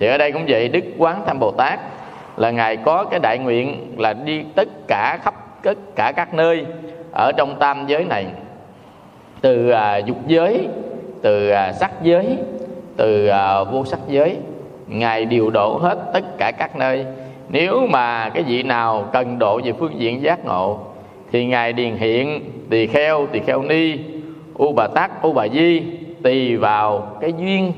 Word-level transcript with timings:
thì 0.00 0.06
ở 0.06 0.18
đây 0.18 0.32
cũng 0.32 0.44
vậy 0.48 0.68
đức 0.68 0.84
quán 0.98 1.22
tham 1.26 1.38
bồ 1.38 1.50
tát 1.50 1.80
là 2.36 2.50
ngài 2.50 2.76
có 2.76 3.04
cái 3.04 3.20
đại 3.22 3.38
nguyện 3.38 3.94
là 3.98 4.12
đi 4.12 4.42
tất 4.54 4.68
cả 4.88 5.18
khắp 5.22 5.34
tất 5.62 5.78
cả 5.96 6.12
các 6.16 6.34
nơi 6.34 6.66
ở 7.12 7.32
trong 7.36 7.56
tam 7.60 7.84
giới 7.86 8.04
này. 8.04 8.26
Từ 9.40 9.70
à, 9.70 9.96
dục 9.96 10.16
giới 10.26 10.68
từ 11.22 11.50
à, 11.50 11.72
sắc 11.72 11.90
giới 12.02 12.36
từ 12.96 13.26
à, 13.26 13.64
vô 13.64 13.84
sắc 13.84 14.00
giới 14.08 14.36
ngài 14.86 15.24
điều 15.24 15.50
độ 15.50 15.78
hết 15.82 15.98
tất 16.12 16.38
cả 16.38 16.52
các 16.58 16.76
nơi. 16.76 17.06
Nếu 17.48 17.86
mà 17.86 18.28
cái 18.28 18.42
vị 18.42 18.62
nào 18.62 19.08
cần 19.12 19.38
độ 19.38 19.60
về 19.64 19.72
phương 19.72 20.00
diện 20.00 20.22
giác 20.22 20.44
ngộ 20.44 20.78
thì 21.32 21.46
ngài 21.46 21.72
điền 21.72 21.94
hiện 21.94 22.50
tỳ 22.70 22.86
kheo 22.86 23.26
tỳ 23.32 23.40
kheo 23.40 23.62
ni 23.62 23.98
u 24.54 24.72
bà 24.72 24.86
tát 24.86 25.22
u 25.22 25.32
bà 25.32 25.48
di 25.48 25.82
tùy 26.22 26.56
vào 26.56 27.16
cái 27.20 27.32
duyên 27.38 27.72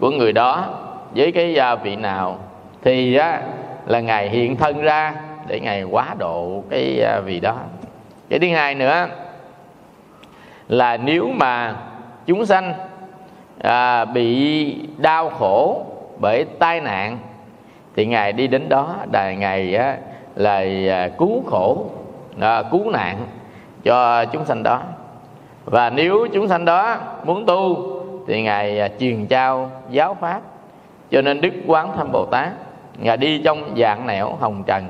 của 0.00 0.10
người 0.10 0.32
đó 0.32 0.82
với 1.16 1.32
cái 1.32 1.56
à, 1.58 1.74
vị 1.74 1.96
nào 1.96 2.38
thì 2.82 3.16
á, 3.16 3.40
là 3.86 4.00
ngài 4.00 4.28
hiện 4.28 4.56
thân 4.56 4.80
ra 4.80 5.14
để 5.46 5.60
ngài 5.60 5.82
quá 5.82 6.14
độ 6.18 6.62
cái 6.70 7.04
vị 7.24 7.40
đó. 7.40 7.56
Cái 8.28 8.38
thứ 8.38 8.48
hai 8.48 8.74
nữa 8.74 9.06
là 10.68 10.96
nếu 10.96 11.28
mà 11.34 11.74
chúng 12.26 12.46
sanh 12.46 12.74
à, 13.62 14.04
bị 14.04 14.78
đau 14.98 15.30
khổ 15.30 15.86
bởi 16.18 16.44
tai 16.58 16.80
nạn 16.80 17.18
thì 17.96 18.06
ngài 18.06 18.32
đi 18.32 18.46
đến 18.46 18.68
đó 18.68 18.96
đài 19.12 19.36
ngài 19.36 19.74
á, 19.74 19.96
là 20.36 20.64
à, 20.90 21.08
cứu 21.18 21.42
khổ 21.46 21.86
à, 22.40 22.62
cứu 22.70 22.90
nạn 22.90 23.16
cho 23.84 24.24
chúng 24.24 24.44
sanh 24.44 24.62
đó. 24.62 24.80
Và 25.64 25.90
nếu 25.90 26.26
chúng 26.32 26.48
sanh 26.48 26.64
đó 26.64 26.96
muốn 27.24 27.46
tu 27.46 27.92
thì 28.26 28.42
ngài 28.42 28.80
à, 28.80 28.88
truyền 29.00 29.26
trao 29.26 29.70
giáo 29.90 30.16
pháp 30.20 30.40
cho 31.10 31.22
nên 31.22 31.40
đức 31.40 31.52
quán 31.66 31.92
thâm 31.96 32.12
bồ 32.12 32.26
tát 32.26 32.48
ngài 32.98 33.16
đi 33.16 33.38
trong 33.44 33.74
dạng 33.76 34.06
nẻo 34.06 34.36
hồng 34.40 34.62
trần 34.66 34.84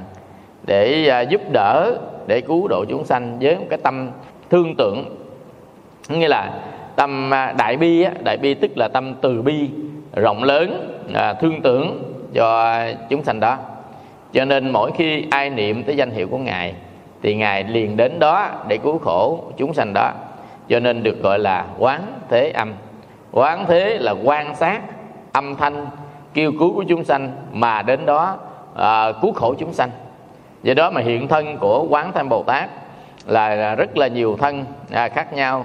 để 0.66 1.09
à, 1.09 1.21
giúp 1.21 1.41
đỡ 1.52 1.99
để 2.27 2.41
cứu 2.41 2.68
độ 2.68 2.85
chúng 2.88 3.04
sanh 3.04 3.38
với 3.41 3.57
một 3.57 3.66
cái 3.71 3.79
tâm 3.82 4.10
thương 4.51 4.74
tưởng. 4.79 5.04
Nghĩa 6.09 6.29
là 6.29 6.51
tâm 6.96 7.35
à, 7.35 7.54
đại 7.59 7.76
bi 7.76 8.02
á, 8.02 8.13
đại 8.24 8.37
bi 8.37 8.54
tức 8.54 8.71
là 8.76 8.88
tâm 8.88 9.15
từ 9.21 9.43
bi 9.43 9.71
rộng 10.15 10.45
lớn 10.45 10.99
à, 11.15 11.35
thương 11.35 11.63
tưởng 11.63 12.02
cho 12.35 12.79
chúng 13.09 13.24
sanh 13.24 13.41
đó. 13.41 13.59
Cho 14.32 14.45
nên 14.45 14.71
mỗi 14.71 14.91
khi 14.96 15.24
ai 15.30 15.51
niệm 15.51 15.82
tới 15.82 15.96
danh 15.96 16.10
hiệu 16.10 16.29
của 16.29 16.38
ngài 16.38 16.74
thì 17.23 17.35
ngài 17.35 17.65
liền 17.65 17.96
đến 17.96 18.19
đó 18.19 18.51
để 18.69 18.79
cứu 18.79 18.98
khổ 18.98 19.45
chúng 19.57 19.74
sanh 19.74 19.93
đó. 19.95 20.13
Cho 20.69 20.80
nên 20.80 21.02
được 21.02 21.23
gọi 21.23 21.38
là 21.38 21.66
quán 21.79 22.02
thế 22.29 22.51
âm. 22.51 22.73
Quán 23.32 23.65
thế 23.69 23.98
là 23.98 24.15
quan 24.24 24.57
sát 24.57 24.80
âm 25.32 25.57
thanh 25.57 25.87
kêu 26.37 26.52
cứu 26.59 26.74
của 26.74 26.82
chúng 26.82 27.04
sanh 27.04 27.32
mà 27.52 27.82
đến 27.82 28.06
đó 28.06 28.37
à, 28.74 29.12
cứu 29.23 29.32
khổ 29.32 29.54
chúng 29.59 29.73
sanh. 29.73 29.90
Do 30.62 30.74
đó 30.74 30.90
mà 30.90 31.01
hiện 31.01 31.29
thân 31.29 31.59
của 31.59 31.87
quán 31.90 32.12
Tham 32.12 32.29
bồ 32.29 32.42
tát 32.42 32.70
là 33.26 33.74
rất 33.74 33.96
là 33.96 34.06
nhiều 34.06 34.37
thân 34.40 34.64
à, 34.92 35.09
khác 35.09 35.32
nhau. 35.32 35.64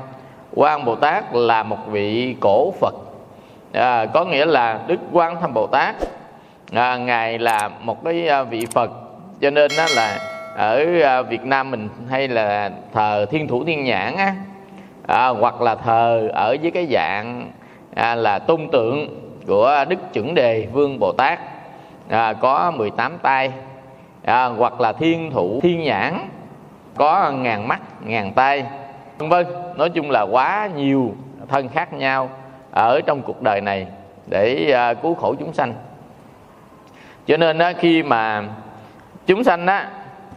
Quan 0.53 0.85
bồ 0.85 0.95
tát 0.95 1.35
là 1.35 1.63
một 1.63 1.77
vị 1.87 2.35
cổ 2.39 2.71
phật. 2.71 2.95
À, 3.73 4.05
có 4.05 4.25
nghĩa 4.25 4.45
là 4.45 4.79
đức 4.87 4.99
quan 5.11 5.41
Tham 5.41 5.53
bồ 5.53 5.67
tát 5.67 5.95
à, 6.73 6.97
ngài 6.97 7.39
là 7.39 7.69
một 7.81 8.03
cái 8.05 8.27
à, 8.27 8.43
vị 8.43 8.65
phật. 8.65 8.91
Cho 9.41 9.49
nên 9.49 9.71
đó 9.77 9.85
là 9.95 10.19
ở 10.57 10.85
à, 11.03 11.21
việt 11.21 11.43
nam 11.43 11.71
mình 11.71 11.89
hay 12.09 12.27
là 12.27 12.71
thờ 12.93 13.25
thiên 13.31 13.47
thủ 13.47 13.63
thiên 13.63 13.83
nhãn 13.83 14.15
á 14.15 14.35
à, 15.07 15.27
hoặc 15.27 15.61
là 15.61 15.75
thờ 15.75 16.29
ở 16.33 16.55
với 16.61 16.71
cái 16.71 16.87
dạng 16.91 17.51
à, 17.95 18.15
là 18.15 18.39
tôn 18.39 18.67
tượng 18.71 19.20
của 19.47 19.85
đức 19.87 20.13
chuẩn 20.13 20.35
đề 20.35 20.67
vương 20.73 20.99
bồ 20.99 21.11
tát. 21.11 21.39
À, 22.09 22.33
có 22.33 22.71
18 22.71 23.17
tay. 23.21 23.51
À, 24.25 24.45
hoặc 24.45 24.81
là 24.81 24.93
thiên 24.93 25.31
thủ 25.31 25.59
thiên 25.63 25.83
nhãn. 25.83 26.29
Có 26.95 27.31
ngàn 27.31 27.67
mắt 27.67 27.81
ngàn 28.05 28.33
tay. 28.33 28.65
Vân 29.17 29.29
vân 29.29 29.45
nói 29.75 29.89
chung 29.89 30.11
là 30.11 30.21
quá 30.21 30.69
nhiều 30.75 31.15
thân 31.47 31.69
khác 31.69 31.93
nhau 31.93 32.29
ở 32.71 33.01
trong 33.05 33.21
cuộc 33.21 33.41
đời 33.41 33.61
này 33.61 33.87
để 34.27 34.71
à, 34.71 34.93
cứu 34.93 35.15
khổ 35.15 35.35
chúng 35.39 35.53
sanh. 35.53 35.73
Cho 37.27 37.37
nên 37.37 37.57
á, 37.57 37.73
khi 37.79 38.03
mà 38.03 38.43
chúng 39.25 39.43
sanh 39.43 39.67
á 39.67 39.89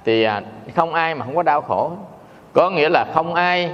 thì 0.04 0.22
à, 0.22 0.42
không 0.74 0.94
ai 0.94 1.14
mà 1.14 1.24
không 1.24 1.36
có 1.36 1.42
đau 1.42 1.60
khổ. 1.60 1.92
Có 2.52 2.70
nghĩa 2.70 2.88
là 2.88 3.04
không 3.14 3.34
ai 3.34 3.70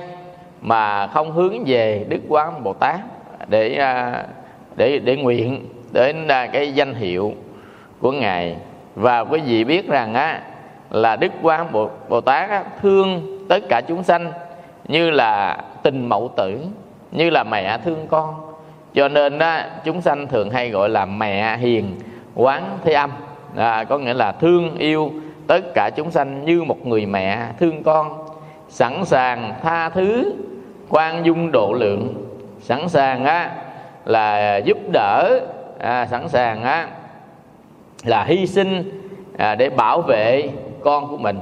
mà 0.60 1.06
không 1.06 1.32
hướng 1.32 1.65
về 1.66 2.05
đức 2.09 2.21
quán 2.28 2.65
bồ 2.65 2.72
tát 2.72 3.00
để 3.49 3.76
à, 3.76 4.25
để 4.81 4.99
để 4.99 5.17
nguyện 5.17 5.67
đến 5.93 6.27
cái 6.29 6.73
danh 6.73 6.95
hiệu 6.95 7.35
của 7.99 8.13
ngài. 8.13 8.57
Và 8.95 9.21
quý 9.21 9.41
vị 9.41 9.65
biết 9.65 9.89
rằng 9.89 10.15
á 10.15 10.43
là 10.91 11.17
đức 11.17 11.33
quan 11.43 11.73
bồ, 11.73 11.91
bồ 12.09 12.21
tát 12.21 12.51
á, 12.51 12.65
thương 12.83 13.39
tất 13.49 13.59
cả 13.69 13.81
chúng 13.89 14.03
sanh 14.03 14.33
như 14.89 15.11
là 15.11 15.59
tình 15.83 16.09
mẫu 16.09 16.31
tử 16.37 16.59
như 17.11 17.31
là 17.31 17.45
mẹ 17.45 17.79
thương 17.79 18.07
con. 18.11 18.35
Cho 18.95 19.09
nên 19.09 19.39
á, 19.39 19.71
chúng 19.85 20.01
sanh 20.01 20.27
thường 20.27 20.51
hay 20.51 20.71
gọi 20.71 20.89
là 20.89 21.05
mẹ 21.05 21.57
hiền 21.57 21.97
quán 22.35 22.79
thế 22.85 22.93
âm. 22.93 23.11
À, 23.57 23.85
có 23.85 23.99
nghĩa 23.99 24.15
là 24.15 24.33
thương 24.33 24.77
yêu 24.79 25.12
tất 25.47 25.61
cả 25.75 25.91
chúng 25.97 26.11
sanh 26.11 26.45
như 26.45 26.62
một 26.62 26.87
người 26.87 27.07
mẹ 27.07 27.47
thương 27.59 27.83
con. 27.83 28.27
Sẵn 28.69 29.05
sàng 29.05 29.55
tha 29.62 29.89
thứ 29.89 30.33
quan 30.89 31.27
dung 31.27 31.53
độ 31.53 31.73
lượng. 31.73 32.15
Sẵn 32.61 32.89
sàng 32.89 33.25
á 33.25 33.51
là 34.05 34.56
giúp 34.56 34.78
đỡ 34.93 35.41
à, 35.78 36.06
sẵn 36.06 36.28
sàng 36.28 36.62
á 36.62 36.88
là 38.05 38.25
hy 38.25 38.47
sinh 38.47 39.00
à, 39.38 39.55
để 39.55 39.71
bảo 39.71 40.00
vệ 40.00 40.49
con 40.84 41.09
của 41.09 41.16
mình. 41.16 41.38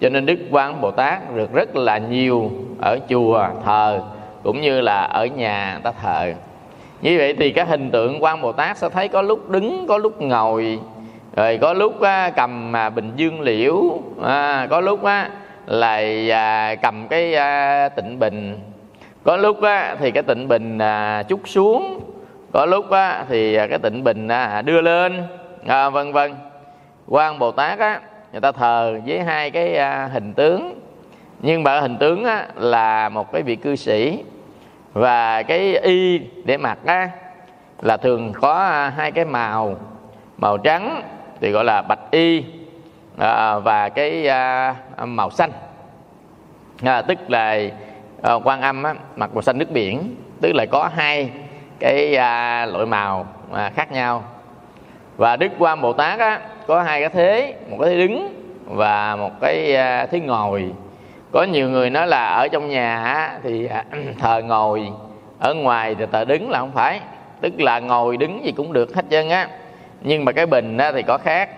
Cho 0.00 0.08
nên 0.08 0.26
đức 0.26 0.38
quan 0.50 0.80
bồ 0.80 0.90
tát 0.90 1.34
được 1.34 1.52
rất 1.52 1.76
là 1.76 1.98
nhiều 1.98 2.50
ở 2.80 2.98
chùa 3.08 3.48
thờ 3.64 4.00
cũng 4.42 4.60
như 4.60 4.80
là 4.80 5.02
ở 5.02 5.26
nhà 5.26 5.80
ta 5.82 5.92
thờ. 6.02 6.32
Như 7.02 7.18
vậy 7.18 7.34
thì 7.38 7.52
các 7.52 7.68
hình 7.68 7.90
tượng 7.90 8.22
quan 8.22 8.42
bồ 8.42 8.52
tát 8.52 8.78
sẽ 8.78 8.88
thấy 8.88 9.08
có 9.08 9.22
lúc 9.22 9.50
đứng 9.50 9.86
có 9.88 9.98
lúc 9.98 10.22
ngồi 10.22 10.78
rồi 11.36 11.58
có 11.58 11.72
lúc 11.72 12.00
á, 12.00 12.30
cầm 12.36 12.76
à, 12.76 12.90
bình 12.90 13.12
dương 13.16 13.40
liễu 13.40 13.82
à, 14.22 14.66
có 14.70 14.80
lúc 14.80 15.04
à, 15.04 15.22
á, 15.22 15.30
là 15.66 16.00
à, 16.30 16.74
cầm 16.74 17.08
cái 17.08 17.34
à, 17.34 17.88
tịnh 17.88 18.18
bình 18.18 18.58
có 19.26 19.36
lúc 19.36 19.62
á, 19.62 19.96
thì 19.98 20.10
cái 20.10 20.22
tịnh 20.22 20.48
bình 20.48 20.78
à, 20.78 21.22
chút 21.22 21.40
xuống. 21.44 22.00
Có 22.52 22.66
lúc 22.66 22.90
á, 22.90 23.24
thì 23.28 23.54
à, 23.54 23.66
cái 23.66 23.78
tịnh 23.78 24.04
bình 24.04 24.28
à, 24.28 24.62
đưa 24.62 24.80
lên. 24.80 25.22
À, 25.66 25.90
vân 25.90 26.12
vân. 26.12 26.34
Quan 27.08 27.38
bồ 27.38 27.52
tát 27.52 27.78
á, 27.78 28.00
người 28.32 28.40
ta 28.40 28.52
thờ 28.52 29.00
với 29.06 29.20
hai 29.20 29.50
cái 29.50 29.76
à, 29.76 30.10
hình 30.12 30.32
tướng. 30.34 30.80
Nhưng 31.40 31.62
mà 31.62 31.80
hình 31.80 31.96
tướng 31.98 32.24
á, 32.24 32.46
là 32.56 33.08
một 33.08 33.32
cái 33.32 33.42
vị 33.42 33.56
cư 33.56 33.76
sĩ. 33.76 34.24
Và 34.92 35.42
cái 35.42 35.78
y 35.78 36.20
để 36.44 36.56
mặc 36.56 36.78
á, 36.84 37.08
là 37.82 37.96
thường 37.96 38.32
có 38.40 38.54
à, 38.54 38.92
hai 38.96 39.12
cái 39.12 39.24
màu. 39.24 39.76
Màu 40.36 40.58
trắng 40.58 41.02
thì 41.40 41.50
gọi 41.50 41.64
là 41.64 41.82
bạch 41.82 42.10
y 42.10 42.44
à, 43.18 43.58
và 43.58 43.88
cái 43.88 44.28
à, 44.28 44.74
màu 45.04 45.30
xanh. 45.30 45.50
À, 46.82 47.02
tức 47.02 47.18
là 47.28 47.58
à, 48.22 48.34
quan 48.34 48.60
âm 48.60 48.82
á, 48.82 48.94
mặc 49.16 49.30
màu 49.34 49.42
xanh 49.42 49.58
nước 49.58 49.70
biển 49.70 50.16
tức 50.40 50.52
là 50.54 50.66
có 50.66 50.90
hai 50.94 51.30
cái 51.78 52.16
à, 52.16 52.66
loại 52.66 52.86
màu 52.86 53.26
à, 53.52 53.70
khác 53.74 53.92
nhau. 53.92 54.24
Và 55.16 55.36
đức 55.36 55.52
quan 55.58 55.80
bồ 55.80 55.92
tát 55.92 56.18
á, 56.18 56.40
có 56.66 56.82
hai 56.82 57.00
cái 57.00 57.10
thế 57.10 57.54
một 57.70 57.76
cái 57.80 57.90
thế 57.90 58.06
đứng 58.06 58.34
và 58.64 59.16
một 59.16 59.30
cái 59.40 59.76
à, 59.76 60.06
thế 60.06 60.20
ngồi. 60.20 60.72
Có 61.32 61.42
nhiều 61.44 61.70
người 61.70 61.90
nói 61.90 62.06
là 62.06 62.26
ở 62.26 62.48
trong 62.48 62.68
nhà 62.68 63.04
á, 63.04 63.38
thì 63.42 63.66
à, 63.66 63.84
thờ 64.20 64.42
ngồi 64.46 64.88
ở 65.38 65.54
ngoài 65.54 65.94
thì 65.94 66.04
thờ 66.12 66.24
đứng 66.24 66.50
là 66.50 66.58
không 66.58 66.72
phải. 66.72 67.00
Tức 67.40 67.60
là 67.60 67.78
ngồi 67.78 68.16
đứng 68.16 68.44
gì 68.44 68.52
cũng 68.52 68.72
được 68.72 68.94
hết 68.94 69.04
trơn 69.10 69.28
á. 69.28 69.48
Nhưng 70.00 70.24
mà 70.24 70.32
cái 70.32 70.46
bình 70.46 70.78
á, 70.78 70.92
thì 70.92 71.02
có 71.02 71.18
khác. 71.18 71.48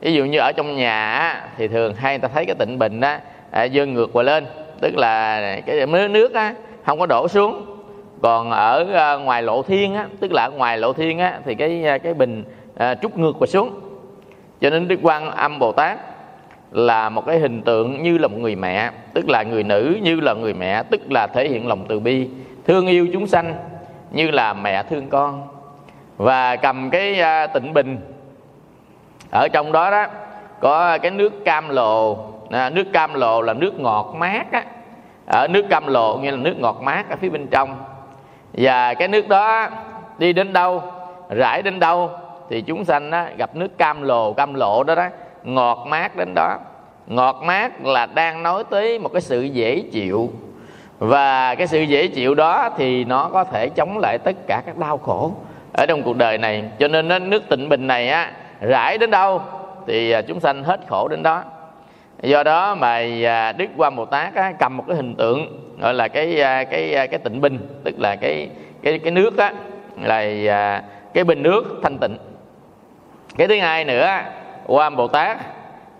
Ví 0.00 0.14
dụ 0.14 0.24
như 0.24 0.38
ở 0.38 0.52
trong 0.52 0.76
nhà 0.76 1.12
á, 1.12 1.42
thì 1.56 1.68
thường 1.68 1.94
hay 1.94 2.12
người 2.12 2.18
ta 2.18 2.28
thấy 2.34 2.46
cái 2.46 2.54
tịnh 2.58 2.78
bình 2.78 3.00
á 3.00 3.20
à, 3.50 3.68
dơn 3.68 3.94
ngược 3.94 4.12
qua 4.12 4.22
lên 4.22 4.46
tức 4.82 4.96
là 4.96 5.40
cái 5.66 5.86
nước 5.86 6.08
nước 6.08 6.34
á 6.34 6.54
không 6.86 6.98
có 6.98 7.06
đổ 7.06 7.28
xuống. 7.28 7.66
Còn 8.22 8.50
ở 8.50 8.86
ờ, 8.92 9.18
ngoài 9.18 9.42
lộ 9.42 9.62
thiên 9.62 9.94
á 9.94 10.06
tức 10.20 10.32
là 10.32 10.42
ở 10.42 10.50
ngoài 10.50 10.78
lộ 10.78 10.92
thiên 10.92 11.18
á 11.18 11.38
thì 11.44 11.54
cái 11.54 11.84
ờ, 11.84 11.98
cái 11.98 12.14
bình 12.14 12.44
ờ, 12.76 12.86
à, 12.86 12.94
trút 12.94 13.16
ngược 13.16 13.38
và 13.38 13.46
xuống. 13.46 13.80
Cho 14.60 14.70
nên 14.70 14.88
đức 14.88 14.98
quan 15.02 15.30
âm 15.30 15.58
bồ 15.58 15.72
tát 15.72 15.98
là 16.72 17.08
một 17.08 17.26
cái 17.26 17.38
hình 17.38 17.62
tượng 17.62 18.02
như 18.02 18.18
là 18.18 18.28
một 18.28 18.38
người 18.38 18.56
mẹ 18.56 18.90
tức 19.14 19.28
là 19.28 19.42
người 19.42 19.62
nữ 19.62 19.96
như 20.02 20.20
là 20.20 20.34
người 20.34 20.54
mẹ 20.54 20.82
tức 20.82 21.00
là 21.10 21.26
thể 21.26 21.48
hiện 21.48 21.66
lòng 21.66 21.84
từ 21.88 22.00
bi 22.00 22.28
thương 22.66 22.86
yêu 22.86 23.08
chúng 23.12 23.26
sanh 23.26 23.54
như 24.10 24.30
là 24.30 24.52
mẹ 24.52 24.82
thương 24.82 25.08
con. 25.08 25.48
Và 26.16 26.56
cầm 26.56 26.90
cái 26.90 27.20
à, 27.20 27.46
tịnh 27.46 27.72
bình 27.72 27.98
ở 29.30 29.48
trong 29.52 29.72
đó 29.72 29.90
đó 29.90 30.06
có 30.60 30.98
cái 30.98 31.10
nước 31.10 31.44
cam 31.44 31.68
lồ 31.68 32.18
à, 32.50 32.70
nước 32.70 32.92
cam 32.92 33.14
lồ 33.14 33.42
là 33.42 33.52
nước 33.52 33.80
ngọt 33.80 34.14
mát 34.18 34.52
á 34.52 34.64
ở 35.32 35.46
nước 35.48 35.64
cam 35.70 35.86
lộ 35.86 36.16
nghĩa 36.16 36.30
là 36.30 36.36
nước 36.36 36.54
ngọt 36.58 36.82
mát 36.82 37.10
ở 37.10 37.16
phía 37.16 37.28
bên 37.28 37.46
trong. 37.46 37.76
Và 38.52 38.94
cái 38.94 39.08
nước 39.08 39.28
đó 39.28 39.68
đi 40.18 40.32
đến 40.32 40.52
đâu 40.52 40.82
rải 41.28 41.62
đến 41.62 41.80
đâu 41.80 42.10
thì 42.50 42.60
chúng 42.60 42.84
sanh 42.84 43.10
á, 43.10 43.30
gặp 43.36 43.56
nước 43.56 43.78
cam 43.78 44.02
lồ 44.02 44.32
cam 44.32 44.54
lộ 44.54 44.84
đó 44.84 44.94
đó 44.94 45.08
ngọt 45.44 45.84
mát 45.86 46.16
đến 46.16 46.32
đó. 46.34 46.58
Ngọt 47.06 47.42
mát 47.42 47.84
là 47.84 48.06
đang 48.06 48.42
nói 48.42 48.64
tới 48.70 48.98
một 48.98 49.08
cái 49.12 49.20
sự 49.20 49.42
dễ 49.42 49.80
chịu. 49.92 50.30
Và 50.98 51.54
cái 51.54 51.66
sự 51.66 51.80
dễ 51.80 52.06
chịu 52.06 52.34
đó 52.34 52.70
thì 52.76 53.04
nó 53.04 53.30
có 53.32 53.44
thể 53.44 53.68
chống 53.68 53.98
lại 53.98 54.18
tất 54.18 54.36
cả 54.46 54.62
các 54.66 54.78
đau 54.78 54.98
khổ 54.98 55.32
ở 55.72 55.86
trong 55.86 56.02
cuộc 56.02 56.16
đời 56.16 56.38
này. 56.38 56.64
Cho 56.78 56.88
nên 56.88 57.30
nước 57.30 57.48
tịnh 57.48 57.68
bình 57.68 57.86
này 57.86 58.08
á 58.08 58.32
rải 58.60 58.98
đến 58.98 59.10
đâu 59.10 59.42
thì 59.86 60.10
à, 60.10 60.22
chúng 60.22 60.40
sanh 60.40 60.64
hết 60.64 60.80
khổ 60.88 61.08
đến 61.08 61.22
đó 61.22 61.42
do 62.22 62.42
đó 62.42 62.74
mà 62.74 63.04
à, 63.24 63.52
đức 63.52 63.66
quan 63.76 63.96
bồ 63.96 64.04
tát 64.04 64.34
á, 64.34 64.52
cầm 64.58 64.76
một 64.76 64.84
cái 64.88 64.96
hình 64.96 65.14
tượng 65.14 65.58
gọi 65.80 65.94
là 65.94 66.08
cái 66.08 66.40
à, 66.40 66.64
cái 66.64 66.94
à, 66.94 67.06
cái 67.06 67.18
tịnh 67.18 67.40
bình 67.40 67.58
tức 67.84 67.94
là 67.98 68.16
cái 68.16 68.48
cái 68.82 68.98
cái 68.98 69.10
nước 69.10 69.38
á 69.38 69.52
là 70.02 70.82
cái 71.14 71.24
bình 71.24 71.42
nước 71.42 71.80
thanh 71.82 71.98
tịnh. 71.98 72.16
Cái 73.36 73.48
thứ 73.48 73.58
hai 73.58 73.84
nữa 73.84 74.08
quan 74.66 74.96
bồ 74.96 75.08
tát 75.08 75.38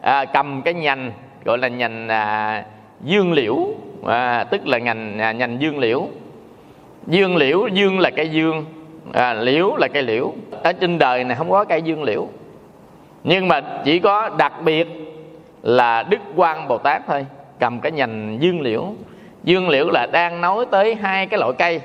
à, 0.00 0.24
cầm 0.24 0.62
cái 0.62 0.74
nhành 0.74 1.12
gọi 1.44 1.58
là 1.58 1.68
nhành 1.68 2.08
à, 2.08 2.64
dương 3.00 3.32
liễu 3.32 3.56
à, 4.06 4.44
tức 4.44 4.66
là 4.66 4.78
nhành 4.78 5.18
à, 5.18 5.32
nhành 5.32 5.60
dương 5.60 5.78
liễu. 5.78 6.08
Dương 7.06 7.36
liễu 7.36 7.68
dương 7.68 7.98
là 7.98 8.10
cây 8.10 8.28
dương 8.28 8.64
à, 9.12 9.34
liễu 9.34 9.76
là 9.76 9.88
cây 9.88 10.02
liễu. 10.02 10.32
Ở 10.62 10.72
trên 10.72 10.98
đời 10.98 11.24
này 11.24 11.36
không 11.36 11.50
có 11.50 11.64
cây 11.64 11.82
dương 11.82 12.02
liễu. 12.02 12.28
Nhưng 13.24 13.48
mà 13.48 13.60
chỉ 13.84 13.98
có 13.98 14.30
đặc 14.38 14.52
biệt 14.64 14.88
là 15.62 16.02
đức 16.02 16.20
quan 16.36 16.68
bồ 16.68 16.78
tát 16.78 17.02
thôi. 17.06 17.26
Cầm 17.58 17.80
cái 17.80 17.92
nhành 17.92 18.38
dương 18.40 18.60
liễu. 18.60 18.92
Dương 19.44 19.68
liễu 19.68 19.90
là 19.90 20.06
đang 20.12 20.40
nói 20.40 20.66
tới 20.70 20.94
hai 20.94 21.26
cái 21.26 21.40
loại 21.40 21.52
cây. 21.58 21.80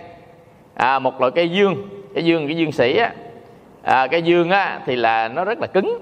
À, 0.76 1.00
một 1.00 1.20
loại 1.20 1.32
cây 1.36 1.50
dương. 1.50 1.76
Cái 2.16 2.26
dương 2.26 2.48
cái 2.48 2.58
dương 2.58 2.72
sĩ 2.72 2.98
á. 2.98 3.12
À, 3.84 4.08
cái 4.08 4.22
dương 4.22 4.50
á 4.50 4.80
thì 4.86 4.96
là 4.96 5.28
nó 5.28 5.46
rất 5.46 5.60
là 5.60 5.68
cứng. 5.68 6.00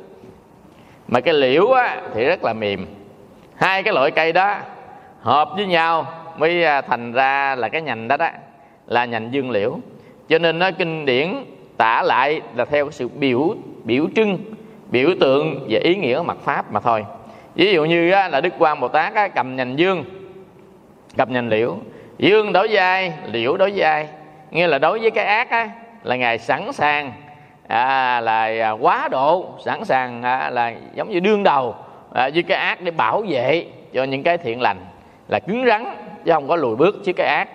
Mà 1.08 1.20
cái 1.20 1.34
liễu 1.34 1.72
á 1.72 2.02
thì 2.14 2.26
rất 2.26 2.44
là 2.44 2.54
mềm. 2.54 2.86
Hai 3.56 3.84
cái 3.84 3.94
loại 3.94 4.12
cây 4.12 4.34
đó 4.34 4.58
hợp 5.22 5.50
với 5.56 5.66
nhau 5.66 6.08
mới 6.38 6.64
à, 6.64 6.82
thành 6.82 7.14
ra 7.14 7.56
là 7.56 7.70
cái 7.70 7.82
nhành 7.82 8.08
đó 8.08 8.18
đó 8.18 8.30
là 8.88 9.06
nhành 9.06 9.34
dương 9.34 9.52
liễu. 9.52 9.78
Cho 10.30 10.40
nên 10.40 10.60
nó 10.60 10.72
kinh 10.72 11.06
điển 11.06 11.36
tả 11.78 12.04
lại 12.04 12.42
là 12.56 12.66
theo 12.66 12.86
cái 12.86 12.92
sự 12.92 13.08
biểu 13.08 13.56
biểu 13.84 14.06
trưng 14.16 14.38
biểu 14.92 15.10
tượng 15.20 15.66
về 15.70 15.80
ý 15.80 15.96
nghĩa 15.96 16.22
mặt 16.26 16.38
pháp 16.44 16.72
mà 16.72 16.80
thôi 16.80 17.06
ví 17.56 17.74
dụ 17.74 17.86
như 17.86 18.12
á, 18.12 18.28
là 18.28 18.42
đức 18.42 18.54
quan 18.60 18.80
bồ 18.80 18.88
tát 18.88 19.14
á, 19.14 19.28
cầm 19.28 19.56
nhành 19.56 19.80
dương 19.80 20.06
cầm 21.18 21.34
nhành 21.34 21.50
liễu. 21.50 21.78
Dương 22.18 22.54
đối 22.54 22.68
với 22.68 22.78
ai 22.78 23.14
liễu 23.32 23.58
đối 23.58 23.72
với 23.72 23.82
ai 23.82 24.08
nghĩa 24.52 24.68
là 24.68 24.80
đối 24.80 25.00
với 25.00 25.12
cái 25.12 25.26
ác 25.26 25.50
á, 25.50 25.70
là 26.04 26.16
ngài 26.16 26.38
sẵn 26.38 26.74
sàng 26.74 27.14
à, 27.68 28.22
là 28.22 28.44
à, 28.44 28.72
quá 28.72 29.08
độ 29.12 29.46
sẵn 29.66 29.86
sàng 29.86 30.24
à, 30.24 30.50
là 30.50 30.74
giống 30.96 31.10
như 31.10 31.20
đương 31.20 31.44
đầu 31.44 31.76
à, 32.14 32.30
với 32.34 32.44
cái 32.44 32.58
ác 32.58 32.82
để 32.82 32.92
bảo 32.92 33.24
vệ 33.28 33.66
cho 33.94 34.04
những 34.04 34.24
cái 34.24 34.38
thiện 34.38 34.62
lành. 34.62 34.78
Là 35.28 35.40
cứng 35.40 35.66
rắn 35.66 35.86
chứ 36.26 36.32
không 36.32 36.48
có 36.48 36.56
lùi 36.56 36.76
bước 36.76 36.96
trước 37.06 37.14
cái 37.14 37.28
ác. 37.28 37.50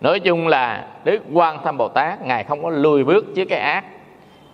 Nói 0.00 0.20
chung 0.20 0.48
là 0.48 0.84
đức 1.04 1.22
quan 1.32 1.58
tham 1.64 1.76
bồ 1.78 1.88
tát 1.88 2.22
ngài 2.22 2.44
không 2.44 2.62
có 2.62 2.70
lùi 2.70 3.04
bước 3.04 3.24
trước 3.36 3.44
cái 3.44 3.58
ác. 3.58 3.84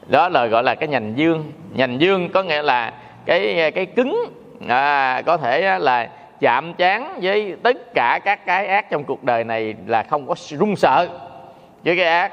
Đó 0.06 0.28
là 0.28 0.46
gọi 0.46 0.62
là 0.62 0.74
cái 0.74 0.88
nhành 0.88 1.12
dương. 1.16 1.52
Nhành 1.74 2.00
dương 2.00 2.28
có 2.28 2.42
nghĩa 2.42 2.62
là 2.62 2.92
cái 3.26 3.70
cái 3.74 3.86
cứng 3.86 4.41
à, 4.68 5.22
có 5.26 5.36
thể 5.36 5.78
là 5.78 6.08
chạm 6.40 6.74
chán 6.74 7.18
với 7.22 7.56
tất 7.62 7.94
cả 7.94 8.20
các 8.24 8.46
cái 8.46 8.66
ác 8.66 8.90
trong 8.90 9.04
cuộc 9.04 9.24
đời 9.24 9.44
này 9.44 9.74
là 9.86 10.02
không 10.02 10.26
có 10.26 10.34
run 10.48 10.76
sợ 10.76 11.08
với 11.84 11.96
cái 11.96 12.06
ác. 12.06 12.32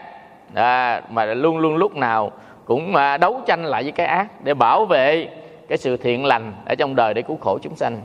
À, 0.53 1.01
mà 1.09 1.25
luôn 1.25 1.57
luôn 1.57 1.75
lúc 1.75 1.95
nào 1.95 2.31
cũng 2.65 2.95
à, 2.95 3.17
đấu 3.17 3.41
tranh 3.47 3.65
lại 3.65 3.83
với 3.83 3.91
cái 3.91 4.07
ác 4.07 4.27
để 4.43 4.53
bảo 4.53 4.85
vệ 4.85 5.27
cái 5.67 5.77
sự 5.77 5.97
thiện 5.97 6.25
lành 6.25 6.53
ở 6.65 6.75
trong 6.75 6.95
đời 6.95 7.13
để 7.13 7.21
cứu 7.21 7.37
khổ 7.41 7.59
chúng 7.61 7.75
sanh. 7.75 8.01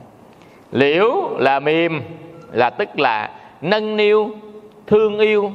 Liễu 0.72 1.12
là 1.38 1.60
mềm 1.60 2.02
là 2.52 2.70
tức 2.70 3.00
là 3.00 3.30
nâng 3.60 3.96
niu 3.96 4.30
thương 4.86 5.18
yêu 5.18 5.52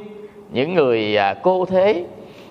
những 0.50 0.74
người 0.74 1.18
à, 1.18 1.34
cô 1.34 1.66
thế. 1.66 2.06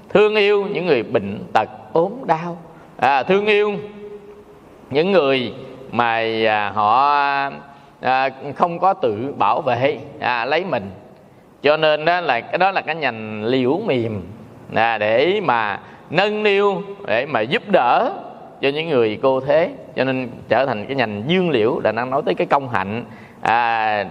Thương 0.09 0.37
yêu 0.37 0.67
những 0.73 0.87
người 0.87 1.03
bệnh 1.03 1.45
tật 1.53 1.69
ốm 1.93 2.13
đau. 2.27 2.57
À, 2.97 3.23
thương 3.23 3.47
yêu 3.47 3.75
những 4.91 5.13
người 5.13 5.53
mà 5.91 6.23
à, 6.47 6.73
họ 6.75 7.19
à, 8.01 8.31
không 8.57 8.79
có 8.79 8.95
tự 8.95 9.35
bảo 9.39 9.61
vệ 9.61 9.99
à, 10.21 10.45
lấy 10.45 10.65
mình. 10.65 10.91
Cho 11.63 11.77
nên 11.77 12.05
đó 12.05 12.21
là 12.21 12.41
cái 12.41 12.59
đó 12.59 12.71
là 12.71 12.81
cái 12.81 12.95
nhành 12.95 13.45
liễu 13.45 13.79
mềm 13.87 14.23
à, 14.75 14.99
để 14.99 15.41
mà 15.45 15.81
nâng 16.11 16.43
niu 16.43 16.83
để 17.07 17.27
mà 17.27 17.41
giúp 17.41 17.63
đỡ 17.69 18.13
cho 18.61 18.69
những 18.69 18.89
người 18.89 19.19
cô 19.23 19.41
thế. 19.41 19.71
Cho 19.97 20.05
nên 20.05 20.31
trở 20.49 20.67
thành 20.67 20.87
cái 20.87 20.97
nhành 20.97 21.23
dương 21.27 21.51
liễu 21.51 21.81
là 21.85 21.93
đang 21.93 22.11
nói 22.11 22.23
tới 22.27 22.35
cái 22.35 22.47
công 22.47 22.69
hạnh 22.69 23.05
à, 23.41 24.05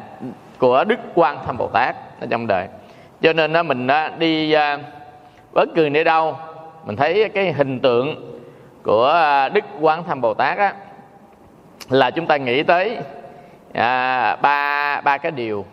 của 0.57 0.83
đức 0.83 1.00
quan 1.15 1.38
tham 1.45 1.57
bồ 1.57 1.68
tát 1.68 1.95
ở 2.21 2.27
trong 2.29 2.47
đời. 2.47 2.68
Cho 3.21 3.33
nên 3.33 3.53
đó 3.53 3.63
mình 3.63 3.88
đó, 3.88 4.09
đi 4.18 4.51
à, 4.51 4.77
bất 5.53 5.69
cứ 5.75 5.89
nơi 5.89 6.03
đâu 6.03 6.38
mình 6.85 6.95
thấy 6.95 7.29
cái 7.29 7.51
hình 7.51 7.79
tượng 7.79 8.38
của 8.83 9.07
à, 9.07 9.50
đức 9.50 9.63
quán 9.81 10.03
tham 10.07 10.21
bồ 10.21 10.33
tát 10.33 10.57
á 10.57 10.74
là 11.89 12.12
chúng 12.12 12.25
ta 12.25 12.38
nghĩ 12.38 12.63
tới 12.63 12.98
à, 13.74 14.36
ba 14.36 15.01
ba 15.01 15.18
cái 15.18 15.31
điều. 15.31 15.66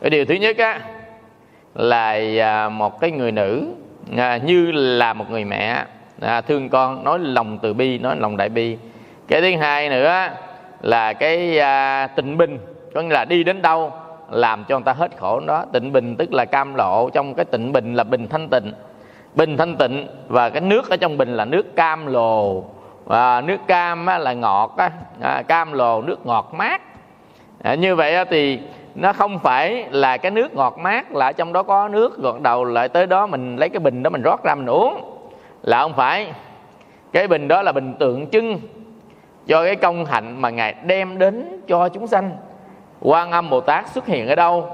Cái 0.00 0.10
điều 0.10 0.24
thứ 0.24 0.34
nhất 0.34 0.58
á 0.58 0.80
là 1.74 2.18
à, 2.40 2.68
một 2.68 3.00
cái 3.00 3.10
người 3.10 3.32
nữ 3.32 3.66
à, 4.16 4.36
như 4.36 4.72
là 4.72 5.12
một 5.12 5.30
người 5.30 5.44
mẹ 5.44 5.84
à, 6.20 6.40
thương 6.40 6.68
con 6.68 7.04
nói 7.04 7.18
lòng 7.18 7.58
từ 7.62 7.74
bi 7.74 7.98
nói 7.98 8.16
lòng 8.18 8.36
đại 8.36 8.48
bi. 8.48 8.76
Cái 9.28 9.40
thứ 9.40 9.56
hai 9.56 9.88
nữa 9.88 10.28
là 10.80 11.12
cái 11.12 11.58
à, 11.58 12.06
tịnh 12.06 12.36
bình 12.36 12.58
có 12.94 13.02
nghĩa 13.02 13.14
là 13.14 13.24
đi 13.24 13.44
đến 13.44 13.62
đâu 13.62 13.92
làm 14.30 14.64
cho 14.64 14.78
người 14.78 14.84
ta 14.84 14.92
hết 14.92 15.10
khổ 15.16 15.40
đó. 15.40 15.64
Tịnh 15.72 15.92
bình 15.92 16.16
tức 16.16 16.32
là 16.32 16.44
cam 16.44 16.74
lộ 16.74 17.10
trong 17.10 17.34
cái 17.34 17.44
tịnh 17.44 17.72
bình 17.72 17.94
là 17.94 18.04
bình 18.04 18.28
thanh 18.28 18.48
tịnh. 18.48 18.72
Bình 19.34 19.56
thanh 19.56 19.76
tịnh 19.76 20.06
và 20.28 20.50
cái 20.50 20.60
nước 20.60 20.90
ở 20.90 20.96
trong 20.96 21.18
bình 21.18 21.36
là 21.36 21.44
nước 21.44 21.76
cam 21.76 22.06
lồ 22.06 22.64
và 23.10 23.40
nước 23.40 23.56
cam 23.66 24.06
á, 24.06 24.18
là 24.18 24.32
ngọt 24.32 24.74
á, 24.76 24.90
à, 25.20 25.42
cam 25.48 25.72
lồ 25.72 26.02
nước 26.02 26.26
ngọt 26.26 26.54
mát. 26.54 26.82
À, 27.62 27.74
như 27.74 27.96
vậy 27.96 28.14
á, 28.14 28.24
thì 28.24 28.60
nó 28.94 29.12
không 29.12 29.38
phải 29.38 29.86
là 29.90 30.16
cái 30.16 30.30
nước 30.30 30.54
ngọt 30.54 30.78
mát 30.78 31.12
là 31.12 31.32
trong 31.32 31.52
đó 31.52 31.62
có 31.62 31.88
nước 31.88 32.18
gọt 32.18 32.40
đầu 32.40 32.64
lại 32.64 32.88
tới 32.88 33.06
đó 33.06 33.26
mình 33.26 33.56
lấy 33.56 33.68
cái 33.68 33.80
bình 33.80 34.02
đó 34.02 34.10
mình 34.10 34.22
rót 34.22 34.44
ra 34.44 34.54
mình 34.54 34.66
uống. 34.66 35.00
Là 35.62 35.82
không 35.82 35.92
phải. 35.96 36.32
Cái 37.12 37.28
bình 37.28 37.48
đó 37.48 37.62
là 37.62 37.72
bình 37.72 37.94
tượng 37.98 38.30
trưng 38.30 38.60
cho 39.46 39.64
cái 39.64 39.76
công 39.76 40.04
hạnh 40.04 40.40
mà 40.40 40.50
ngài 40.50 40.74
đem 40.84 41.18
đến 41.18 41.60
cho 41.68 41.88
chúng 41.88 42.06
sanh. 42.06 42.30
Quan 43.00 43.30
âm 43.30 43.50
bồ 43.50 43.60
tát 43.60 43.88
xuất 43.88 44.06
hiện 44.06 44.28
ở 44.28 44.34
đâu 44.34 44.70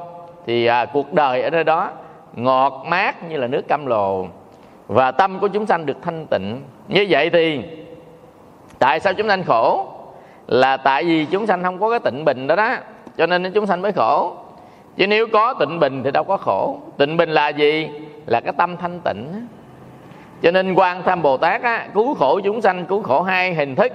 thì 0.47 0.67
à, 0.67 0.85
cuộc 0.85 1.13
đời 1.13 1.43
ở 1.43 1.51
nơi 1.51 1.65
đó 1.65 1.91
ngọt 2.35 2.85
mát 2.89 3.29
như 3.29 3.37
là 3.37 3.47
nước 3.47 3.69
cam 3.69 3.87
lồ 3.87 4.27
và 4.87 5.11
tâm 5.11 5.39
của 5.39 5.49
chúng 5.49 5.67
sanh 5.67 5.87
được 5.87 5.97
thanh 6.03 6.27
tịnh. 6.27 6.63
Như 6.89 7.07
vậy 7.09 7.31
thì 7.31 7.63
tại 8.79 9.01
sao 9.01 9.15
chúng 9.15 9.29
sanh 9.29 9.45
khổ? 9.45 9.89
Là 10.47 10.77
tại 10.77 11.05
vì 11.05 11.25
chúng 11.25 11.47
sanh 11.47 11.63
không 11.63 11.81
có 11.81 11.91
cái 11.91 11.99
tịnh 12.01 12.25
bình 12.25 12.47
đó 12.47 12.57
đó. 12.57 12.75
Cho 13.17 13.27
nên 13.27 13.53
chúng 13.53 13.67
sanh 13.67 13.83
mới 13.83 13.93
khổ. 13.93 14.37
Chứ 14.97 15.07
nếu 15.07 15.27
có 15.33 15.55
tịnh 15.55 15.81
bình 15.81 16.03
thì 16.05 16.11
đâu 16.11 16.25
có 16.25 16.37
khổ. 16.37 16.81
Tịnh 16.97 17.17
bình 17.17 17.31
là 17.31 17.49
gì? 17.49 17.91
Là 18.27 18.41
cái 18.41 18.53
tâm 18.57 18.77
thanh 18.77 19.01
tịnh. 19.01 19.47
Cho 20.43 20.51
nên 20.51 20.75
quan 20.75 21.03
tham 21.03 21.23
bồ 21.23 21.37
tát 21.37 21.63
á, 21.63 21.89
cứu 21.95 22.15
khổ 22.15 22.41
chúng 22.45 22.61
sanh 22.61 22.85
cứu 22.85 23.03
khổ 23.03 23.23
hai 23.23 23.55
hình 23.55 23.75
thức. 23.75 23.93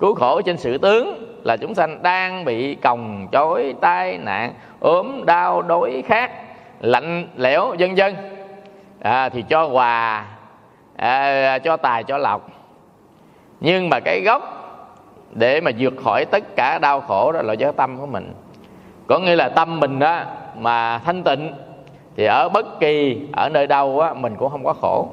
Cứu 0.00 0.14
khổ 0.14 0.40
trên 0.40 0.56
sự 0.56 0.78
tướng 0.78 1.38
là 1.44 1.56
chúng 1.56 1.74
sanh 1.74 2.02
đang 2.02 2.44
bị 2.44 2.74
còng 2.74 3.28
chối 3.32 3.74
tai 3.80 4.18
nạn 4.18 4.52
ốm 4.80 5.24
đau 5.26 5.62
đói 5.62 6.02
khát 6.06 6.30
lạnh 6.80 7.28
lẽo 7.36 7.74
vân 7.78 7.94
vân. 7.94 8.14
À, 9.00 9.28
thì 9.28 9.44
cho 9.48 9.66
quà 9.66 10.24
à, 10.96 11.58
cho 11.58 11.76
tài 11.76 12.04
cho 12.04 12.18
lộc 12.18 12.50
nhưng 13.60 13.88
mà 13.88 14.00
cái 14.00 14.20
gốc 14.20 14.42
để 15.30 15.60
mà 15.60 15.70
vượt 15.78 15.94
khỏi 16.04 16.24
tất 16.24 16.56
cả 16.56 16.78
đau 16.78 17.00
khổ 17.00 17.32
đó 17.32 17.42
là 17.42 17.52
do 17.52 17.72
tâm 17.72 17.98
của 17.98 18.06
mình. 18.06 18.34
Có 19.06 19.18
nghĩa 19.18 19.36
là 19.36 19.48
tâm 19.48 19.80
mình 19.80 19.98
đó 19.98 20.20
mà 20.58 20.98
thanh 20.98 21.22
tịnh 21.22 21.52
thì 22.16 22.24
ở 22.24 22.48
bất 22.48 22.80
kỳ 22.80 23.22
ở 23.32 23.48
nơi 23.48 23.66
đâu 23.66 24.00
á, 24.00 24.14
mình 24.14 24.36
cũng 24.36 24.50
không 24.50 24.64
có 24.64 24.72
khổ. 24.72 25.08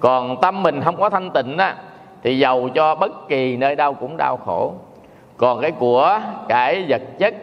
Còn 0.00 0.40
tâm 0.40 0.62
mình 0.62 0.80
không 0.80 0.96
có 0.96 1.10
thanh 1.10 1.30
tịnh 1.30 1.58
á, 1.58 1.76
thì 2.22 2.38
giàu 2.38 2.68
cho 2.74 2.94
bất 2.94 3.28
kỳ 3.28 3.56
nơi 3.56 3.76
đâu 3.76 3.94
cũng 3.94 4.16
đau 4.16 4.36
khổ. 4.36 4.72
Còn 5.36 5.60
cái 5.60 5.70
của 5.70 6.20
cái 6.48 6.84
vật 6.88 7.02
chất 7.18 7.34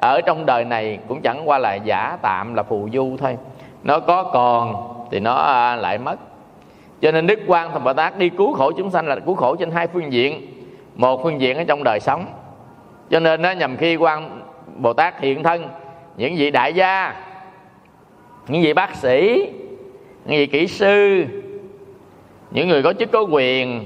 ở 0.00 0.20
trong 0.20 0.46
đời 0.46 0.64
này 0.64 0.98
cũng 1.08 1.22
chẳng 1.22 1.48
qua 1.48 1.58
là 1.58 1.74
giả 1.74 2.18
tạm 2.22 2.54
là 2.54 2.62
phù 2.62 2.88
du 2.92 3.16
thôi. 3.20 3.36
Nó 3.82 4.00
có 4.00 4.22
còn 4.22 4.88
thì 5.10 5.20
nó 5.20 5.34
à, 5.34 5.76
lại 5.76 5.98
mất 5.98 6.16
cho 7.00 7.12
nên 7.12 7.26
đức 7.26 7.38
quan 7.46 7.70
thầm 7.72 7.84
bồ 7.84 7.92
tát 7.92 8.18
đi 8.18 8.28
cứu 8.28 8.52
khổ 8.52 8.72
chúng 8.72 8.90
sanh 8.90 9.06
là 9.06 9.16
cứu 9.16 9.34
khổ 9.34 9.56
trên 9.56 9.70
hai 9.70 9.86
phương 9.86 10.12
diện. 10.12 10.46
Một 10.94 11.22
phương 11.22 11.40
diện 11.40 11.56
ở 11.56 11.64
trong 11.64 11.84
đời 11.84 12.00
sống. 12.00 12.26
Cho 13.10 13.20
nên 13.20 13.42
nó 13.42 13.50
nhằm 13.50 13.76
khi 13.76 13.96
quan 13.96 14.42
bồ 14.76 14.92
tát 14.92 15.20
hiện 15.20 15.42
thân 15.42 15.68
những 16.16 16.36
vị 16.36 16.50
đại 16.50 16.74
gia 16.74 17.14
những 18.48 18.62
vị 18.62 18.72
bác 18.72 18.94
sĩ 18.94 19.48
những 20.24 20.38
vị 20.38 20.46
kỹ 20.46 20.66
sư 20.66 21.24
những 22.50 22.68
người 22.68 22.82
có 22.82 22.92
chức 22.92 23.10
có 23.12 23.20
quyền 23.20 23.84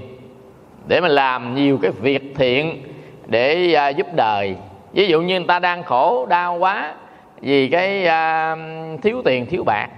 để 0.88 1.00
mà 1.00 1.08
làm 1.08 1.54
nhiều 1.54 1.78
cái 1.82 1.90
việc 1.90 2.22
thiện 2.36 2.82
để 3.26 3.74
à, 3.74 3.88
giúp 3.88 4.06
đời. 4.14 4.56
Ví 4.92 5.08
dụ 5.08 5.20
như 5.20 5.38
người 5.38 5.46
ta 5.48 5.58
đang 5.58 5.82
khổ 5.82 6.26
đau 6.26 6.56
quá 6.56 6.94
vì 7.40 7.68
cái 7.68 8.06
à, 8.06 8.56
thiếu 9.02 9.22
tiền 9.24 9.46
thiếu 9.46 9.64
bạc 9.64 9.88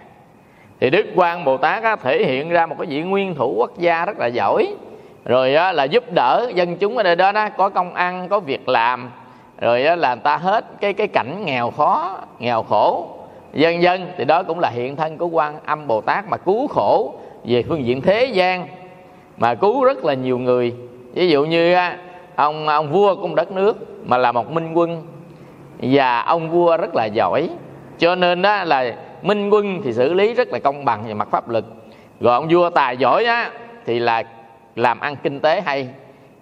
thì 0.83 0.91
đức 0.91 1.07
quan 1.15 1.45
bồ 1.45 1.57
tát 1.57 1.83
á, 1.83 1.97
thể 1.97 2.25
hiện 2.25 2.49
ra 2.49 2.67
một 2.67 2.75
cái 2.79 2.87
vị 2.87 3.03
nguyên 3.03 3.35
thủ 3.35 3.55
quốc 3.57 3.79
gia 3.79 4.05
rất 4.05 4.19
là 4.19 4.27
giỏi. 4.27 4.69
Rồi 5.25 5.55
á, 5.55 5.73
là 5.73 5.85
giúp 5.85 6.05
đỡ 6.13 6.51
dân 6.55 6.77
chúng 6.77 6.97
ở 6.97 7.03
đây 7.03 7.17
đó 7.17 7.33
đó 7.33 7.49
có 7.57 7.69
công 7.69 7.95
ăn 7.95 8.29
có 8.29 8.41
việc 8.41 8.69
làm. 8.69 9.11
Rồi 9.61 9.85
á, 9.85 9.97
là 9.97 10.15
người 10.15 10.23
ta 10.23 10.37
hết 10.37 10.65
cái 10.81 10.93
cái 10.93 11.09
cảnh 11.09 11.45
nghèo 11.45 11.71
khó 11.71 12.19
nghèo 12.39 12.63
khổ. 12.63 13.09
Dân 13.53 13.83
dân 13.83 14.13
thì 14.19 14.25
đó 14.25 14.43
cũng 14.43 14.61
là 14.61 14.69
hiện 14.69 14.97
thân 14.97 15.19
của 15.19 15.27
quan 15.27 15.55
âm 15.67 15.87
bồ 15.87 16.01
tát 16.01 16.29
mà 16.29 16.37
cứu 16.37 16.69
khổ 16.69 17.15
về 17.45 17.63
phương 17.69 17.85
diện 17.85 18.01
thế 18.01 18.25
gian. 18.25 18.67
Mà 19.37 19.55
cứu 19.55 19.85
rất 19.85 20.05
là 20.05 20.15
nhiều 20.15 20.39
người. 20.39 20.75
Ví 21.15 21.29
dụ 21.29 21.45
như 21.45 21.77
ông 22.37 22.69
ông 22.69 22.93
vua 22.93 23.15
của 23.15 23.27
một 23.29 23.35
đất 23.35 23.53
nước 23.53 23.77
mà 24.07 24.19
là 24.19 24.33
một 24.33 24.51
minh 24.51 24.73
quân. 24.75 25.07
Và 25.79 26.21
ông 26.21 26.51
vua 26.51 26.77
rất 26.77 26.95
là 26.95 27.05
giỏi. 27.05 27.49
Cho 27.99 28.15
nên 28.15 28.43
đó 28.43 28.65
là 28.65 28.95
minh 29.23 29.51
quân 29.51 29.81
thì 29.85 29.93
xử 29.93 30.15
lý 30.15 30.35
rất 30.35 30.49
là 30.49 30.59
công 30.59 30.85
bằng 30.85 31.05
về 31.07 31.15
mặt 31.15 31.29
pháp 31.31 31.49
luật. 31.49 31.65
Rồi 32.21 32.35
ông 32.35 32.49
vua 32.51 32.71
tài 32.71 32.97
giỏi 32.97 33.25
á 33.25 33.51
thì 33.87 33.99
là 33.99 34.23
làm 34.77 35.01
ăn 35.01 35.17
kinh 35.23 35.41
tế 35.41 35.61
hay 35.61 35.89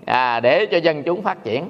à, 0.04 0.40
để 0.40 0.66
cho 0.66 0.78
dân 0.78 1.02
chúng 1.02 1.22
phát 1.22 1.44
triển. 1.44 1.68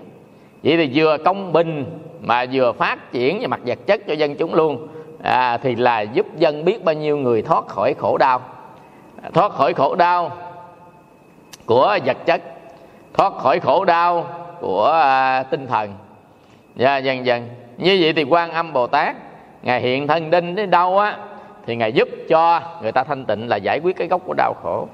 Vậy 0.62 0.76
thì 0.76 0.90
vừa 0.95 1.17
công 1.25 1.52
bình 1.52 1.99
mà 2.21 2.45
vừa 2.52 2.73
phát 2.73 3.12
triển 3.12 3.40
về 3.40 3.47
mặt 3.47 3.61
vật 3.67 3.79
chất 3.87 4.00
cho 4.07 4.14
dân 4.14 4.35
chúng 4.35 4.55
luôn 4.55 4.88
à, 5.23 5.59
thì 5.59 5.75
là 5.75 6.00
giúp 6.00 6.26
dân 6.37 6.64
biết 6.64 6.85
bao 6.85 6.95
nhiêu 6.95 7.17
người 7.17 7.43
thoát 7.43 7.67
khỏi 7.69 7.95
khổ 7.95 8.19
đau. 8.19 8.40
Thoát 9.33 9.52
khỏi 9.52 9.75
khổ 9.75 9.95
đau 9.95 10.37
của 11.67 11.99
vật 12.05 12.17
chất 12.26 12.43
thoát 13.14 13.33
khỏi 13.33 13.61
khổ 13.61 13.85
đau 13.85 14.26
của 14.61 14.90
à, 14.90 15.43
tinh 15.43 15.67
thần. 15.67 15.95
Dạ, 16.76 16.99
dần 16.99 17.26
dần. 17.26 17.49
Như 17.76 17.99
vậy 18.00 18.12
thì 18.12 18.23
quan 18.23 18.50
âm 18.50 18.73
bồ 18.73 18.87
tát 18.87 19.17
ngài 19.62 19.81
hiện 19.81 20.07
thân 20.07 20.31
đinh 20.31 20.55
đến 20.55 20.71
đâu 20.71 20.99
á 20.99 21.17
thì 21.67 21.76
ngài 21.76 21.93
giúp 21.93 22.09
cho 22.29 22.61
người 22.83 22.93
ta 22.93 23.05
thanh 23.05 23.25
tịnh 23.25 23.49
là 23.49 23.57
giải 23.57 23.81
quyết 23.81 23.97
cái 23.97 24.09
gốc 24.09 24.21
của 24.25 24.35
đau 24.37 24.55
khổ. 24.62 24.88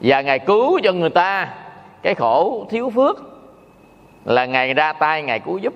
Và 0.00 0.20
ngài 0.20 0.38
cứu 0.38 0.80
cho 0.82 0.92
người 0.92 1.10
ta 1.10 1.48
cái 2.02 2.14
khổ 2.14 2.66
thiếu 2.70 2.90
phước 2.90 3.16
là 4.24 4.44
ngài 4.44 4.74
ra 4.74 4.92
tay 4.92 5.22
ngài 5.22 5.40
cứu 5.40 5.58
giúp. 5.58 5.74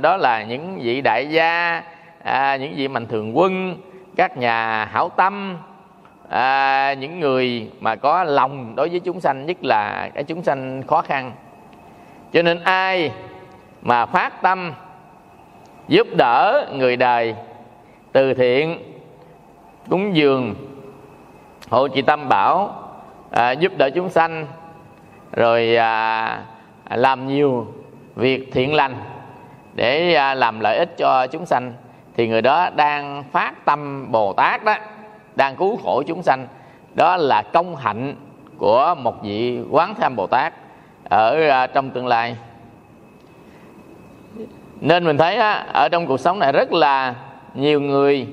Đó 0.00 0.16
là 0.16 0.42
những 0.42 0.78
vị 0.82 1.00
đại 1.00 1.28
gia 1.30 1.82
à, 2.22 2.56
những 2.56 2.74
vị 2.76 2.88
mạnh 2.88 3.06
thường 3.06 3.38
quân 3.38 3.76
các 4.16 4.36
nhà 4.36 4.84
hảo 4.84 5.08
tâm 5.08 5.58
à, 6.28 6.94
những 6.94 7.20
người 7.20 7.70
mà 7.80 7.96
có 7.96 8.24
lòng 8.24 8.76
đối 8.76 8.88
với 8.88 9.00
chúng 9.00 9.20
sanh 9.20 9.46
nhất 9.46 9.64
là 9.64 10.10
cái 10.14 10.24
chúng 10.24 10.42
sanh 10.42 10.82
khó 10.86 11.02
khăn. 11.02 11.32
Cho 12.32 12.42
nên 12.42 12.60
ai 12.64 13.12
mà 13.82 14.06
phát 14.06 14.42
tâm 14.42 14.72
giúp 15.88 16.06
đỡ 16.16 16.66
người 16.72 16.96
đời 16.96 17.34
từ 18.14 18.34
thiện 18.34 18.78
cúng 19.90 20.16
dường 20.16 20.54
hộ 21.70 21.88
trì 21.88 22.02
tâm 22.02 22.28
bảo 22.28 22.82
à, 23.30 23.50
giúp 23.52 23.72
đỡ 23.76 23.90
chúng 23.94 24.10
sanh 24.10 24.46
rồi 25.32 25.76
à, 25.76 26.42
làm 26.90 27.26
nhiều 27.26 27.66
việc 28.14 28.52
thiện 28.52 28.74
lành 28.74 28.94
để 29.74 30.14
à, 30.14 30.34
làm 30.34 30.60
lợi 30.60 30.78
ích 30.78 30.96
cho 30.96 31.26
chúng 31.26 31.46
sanh 31.46 31.72
thì 32.16 32.28
người 32.28 32.42
đó 32.42 32.70
đang 32.76 33.24
phát 33.32 33.64
tâm 33.64 34.12
bồ 34.12 34.32
tát 34.32 34.64
đó 34.64 34.74
đang 35.36 35.56
cứu 35.56 35.76
khổ 35.84 36.02
chúng 36.06 36.22
sanh. 36.22 36.46
Đó 36.94 37.16
là 37.16 37.42
công 37.42 37.76
hạnh 37.76 38.14
của 38.58 38.94
một 38.98 39.22
vị 39.22 39.60
quán 39.70 39.94
tham 40.00 40.16
bồ 40.16 40.26
tát 40.26 40.52
ở 41.08 41.48
à, 41.48 41.66
trong 41.66 41.90
tương 41.90 42.06
lai. 42.06 42.36
Nên 44.80 45.04
mình 45.04 45.18
thấy 45.18 45.36
á, 45.36 45.66
ở 45.72 45.88
trong 45.88 46.06
cuộc 46.06 46.20
sống 46.20 46.38
này 46.38 46.52
rất 46.52 46.72
là 46.72 47.14
nhiều 47.54 47.80
người 47.80 48.26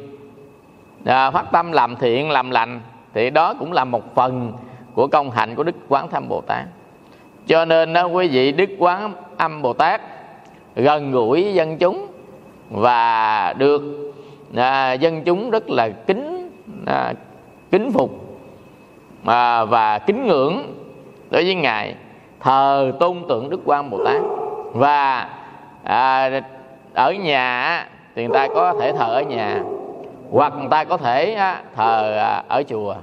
à, 1.06 1.32
phát 1.32 1.52
tâm 1.52 1.72
làm 1.72 1.96
thiện 1.96 2.30
làm 2.30 2.52
lành 2.52 2.82
thì 3.14 3.30
đó 3.30 3.54
cũng 3.60 3.74
là 3.74 3.86
một 3.86 4.16
phần 4.16 4.54
của 4.94 5.08
công 5.08 5.32
hạnh 5.32 5.56
của 5.56 5.64
đức 5.64 5.76
quán 5.88 6.08
tham 6.12 6.30
bồ 6.30 6.42
tát. 6.42 6.66
Cho 7.48 7.66
nên 7.66 7.94
đó 7.94 8.06
quý 8.06 8.28
vị 8.28 8.52
đức 8.52 8.70
quán 8.78 9.14
âm 9.38 9.62
bồ 9.62 9.74
tát 9.74 10.02
gần 10.76 11.12
gũi 11.12 11.54
dân 11.54 11.78
chúng 11.78 12.08
và 12.70 13.54
được 13.58 13.82
à, 14.56 14.94
dân 14.94 15.24
chúng 15.24 15.50
rất 15.50 15.70
là 15.70 15.90
kính 15.90 16.52
à, 16.86 17.14
kính 17.72 17.92
phục 17.92 18.40
à, 19.26 19.66
và 19.66 20.00
kính 20.00 20.28
ngưỡng 20.28 20.76
đối 21.30 21.44
với 21.44 21.56
ngài 21.56 21.96
thờ 22.40 22.92
tôn 23.00 23.18
tượng 23.30 23.50
đức 23.50 23.60
quan 23.66 23.90
bồ 23.90 24.06
tát. 24.06 24.22
Và 24.74 25.30
à, 25.84 26.30
ở 26.94 27.14
nhà 27.14 27.86
thì 28.16 28.28
người 28.28 28.34
ta 28.34 28.48
có 28.54 28.74
thể 28.80 28.94
thờ 28.94 29.14
ở 29.14 29.22
nhà 29.22 29.62
hoặc 30.32 30.54
người 30.58 30.68
ta 30.70 30.84
có 30.84 30.98
thể 30.98 31.38
thờ 31.76 32.18
à, 32.18 32.44
ở 32.48 32.64
chùa. 32.64 32.96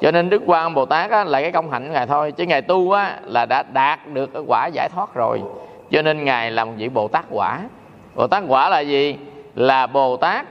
Cho 0.00 0.10
nên 0.10 0.30
đức 0.30 0.42
quan 0.46 0.74
bồ 0.74 0.86
tát 0.86 1.10
á, 1.10 1.24
là 1.24 1.40
cái 1.40 1.52
công 1.52 1.70
hạnh 1.70 1.86
của 1.86 1.92
ngài 1.92 2.06
thôi. 2.06 2.32
Chứ 2.32 2.46
ngài 2.46 2.62
tu 2.62 2.90
á, 2.90 3.18
là 3.24 3.46
đã 3.46 3.62
đạt 3.62 4.06
được 4.12 4.32
cái 4.34 4.42
quả 4.46 4.66
giải 4.66 4.88
thoát 4.88 5.14
rồi. 5.14 5.42
Cho 5.90 6.02
nên 6.02 6.24
ngài 6.24 6.50
là 6.50 6.64
một 6.64 6.72
vị 6.76 6.88
bồ 6.88 7.08
tát 7.08 7.24
quả. 7.30 7.60
Bồ 8.14 8.26
tát 8.26 8.42
quả 8.48 8.68
là 8.68 8.80
gì? 8.80 9.16
Là 9.54 9.86
bồ 9.86 10.16
tát 10.16 10.46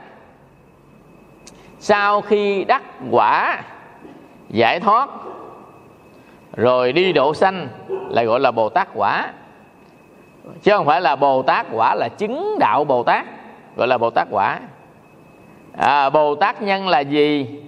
sau 1.78 2.20
khi 2.20 2.64
đắc 2.64 2.82
quả 3.10 3.62
giải 4.48 4.80
thoát 4.80 5.08
rồi 6.56 6.92
đi 6.92 7.12
độ 7.12 7.34
sanh 7.34 7.68
là 8.08 8.24
gọi 8.24 8.40
là 8.40 8.50
bồ 8.50 8.68
tát 8.68 8.88
quả. 8.94 9.32
Chứ 10.62 10.72
không 10.76 10.86
phải 10.86 11.00
là 11.00 11.16
bồ 11.16 11.42
tát 11.42 11.66
quả 11.72 11.94
là 11.94 12.08
chứng 12.08 12.56
đạo 12.58 12.84
bồ 12.84 13.02
tát 13.02 13.26
gọi 13.76 13.88
là 13.88 13.98
bồ 13.98 14.10
tát 14.10 14.28
quả. 14.30 14.60
À, 15.76 16.10
bồ 16.10 16.34
tát 16.34 16.62
nhân 16.62 16.88
là 16.88 17.00
gì? 17.00 17.60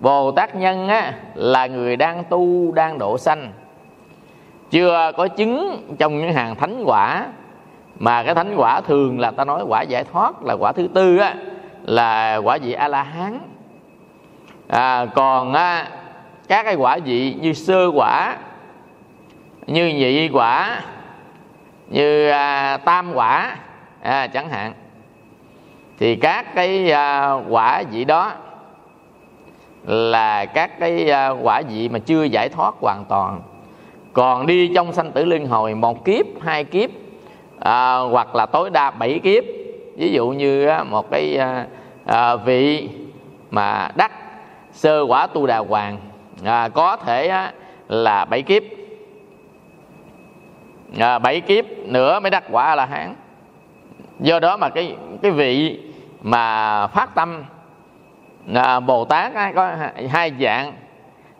Bồ 0.00 0.30
tát 0.30 0.54
nhân 0.54 0.88
á, 0.88 1.12
là 1.34 1.66
người 1.66 1.96
đang 1.96 2.24
tu 2.24 2.72
đang 2.72 2.98
độ 2.98 3.18
sanh. 3.18 3.52
Chưa 4.70 5.12
có 5.16 5.28
chứng 5.28 5.82
trong 5.98 6.18
những 6.18 6.32
hàng 6.32 6.54
thánh 6.56 6.82
quả 6.84 7.26
mà 7.98 8.22
cái 8.22 8.34
thánh 8.34 8.54
quả 8.56 8.80
thường 8.80 9.20
là 9.20 9.30
ta 9.30 9.44
nói 9.44 9.64
quả 9.68 9.82
giải 9.82 10.04
thoát 10.04 10.42
là 10.42 10.54
quả 10.54 10.72
thứ 10.72 10.88
tư 10.94 11.16
á 11.16 11.34
là 11.82 12.36
quả 12.36 12.58
vị 12.62 12.72
a 12.72 12.88
la 12.88 13.02
hán 13.02 13.38
à, 14.68 15.06
còn 15.14 15.52
á, 15.52 15.88
các 16.48 16.62
cái 16.62 16.74
quả 16.74 16.98
vị 17.04 17.36
như 17.40 17.52
sơ 17.52 17.90
quả 17.94 18.36
như 19.66 19.86
nhị 19.86 20.28
quả 20.28 20.80
như 21.88 22.28
à, 22.28 22.76
tam 22.76 23.14
quả 23.14 23.56
à, 24.02 24.26
chẳng 24.26 24.48
hạn 24.48 24.72
thì 25.98 26.16
các 26.16 26.54
cái 26.54 26.90
à, 26.90 27.32
quả 27.48 27.82
vị 27.90 28.04
đó 28.04 28.32
là 29.84 30.44
các 30.44 30.80
cái 30.80 31.10
à, 31.10 31.28
quả 31.28 31.62
vị 31.68 31.88
mà 31.88 31.98
chưa 31.98 32.24
giải 32.24 32.48
thoát 32.48 32.74
hoàn 32.80 33.04
toàn. 33.08 33.40
Còn 34.12 34.46
đi 34.46 34.70
trong 34.74 34.92
sanh 34.92 35.12
tử 35.12 35.24
luân 35.24 35.46
hồi 35.46 35.74
một 35.74 36.04
kiếp 36.04 36.26
hai 36.40 36.64
kiếp 36.64 36.90
à, 37.60 37.96
hoặc 37.96 38.34
là 38.34 38.46
tối 38.46 38.70
đa 38.70 38.90
bảy 38.90 39.18
kiếp. 39.18 39.44
Ví 39.96 40.12
dụ 40.12 40.28
như 40.28 40.70
một 40.90 41.10
cái 41.10 41.36
à, 41.36 41.66
à, 42.06 42.36
vị 42.36 42.88
mà 43.50 43.88
đắc 43.96 44.12
sơ 44.72 45.02
quả 45.02 45.26
tu 45.26 45.46
đà 45.46 45.58
hoàng 45.58 45.98
à, 46.44 46.68
có 46.68 46.96
thể 46.96 47.28
á, 47.28 47.52
là 47.88 48.24
bảy 48.24 48.42
kiếp. 48.42 48.62
À, 50.98 51.18
bảy 51.18 51.40
kiếp 51.40 51.64
nữa 51.84 52.20
mới 52.20 52.30
đắc 52.30 52.44
quả 52.50 52.74
là 52.74 52.86
hán 52.86 53.14
do 54.20 54.38
đó 54.38 54.56
mà 54.56 54.68
cái 54.68 54.96
cái 55.22 55.30
vị 55.30 55.80
mà 56.22 56.86
phát 56.86 57.14
tâm 57.14 57.44
à, 58.54 58.80
bồ 58.80 59.04
tát 59.04 59.34
á, 59.34 59.52
có 59.54 59.70
hai 60.10 60.32
dạng. 60.40 60.72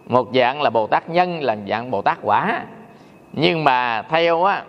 Một 0.06 0.28
dạng 0.34 0.62
là 0.62 0.70
bồ 0.70 0.86
tát 0.86 1.08
nhân 1.08 1.42
là 1.42 1.56
dạng 1.68 1.90
bồ 1.90 2.02
tát 2.02 2.18
quả. 2.22 2.62
Nhưng 3.32 3.64
mà 3.64 4.02
theo 4.02 4.44
á 4.44 4.62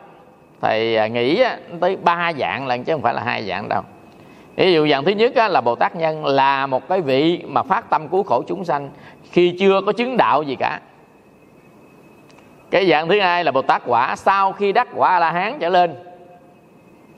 thầy 0.62 0.98
à, 0.98 1.08
nghĩ 1.08 1.42
á, 1.42 1.58
tới 1.80 1.98
ba 2.04 2.34
dạng 2.34 2.68
lần 2.68 2.84
chứ 2.84 2.94
không 2.94 3.02
phải 3.02 3.14
là 3.14 3.22
hai 3.24 3.48
dạng 3.48 3.70
đâu. 3.70 3.82
Ví 4.56 4.74
dụ 4.74 4.88
dạng 4.88 5.06
thứ 5.06 5.12
nhất 5.12 5.36
á, 5.36 5.48
là 5.48 5.62
bồ 5.62 5.76
tát 5.76 5.96
nhân 5.96 6.26
là 6.26 6.68
một 6.68 6.88
cái 6.88 7.02
vị 7.02 7.44
mà 7.48 7.64
phát 7.64 7.90
tâm 7.90 8.08
cứu 8.08 8.24
khổ 8.24 8.44
chúng 8.48 8.66
sanh 8.66 8.90
khi 9.32 9.56
chưa 9.60 9.82
có 9.86 9.92
chứng 9.92 10.18
đạo 10.18 10.44
gì 10.44 10.56
cả. 10.56 10.80
Cái 12.72 12.90
dạng 12.90 13.08
thứ 13.08 13.20
hai 13.20 13.44
là 13.44 13.52
bồ 13.52 13.62
tát 13.62 13.82
quả. 13.86 14.16
Sau 14.16 14.52
khi 14.52 14.72
đắc 14.72 14.88
quả 14.96 15.10
a 15.10 15.20
la 15.20 15.32
hán 15.32 15.60
trở 15.60 15.70
lên 15.70 15.96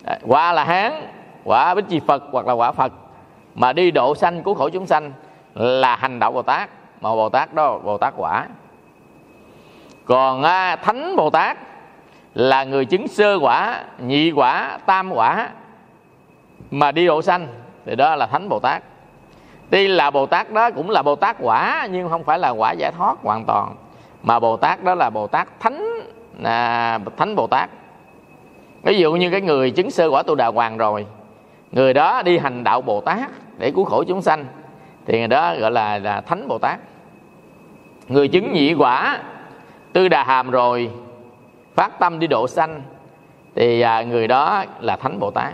À, 0.05 0.17
quả 0.27 0.53
là 0.53 0.63
hán 0.63 1.07
quả 1.43 1.75
bích 1.75 1.87
chi 1.89 1.99
phật 2.07 2.23
hoặc 2.31 2.47
là 2.47 2.53
quả 2.53 2.71
phật. 2.71 2.93
Mà 3.55 3.73
đi 3.73 3.91
độ 3.91 4.15
sanh 4.15 4.43
cứu 4.43 4.53
khổ 4.53 4.69
chúng 4.69 4.87
sanh 4.87 5.11
là 5.55 5.95
hành 5.95 6.19
đạo 6.19 6.31
bồ 6.31 6.41
tát 6.41 6.69
mà 7.01 7.09
bồ 7.09 7.29
tát 7.29 7.53
đó 7.53 7.77
bồ 7.77 7.97
tát 7.97 8.13
quả. 8.17 8.47
Còn 10.05 10.43
à, 10.43 10.75
thánh 10.75 11.15
bồ 11.15 11.29
tát 11.29 11.57
là 12.33 12.63
người 12.63 12.85
chứng 12.85 13.07
sơ 13.07 13.39
quả 13.41 13.83
nhị 13.99 14.31
quả 14.31 14.77
tam 14.85 15.11
quả 15.11 15.49
mà 16.71 16.91
đi 16.91 17.05
độ 17.05 17.21
sanh 17.21 17.47
thì 17.85 17.95
đó 17.95 18.15
là 18.15 18.27
thánh 18.27 18.49
bồ 18.49 18.59
tát. 18.59 18.83
Tuy 19.69 19.87
là 19.87 20.11
bồ 20.11 20.25
tát 20.25 20.51
đó 20.51 20.71
cũng 20.71 20.89
là 20.89 21.01
bồ 21.01 21.15
tát 21.15 21.35
quả 21.39 21.87
nhưng 21.91 22.09
không 22.09 22.23
phải 22.23 22.39
là 22.39 22.49
quả 22.49 22.71
giải 22.71 22.91
thoát 22.97 23.17
hoàn 23.23 23.45
toàn 23.45 23.75
mà 24.23 24.39
bồ 24.39 24.57
tát 24.57 24.83
đó 24.83 24.95
là 24.95 25.09
bồ 25.09 25.27
tát 25.27 25.47
thánh 25.59 25.83
à, 26.43 26.99
thánh 27.17 27.35
bồ 27.35 27.47
tát 27.47 27.69
ví 28.83 28.99
dụ 28.99 29.13
như 29.13 29.29
cái 29.29 29.41
người 29.41 29.71
chứng 29.71 29.91
sơ 29.91 30.09
quả 30.09 30.23
tu 30.23 30.35
đà 30.35 30.47
hoàng 30.47 30.77
rồi 30.77 31.05
người 31.71 31.93
đó 31.93 32.21
đi 32.21 32.37
hành 32.37 32.63
đạo 32.63 32.81
bồ 32.81 33.01
tát 33.01 33.29
để 33.57 33.71
cứu 33.71 33.85
khổ 33.85 34.03
chúng 34.03 34.21
sanh 34.21 34.45
thì 35.05 35.19
người 35.19 35.27
đó 35.27 35.55
gọi 35.59 35.71
là 35.71 35.99
là 35.99 36.21
thánh 36.21 36.47
bồ 36.47 36.57
tát. 36.57 36.79
Người 38.07 38.27
chứng 38.27 38.53
nhị 38.53 38.73
quả 38.73 39.19
tư 39.93 40.07
đà 40.07 40.23
hàm 40.23 40.51
rồi 40.51 40.89
phát 41.75 41.99
tâm 41.99 42.19
đi 42.19 42.27
độ 42.27 42.47
sanh 42.47 42.81
thì 43.55 43.81
à, 43.81 44.01
người 44.01 44.27
đó 44.27 44.63
là 44.79 44.95
thánh 44.95 45.19
bồ 45.19 45.31
tát. 45.31 45.53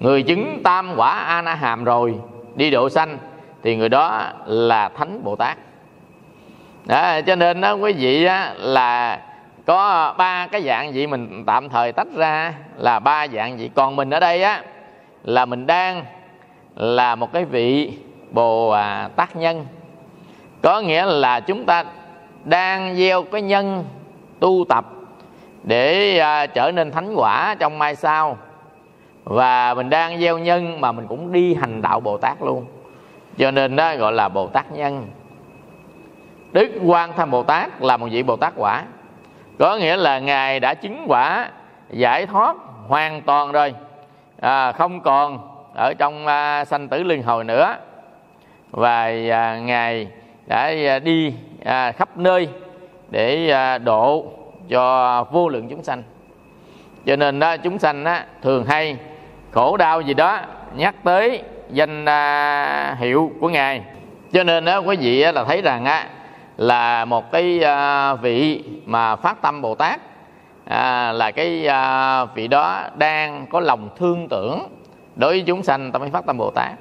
Người 0.00 0.22
chứng 0.22 0.60
tam 0.64 0.92
quả 0.96 1.10
a 1.10 1.42
na 1.42 1.54
hàm 1.54 1.84
rồi 1.84 2.14
đi 2.54 2.70
độ 2.70 2.88
sanh 2.88 3.18
thì 3.62 3.76
người 3.76 3.88
đó 3.88 4.22
là 4.46 4.88
thánh 4.88 5.24
bồ 5.24 5.36
tát. 5.36 5.58
Đó, 6.84 7.20
cho 7.26 7.36
nên 7.36 7.60
đó 7.60 7.72
quý 7.72 7.92
vị 7.92 8.24
á, 8.24 8.54
là 8.56 9.20
có 9.66 10.14
ba 10.18 10.46
cái 10.46 10.62
dạng 10.62 10.92
vị 10.92 11.06
mình 11.06 11.44
tạm 11.46 11.68
thời 11.68 11.92
tách 11.92 12.08
ra. 12.16 12.54
Là 12.76 12.98
ba 12.98 13.28
dạng 13.28 13.56
vị. 13.56 13.70
Còn 13.74 13.96
mình 13.96 14.10
ở 14.10 14.20
đây 14.20 14.42
á 14.42 14.62
là 15.24 15.44
mình 15.44 15.66
đang 15.66 16.04
là 16.76 17.14
một 17.14 17.32
cái 17.32 17.44
vị 17.44 17.92
bồ 18.30 18.68
à, 18.68 19.08
tát 19.16 19.36
nhân. 19.36 19.66
Có 20.62 20.80
nghĩa 20.80 21.06
là 21.06 21.40
chúng 21.40 21.64
ta 21.64 21.84
đang 22.44 22.94
gieo 22.96 23.22
cái 23.22 23.42
nhân 23.42 23.84
tu 24.40 24.64
tập 24.68 24.84
để 25.62 26.18
à, 26.18 26.46
trở 26.46 26.70
nên 26.70 26.90
thánh 26.90 27.14
quả 27.14 27.56
trong 27.58 27.78
mai 27.78 27.94
sau. 27.96 28.38
Và 29.24 29.74
mình 29.74 29.90
đang 29.90 30.20
gieo 30.20 30.38
nhân 30.38 30.80
mà 30.80 30.92
mình 30.92 31.06
cũng 31.06 31.32
đi 31.32 31.54
hành 31.54 31.82
đạo 31.82 32.00
bồ 32.00 32.18
tát 32.18 32.42
luôn. 32.42 32.64
Cho 33.38 33.50
nên 33.50 33.76
đó 33.76 33.96
gọi 33.96 34.12
là 34.12 34.28
bồ 34.28 34.46
tát 34.46 34.72
nhân. 34.72 35.06
Đức 36.52 36.70
quan 36.84 37.12
tham 37.16 37.30
bồ 37.30 37.42
tát 37.42 37.82
là 37.82 37.96
một 37.96 38.06
vị 38.10 38.22
bồ 38.22 38.36
tát 38.36 38.52
quả 38.56 38.84
có 39.58 39.76
nghĩa 39.76 39.96
là 39.96 40.18
ngài 40.18 40.60
đã 40.60 40.74
chứng 40.74 41.04
quả 41.08 41.48
giải 41.90 42.26
thoát 42.26 42.56
hoàn 42.88 43.22
toàn 43.22 43.52
rồi. 43.52 43.74
À, 44.40 44.72
không 44.72 45.00
còn 45.00 45.38
ở 45.74 45.94
trong 45.98 46.26
à, 46.26 46.64
sanh 46.64 46.88
tử 46.88 47.02
luân 47.02 47.22
hồi 47.22 47.44
nữa. 47.44 47.76
Và 48.70 49.04
à, 49.30 49.58
ngài 49.58 50.08
đã 50.46 50.72
à, 50.88 50.98
đi 50.98 51.34
à, 51.64 51.92
khắp 51.92 52.16
nơi 52.16 52.48
để 53.10 53.50
à, 53.50 53.78
độ 53.78 54.26
cho 54.68 55.24
vô 55.30 55.48
lượng 55.48 55.68
chúng 55.68 55.82
sanh. 55.82 56.02
Cho 57.06 57.16
nên 57.16 57.40
đó 57.40 57.56
chúng 57.56 57.78
sanh 57.78 58.04
đó, 58.04 58.18
thường 58.42 58.64
hay 58.64 58.96
khổ 59.50 59.76
đau 59.76 60.00
gì 60.00 60.14
đó 60.14 60.40
nhắc 60.74 60.94
tới 61.04 61.42
danh 61.70 62.04
à, 62.04 62.96
hiệu 62.98 63.32
của 63.40 63.48
ngài. 63.48 63.82
Cho 64.32 64.44
nên 64.44 64.64
đó 64.64 64.78
quý 64.78 64.96
vị 64.96 65.24
là 65.24 65.44
thấy 65.44 65.62
rằng 65.62 65.84
á 65.84 66.06
là 66.56 67.04
một 67.04 67.32
cái 67.32 67.62
à, 67.62 68.14
vị 68.14 68.64
mà 68.86 69.16
phát 69.16 69.42
tâm 69.42 69.62
bồ 69.62 69.74
tát. 69.74 70.00
À, 70.64 71.12
là 71.12 71.30
cái 71.30 71.66
à, 71.66 72.24
vị 72.24 72.48
đó 72.48 72.82
đang 72.96 73.46
có 73.46 73.60
lòng 73.60 73.88
thương 73.96 74.28
tưởng 74.28 74.68
đối 75.16 75.32
với 75.32 75.44
chúng 75.46 75.62
sanh 75.62 75.92
ta 75.92 75.98
mới 75.98 76.10
phát 76.10 76.26
tâm 76.26 76.38
bồ 76.38 76.50
tát. 76.50 76.72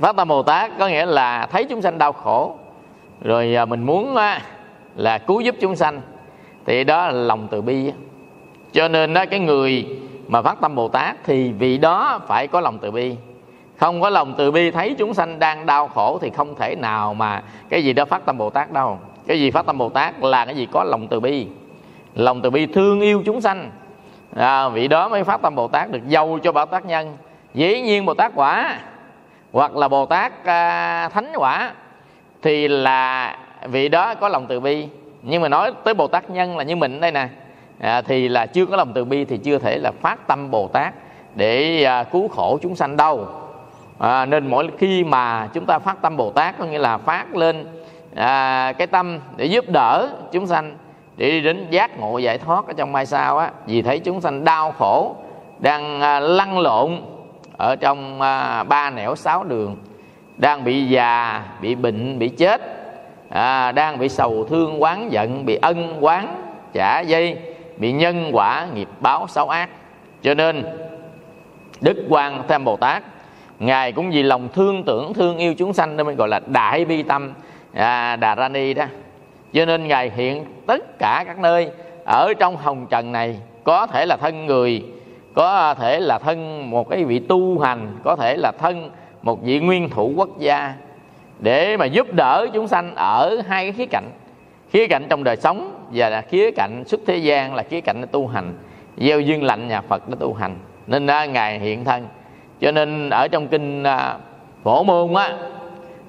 Phát 0.00 0.16
tâm 0.16 0.28
bồ 0.28 0.42
tát 0.42 0.70
có 0.78 0.88
nghĩa 0.88 1.06
là 1.06 1.46
thấy 1.46 1.64
chúng 1.64 1.82
sanh 1.82 1.98
đau 1.98 2.12
khổ 2.12 2.56
rồi 3.22 3.54
à, 3.54 3.64
mình 3.64 3.86
muốn 3.86 4.16
á, 4.16 4.40
là 4.96 5.18
cứu 5.18 5.40
giúp 5.40 5.54
chúng 5.60 5.76
sanh. 5.76 6.00
Thì 6.66 6.84
đó 6.84 7.06
là 7.06 7.12
lòng 7.12 7.48
từ 7.50 7.62
bi 7.62 7.92
cho 8.72 8.88
nên 8.88 9.14
đó 9.14 9.24
cái 9.30 9.40
người 9.40 9.86
mà 10.28 10.42
phát 10.42 10.60
tâm 10.60 10.74
bồ 10.74 10.88
tát 10.88 11.16
thì 11.24 11.52
vị 11.52 11.78
đó 11.78 12.20
phải 12.26 12.46
có 12.46 12.60
lòng 12.60 12.78
từ 12.78 12.90
bi 12.90 13.16
không 13.84 14.00
có 14.00 14.10
lòng 14.10 14.34
từ 14.36 14.50
bi 14.50 14.70
thấy 14.70 14.94
chúng 14.98 15.14
sanh 15.14 15.38
đang 15.38 15.66
đau 15.66 15.88
khổ 15.88 16.18
thì 16.22 16.30
không 16.30 16.54
thể 16.54 16.74
nào 16.74 17.14
mà 17.14 17.42
cái 17.68 17.84
gì 17.84 17.92
đó 17.92 18.04
phát 18.04 18.26
tâm 18.26 18.38
bồ 18.38 18.50
tát 18.50 18.72
đâu. 18.72 18.98
Cái 19.26 19.40
gì 19.40 19.50
phát 19.50 19.66
tâm 19.66 19.78
bồ 19.78 19.88
tát 19.88 20.22
là 20.22 20.44
cái 20.44 20.56
gì 20.56 20.66
có 20.72 20.84
lòng 20.84 21.08
từ 21.08 21.20
bi. 21.20 21.46
Lòng 22.14 22.42
từ 22.42 22.50
bi 22.50 22.66
thương 22.66 23.00
yêu 23.00 23.22
chúng 23.26 23.40
sanh. 23.40 23.70
À, 24.36 24.68
vị 24.68 24.88
đó 24.88 25.08
mới 25.08 25.24
phát 25.24 25.42
tâm 25.42 25.54
bồ 25.54 25.68
tát 25.68 25.90
được 25.90 26.08
giàu 26.08 26.38
cho 26.42 26.52
bồ 26.52 26.64
tát 26.64 26.84
nhân. 26.84 27.16
Dĩ 27.54 27.80
nhiên 27.80 28.06
bồ 28.06 28.14
tát 28.14 28.32
quả 28.34 28.78
hoặc 29.52 29.76
là 29.76 29.88
bồ 29.88 30.06
tát 30.06 30.44
à, 30.44 31.08
thánh 31.08 31.32
quả 31.36 31.72
thì 32.42 32.68
là 32.68 33.38
vị 33.62 33.88
đó 33.88 34.14
có 34.14 34.28
lòng 34.28 34.46
từ 34.48 34.60
bi. 34.60 34.88
Nhưng 35.22 35.42
mà 35.42 35.48
nói 35.48 35.72
tới 35.84 35.94
bồ 35.94 36.06
tát 36.06 36.30
nhân 36.30 36.56
là 36.56 36.64
như 36.64 36.76
mình 36.76 37.00
đây 37.00 37.12
nè. 37.12 37.28
À, 37.80 38.02
thì 38.02 38.28
là 38.28 38.46
chưa 38.46 38.66
có 38.66 38.76
lòng 38.76 38.92
từ 38.94 39.04
bi 39.04 39.24
thì 39.24 39.36
chưa 39.36 39.58
thể 39.58 39.78
là 39.78 39.92
phát 40.00 40.26
tâm 40.26 40.50
bồ 40.50 40.68
tát 40.68 40.94
để 41.34 41.84
à, 41.84 42.04
cứu 42.04 42.28
khổ 42.28 42.58
chúng 42.62 42.76
sanh 42.76 42.96
đâu 42.96 43.26
à, 43.98 44.26
nên 44.26 44.50
mỗi 44.50 44.68
khi 44.78 45.04
mà 45.04 45.48
chúng 45.52 45.66
ta 45.66 45.78
phát 45.78 46.02
tâm 46.02 46.16
bồ 46.16 46.30
tát 46.30 46.58
có 46.58 46.64
nghĩa 46.64 46.78
là 46.78 46.98
phát 46.98 47.36
lên 47.36 47.66
à, 48.14 48.72
cái 48.78 48.86
tâm 48.86 49.18
để 49.36 49.44
giúp 49.44 49.64
đỡ 49.68 50.08
chúng 50.32 50.46
sanh 50.46 50.76
để 51.16 51.30
đi 51.30 51.40
đến 51.40 51.66
giác 51.70 51.98
ngộ 51.98 52.18
giải 52.18 52.38
thoát 52.38 52.66
ở 52.66 52.72
trong 52.76 52.92
mai 52.92 53.06
sau 53.06 53.38
á. 53.38 53.50
Vì 53.66 53.82
thấy 53.82 53.98
chúng 53.98 54.20
sanh 54.20 54.44
đau 54.44 54.72
khổ 54.78 55.16
đang 55.58 56.00
à, 56.00 56.20
lăn 56.20 56.58
lộn 56.58 57.00
ở 57.56 57.76
trong 57.76 58.20
à, 58.20 58.62
ba 58.62 58.90
nẻo 58.90 59.16
sáu 59.16 59.44
đường 59.44 59.76
đang 60.36 60.64
bị 60.64 60.84
già 60.84 61.42
bị 61.60 61.74
bệnh 61.74 62.18
bị 62.18 62.28
chết 62.28 62.60
à, 63.28 63.72
đang 63.72 63.98
bị 63.98 64.08
sầu 64.08 64.44
thương 64.44 64.82
quán 64.82 65.12
giận 65.12 65.46
bị 65.46 65.58
ân 65.62 66.04
quán 66.04 66.42
trả 66.72 67.00
dây 67.00 67.38
bị 67.76 67.92
nhân 67.92 68.30
quả 68.32 68.66
nghiệp 68.74 68.88
báo 69.00 69.26
xấu 69.28 69.48
ác. 69.48 69.68
Cho 70.22 70.34
nên 70.34 70.64
đức 71.80 72.06
quan 72.08 72.42
tham 72.48 72.64
bồ 72.64 72.76
tát 72.76 73.02
ngài 73.58 73.92
cũng 73.92 74.10
vì 74.10 74.22
lòng 74.22 74.48
thương 74.54 74.82
tưởng 74.84 75.14
thương 75.14 75.38
yêu 75.38 75.54
chúng 75.54 75.72
sanh 75.72 75.96
nên 75.96 76.06
mình 76.06 76.16
gọi 76.16 76.28
là 76.28 76.40
đại 76.46 76.84
bi 76.84 77.02
tâm 77.02 77.32
à, 77.72 78.16
đà 78.16 78.34
ra 78.34 78.48
ni 78.48 78.74
đó. 78.74 78.84
Cho 79.52 79.64
nên 79.64 79.88
ngài 79.88 80.10
hiện 80.10 80.44
tất 80.66 80.98
cả 80.98 81.24
các 81.26 81.38
nơi 81.38 81.70
ở 82.04 82.32
trong 82.38 82.56
hồng 82.56 82.86
trần 82.90 83.12
này 83.12 83.40
có 83.64 83.86
thể 83.86 84.06
là 84.06 84.16
thân 84.16 84.46
người 84.46 84.84
có 85.34 85.74
thể 85.74 86.00
là 86.00 86.18
thân 86.18 86.70
một 86.70 86.88
cái 86.90 87.04
vị 87.04 87.18
tu 87.18 87.58
hành 87.58 87.98
có 88.04 88.16
thể 88.16 88.36
là 88.36 88.52
thân 88.58 88.90
một 89.22 89.42
vị 89.42 89.60
nguyên 89.60 89.90
thủ 89.90 90.12
quốc 90.16 90.28
gia 90.38 90.74
để 91.38 91.76
mà 91.76 91.84
giúp 91.84 92.12
đỡ 92.12 92.46
chúng 92.52 92.68
sanh 92.68 92.94
ở 92.94 93.42
hai 93.48 93.64
cái 93.64 93.72
khía 93.72 93.86
cạnh. 93.86 94.10
Khía 94.70 94.86
cạnh 94.86 95.06
trong 95.08 95.24
đời 95.24 95.36
sống 95.36 95.86
và 95.92 96.08
là 96.08 96.20
khía 96.20 96.50
cạnh 96.50 96.84
xuất 96.86 97.00
thế 97.06 97.16
gian 97.16 97.54
là 97.54 97.62
khía 97.62 97.80
cạnh 97.80 98.04
tu 98.12 98.26
hành. 98.26 98.54
Gieo 98.96 99.20
duyên 99.20 99.42
lạnh 99.42 99.68
nhà 99.68 99.80
phật 99.80 100.08
để 100.08 100.16
tu 100.20 100.34
hành. 100.34 100.56
Nên 100.86 101.06
đó, 101.06 101.24
ngài 101.24 101.58
hiện 101.58 101.84
thân 101.84 102.06
cho 102.64 102.70
nên 102.70 103.10
ở 103.10 103.28
trong 103.28 103.48
kinh 103.48 103.82
à, 103.82 104.16
phổ 104.62 104.82
môn 104.82 105.14
á 105.14 105.36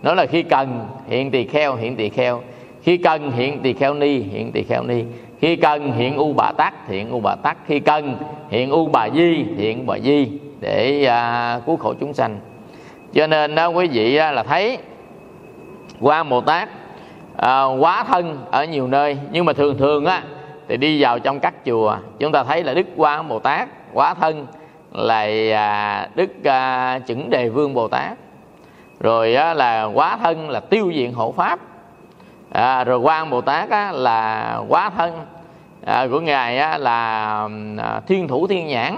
nó 0.03 0.13
là 0.13 0.25
khi 0.25 0.43
cần 0.43 0.85
hiện 1.07 1.31
tỳ 1.31 1.45
kheo 1.45 1.75
hiện 1.75 1.95
tỳ 1.95 2.09
kheo. 2.09 2.41
Khi 2.83 2.97
cần 2.97 3.31
hiện 3.31 3.59
tỳ 3.59 3.73
kheo 3.73 3.93
ni 3.93 4.19
hiện 4.19 4.51
tỳ 4.51 4.63
kheo 4.63 4.83
ni. 4.83 5.03
Khi 5.41 5.55
cần 5.55 5.91
hiện 5.91 6.17
u 6.17 6.33
bà 6.33 6.51
tát 6.57 6.73
hiện 6.87 7.09
u 7.09 7.19
bà 7.19 7.35
tát. 7.35 7.57
Khi 7.67 7.79
cần 7.79 8.17
hiện 8.49 8.71
u 8.71 8.87
bà 8.87 9.09
di 9.15 9.45
hiện 9.57 9.85
bà 9.85 9.99
di 9.99 10.27
để 10.59 11.05
à, 11.05 11.59
cứu 11.65 11.77
khổ 11.77 11.93
chúng 11.99 12.13
sanh. 12.13 12.39
Cho 13.13 13.27
nên 13.27 13.55
đó 13.55 13.67
quý 13.67 13.87
vị 13.87 14.15
á, 14.15 14.31
là 14.31 14.43
thấy 14.43 14.77
qua 15.99 16.23
bồ 16.23 16.41
tát 16.41 16.69
à, 17.37 17.63
quá 17.63 18.03
thân 18.03 18.37
ở 18.51 18.65
nhiều 18.65 18.87
nơi. 18.87 19.17
Nhưng 19.31 19.45
mà 19.45 19.53
thường 19.53 19.77
thường 19.77 20.05
á 20.05 20.23
thì 20.67 20.77
đi 20.77 21.01
vào 21.01 21.19
trong 21.19 21.39
các 21.39 21.53
chùa. 21.65 21.97
Chúng 22.19 22.31
ta 22.31 22.43
thấy 22.43 22.63
là 22.63 22.73
đức 22.73 22.87
quan 22.95 23.27
bồ 23.27 23.39
tát 23.39 23.69
quá 23.93 24.13
thân 24.13 24.47
là 24.95 25.27
à, 25.53 26.07
đức 26.15 26.43
à, 26.43 26.99
chững 27.07 27.29
đề 27.29 27.49
vương 27.49 27.73
bồ 27.73 27.87
tát. 27.87 28.17
Rồi 28.99 29.35
á, 29.35 29.53
là 29.53 29.83
quá 29.83 30.17
thân 30.17 30.49
là 30.49 30.59
tiêu 30.59 30.89
diện 30.89 31.13
hộ 31.13 31.31
pháp. 31.31 31.59
À, 32.51 32.83
rồi 32.83 32.99
quan 32.99 33.29
bồ 33.29 33.41
tát 33.41 33.69
á, 33.69 33.91
là 33.91 34.59
quá 34.69 34.89
thân. 34.89 35.25
À, 35.85 36.07
của 36.11 36.19
ngài 36.19 36.57
á, 36.57 36.77
là 36.77 37.47
à, 37.77 38.01
thiên 38.07 38.27
thủ 38.27 38.47
thiên 38.47 38.67
nhãn. 38.67 38.95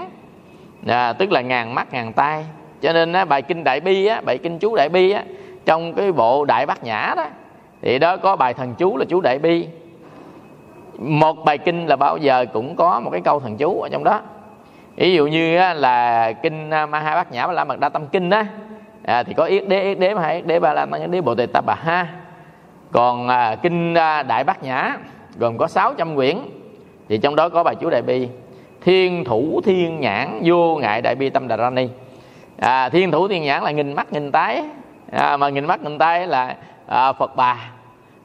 À, 0.86 1.12
tức 1.12 1.32
là 1.32 1.40
ngàn 1.40 1.74
mắt 1.74 1.92
ngàn 1.92 2.12
tay 2.12 2.44
cho 2.82 2.92
nên 2.92 3.12
á, 3.12 3.24
bài 3.24 3.42
kinh 3.42 3.64
đại 3.64 3.80
bi 3.80 4.06
á, 4.06 4.20
bài 4.20 4.38
kinh 4.38 4.58
chú 4.58 4.76
đại 4.76 4.88
bi 4.88 5.10
á, 5.10 5.22
trong 5.64 5.94
cái 5.94 6.12
bộ 6.12 6.44
đại 6.44 6.66
bát 6.66 6.84
nhã 6.84 7.14
đó 7.16 7.24
thì 7.82 7.98
đó 7.98 8.16
có 8.16 8.36
bài 8.36 8.54
thần 8.54 8.74
chú 8.74 8.96
là 8.96 9.04
chú 9.08 9.20
đại 9.20 9.38
bi. 9.38 9.66
Một 10.98 11.44
bài 11.44 11.58
kinh 11.58 11.86
là 11.86 11.96
bao 11.96 12.16
giờ 12.16 12.46
cũng 12.52 12.76
có 12.76 13.00
một 13.00 13.10
cái 13.10 13.20
câu 13.20 13.40
thần 13.40 13.56
chú 13.56 13.80
ở 13.80 13.88
trong 13.88 14.04
đó 14.04 14.20
ví 14.98 15.14
dụ 15.14 15.26
như 15.26 15.56
là 15.74 16.32
kinh 16.32 16.70
ma 16.70 17.00
ha 17.00 17.14
bát 17.14 17.32
nhã 17.32 17.46
ba 17.46 17.52
la 17.52 17.64
mật 17.64 17.80
đa 17.80 17.88
tâm 17.88 18.06
kinh 18.06 18.30
đó 18.30 18.42
à, 19.04 19.22
thì 19.22 19.34
có 19.34 19.44
yết 19.44 19.68
đế 19.68 19.82
yết 19.82 19.98
đế 19.98 20.14
hai 20.14 20.36
yết 20.36 20.46
đế 20.46 20.60
ba 20.60 20.72
la 20.72 20.86
mật 20.86 21.06
đế 21.10 21.20
bộ 21.20 21.34
tề 21.34 21.46
tập 21.46 21.64
bà 21.66 21.74
ha. 21.74 22.06
Còn 22.92 23.28
à, 23.28 23.56
kinh 23.62 23.94
à, 23.94 24.22
đại 24.22 24.44
bát 24.44 24.62
nhã 24.62 24.96
gồm 25.36 25.58
có 25.58 25.68
600 25.68 26.16
quyển 26.16 26.38
thì 27.08 27.18
trong 27.18 27.36
đó 27.36 27.48
có 27.48 27.62
bài 27.62 27.74
chú 27.80 27.90
đại 27.90 28.02
bi. 28.02 28.28
Thiên 28.84 29.24
thủ 29.24 29.60
thiên 29.64 30.00
nhãn 30.00 30.40
vô 30.44 30.76
ngại 30.76 31.02
đại 31.02 31.14
bi 31.14 31.30
tâm 31.30 31.48
đà 31.48 31.56
ra 31.56 31.70
ni. 31.70 31.88
À, 32.60 32.88
thiên 32.88 33.10
thủ 33.10 33.28
thiên 33.28 33.42
nhãn 33.42 33.62
là 33.62 33.70
nghìn 33.70 33.92
mắt 33.92 34.12
nghìn 34.12 34.32
tái 34.32 34.62
à, 35.12 35.36
mà 35.36 35.48
nghìn 35.48 35.64
mắt 35.64 35.80
nghìn 35.82 35.98
tay 35.98 36.26
là 36.26 36.56
à, 36.86 37.12
phật 37.12 37.36
bà. 37.36 37.70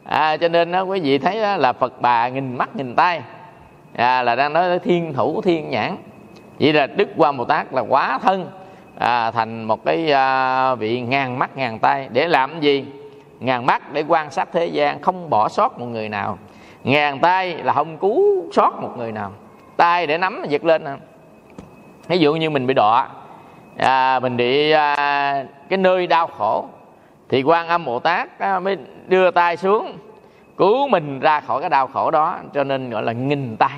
À, 0.03 0.37
cho 0.37 0.47
nên 0.47 0.71
đó, 0.71 0.81
quý 0.81 0.99
vị 0.99 1.17
thấy 1.17 1.41
đó, 1.41 1.57
là 1.57 1.73
phật 1.73 2.01
bà 2.01 2.29
nghìn 2.29 2.57
mắt 2.57 2.75
nghìn 2.75 2.95
tay 2.95 3.21
à, 3.95 4.23
là 4.23 4.35
đang 4.35 4.53
nói 4.53 4.63
tới 4.63 4.79
thiên 4.79 5.13
thủ 5.13 5.41
thiên 5.41 5.69
nhãn 5.69 5.95
vậy 6.63 6.73
là 6.73 6.87
đức 6.87 7.09
quan 7.17 7.37
bồ 7.37 7.45
tát 7.45 7.73
là 7.73 7.81
quá 7.81 8.19
thân 8.21 8.49
à, 8.99 9.31
thành 9.31 9.63
một 9.63 9.85
cái 9.85 10.11
à, 10.11 10.75
vị 10.75 11.01
ngàn 11.01 11.39
mắt 11.39 11.57
ngàn 11.57 11.79
tay. 11.79 12.07
Để 12.11 12.27
làm 12.27 12.59
gì? 12.59 12.85
Ngàn 13.39 13.65
mắt 13.65 13.93
để 13.93 14.03
quan 14.07 14.31
sát 14.31 14.49
thế 14.53 14.65
gian 14.65 15.01
không 15.01 15.29
bỏ 15.29 15.49
sót 15.49 15.79
một 15.79 15.85
người 15.85 16.09
nào. 16.09 16.37
Ngàn 16.83 17.19
tay 17.19 17.55
là 17.63 17.73
không 17.73 17.97
cứu 17.97 18.45
sót 18.51 18.81
một 18.81 18.97
người 18.97 19.11
nào. 19.11 19.31
Tay 19.77 20.07
để 20.07 20.17
nắm 20.17 20.43
giật 20.49 20.65
lên 20.65 20.85
ví 22.07 22.17
dụ 22.17 22.35
như 22.35 22.49
mình 22.49 22.67
bị 22.67 22.73
đọa 22.73 23.07
à, 23.77 24.19
mình 24.19 24.37
bị 24.37 24.71
à, 24.71 25.45
cái 25.69 25.77
nơi 25.77 26.07
đau 26.07 26.27
khổ 26.27 26.65
thì 27.29 27.43
quan 27.43 27.67
âm 27.67 27.85
bồ 27.85 27.99
tát 27.99 28.39
à, 28.39 28.59
mới 28.59 28.77
đưa 29.07 29.31
tay 29.31 29.57
xuống 29.57 29.97
cứu 30.57 30.87
mình 30.87 31.19
ra 31.19 31.39
khỏi 31.39 31.61
cái 31.61 31.69
đau 31.69 31.87
khổ 31.87 32.11
đó. 32.11 32.37
Cho 32.53 32.63
nên 32.63 32.89
gọi 32.89 33.03
là 33.03 33.11
nghìn 33.11 33.57
tay 33.57 33.71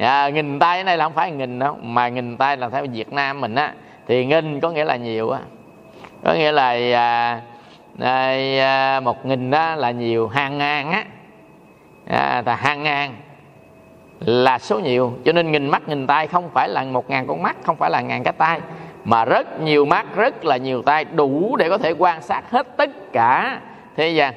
à, 0.00 0.28
nghìn 0.28 0.58
tay 0.58 0.78
ở 0.78 0.84
đây 0.84 0.96
là 0.96 1.04
không 1.04 1.12
phải 1.12 1.30
nghìn 1.30 1.58
đâu 1.58 1.76
mà 1.82 2.08
nghìn 2.08 2.36
tay 2.36 2.56
là 2.56 2.68
theo 2.68 2.86
việt 2.92 3.12
nam 3.12 3.40
mình 3.40 3.54
á. 3.54 3.74
Thì 4.06 4.26
nghìn 4.26 4.60
có 4.60 4.70
nghĩa 4.70 4.84
là 4.84 4.96
nhiều 4.96 5.30
á. 5.30 5.40
Có 6.24 6.34
nghĩa 6.34 6.52
là 6.52 6.68
à, 6.94 7.40
à, 7.98 8.32
à 8.60 9.00
một 9.00 9.26
nghìn 9.26 9.50
đó 9.50 9.74
là 9.74 9.90
nhiều 9.90 10.28
hàng 10.28 10.58
ngàn 10.58 10.92
á. 10.92 11.04
À, 12.06 12.42
là 12.46 12.54
hàng 12.54 12.82
ngàn 12.82 13.14
là 14.20 14.58
số 14.58 14.78
nhiều. 14.78 15.12
Cho 15.24 15.32
nên 15.32 15.52
nghìn 15.52 15.68
mắt 15.68 15.88
nghìn 15.88 16.06
tay 16.06 16.26
không 16.26 16.50
phải 16.54 16.68
là 16.68 16.84
một 16.84 17.10
ngàn 17.10 17.26
con 17.26 17.42
mắt 17.42 17.56
không 17.62 17.76
phải 17.76 17.90
là 17.90 18.00
ngàn 18.00 18.22
cái 18.22 18.32
tay 18.32 18.60
mà 19.04 19.24
rất 19.24 19.60
nhiều 19.60 19.84
mắt 19.84 20.06
rất 20.16 20.44
là 20.44 20.56
nhiều 20.56 20.82
tay 20.82 21.04
đủ 21.04 21.56
để 21.56 21.68
có 21.68 21.78
thể 21.78 21.90
quan 21.98 22.22
sát 22.22 22.50
hết 22.50 22.76
tất 22.76 22.90
cả. 23.12 23.60
Thế 23.96 24.08
gian 24.08 24.34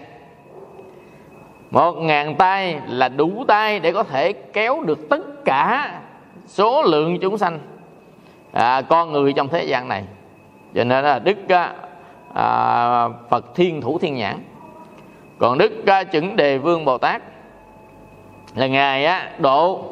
một 1.72 1.92
ngàn 1.92 2.36
tay 2.36 2.80
là 2.88 3.10
đủ 3.10 3.44
tay 3.48 3.80
để 3.80 3.92
có 3.92 4.04
thể 4.04 4.34
kéo 4.34 4.82
được 4.84 5.10
tất 5.10 5.33
cả 5.46 5.92
số 6.46 6.84
lượng 6.84 7.20
chúng 7.22 7.38
sanh 7.38 7.60
à, 8.52 8.82
con 8.82 9.12
người 9.12 9.34
trong 9.34 9.48
thế 9.48 9.64
gian 9.64 9.88
này. 9.88 10.04
Cho 10.76 10.84
nên 10.84 11.04
là 11.04 11.20
đức 11.20 11.38
à, 11.50 11.74
à 12.34 13.08
phật 13.30 13.56
thiên 13.56 13.82
thủ 13.82 14.00
thiên 14.00 14.16
nhãn. 14.16 14.38
Còn 15.38 15.58
đức 15.58 15.86
à, 15.86 16.04
chuẩn 16.04 16.36
đề 16.36 16.58
vương 16.58 16.86
bồ 16.86 16.98
tát 16.98 17.22
là 18.56 18.68
ngài 18.68 19.06
á 19.06 19.30
độ 19.40 19.86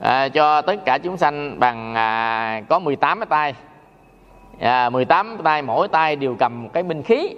à, 0.00 0.28
cho 0.28 0.62
tất 0.62 0.84
cả 0.84 0.98
chúng 0.98 1.16
sanh 1.16 1.60
bằng 1.60 1.94
à, 1.94 2.62
có 2.68 2.78
18 2.78 3.20
cái 3.20 3.26
tay. 3.26 3.54
À, 4.60 4.90
18 4.90 5.38
tay 5.44 5.62
mỗi 5.62 5.88
tay 5.88 6.16
đều 6.16 6.36
cầm 6.38 6.62
một 6.62 6.68
cái 6.72 6.82
binh 6.82 7.02
khí. 7.02 7.34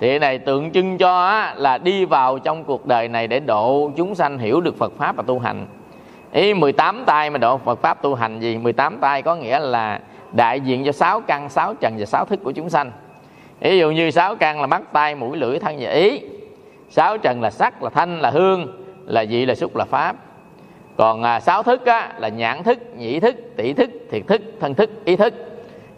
Thì 0.00 0.08
cái 0.08 0.18
này 0.18 0.38
tượng 0.38 0.72
trưng 0.72 0.98
cho 0.98 1.26
á, 1.26 1.54
là 1.56 1.78
đi 1.78 2.04
vào 2.04 2.38
trong 2.38 2.64
cuộc 2.64 2.86
đời 2.86 3.08
này 3.08 3.26
để 3.26 3.40
độ 3.40 3.90
chúng 3.96 4.14
sanh 4.14 4.38
hiểu 4.38 4.60
được 4.60 4.78
Phật 4.78 4.92
pháp 4.98 5.16
và 5.16 5.22
tu 5.26 5.38
hành 5.38 5.66
ý 6.32 6.54
18 6.54 7.04
tay 7.06 7.30
mà 7.30 7.38
độ 7.38 7.58
Phật 7.58 7.82
pháp 7.82 8.02
tu 8.02 8.14
hành 8.14 8.40
gì? 8.40 8.58
18 8.58 8.98
tay 8.98 9.22
có 9.22 9.36
nghĩa 9.36 9.58
là 9.58 10.00
đại 10.32 10.60
diện 10.60 10.84
cho 10.84 10.92
sáu 10.92 11.20
căn 11.20 11.48
sáu 11.48 11.74
trần 11.74 11.96
và 11.98 12.06
sáu 12.06 12.24
thức 12.24 12.40
của 12.44 12.52
chúng 12.52 12.70
sanh. 12.70 12.92
Ví 13.60 13.78
dụ 13.78 13.90
như 13.90 14.10
sáu 14.10 14.36
căn 14.36 14.60
là 14.60 14.66
mắt 14.66 14.82
tay 14.92 15.14
mũi 15.14 15.36
lưỡi 15.36 15.58
thân 15.58 15.76
và 15.80 15.90
ý. 15.90 16.20
Sáu 16.90 17.18
trần 17.18 17.42
là 17.42 17.50
sắc 17.50 17.82
là 17.82 17.90
thanh 17.90 18.20
là 18.20 18.30
hương 18.30 18.84
là 19.06 19.24
vị 19.28 19.46
là 19.46 19.54
xúc 19.54 19.76
là 19.76 19.84
pháp. 19.84 20.16
Còn 20.96 21.22
à, 21.22 21.40
sáu 21.40 21.62
thức 21.62 21.86
á, 21.86 22.12
là 22.18 22.28
nhãn 22.28 22.62
thức 22.62 22.78
nhĩ 22.96 23.20
thức 23.20 23.36
tỷ 23.56 23.72
thức 23.72 23.90
thiệt 24.10 24.22
thức 24.26 24.42
thân 24.60 24.74
thức 24.74 24.90
ý 25.04 25.16
thức. 25.16 25.34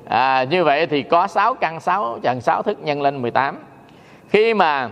À, 0.05 0.45
như 0.45 0.65
vậy 0.65 0.87
thì 0.87 1.03
có 1.03 1.27
sáu 1.27 1.55
căn 1.55 1.81
sáu 1.81 2.19
trần 2.23 2.41
sáu 2.41 2.63
thức 2.63 2.79
nhân 2.83 3.03
lên 3.03 3.23
18 3.23 3.59
khi 4.29 4.55
mà 4.55 4.89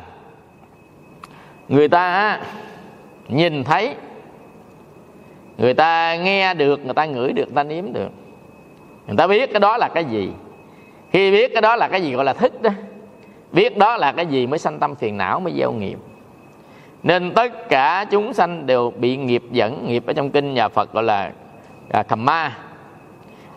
người 1.68 1.88
ta 1.88 2.12
á, 2.12 2.40
nhìn 3.28 3.64
thấy 3.64 3.94
người 5.62 5.75
ta 5.75 6.16
nghe 6.16 6.55
được 6.55 6.85
người 6.85 6.94
ta 6.94 7.05
ngửi 7.05 7.33
được 7.33 7.44
người 7.44 7.55
ta 7.55 7.62
nếm 7.62 7.92
được. 7.92 8.09
Người 9.07 9.16
ta 9.16 9.27
biết 9.27 9.53
cái 9.53 9.61
đó 9.61 9.77
là 9.77 9.88
cái 9.88 10.05
gì. 10.05 10.31
Khi 11.11 11.31
biết 11.31 11.51
cái 11.53 11.62
đó 11.62 11.77
là 11.77 11.88
cái 11.88 12.03
gì 12.03 12.12
gọi 12.12 12.25
là 12.25 12.33
thức 12.33 12.62
đó. 12.62 12.70
Biết 13.53 13.79
đó 13.79 13.96
là 13.96 14.12
cái 14.12 14.27
gì 14.27 14.46
mới 14.46 14.59
sanh 14.59 14.79
tâm 14.79 14.94
phiền 14.94 15.16
não 15.16 15.40
mới 15.40 15.53
gieo 15.59 15.72
nghiệp. 15.72 15.98
Nên 17.03 17.33
tất 17.35 17.68
cả 17.68 18.05
chúng 18.11 18.33
sanh 18.33 18.66
đều 18.66 18.90
bị 18.90 19.16
nghiệp 19.16 19.42
dẫn. 19.51 19.87
Nghiệp 19.88 20.07
ở 20.07 20.12
trong 20.12 20.31
kinh 20.31 20.55
nhà 20.55 20.68
phật 20.68 20.92
gọi 20.92 21.05
là 21.05 21.33
à, 21.90 22.03
kamma 22.03 22.48
ma. 22.48 22.57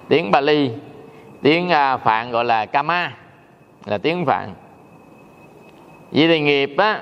Tiếng 0.07 0.31
bali 0.31 0.71
tiếng 1.41 1.69
à, 1.69 1.97
phạn 1.97 2.31
gọi 2.31 2.45
là 2.45 2.65
kama 2.65 3.13
là 3.85 3.97
tiếng 3.97 4.25
phạn. 4.25 4.49
Vậy 6.11 6.27
thì 6.27 6.39
nghiệp 6.39 6.75
á 6.77 7.01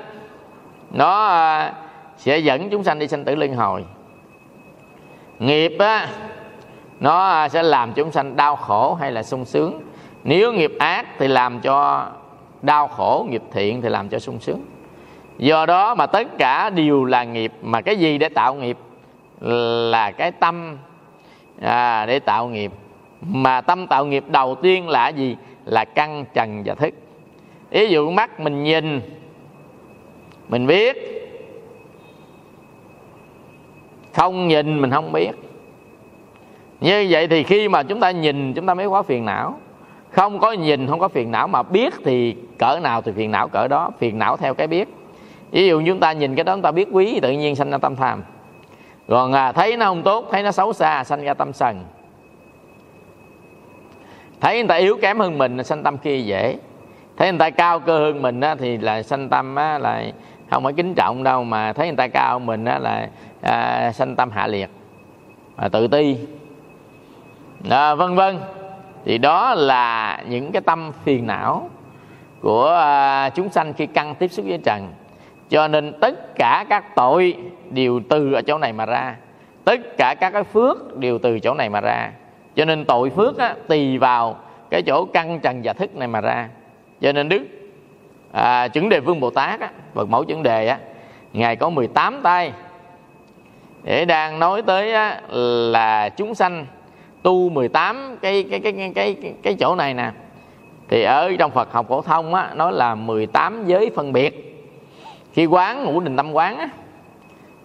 nó 0.92 1.26
à, 1.26 1.74
sẽ 2.18 2.38
dẫn 2.38 2.70
chúng 2.70 2.84
sanh 2.84 3.00
đi 3.00 3.08
sanh 3.08 3.24
tử 3.24 3.36
luân 3.36 3.56
hồi 3.56 3.86
nghiệp 5.46 5.76
á 5.80 6.08
nó 7.00 7.48
sẽ 7.48 7.64
làm 7.64 7.94
chúng 7.94 8.12
sanh 8.12 8.36
đau 8.36 8.56
khổ 8.56 8.94
hay 8.94 9.12
là 9.12 9.24
sung 9.24 9.46
sướng. 9.46 9.82
Nếu 10.24 10.54
nghiệp 10.54 10.72
ác 10.80 11.06
thì 11.20 11.28
làm 11.28 11.60
cho 11.60 12.08
đau 12.62 12.88
khổ 12.88 13.26
nghiệp 13.30 13.42
thiện 13.52 13.82
thì 13.82 13.90
làm 13.90 14.10
cho 14.10 14.20
sung 14.20 14.40
sướng. 14.40 14.62
Do 15.38 15.66
đó 15.66 15.96
mà 15.96 16.06
tất 16.06 16.28
cả 16.38 16.70
đều 16.70 17.06
là 17.06 17.24
nghiệp 17.24 17.52
mà 17.62 17.82
cái 17.82 17.96
gì 17.96 18.18
để 18.18 18.30
tạo 18.30 18.54
nghiệp? 18.54 18.78
Là 19.92 20.12
cái 20.12 20.32
tâm 20.32 20.78
à, 21.62 22.06
để 22.06 22.20
tạo 22.20 22.48
nghiệp. 22.48 22.72
Mà 23.22 23.62
tâm 23.62 23.88
tạo 23.88 24.06
nghiệp 24.06 24.24
đầu 24.28 24.56
tiên 24.56 24.90
là 24.90 25.08
gì? 25.08 25.38
Là 25.66 25.86
căn 25.86 26.26
trần 26.34 26.64
và 26.66 26.76
thức. 26.76 26.94
Ví 27.70 27.90
dụ 27.90 28.12
mắt 28.12 28.40
mình 28.40 28.64
nhìn 28.64 29.02
mình 30.50 30.68
biết 30.68 31.23
không 34.14 34.48
nhìn 34.48 34.82
mình 34.82 34.92
không 34.92 35.12
biết. 35.12 35.32
Như 36.82 37.08
vậy 37.10 37.28
thì 37.28 37.44
khi 37.44 37.70
mà 37.70 37.84
chúng 37.84 38.00
ta 38.00 38.12
nhìn 38.12 38.54
chúng 38.54 38.66
ta 38.66 38.74
mới 38.74 38.90
có 38.90 39.04
phiền 39.04 39.26
não. 39.26 39.60
Không 40.10 40.40
có 40.40 40.52
nhìn 40.52 40.88
không 40.88 41.00
có 41.00 41.08
phiền 41.08 41.32
não 41.32 41.48
mà 41.48 41.64
biết 41.64 41.94
thì 42.06 42.36
cỡ 42.60 42.80
nào 42.84 43.02
thì 43.02 43.12
phiền 43.12 43.32
não 43.32 43.48
cỡ 43.48 43.68
đó 43.68 43.92
phiền 44.00 44.20
não 44.20 44.38
theo 44.38 44.54
cái 44.54 44.68
biết. 44.68 44.88
Ví 45.52 45.68
dụ 45.68 45.82
chúng 45.88 46.00
ta 46.00 46.12
nhìn 46.12 46.36
cái 46.36 46.44
đó 46.44 46.54
chúng 46.54 46.62
ta 46.62 46.72
biết 46.72 46.88
quý 46.92 47.20
tự 47.20 47.32
nhiên 47.32 47.56
sanh 47.56 47.72
ra 47.72 47.78
tâm 47.78 47.96
tham. 47.96 48.24
Còn 49.08 49.34
à, 49.34 49.52
thấy 49.52 49.78
nó 49.78 49.86
không 49.86 50.04
tốt 50.04 50.28
thấy 50.32 50.44
nó 50.44 50.52
xấu 50.52 50.74
xa 50.74 51.04
sanh 51.04 51.24
ra 51.24 51.34
tâm 51.34 51.54
sân 51.54 51.84
thấy 54.44 54.58
người 54.58 54.68
ta 54.68 54.76
yếu 54.76 54.98
kém 55.02 55.20
hơn 55.20 55.38
mình 55.38 55.64
sanh 55.64 55.84
tâm 55.84 55.98
kia 55.98 56.18
dễ. 56.18 56.58
Thấy 57.18 57.32
người 57.32 57.40
ta 57.40 57.50
cao 57.50 57.80
cơ 57.80 58.00
hơn 58.00 58.22
mình 58.22 58.42
á, 58.42 58.56
thì 58.56 58.78
là 58.78 59.04
sanh 59.04 59.30
tâm 59.30 59.56
á, 59.56 59.78
là 59.78 60.04
không 60.54 60.64
phải 60.64 60.74
kính 60.74 60.96
trọng 60.96 61.24
đâu 61.24 61.44
mà 61.44 61.74
thấy 61.74 61.88
người 61.88 61.96
ta 61.96 62.08
cao 62.08 62.40
mình 62.40 62.66
á, 62.66 62.80
là 62.80 63.08
à, 63.42 63.92
sanh 63.92 64.16
tâm 64.16 64.32
hạ 64.32 64.48
liệt 64.48 64.70
à, 65.56 65.70
tự 65.70 65.88
ti. 65.88 66.18
À, 67.70 67.96
vân 67.96 68.16
vân. 68.16 68.40
Thì 69.06 69.18
đó 69.18 69.54
là 69.56 70.20
những 70.28 70.52
cái 70.52 70.62
tâm 70.62 70.92
phiền 71.04 71.28
não 71.28 71.70
của 72.42 72.70
à, 72.70 73.30
chúng 73.30 73.50
sanh 73.50 73.74
khi 73.74 73.86
căng 73.86 74.16
tiếp 74.16 74.28
xúc 74.28 74.46
với 74.50 74.60
trần. 74.66 74.88
Cho 75.50 75.68
nên 75.68 75.94
tất 76.02 76.36
cả 76.36 76.66
các 76.70 76.96
tội 76.96 77.38
đều 77.70 78.02
từ 78.10 78.34
ở 78.34 78.42
chỗ 78.42 78.58
này 78.58 78.74
mà 78.74 78.86
ra. 78.86 79.16
Tất 79.66 79.98
cả 79.98 80.16
các 80.20 80.30
cái 80.30 80.44
phước 80.44 80.98
đều 80.98 81.20
từ 81.20 81.40
chỗ 81.40 81.54
này 81.54 81.70
mà 81.70 81.82
ra. 81.82 82.12
Cho 82.56 82.66
nên 82.66 82.86
tội 82.86 83.10
phước 83.10 83.38
á, 83.38 83.56
tùy 83.68 83.98
vào 83.98 84.36
cái 84.70 84.82
chỗ 84.82 85.06
căn 85.06 85.40
trần 85.40 85.62
và 85.64 85.74
thức 85.74 85.96
này 85.96 86.08
mà 86.08 86.22
ra. 86.22 86.50
Cho 87.02 87.12
nên 87.12 87.30
đức 87.30 87.42
à, 88.34 88.68
chứng 88.68 88.90
đề 88.90 89.00
vương 89.00 89.20
bồ 89.20 89.30
tát 89.30 89.60
á, 89.60 89.70
bậc 89.94 90.10
mẫu 90.10 90.24
chứng 90.24 90.44
đề 90.44 90.68
á, 90.68 90.78
ngài 91.34 91.56
có 91.56 91.70
18 91.70 92.20
tay. 92.24 92.54
Để 93.84 94.06
đang 94.06 94.40
nói 94.40 94.62
tới 94.62 94.94
á, 94.94 95.22
là 95.72 96.10
chúng 96.10 96.36
sanh 96.36 96.66
tu 97.24 97.50
18 97.50 98.18
cái 98.22 98.46
cái 98.52 98.60
cái 98.60 98.74
cái 98.74 98.92
cái 98.96 99.34
cái 99.44 99.56
chỗ 99.60 99.76
này 99.76 99.94
nè. 99.94 100.12
Thì 100.90 101.04
ở 101.04 101.32
trong 101.40 101.52
Phật 101.52 101.72
học 101.72 101.86
phổ 101.90 102.02
thông 102.02 102.34
á 102.34 102.50
nói 102.56 102.74
là 102.74 102.96
18 102.96 103.66
giới 103.68 103.92
phân 103.96 104.14
biệt. 104.14 104.50
Khi 105.34 105.46
quán 105.46 105.84
ngũ 105.84 106.00
đình 106.00 106.18
tâm 106.18 106.32
quán 106.32 106.58
á 106.58 106.70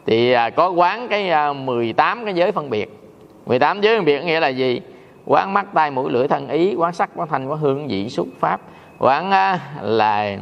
thì 0.06 0.32
à, 0.32 0.50
có 0.50 0.70
quán 0.70 1.08
cái 1.08 1.30
à, 1.30 1.52
18 1.52 2.24
cái 2.24 2.34
giới 2.34 2.52
phân 2.52 2.70
biệt. 2.70 3.00
18 3.46 3.80
giới 3.80 3.96
phân 3.96 4.04
biệt 4.04 4.24
nghĩa 4.24 4.40
là 4.40 4.48
gì? 4.48 4.80
Quán 5.26 5.52
mắt 5.52 5.66
tay 5.74 5.90
mũi 5.90 6.12
lưỡi 6.12 6.28
thân 6.28 6.48
ý 6.48 6.74
quán 6.74 6.92
sắc 6.92 7.10
quán 7.14 7.28
thanh 7.28 7.46
quán 7.46 7.58
hương 7.58 7.88
vị 7.88 8.08
xúc 8.08 8.28
pháp. 8.38 8.60
Quán 8.98 9.30
à, 9.30 9.60
là 9.82 10.36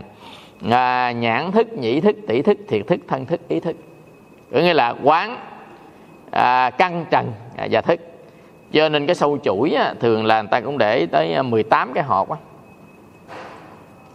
à, 0.70 1.12
nhãn 1.12 1.52
thức 1.52 1.72
nhĩ 1.72 2.00
thức 2.00 2.16
tỷ 2.28 2.42
thức 2.42 2.58
thiệt 2.68 2.86
thức 2.86 3.00
thân 3.08 3.26
thức 3.26 3.48
ý 3.48 3.60
thức. 3.60 3.76
Có 4.52 4.60
nghĩa 4.60 4.74
là 4.74 4.94
quán 5.02 5.38
à, 6.30 6.70
căn 6.70 7.04
trần 7.10 7.32
à, 7.56 7.68
và 7.70 7.80
thức. 7.80 8.00
Cho 8.72 8.88
nên 8.88 9.06
cái 9.06 9.14
sâu 9.14 9.38
chuỗi 9.44 9.70
á, 9.70 9.94
thường 10.00 10.24
là 10.24 10.42
người 10.42 10.48
ta 10.50 10.60
cũng 10.60 10.78
để 10.78 11.06
tới 11.06 11.34
à, 11.34 11.42
18 11.42 11.92
cái 11.92 12.04
hộp 12.04 12.30
á. 12.30 12.36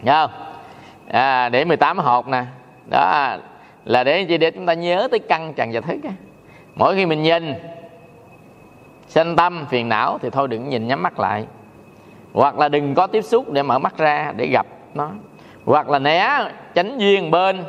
Nhớ 0.02 0.26
không? 0.26 0.46
À, 1.08 1.48
để 1.48 1.64
18 1.64 1.98
hộp 1.98 2.28
nè. 2.28 2.44
Đó 2.90 3.36
là 3.84 4.04
để 4.04 4.20
gì? 4.20 4.38
Để 4.38 4.50
chúng 4.50 4.66
ta 4.66 4.74
nhớ 4.74 5.08
tới 5.10 5.18
căn 5.18 5.52
trần 5.54 5.70
và 5.72 5.80
thức 5.80 5.98
á. 6.04 6.10
mỗi 6.74 6.94
khi 6.96 7.06
mình 7.06 7.22
nhìn 7.22 7.54
sanh 9.06 9.36
tâm 9.36 9.66
phiền 9.70 9.88
não 9.88 10.18
thì 10.22 10.30
thôi 10.30 10.48
đừng 10.48 10.68
nhìn 10.68 10.86
nhắm 10.86 11.02
mắt 11.02 11.18
lại. 11.18 11.46
Hoặc 12.32 12.58
là 12.58 12.68
đừng 12.68 12.94
có 12.94 13.06
tiếp 13.06 13.22
xúc 13.22 13.52
để 13.52 13.62
mở 13.62 13.78
mắt 13.78 13.98
ra 13.98 14.32
để 14.36 14.46
gặp 14.46 14.66
nó 14.94 15.10
hoặc 15.64 15.88
là 15.88 15.98
né 15.98 16.38
tránh 16.74 16.98
duyên 16.98 17.30
bên 17.30 17.64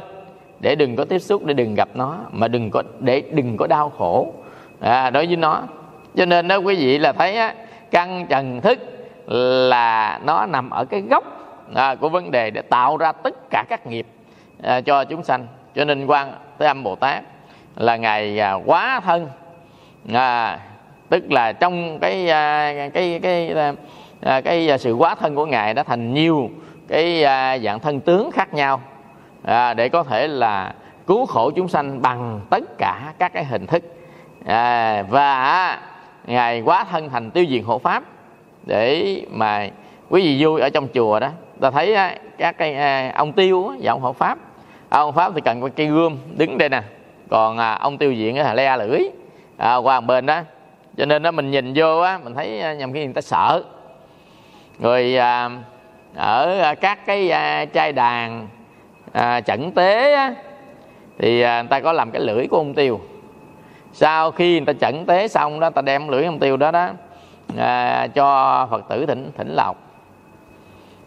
để 0.59 0.75
đừng 0.75 0.95
có 0.95 1.05
tiếp 1.05 1.19
xúc 1.19 1.45
để 1.45 1.53
đừng 1.53 1.75
gặp 1.75 1.89
nó 1.93 2.17
mà 2.31 2.47
đừng 2.47 2.71
có 2.71 2.83
để 2.99 3.23
đừng 3.31 3.57
có 3.57 3.67
đau 3.67 3.89
khổ. 3.97 4.33
À, 4.79 5.09
đối 5.09 5.25
với 5.25 5.35
nó. 5.35 5.61
Cho 6.15 6.25
nên 6.25 6.47
đó 6.47 6.57
quý 6.57 6.75
vị 6.75 6.97
là 6.97 7.11
thấy 7.11 7.37
á, 7.37 7.53
căn 7.91 8.25
trần 8.29 8.61
thức 8.61 8.79
là 9.69 10.19
nó 10.25 10.45
nằm 10.45 10.69
ở 10.69 10.85
cái 10.85 11.01
gốc 11.01 11.23
à, 11.75 11.95
của 11.95 12.09
vấn 12.09 12.31
đề 12.31 12.49
để 12.49 12.61
tạo 12.61 12.97
ra 12.97 13.11
tất 13.11 13.49
cả 13.49 13.65
các 13.69 13.87
nghiệp 13.87 14.05
à, 14.63 14.81
cho 14.81 15.03
chúng 15.03 15.23
sanh. 15.23 15.47
Cho 15.75 15.85
nên 15.85 16.05
quan 16.05 16.33
tới 16.57 16.67
âm 16.67 16.83
bồ 16.83 16.95
tát 16.95 17.23
là 17.75 17.95
ngài 17.95 18.39
à, 18.39 18.53
quá 18.53 19.01
thân 19.03 19.27
à, 20.13 20.59
tức 21.09 21.31
là 21.31 21.51
trong 21.51 21.99
cái 21.99 22.29
à, 22.29 22.73
cái 22.93 23.19
cái 23.23 23.51
cái, 23.53 23.73
à, 24.21 24.41
cái 24.41 24.77
sự 24.79 24.93
quá 24.93 25.15
thân 25.15 25.35
của 25.35 25.45
ngài 25.45 25.73
đã 25.73 25.83
thành 25.83 26.13
nhiều 26.13 26.49
cái 26.93 27.23
à, 27.23 27.57
dạng 27.57 27.79
thân 27.79 27.99
tướng 27.99 28.31
khác 28.31 28.53
nhau. 28.53 28.81
À, 29.43 29.73
để 29.73 29.89
có 29.89 30.03
thể 30.03 30.27
là 30.27 30.73
cứu 31.07 31.25
khổ 31.25 31.51
chúng 31.55 31.67
sanh 31.67 32.01
bằng 32.01 32.41
tất 32.49 32.77
cả 32.77 33.13
các 33.19 33.33
cái 33.33 33.45
hình 33.45 33.67
thức. 33.67 33.83
À, 34.45 35.03
và 35.09 35.43
à, 35.43 35.79
ngài 36.25 36.61
quá 36.61 36.85
thân 36.91 37.09
thành 37.09 37.31
tiêu 37.31 37.45
diệt 37.49 37.61
hộ 37.65 37.79
pháp 37.79 38.03
để 38.63 39.17
mà 39.31 39.67
quý 40.09 40.21
vị 40.21 40.45
vui 40.45 40.61
ở 40.61 40.69
trong 40.69 40.87
chùa 40.93 41.19
đó. 41.19 41.29
Ta 41.61 41.71
thấy 41.71 41.95
à, 41.95 42.15
các 42.37 42.57
cái 42.57 42.73
à, 42.75 43.11
ông 43.15 43.33
tiêu 43.33 43.73
và 43.81 43.91
ông 43.91 44.01
hộ 44.01 44.13
pháp. 44.13 44.37
À, 44.89 44.99
ông 44.99 45.13
pháp 45.13 45.31
thì 45.35 45.41
cần 45.41 45.61
cái 45.61 45.69
cây 45.69 45.87
gươm 45.87 46.17
đứng 46.37 46.57
đây 46.57 46.69
nè. 46.69 46.81
Còn 47.29 47.57
à, 47.57 47.73
ông 47.73 47.97
tiêu 47.97 48.11
diện 48.11 48.37
là 48.37 48.53
le 48.53 48.77
lưỡi. 48.77 48.99
À, 49.57 49.75
qua 49.75 49.99
một 49.99 50.07
bên 50.07 50.25
đó. 50.25 50.41
Cho 50.97 51.05
nên 51.05 51.23
đó 51.23 51.31
mình 51.31 51.51
nhìn 51.51 51.73
vô 51.75 51.99
á 51.99 52.19
mình 52.23 52.35
thấy 52.35 52.75
nhầm 52.77 52.93
khi 52.93 53.05
người 53.05 53.13
ta 53.13 53.21
sợ. 53.21 53.63
Rồi 54.79 55.15
à, 55.15 55.49
ở 56.15 56.61
à, 56.61 56.75
các 56.75 57.05
cái 57.05 57.29
à, 57.29 57.65
chai 57.73 57.91
đàn 57.91 58.47
à, 59.13 59.41
chẩn 59.41 59.71
tế 59.71 60.13
á, 60.13 60.33
thì 61.19 61.41
à, 61.41 61.61
người 61.61 61.69
ta 61.69 61.79
có 61.79 61.93
làm 61.93 62.11
cái 62.11 62.21
lưỡi 62.21 62.47
của 62.47 62.57
ông 62.57 62.73
tiêu. 62.73 63.01
Sau 63.93 64.31
khi 64.31 64.59
người 64.59 64.73
ta 64.73 64.73
chẩn 64.81 65.05
tế 65.05 65.27
xong 65.27 65.59
đó 65.59 65.69
ta 65.69 65.81
đem 65.81 66.07
lưỡi 66.07 66.25
ông 66.25 66.39
tiêu 66.39 66.57
đó 66.57 66.71
đó 66.71 66.89
à, 67.57 68.07
cho 68.07 68.67
phật 68.71 68.89
tử 68.89 69.05
thỉnh 69.05 69.31
thỉnh 69.37 69.55
lộc. 69.55 69.77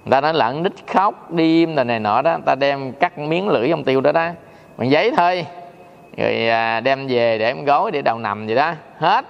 Người 0.05 0.11
ta 0.11 0.21
nói 0.21 0.35
lặn 0.35 0.63
nít 0.63 0.73
khóc 0.87 1.33
đêm 1.33 1.75
này 1.75 1.85
này 1.85 2.01
nọ 2.01 2.23
đó 2.23 2.31
người 2.31 2.47
ta 2.47 2.55
đem 2.55 2.93
cắt 2.93 3.19
miếng 3.19 3.49
lưỡi 3.49 3.71
ông 3.71 3.85
tiêu 3.85 4.01
đó 4.01 4.13
đó 4.13 4.29
bằng 4.77 4.91
giấy 4.91 5.13
thôi. 5.17 5.47
Rồi 6.17 6.49
à, 6.49 6.81
đem 6.81 7.07
về 7.07 7.39
để 7.39 7.47
em 7.47 7.65
gối 7.65 7.91
để 7.91 8.03
đầu 8.03 8.19
nằm 8.19 8.47
vậy 8.47 8.57
đó. 8.57 8.73
Hết. 8.99 9.25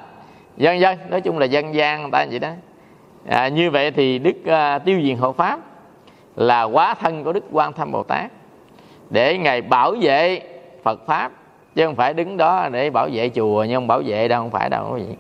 Dân 0.57 0.81
dân 0.81 0.99
nói 1.09 1.21
chung 1.21 1.39
là 1.39 1.47
dân 1.47 1.75
gian 1.75 2.03
người 2.03 2.11
ta 2.11 2.27
vậy 2.31 2.39
đó 2.39 2.49
à, 3.29 3.49
như 3.49 3.71
vậy 3.71 3.91
thì 3.91 4.19
đức 4.19 4.47
à, 4.47 4.79
tiêu 4.79 5.01
diệt 5.03 5.19
hộ 5.19 5.33
pháp 5.33 5.61
là 6.37 6.63
quá 6.63 6.95
thân 6.95 7.25
của 7.25 7.33
đức 7.33 7.45
quan 7.53 7.73
tham 7.73 7.93
bồ 7.93 8.03
tát 8.03 8.31
để 9.11 9.39
ngài 9.39 9.63
bảo 9.63 9.95
vệ 10.01 10.41
phật 10.83 11.07
pháp 11.07 11.33
chứ 11.75 11.87
không 11.87 11.97
phải 11.97 12.15
đứng 12.15 12.37
đó 12.37 12.69
để 12.73 12.91
bảo 12.91 13.09
vệ 13.13 13.31
chùa 13.35 13.65
nhưng 13.65 13.77
không 13.77 13.87
bảo 13.87 14.03
vệ 14.07 14.29
đâu 14.29 14.43
không 14.43 14.51
phải 14.51 14.71
đâu 14.71 14.91
quý 14.95 15.03
vị 15.03 15.15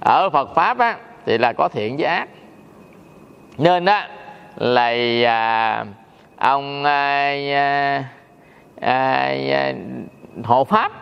ở 0.00 0.30
phật 0.30 0.54
pháp 0.54 0.78
á 0.78 0.96
thì 1.26 1.38
là 1.38 1.52
có 1.52 1.68
thiện 1.68 1.96
với 1.96 2.06
ác. 2.06 2.28
Nên 3.58 3.84
đó 3.84 4.02
là 4.56 4.92
à, 5.24 5.84
ông 6.36 6.84
à, 6.84 7.34
à, 7.54 8.04
à, 8.80 9.34
à, 9.50 9.72
hộ 10.44 10.64
pháp 10.64 10.92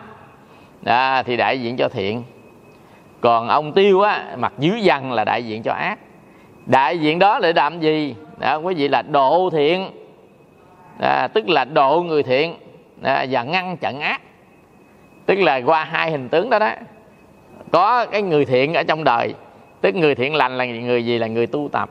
à, 0.85 1.23
thì 1.23 1.37
đại 1.37 1.61
diện 1.61 1.77
cho 1.77 1.89
thiện. 1.89 2.23
Còn 3.21 3.47
ông 3.47 3.73
tiêu 3.73 4.01
á 4.01 4.35
mặt 4.37 4.53
dưới 4.59 4.81
văn 4.83 5.11
là 5.11 5.23
đại 5.23 5.45
diện 5.45 5.63
cho 5.63 5.73
ác 5.73 5.99
đại 6.65 6.99
diện 6.99 7.19
đó 7.19 7.39
để 7.39 7.53
làm 7.53 7.79
gì? 7.79 8.15
Đó, 8.39 8.57
quý 8.57 8.73
vị 8.73 8.87
là 8.87 9.01
độ 9.01 9.49
thiện. 9.53 9.91
À, 10.99 11.27
tức 11.33 11.49
là 11.49 11.65
độ 11.65 12.01
người 12.01 12.23
thiện. 12.23 12.55
À, 13.03 13.25
và 13.29 13.43
ngăn 13.43 13.77
chặn 13.77 13.99
ác. 13.99 14.21
Tức 15.25 15.35
là 15.35 15.61
qua 15.65 15.83
hai 15.83 16.11
hình 16.11 16.29
tướng 16.29 16.49
đó 16.49 16.59
đó. 16.59 16.71
Có 17.71 18.05
cái 18.05 18.21
người 18.21 18.45
thiện 18.45 18.73
ở 18.73 18.83
trong 18.83 19.03
đời. 19.03 19.33
Tức 19.81 19.95
người 19.95 20.15
thiện 20.15 20.35
lành 20.35 20.57
là 20.57 20.65
người 20.65 21.05
gì? 21.05 21.17
Là 21.17 21.27
người 21.27 21.47
tu 21.47 21.69
tập. 21.71 21.89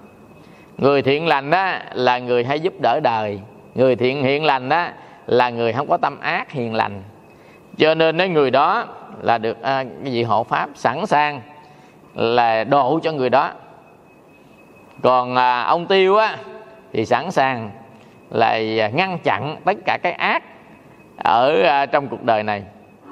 Người 0.78 1.02
thiện 1.02 1.26
lành 1.26 1.50
đó 1.50 1.72
là 1.92 2.18
người 2.18 2.44
hay 2.44 2.60
giúp 2.60 2.74
đỡ 2.82 3.00
đời. 3.02 3.40
Người 3.74 3.96
thiện 3.96 4.22
hiện 4.22 4.44
lành 4.44 4.68
đó 4.68 4.86
là 5.26 5.50
người 5.50 5.72
không 5.72 5.88
có 5.88 5.96
tâm 5.96 6.20
ác 6.20 6.50
hiền 6.50 6.74
lành. 6.74 7.02
Cho 7.78 7.94
nên 7.94 8.18
cái 8.18 8.28
người 8.28 8.50
đó 8.50 8.84
là 9.22 9.38
được 9.38 9.62
à, 9.62 9.84
cái 10.04 10.12
vị 10.12 10.22
hộ 10.22 10.44
pháp 10.44 10.68
sẵn 10.74 11.06
sàng 11.06 11.40
là 12.14 12.64
độ 12.64 13.00
cho 13.02 13.12
người 13.12 13.30
đó 13.30 13.50
còn 15.02 15.36
à, 15.36 15.62
ông 15.62 15.86
tiêu 15.86 16.16
á 16.16 16.36
thì 16.92 17.06
sẵn 17.06 17.30
sàng 17.30 17.70
là 18.30 18.58
ngăn 18.94 19.18
chặn 19.18 19.56
tất 19.64 19.76
cả 19.84 19.98
cái 20.02 20.12
ác 20.12 20.42
ở 21.24 21.62
à, 21.62 21.86
trong 21.86 22.08
cuộc 22.08 22.22
đời 22.22 22.42
này. 22.42 22.62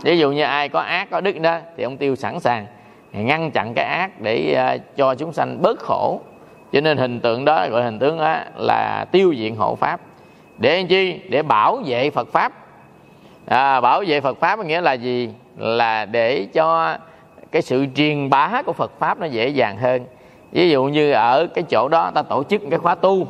Ví 0.02 0.18
dụ 0.18 0.32
như 0.32 0.42
ai 0.42 0.68
có 0.68 0.80
ác 0.80 1.10
có 1.10 1.20
đức 1.20 1.40
đó 1.40 1.58
thì 1.76 1.84
ông 1.84 1.96
tiêu 1.96 2.16
sẵn 2.16 2.40
sàng 2.40 2.66
ngăn 3.12 3.50
chặn 3.50 3.74
cái 3.74 3.84
ác 3.84 4.20
để 4.20 4.54
à, 4.54 4.76
cho 4.96 5.14
chúng 5.14 5.32
sanh 5.32 5.62
bớt 5.62 5.78
khổ. 5.78 6.20
Cho 6.72 6.80
nên 6.80 6.98
hình 6.98 7.20
tượng 7.20 7.44
đó 7.44 7.66
gọi 7.68 7.82
hình 7.82 7.98
tướng 7.98 8.18
đó 8.18 8.36
là 8.56 9.04
tiêu 9.12 9.32
diện 9.32 9.56
hộ 9.56 9.74
pháp. 9.74 10.00
Để 10.58 10.76
làm 10.76 10.86
chi? 10.86 11.20
Để 11.28 11.42
bảo 11.42 11.82
vệ 11.86 12.10
phật 12.10 12.28
pháp. 12.32 12.52
À, 13.46 13.80
bảo 13.80 14.04
vệ 14.06 14.20
phật 14.20 14.40
pháp 14.40 14.56
có 14.56 14.62
nghĩa 14.62 14.80
là 14.80 14.92
gì? 14.92 15.30
Là 15.56 16.04
để 16.04 16.46
cho 16.52 16.96
cái 17.52 17.62
sự 17.62 17.86
truyền 17.94 18.30
bá 18.30 18.62
của 18.66 18.72
phật 18.72 18.92
pháp 18.98 19.20
nó 19.20 19.26
dễ 19.26 19.48
dàng 19.48 19.76
hơn 19.76 20.04
ví 20.52 20.70
dụ 20.70 20.84
như 20.84 21.12
ở 21.12 21.46
cái 21.54 21.64
chỗ 21.70 21.88
đó 21.88 22.10
ta 22.14 22.22
tổ 22.22 22.44
chức 22.44 22.62
cái 22.70 22.78
khóa 22.78 22.94
tu. 22.94 23.26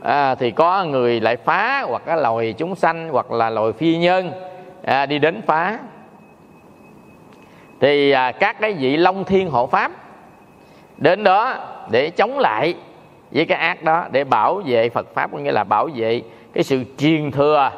À, 0.00 0.34
thì 0.34 0.50
có 0.50 0.84
người 0.84 1.20
lại 1.20 1.36
phá 1.36 1.82
hoặc 1.88 2.08
là 2.08 2.16
loài 2.16 2.52
chúng 2.52 2.74
sanh 2.74 3.08
hoặc 3.08 3.32
là 3.32 3.50
loài 3.50 3.72
phi 3.72 3.96
nhân 3.96 4.32
à, 4.82 5.06
đi 5.06 5.18
đến 5.18 5.42
phá. 5.46 5.78
Thì 7.80 8.10
à, 8.10 8.32
các 8.32 8.60
cái 8.60 8.72
vị 8.72 8.96
long 8.96 9.24
thiên 9.24 9.50
hộ 9.50 9.66
pháp 9.66 9.92
đến 10.96 11.24
đó 11.24 11.54
để 11.90 12.10
chống 12.10 12.38
lại 12.38 12.74
với 13.30 13.44
cái 13.44 13.58
ác 13.58 13.82
đó 13.82 14.04
để 14.10 14.24
bảo 14.24 14.62
vệ 14.66 14.88
phật 14.88 15.14
pháp 15.14 15.32
có 15.32 15.38
nghĩa 15.38 15.52
là 15.52 15.64
bảo 15.64 15.88
vệ 15.94 16.22
cái 16.52 16.64
sự 16.64 16.84
truyền 16.98 17.30
thừa 17.30 17.70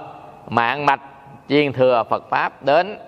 mạng 0.49 0.87
mạch 0.87 1.01
truyền 1.49 1.73
thừa 1.73 2.05
phật 2.11 2.31
pháp 2.31 2.63
đến 2.63 2.99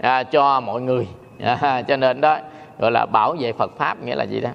à, 0.00 0.22
cho 0.22 0.60
mọi 0.60 0.80
người. 0.80 1.08
À, 1.60 1.82
cho 1.82 1.96
nên 1.96 2.20
đó 2.20 2.38
gọi 2.78 2.90
là 2.90 3.06
bảo 3.06 3.36
vệ 3.38 3.52
phật 3.52 3.70
pháp 3.78 4.02
nghĩa 4.02 4.14
là 4.14 4.24
gì 4.24 4.40
đó? 4.40 4.50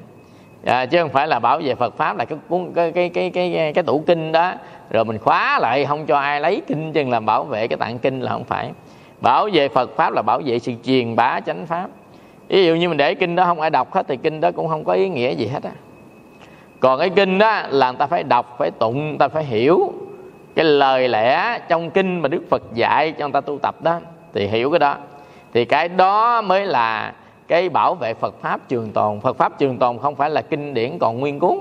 À, 0.66 0.86
chứ 0.86 1.02
không 1.02 1.10
phải 1.10 1.28
là 1.28 1.40
bảo 1.40 1.60
vệ 1.64 1.76
Phật 1.76 1.98
pháp 1.98 2.18
là 2.18 2.26
cái 2.26 2.38
cuốn 2.50 2.72
cái 2.76 2.92
cái 2.92 3.10
cái 3.10 3.30
cái 3.30 3.74
cái 3.76 3.84
tủ 3.84 4.04
kinh 4.08 4.32
đó. 4.32 4.54
Rồi 4.90 5.06
mình 5.06 5.18
khóa 5.18 5.60
lại 5.62 5.86
không 5.86 6.06
cho 6.06 6.18
ai 6.18 6.42
lấy 6.42 6.62
kinh 6.68 6.94
chừng 6.94 7.12
làm 7.12 7.26
bảo 7.26 7.44
vệ 7.44 7.68
cái 7.68 7.78
tạng 7.78 8.00
kinh 8.00 8.22
là 8.22 8.32
không 8.32 8.44
phải. 8.44 8.72
Bảo 9.22 9.50
vệ 9.54 9.68
Phật 9.68 9.96
pháp 9.96 10.14
là 10.14 10.22
bảo 10.22 10.42
vệ 10.46 10.60
sự 10.60 10.72
truyền 10.84 11.16
bá 11.16 11.40
chánh 11.40 11.66
pháp. 11.66 11.88
Ví 12.48 12.66
dụ 12.66 12.76
như 12.76 12.90
mình 12.90 12.98
để 12.98 13.16
kinh 13.16 13.36
đó 13.36 13.46
không 13.46 13.62
ai 13.62 13.70
đọc 13.70 13.94
hết 13.94 14.08
thì 14.08 14.18
kinh 14.18 14.42
đó 14.42 14.52
cũng 14.52 14.68
không 14.68 14.84
có 14.84 14.94
ý 14.94 15.10
nghĩa 15.10 15.32
gì 15.32 15.48
hết 15.48 15.64
á. 15.64 15.72
Còn 16.80 17.00
cái 17.00 17.10
kinh 17.10 17.38
đó 17.38 17.62
là 17.70 17.92
người 17.92 17.98
ta 17.98 18.08
phải 18.08 18.24
đọc 18.24 18.56
phải 18.60 18.72
tụng 18.72 19.10
người 19.10 19.18
ta 19.18 19.28
phải 19.28 19.44
hiểu 19.44 19.94
cái 20.56 20.66
lời 20.66 21.08
lẽ 21.08 21.60
trong 21.70 21.90
kinh 21.90 22.20
mà 22.20 22.28
đức 22.28 22.42
phật 22.50 22.62
dạy 22.74 23.12
cho 23.12 23.26
người 23.26 23.34
ta 23.34 23.42
tu 23.42 23.60
tập 23.60 23.76
đó 23.82 24.00
thì 24.34 24.48
hiểu 24.48 24.72
cái 24.72 24.80
đó. 24.80 24.96
Thì 25.54 25.66
cái 25.66 25.88
đó 25.88 26.42
mới 26.42 26.66
là 26.66 27.14
cái 27.50 27.70
bảo 27.70 27.96
vệ 27.96 28.14
Phật 28.14 28.36
pháp 28.42 28.60
trường 28.68 28.92
tồn. 28.92 29.20
Phật 29.20 29.38
pháp 29.38 29.58
trường 29.58 29.78
tồn 29.78 30.00
không 30.00 30.16
phải 30.16 30.30
là 30.30 30.42
kinh 30.42 30.74
điển 30.74 30.98
còn 31.00 31.20
nguyên 31.20 31.40
cuốn. 31.40 31.58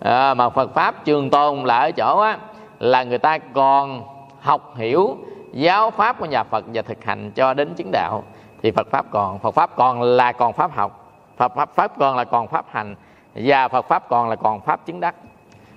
À, 0.00 0.34
mà 0.34 0.48
Phật 0.48 0.74
pháp 0.74 1.04
trường 1.04 1.30
tồn 1.30 1.64
là 1.64 1.78
ở 1.78 1.90
chỗ 1.90 2.20
á 2.20 2.38
là 2.78 3.04
người 3.04 3.18
ta 3.18 3.38
còn 3.38 4.02
học 4.40 4.74
hiểu 4.76 5.16
giáo 5.52 5.90
pháp 5.90 6.18
của 6.18 6.26
nhà 6.26 6.44
Phật 6.44 6.64
và 6.74 6.82
thực 6.82 7.04
hành 7.04 7.30
cho 7.30 7.54
đến 7.54 7.74
chứng 7.74 7.90
đạo. 7.92 8.22
Thì 8.62 8.70
Phật 8.70 8.90
pháp 8.90 9.06
còn 9.10 9.38
Phật 9.38 9.50
pháp 9.50 9.70
còn 9.76 10.02
là 10.02 10.32
còn 10.32 10.52
pháp 10.52 10.76
học. 10.76 11.14
Phật 11.36 11.54
pháp 11.54 11.74
pháp 11.74 11.92
còn 11.98 12.16
là 12.16 12.24
còn 12.24 12.48
pháp 12.48 12.64
hành. 12.70 12.94
Và 13.34 13.68
Phật 13.68 13.88
pháp 13.88 14.08
còn 14.08 14.28
là 14.28 14.36
còn 14.36 14.60
pháp 14.60 14.86
chứng 14.86 15.00
đắc. 15.00 15.14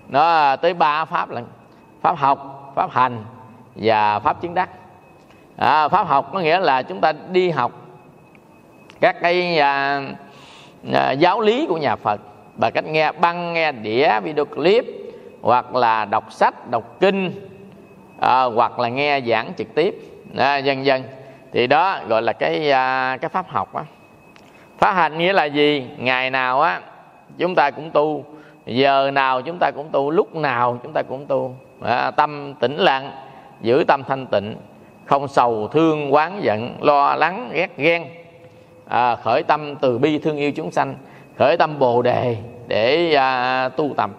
Nó 0.09 0.55
tới 0.55 0.73
ba 0.73 1.05
pháp 1.05 1.29
là 1.29 1.41
pháp 2.01 2.17
học 2.17 2.71
pháp 2.75 2.91
hành 2.91 3.25
và 3.75 4.19
pháp 4.19 4.41
chứng 4.41 4.53
đắc. 4.53 4.69
À, 5.57 5.87
pháp 5.87 6.07
học 6.07 6.29
có 6.33 6.39
nghĩa 6.39 6.59
là 6.59 6.81
chúng 6.81 7.01
ta 7.01 7.11
đi 7.11 7.49
học 7.49 7.71
các 9.05 9.21
cái 9.21 9.59
à, 9.59 10.01
à, 10.93 11.11
giáo 11.11 11.41
lý 11.41 11.65
của 11.69 11.77
nhà 11.77 11.95
Phật. 11.95 12.21
Và 12.57 12.69
cách 12.69 12.85
nghe 12.85 13.11
băng 13.11 13.53
nghe 13.53 13.71
đĩa 13.71 14.19
video 14.23 14.45
clip 14.45 14.85
hoặc 15.41 15.75
là 15.75 16.05
đọc 16.05 16.31
sách 16.31 16.69
đọc 16.69 16.97
kinh 16.99 17.31
à, 18.19 18.43
hoặc 18.43 18.79
là 18.79 18.89
nghe 18.89 19.21
giảng 19.21 19.53
trực 19.57 19.75
tiếp. 19.75 19.95
À, 20.37 20.57
dần 20.57 20.85
dần. 20.85 21.03
Thì 21.53 21.67
đó 21.67 21.99
gọi 22.07 22.21
là 22.21 22.33
cái 22.33 22.71
à, 22.71 23.17
cái 23.21 23.29
pháp 23.29 23.45
học 23.49 23.75
á. 23.75 23.83
Pháp 24.77 24.91
hành 24.91 25.17
nghĩa 25.17 25.33
là 25.33 25.45
gì? 25.45 25.87
Ngày 25.97 26.29
nào 26.29 26.61
á 26.61 26.81
chúng 27.37 27.55
ta 27.55 27.71
cũng 27.71 27.91
tu. 27.91 28.25
Giờ 28.65 29.11
nào 29.11 29.41
chúng 29.41 29.57
ta 29.59 29.71
cũng 29.75 29.89
tu 29.91 30.11
lúc 30.11 30.35
nào 30.35 30.79
chúng 30.83 30.93
ta 30.93 31.01
cũng 31.01 31.25
tu. 31.25 31.55
À, 31.81 32.11
tâm 32.11 32.53
tĩnh 32.59 32.77
lặng 32.77 33.11
giữ 33.61 33.83
tâm 33.87 34.03
thanh 34.03 34.25
tịnh 34.25 34.55
không 35.05 35.27
sầu 35.27 35.67
thương 35.67 36.13
quán 36.13 36.39
giận 36.43 36.77
lo 36.81 37.15
lắng 37.15 37.49
ghét 37.53 37.77
ghen 37.77 38.05
à, 38.87 39.15
khởi 39.15 39.43
tâm 39.43 39.75
từ 39.75 39.97
bi 39.97 40.17
thương 40.17 40.37
yêu 40.37 40.51
chúng 40.51 40.71
sanh 40.71 40.95
khởi 41.37 41.57
tâm 41.57 41.79
bồ 41.79 42.01
đề 42.01 42.37
để 42.67 43.13
à, 43.13 43.69
tu 43.69 43.93
tập 43.97 44.09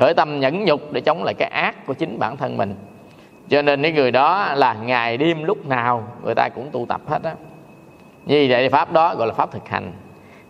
khởi 0.00 0.14
tâm 0.14 0.40
nhẫn 0.40 0.64
nhục 0.64 0.92
để 0.92 1.00
chống 1.00 1.24
lại 1.24 1.34
cái 1.38 1.48
ác 1.48 1.86
của 1.86 1.94
chính 1.94 2.18
bản 2.18 2.36
thân 2.36 2.56
mình. 2.56 2.74
Cho 3.48 3.62
nên 3.62 3.82
những 3.82 3.94
người 3.94 4.10
đó 4.10 4.48
là 4.54 4.74
ngày 4.74 5.16
đêm 5.16 5.44
lúc 5.44 5.66
nào 5.66 6.08
người 6.24 6.34
ta 6.34 6.48
cũng 6.48 6.68
tu 6.72 6.86
tập 6.88 7.00
hết 7.08 7.22
á. 7.22 7.34
Như 8.26 8.46
vậy 8.50 8.68
pháp 8.68 8.92
đó 8.92 9.14
gọi 9.14 9.26
là 9.26 9.34
pháp 9.34 9.52
thực 9.52 9.68
hành. 9.68 9.92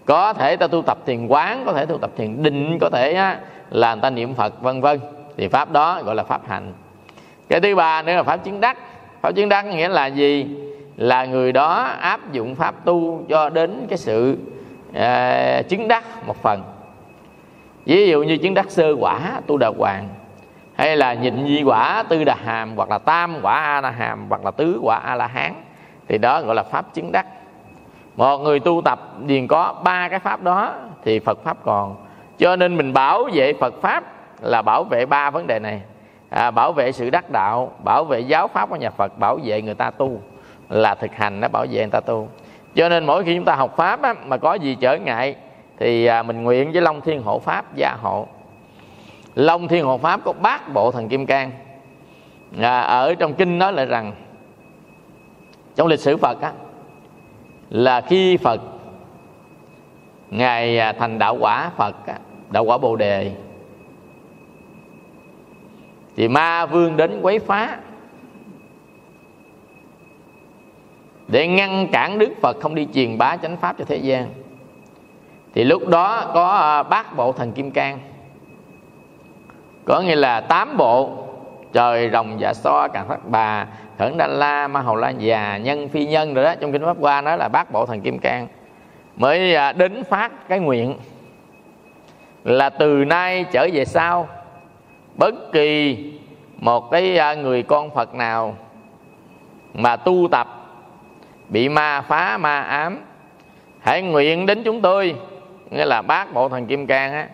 Có 0.05 0.33
thể 0.33 0.57
ta 0.57 0.67
tu 0.67 0.83
tập 0.83 0.99
thiền 1.07 1.27
quán 1.27 1.63
có 1.67 1.73
thể 1.73 1.87
tu 1.87 1.99
tập 1.99 2.11
thiền 2.17 2.43
định 2.43 2.79
có 2.81 2.91
thể 2.91 3.13
á, 3.13 3.39
là 3.71 3.95
người 3.95 4.03
ta 4.03 4.11
niệm 4.11 4.35
phật 4.35 4.63
vân 4.63 4.81
vân. 4.81 5.01
Thì 5.37 5.49
pháp 5.49 5.73
đó 5.73 6.03
gọi 6.05 6.15
là 6.15 6.23
pháp 6.23 6.49
hành. 6.49 6.73
Cái 7.49 7.61
thứ 7.61 7.75
ba 7.75 8.03
nữa 8.03 8.13
là 8.13 8.23
pháp 8.23 8.37
chứng 8.37 8.61
đắc. 8.61 8.79
Pháp 9.21 9.33
chứng 9.33 9.49
đắc 9.49 9.63
nghĩa 9.63 9.89
là 9.89 10.07
gì? 10.07 10.47
Là 11.01 11.25
người 11.25 11.53
đó 11.53 11.83
áp 12.01 12.33
dụng 12.33 12.55
pháp 12.55 12.75
tu 12.85 13.25
cho 13.29 13.49
đến 13.49 13.87
cái 13.89 13.99
sự 13.99 14.39
uh, 14.89 15.69
chứng 15.69 15.89
đắc 15.89 16.05
một 16.27 16.37
phần. 16.43 16.63
Ví 17.85 18.09
dụ 18.09 18.23
như 18.23 18.37
chứng 18.37 18.55
đắc 18.55 18.71
sơ 18.71 18.95
quả 19.01 19.41
tu 19.47 19.57
đà 19.57 19.73
hoàng 19.79 20.09
hay 20.75 20.97
là 20.97 21.15
nhịn 21.15 21.47
di 21.47 21.63
quả 21.63 22.05
tư 22.09 22.25
đà 22.25 22.35
hàm 22.45 22.77
hoặc 22.77 22.91
là 22.91 22.99
tam 22.99 23.37
quả 23.43 23.61
a 23.61 23.81
la 23.81 23.91
hàm 23.91 24.27
hoặc 24.29 24.45
là 24.45 24.51
tứ 24.51 24.81
quả 24.83 24.97
a 24.97 25.15
la 25.15 25.27
hán 25.27 25.55
thì 26.09 26.19
đó 26.19 26.43
gọi 26.43 26.55
là 26.55 26.63
pháp 26.63 26.95
chứng 26.95 27.13
đắc. 27.13 27.27
Một 28.17 28.39
người 28.39 28.61
tu 28.61 28.83
tập 28.85 29.01
liền 29.27 29.49
có 29.49 29.75
ba 29.85 30.09
cái 30.09 30.19
pháp 30.19 30.43
đó 30.43 30.75
thì 31.05 31.19
phật 31.19 31.45
pháp 31.45 31.57
còn. 31.65 31.97
Cho 32.39 32.57
nên 32.57 32.77
mình 32.77 32.93
bảo 32.93 33.29
vệ 33.33 33.53
phật 33.53 33.75
pháp 33.83 34.05
là 34.41 34.63
bảo 34.63 34.85
vệ 34.85 35.07
ba 35.07 35.31
vấn 35.31 35.47
đề 35.47 35.59
này. 35.59 35.83
À, 36.31 36.51
bảo 36.51 36.73
vệ 36.73 36.93
sự 36.93 37.11
đắc 37.11 37.31
đạo 37.31 37.73
bảo 37.85 38.05
vệ 38.05 38.21
giáo 38.21 38.49
pháp 38.49 38.71
của 38.71 38.77
nhà 38.77 38.91
phật 38.91 39.19
bảo 39.19 39.39
vệ 39.45 39.63
người 39.63 39.75
ta 39.75 39.91
tu 39.91 40.21
là 40.71 40.95
thực 40.95 41.13
hành 41.13 41.41
nó 41.41 41.49
bảo 41.49 41.67
vệ 41.71 41.81
người 41.81 41.91
ta 41.91 42.01
tu. 42.01 42.29
Cho 42.75 42.89
nên 42.89 43.07
mỗi 43.07 43.25
khi 43.25 43.35
chúng 43.35 43.45
ta 43.45 43.55
học 43.55 43.77
pháp 43.77 44.03
á, 44.03 44.15
mà 44.25 44.37
có 44.37 44.55
gì 44.55 44.77
trở 44.81 44.97
ngại 44.97 45.37
thì 45.79 46.07
à, 46.07 46.23
mình 46.23 46.43
nguyện 46.43 46.73
với 46.73 46.83
long 46.83 47.01
thiên 47.01 47.23
hộ 47.23 47.39
pháp 47.39 47.75
gia 47.75 47.97
hộ. 48.03 48.27
Long 49.35 49.69
thiên 49.69 49.85
hộ 49.85 49.99
pháp 49.99 50.21
có 50.25 50.33
bát 50.33 50.73
bộ 50.73 50.91
thần 50.91 51.09
kim 51.09 51.27
cang. 51.27 51.51
À, 52.61 52.81
ở 52.81 53.15
trong 53.15 53.35
kinh 53.35 53.59
nói 53.59 53.73
lại 53.73 53.87
rằng 53.87 54.13
trong 55.77 55.87
lịch 55.87 56.01
sử 56.01 56.17
phật 56.17 56.41
á, 56.41 56.53
là 57.71 58.01
khi 58.01 58.37
phật 58.37 58.61
ngài 60.31 60.79
à, 60.79 60.93
thành 60.93 61.19
đạo 61.19 61.37
quả 61.41 61.71
phật 61.77 61.97
đạo 62.51 62.65
quả 62.65 62.79
bồ 62.79 62.97
đề 62.97 63.33
thì 66.17 66.29
ma 66.29 66.67
vương 66.67 66.97
đến 66.97 67.21
quấy 67.23 67.39
phá. 67.39 67.79
Để 71.31 71.47
ngăn 71.47 71.89
cản 71.93 72.19
đức 72.19 72.31
phật 72.43 72.57
không 72.61 72.75
đi 72.75 72.87
truyền 72.95 73.19
bá 73.19 73.37
chánh 73.37 73.57
pháp 73.57 73.79
cho 73.79 73.85
thế 73.85 73.97
gian. 73.97 74.29
Thì 75.55 75.65
lúc 75.65 75.89
đó 75.89 76.31
có 76.35 76.49
à, 76.49 76.83
bát 76.83 77.17
bộ 77.17 77.33
thần 77.33 77.53
kim 77.53 77.71
cang. 77.71 77.99
Có 79.85 80.01
nghĩa 80.01 80.17
là 80.17 80.41
tám 80.41 80.77
bộ, 80.77 81.11
trời, 81.73 82.11
rồng 82.13 82.41
dạ 82.41 82.55
so 82.55 82.89
càng 82.89 83.09
phát 83.09 83.29
bà 83.29 83.67
khẩn 83.99 84.17
đa 84.17 84.27
la, 84.27 84.69
ma 84.69 84.81
hầu 84.81 84.97
la 84.97 85.11
già, 85.11 85.57
nhân, 85.57 85.89
phi 85.89 86.07
nhân 86.07 86.35
rồi 86.35 86.45
đó, 86.45 86.55
trong 86.61 86.73
kinh 86.73 86.85
pháp 86.85 86.97
qua 87.01 87.21
nói 87.21 87.39
là 87.39 87.49
bát 87.49 87.73
bộ 87.73 87.87
thần 87.87 88.01
kim 88.01 88.19
cang. 88.19 88.49
Mới 89.17 89.55
à, 89.55 89.73
đến 89.73 90.05
phát 90.05 90.49
cái 90.49 90.61
nguyện 90.61 90.95
là 92.45 92.71
từ 92.71 93.05
nay 93.05 93.45
trở 93.53 93.69
về 93.73 93.85
sau, 93.85 94.29
bất 95.17 95.53
kỳ 95.53 95.99
một 96.57 96.91
cái 96.91 97.19
à, 97.19 97.35
người 97.35 97.63
con 97.63 97.91
phật 97.91 98.15
nào 98.15 98.57
mà 99.75 99.97
tu 99.97 100.29
tập 100.31 100.60
bị 101.51 101.69
ma 101.69 102.01
phá, 102.01 102.39
ma 102.39 102.61
ám. 102.61 102.99
Hãy 103.81 104.03
nguyện 104.03 104.47
đến 104.47 104.63
chúng 104.63 104.81
tôi, 104.81 105.17
nghĩa 105.71 105.85
là 105.85 106.03
bác 106.03 106.35
bộ 106.35 106.49
thần 106.49 106.67
kim 106.67 106.87
cang 106.87 107.13
á. 107.13 107.29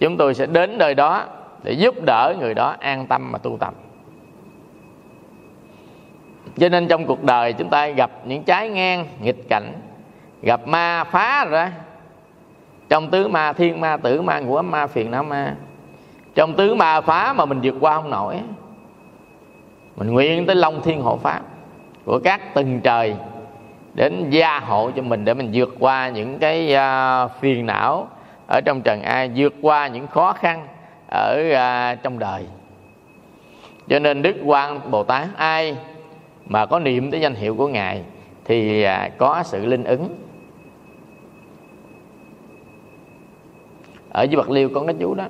Chúng 0.00 0.16
tôi 0.16 0.34
sẽ 0.34 0.46
đến 0.46 0.78
nơi 0.78 0.94
đó 0.94 1.24
để 1.62 1.72
giúp 1.72 1.94
đỡ 2.06 2.34
người 2.40 2.54
đó 2.54 2.76
an 2.80 3.06
tâm 3.06 3.32
mà 3.32 3.38
tu 3.38 3.56
tập. 3.60 3.74
Cho 6.56 6.68
nên 6.68 6.88
trong 6.88 7.06
cuộc 7.06 7.24
đời 7.24 7.52
chúng 7.52 7.70
ta 7.70 7.88
gặp 7.88 8.10
những 8.24 8.42
trái 8.42 8.68
ngang, 8.68 9.06
nghịch 9.20 9.48
cảnh, 9.48 9.72
gặp 10.42 10.66
ma 10.66 11.04
phá 11.04 11.44
rồi 11.44 11.66
trong 12.88 13.10
tứ 13.10 13.28
ma 13.28 13.52
thiên, 13.52 13.80
ma 13.80 13.96
tử, 13.96 14.22
ma 14.22 14.40
ngũ 14.40 14.62
ma 14.62 14.86
phiền 14.86 15.10
não, 15.10 15.22
ma. 15.22 15.56
Trong 16.34 16.54
tứ 16.54 16.74
ma 16.74 17.00
phá 17.00 17.32
mà 17.32 17.44
mình 17.44 17.60
vượt 17.62 17.74
qua 17.80 17.94
không 17.94 18.10
nổi 18.10 18.40
mình 19.96 20.12
nguyện 20.12 20.46
tới 20.46 20.56
long 20.56 20.82
thiên 20.82 21.02
hộ 21.02 21.16
pháp 21.16 21.40
của 22.04 22.20
các 22.24 22.54
từng 22.54 22.80
trời 22.80 23.16
đến 23.94 24.30
gia 24.30 24.58
hộ 24.58 24.90
cho 24.90 25.02
mình 25.02 25.24
để 25.24 25.34
mình 25.34 25.50
vượt 25.54 25.74
qua 25.78 26.08
những 26.08 26.38
cái 26.38 26.74
uh, 26.74 27.30
phiền 27.40 27.66
não 27.66 28.08
ở 28.46 28.60
trong 28.64 28.80
trần 28.80 29.02
ai 29.02 29.30
vượt 29.36 29.54
qua 29.62 29.88
những 29.88 30.06
khó 30.06 30.32
khăn 30.32 30.66
ở 31.10 31.42
uh, 31.50 32.02
trong 32.02 32.18
đời. 32.18 32.46
Cho 33.88 33.98
nên 33.98 34.22
đức 34.22 34.36
quan 34.44 34.90
bồ 34.90 35.04
tát 35.04 35.28
ai 35.36 35.76
mà 36.46 36.66
có 36.66 36.78
niệm 36.78 37.10
tới 37.10 37.20
danh 37.20 37.34
hiệu 37.34 37.54
của 37.54 37.68
ngài 37.68 38.02
thì 38.44 38.86
uh, 38.86 39.18
có 39.18 39.42
sự 39.44 39.66
linh 39.66 39.84
ứng. 39.84 40.08
Ở 44.10 44.22
dưới 44.22 44.36
bạc 44.36 44.50
liêu 44.50 44.68
có 44.74 44.84
cái 44.86 44.94
chú 45.00 45.14
đó. 45.14 45.24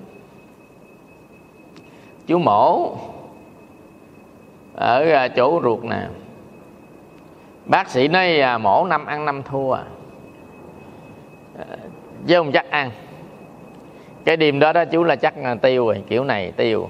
Chú 2.26 2.38
mổ 2.38 2.96
ở 4.74 5.28
chỗ 5.28 5.60
ruột 5.64 5.84
nè 5.84 6.06
bác 7.64 7.88
sĩ 7.88 8.08
nói 8.08 8.40
à, 8.40 8.58
mổ 8.58 8.86
năm 8.86 9.06
ăn 9.06 9.24
năm 9.24 9.42
thua. 9.42 9.72
À. 9.72 9.84
chứ 12.26 12.36
không 12.36 12.52
chắc 12.52 12.70
ăn. 12.70 12.90
Cái 14.24 14.36
đêm 14.36 14.58
đó 14.58 14.72
đó 14.72 14.84
chú 14.84 15.04
là 15.04 15.16
chắc 15.16 15.34
à, 15.42 15.54
tiêu 15.54 15.86
rồi 15.86 16.02
kiểu 16.08 16.24
này 16.24 16.52
tiêu. 16.56 16.88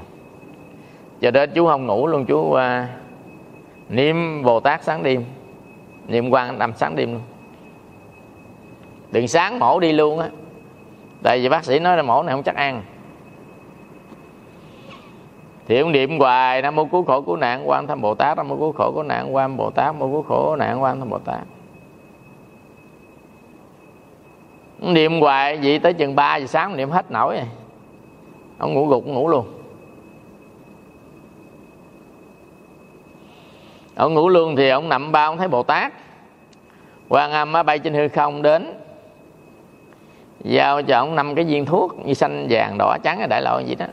Cho 1.21 1.31
đó 1.31 1.47
chú 1.47 1.67
không 1.67 1.87
ngủ 1.87 2.07
luôn 2.07 2.25
chú 2.25 2.39
uh, 2.39 2.59
niệm 3.89 4.43
bồ 4.43 4.61
tát 4.61 4.85
sáng 4.85 5.03
đêm 5.03 5.25
niệm 6.09 6.31
quan 6.31 6.59
nằm 6.59 6.73
sáng 6.77 6.97
đêm 6.97 7.13
luôn. 7.13 7.23
Đừng 9.13 9.29
sáng 9.29 9.59
mổ 9.59 9.81
đi 9.81 9.93
luôn 9.93 10.19
á. 10.19 10.29
Tại 11.23 11.41
vì 11.41 11.49
bác 11.49 11.65
sĩ 11.65 11.79
nói 11.79 11.97
là 11.97 12.03
mổ 12.03 12.23
này 12.23 12.35
không 12.35 12.43
chắc 12.43 12.57
ăn 12.57 12.83
thì 15.67 15.79
ông 15.81 15.93
niệm 15.93 16.19
hoài, 16.19 16.63
nam 16.63 16.77
mô 16.77 16.85
cứu 16.85 17.05
khổ 17.05 17.21
cứu 17.21 17.37
nạn, 17.37 17.69
quan 17.69 17.87
tham 17.87 18.01
bồ 18.01 18.15
tát, 18.15 18.37
nam 18.37 18.49
mô 18.49 18.57
cứu 18.57 18.73
khổ 18.73 18.93
cứu 18.95 19.03
nạn, 19.03 19.35
quan 19.35 19.57
bồ 19.57 19.71
tát, 19.71 19.87
nam 19.87 19.99
mô 19.99 20.09
cứu 20.09 20.23
khổ 20.23 20.57
nạn, 20.57 20.83
quan 20.83 20.99
tham 20.99 21.11
bồ 21.11 21.19
tát. 21.19 21.41
Ông 24.83 24.95
niệm 24.95 25.21
hoài, 25.21 25.57
vậy 25.63 25.79
tới 25.79 25.93
chừng 25.93 26.15
3 26.15 26.37
giờ 26.37 26.47
sáng 26.47 26.77
niệm 26.77 26.91
hết 26.91 27.11
nổi 27.11 27.37
rồi. 27.37 27.47
Ông 28.59 28.75
ngủ 28.75 28.87
gục 28.87 29.07
ngủ 29.07 29.29
luôn. 29.29 29.47
Ông 33.95 34.15
ngủ 34.15 34.29
luôn 34.29 34.57
thì 34.57 34.69
ông 34.69 34.89
nằm 34.89 35.13
bao 35.13 35.31
ông 35.31 35.39
thấy 35.39 35.49
bồ 35.49 35.63
tát. 35.63 35.93
Quan 37.09 37.33
âm 37.33 37.53
bay 37.67 37.79
trên 37.79 37.95
hư 37.95 38.09
không 38.09 38.43
đến. 38.43 38.79
Giao 40.41 40.83
cho 40.83 40.99
ông 40.99 41.15
năm 41.15 41.35
cái 41.35 41.45
viên 41.45 41.65
thuốc 41.65 42.07
như 42.07 42.15
xanh 42.15 42.47
vàng, 42.51 42.79
đỏ, 42.79 42.97
trắng 43.03 43.21
ở 43.21 43.27
đại 43.27 43.43
loại 43.43 43.65
gì 43.65 43.75
đó. 43.75 43.87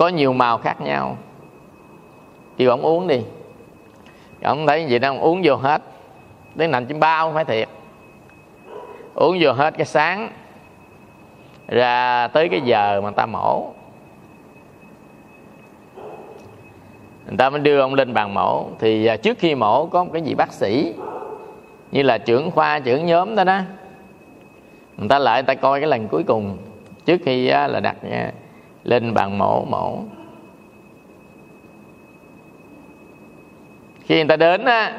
Có 0.00 0.08
nhiều 0.08 0.32
màu 0.32 0.58
khác 0.58 0.80
nhau. 0.80 1.16
Thì 2.58 2.64
ông 2.64 2.82
uống 2.82 3.06
đi. 3.06 3.20
Ông 4.42 4.66
thấy 4.66 4.86
gì 4.86 4.98
đó, 4.98 5.08
ông 5.08 5.20
uống 5.20 5.40
vô 5.44 5.56
hết. 5.56 5.82
Đến 6.54 6.70
nằm 6.70 6.86
chim 6.86 7.00
bao 7.00 7.32
phải 7.32 7.44
thiệt. 7.44 7.68
Uống 9.14 9.38
vô 9.40 9.52
hết 9.52 9.74
cái 9.76 9.86
sáng. 9.86 10.30
Ra 11.68 12.28
tới 12.28 12.48
cái 12.48 12.60
giờ 12.60 13.00
mà 13.00 13.00
người 13.00 13.16
ta 13.16 13.26
mổ. 13.26 13.72
Người 17.26 17.36
ta 17.38 17.50
mới 17.50 17.60
đưa 17.60 17.80
ông 17.80 17.94
lên 17.94 18.14
bàn 18.14 18.34
mổ. 18.34 18.68
Thì 18.78 19.06
à, 19.06 19.16
trước 19.16 19.38
khi 19.38 19.54
mổ 19.54 19.86
có 19.86 20.04
một 20.04 20.10
cái 20.12 20.22
gì 20.22 20.34
bác 20.34 20.52
sĩ, 20.52 20.94
như 21.90 22.02
là 22.02 22.18
trưởng 22.18 22.50
khoa, 22.50 22.78
trưởng 22.78 23.06
nhóm 23.06 23.36
đó 23.36 23.44
đó. 23.44 23.60
Người 24.96 25.08
ta 25.08 25.18
lại 25.18 25.42
người 25.42 25.46
ta 25.46 25.60
coi 25.60 25.80
cái 25.80 25.88
lần 25.88 26.08
cuối 26.08 26.22
cùng, 26.22 26.58
trước 27.04 27.20
khi 27.24 27.48
à, 27.48 27.66
là 27.66 27.80
đặt 27.80 27.96
lên 28.84 29.14
bàn 29.14 29.38
mổ 29.38 29.64
mổ. 29.64 29.98
Khi 34.00 34.16
người 34.16 34.28
ta 34.28 34.36
đến 34.36 34.64
á 34.64 34.98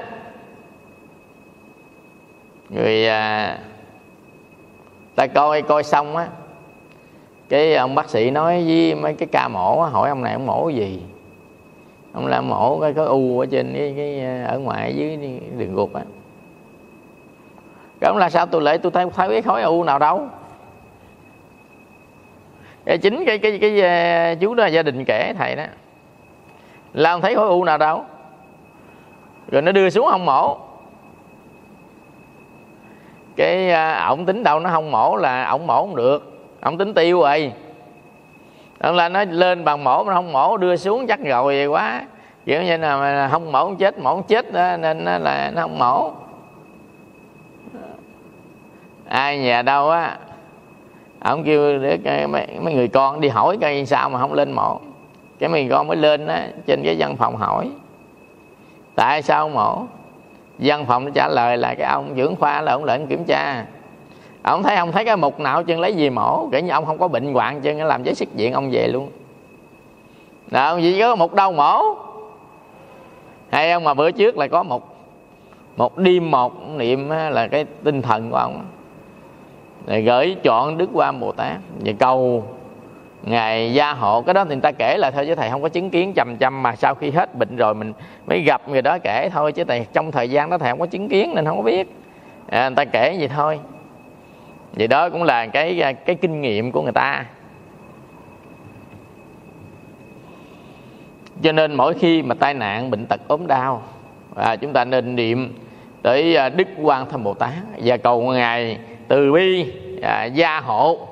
người 2.70 3.08
à, 3.08 3.58
ta 5.16 5.28
coi 5.28 5.62
coi 5.62 5.84
xong 5.84 6.18
á 6.18 6.28
cái 7.50 7.76
ông 7.76 7.96
bác 7.96 8.10
sĩ 8.10 8.32
nói 8.32 8.64
với 8.68 8.96
mấy 8.96 9.14
cái 9.14 9.28
ca 9.32 9.48
mổ 9.48 9.82
á 9.82 9.90
hỏi 9.90 10.10
ông 10.10 10.22
này 10.22 10.34
ông 10.34 10.46
mổ 10.46 10.70
gì? 10.70 11.02
Ông 12.14 12.28
làm 12.28 12.50
mổ 12.50 12.80
cái 12.80 12.94
có 12.94 13.06
u 13.06 13.40
ở 13.40 13.46
trên 13.46 13.74
cái, 13.78 13.94
cái 13.98 14.20
ở 14.44 14.60
ngoài 14.60 14.96
dưới 14.96 15.18
đường 15.58 15.76
ruột 15.76 15.94
á. 15.94 16.02
Cái 18.00 18.08
ông 18.08 18.18
là 18.18 18.30
sao 18.30 18.46
tôi 18.46 18.62
lại 18.62 18.78
tôi 18.78 18.92
thấy 18.92 19.06
thấy 19.16 19.30
cái 19.30 19.42
khối 19.42 19.62
u 19.62 19.84
nào 19.84 20.00
đâu? 20.00 20.28
Chính 22.86 23.26
cái 23.26 23.38
cái 23.38 23.58
cái, 23.62 23.82
cái 23.82 24.36
chú 24.36 24.54
đó 24.54 24.64
là 24.64 24.70
gia 24.70 24.84
đình 24.84 25.06
kể 25.06 25.34
thầy 25.38 25.56
đó. 25.56 25.64
Là 26.94 27.12
ông 27.12 27.22
thấy 27.22 27.36
khối 27.36 27.48
u 27.48 27.64
nào 27.64 27.78
đâu? 27.78 28.06
Rồi 29.52 29.62
nó 29.62 29.72
đưa 29.72 29.90
xuống 29.90 30.08
không 30.12 30.26
mổ. 30.26 30.58
Cái 33.36 33.72
à, 33.72 34.06
ổng 34.08 34.26
tính 34.26 34.44
đâu 34.44 34.60
nó 34.60 34.70
không 34.70 34.92
mổ 34.92 35.16
là 35.16 35.50
ổng 35.50 35.68
mổ 35.68 35.82
không 35.82 35.96
được. 35.96 36.48
Ổng 36.62 36.78
tính 36.78 36.94
tiêu 36.94 37.22
rồi. 37.22 37.54
Ông 38.80 38.96
là 38.96 39.10
nó 39.10 39.24
lên 39.30 39.64
bằng 39.64 39.84
mổ 39.84 40.04
mà 40.04 40.14
không 40.14 40.32
mổ 40.32 40.58
đưa 40.58 40.76
xuống 40.76 41.08
chắc 41.08 41.20
rồi 41.20 41.66
quá. 41.66 42.02
Kiểu 42.46 42.64
như 42.64 42.78
là 42.78 42.98
mà 42.98 43.30
không 43.32 43.52
mổ 43.52 43.64
không 43.64 43.78
chết 43.78 44.00
mổ 44.00 44.16
không 44.16 44.24
chết 44.24 44.54
đó, 44.54 44.78
nên 44.78 45.06
là 45.06 45.52
nó 45.56 45.62
không 45.62 45.80
mổ. 45.80 46.12
Ai 49.10 49.38
nhà 49.38 49.62
đâu 49.62 49.90
á. 49.90 50.18
À, 51.24 51.32
ông 51.32 51.44
kêu 51.44 51.80
để 51.80 52.28
mấy, 52.28 52.48
mấy 52.62 52.74
người 52.74 52.88
con 52.88 53.22
đi 53.22 53.30
hỏi 53.30 53.58
coi 53.62 53.86
sao 53.86 54.10
mà 54.10 54.20
không 54.20 54.34
lên 54.34 54.52
mộ. 54.52 54.80
Cái 55.40 55.50
mình 55.50 55.70
con 55.70 55.88
mới 55.88 55.98
lên 55.98 56.28
á 56.28 56.48
trên 56.66 56.82
cái 56.84 56.96
văn 57.00 57.16
phòng 57.18 57.36
hỏi. 57.36 57.70
Tại 58.96 59.22
sao 59.22 59.50
mổ 59.50 59.84
văn 60.60 60.86
phòng 60.86 61.06
nó 61.06 61.12
trả 61.14 61.28
lời 61.28 61.58
là 61.58 61.76
cái 61.76 61.88
ông 61.88 62.14
dưỡng 62.18 62.36
khoa 62.36 62.62
là 62.62 62.72
ông 62.72 62.84
lệnh 62.84 63.08
kiểm 63.08 63.24
tra. 63.24 63.66
Ông 64.44 64.64
thấy 64.64 64.76
ông 64.76 64.92
thấy 64.92 65.06
cái 65.06 65.18
mục 65.18 65.40
nào 65.40 65.64
chân 65.64 65.80
lấy 65.80 65.96
gì 65.96 66.10
mổ? 66.10 66.50
Kể 66.52 66.62
như 66.62 66.70
ông 66.70 66.86
không 66.86 66.98
có 66.98 67.08
bệnh 67.08 67.34
hoạn 67.34 67.62
chân 67.62 67.82
làm 67.82 68.04
giấy 68.04 68.16
xuất 68.16 68.30
viện 68.34 68.54
ông 68.54 68.70
về 68.72 68.88
luôn. 68.88 69.10
Là 70.52 70.68
ông 70.70 70.82
gì 70.82 71.00
có 71.00 71.16
một 71.16 71.34
đâu 71.34 71.52
mổ? 71.52 71.82
Hay 73.50 73.72
ông 73.72 73.84
mà 73.84 73.94
bữa 73.94 74.12
trước 74.12 74.38
là 74.38 74.48
có 74.48 74.64
một 74.64 74.88
một 75.78 75.98
đêm 75.98 76.32
một 76.32 76.70
niệm 76.70 77.10
là 77.10 77.48
cái 77.48 77.66
tinh 77.84 78.02
thần 78.02 78.30
của 78.32 78.38
ông 78.38 78.66
gửi 79.88 80.36
chọn 80.44 80.78
đức 80.78 80.90
quan 80.94 81.20
bồ 81.20 81.32
tát. 81.32 81.58
Và 81.80 81.94
cầu 82.00 82.46
ngài 83.24 83.74
gia 83.74 83.94
hộ. 83.94 84.22
Cái 84.22 84.34
đó 84.34 84.46
thì 84.46 84.50
người 84.50 84.62
ta 84.62 84.72
kể 84.72 84.98
là 84.98 85.12
thôi 85.12 85.26
chứ 85.28 85.36
thầy 85.36 85.50
không 85.50 85.62
có 85.62 85.70
chứng 85.70 85.90
kiến 85.90 86.14
chầm 86.16 86.38
chầm 86.38 86.64
mà 86.64 86.76
sau 86.76 86.96
khi 86.96 87.12
hết 87.12 87.36
bệnh 87.36 87.56
rồi 87.56 87.74
mình 87.74 87.94
mới 88.28 88.42
gặp 88.42 88.70
người 88.70 88.82
đó 88.82 88.98
kể 89.04 89.30
thôi 89.34 89.52
chứ 89.52 89.64
thầy 89.64 89.86
trong 89.94 90.12
thời 90.12 90.30
gian 90.30 90.50
đó 90.50 90.58
thầy 90.58 90.70
không 90.70 90.80
có 90.80 90.86
chứng 90.86 91.10
kiến 91.10 91.32
nên 91.36 91.46
không 91.46 91.58
có 91.58 91.64
biết. 91.64 91.96
À, 92.50 92.70
người 92.70 92.76
ta 92.76 92.86
kể 92.86 93.14
gì 93.14 93.28
thôi. 93.28 93.60
Vậy 94.74 94.88
đó 94.88 95.10
cũng 95.10 95.24
là 95.24 95.46
cái 95.46 95.96
cái 96.06 96.16
kinh 96.16 96.42
nghiệm 96.42 96.72
của 96.72 96.82
người 96.82 96.92
ta. 96.92 97.26
Cho 101.44 101.52
nên 101.52 101.74
mỗi 101.74 101.94
khi 101.94 102.22
mà 102.22 102.36
tai 102.36 102.54
nạn 102.54 102.92
bệnh 102.92 103.06
tật 103.06 103.22
ốm 103.28 103.48
đau 103.48 103.84
à, 104.36 104.56
chúng 104.56 104.74
ta 104.74 104.86
nên 104.86 105.16
niệm 105.16 105.54
tới 106.02 106.36
à, 106.36 106.50
đức 106.50 106.68
quan 106.82 107.10
tham 107.10 107.24
bồ 107.24 107.34
tát 107.34 107.54
và 107.84 107.98
cầu 107.98 108.22
ngài 108.22 108.78
từ 109.12 109.32
bi 109.32 109.74
à, 110.02 110.26
gia 110.26 110.60
hộ. 110.60 111.08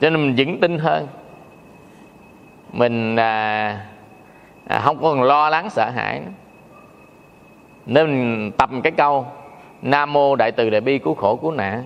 Cho 0.00 0.10
nên 0.10 0.26
mình 0.26 0.34
vững 0.38 0.60
tin 0.60 0.78
hơn. 0.78 1.06
Mình 2.72 3.16
à, 3.16 3.86
à, 4.66 4.80
không 4.80 5.02
còn 5.02 5.22
lo 5.22 5.50
lắng 5.50 5.70
sợ 5.70 5.90
hãi. 5.90 6.20
Nữa. 6.20 6.30
nên 7.86 8.06
mình 8.06 8.52
tập 8.52 8.70
cái 8.82 8.92
câu 8.92 9.26
nam 9.82 10.12
mô 10.12 10.36
đại 10.36 10.52
từ 10.52 10.70
đại 10.70 10.80
bi 10.80 10.98
cứu 10.98 11.14
khổ 11.14 11.36
cứu 11.36 11.50
nạn 11.50 11.84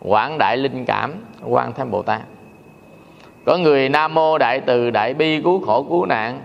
quảng 0.00 0.38
đại 0.38 0.56
linh 0.56 0.84
cảm 0.84 1.14
quan 1.44 1.72
tham 1.72 1.90
bồ 1.90 2.02
tát. 2.02 2.20
Có 3.44 3.56
người 3.56 3.88
nam 3.88 4.14
mô 4.14 4.38
đại 4.38 4.60
từ 4.60 4.90
đại 4.90 5.14
bi 5.14 5.42
cứu 5.42 5.60
khổ 5.66 5.82
cứu 5.82 6.06
nạn 6.06 6.40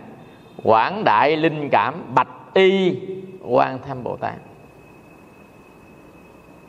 quảng 0.63 1.03
đại 1.03 1.37
linh 1.37 1.69
cảm 1.69 1.93
bạch 2.15 2.29
y 2.53 2.95
quan 3.49 3.79
tham 3.87 4.03
bồ 4.03 4.15
tát. 4.17 4.35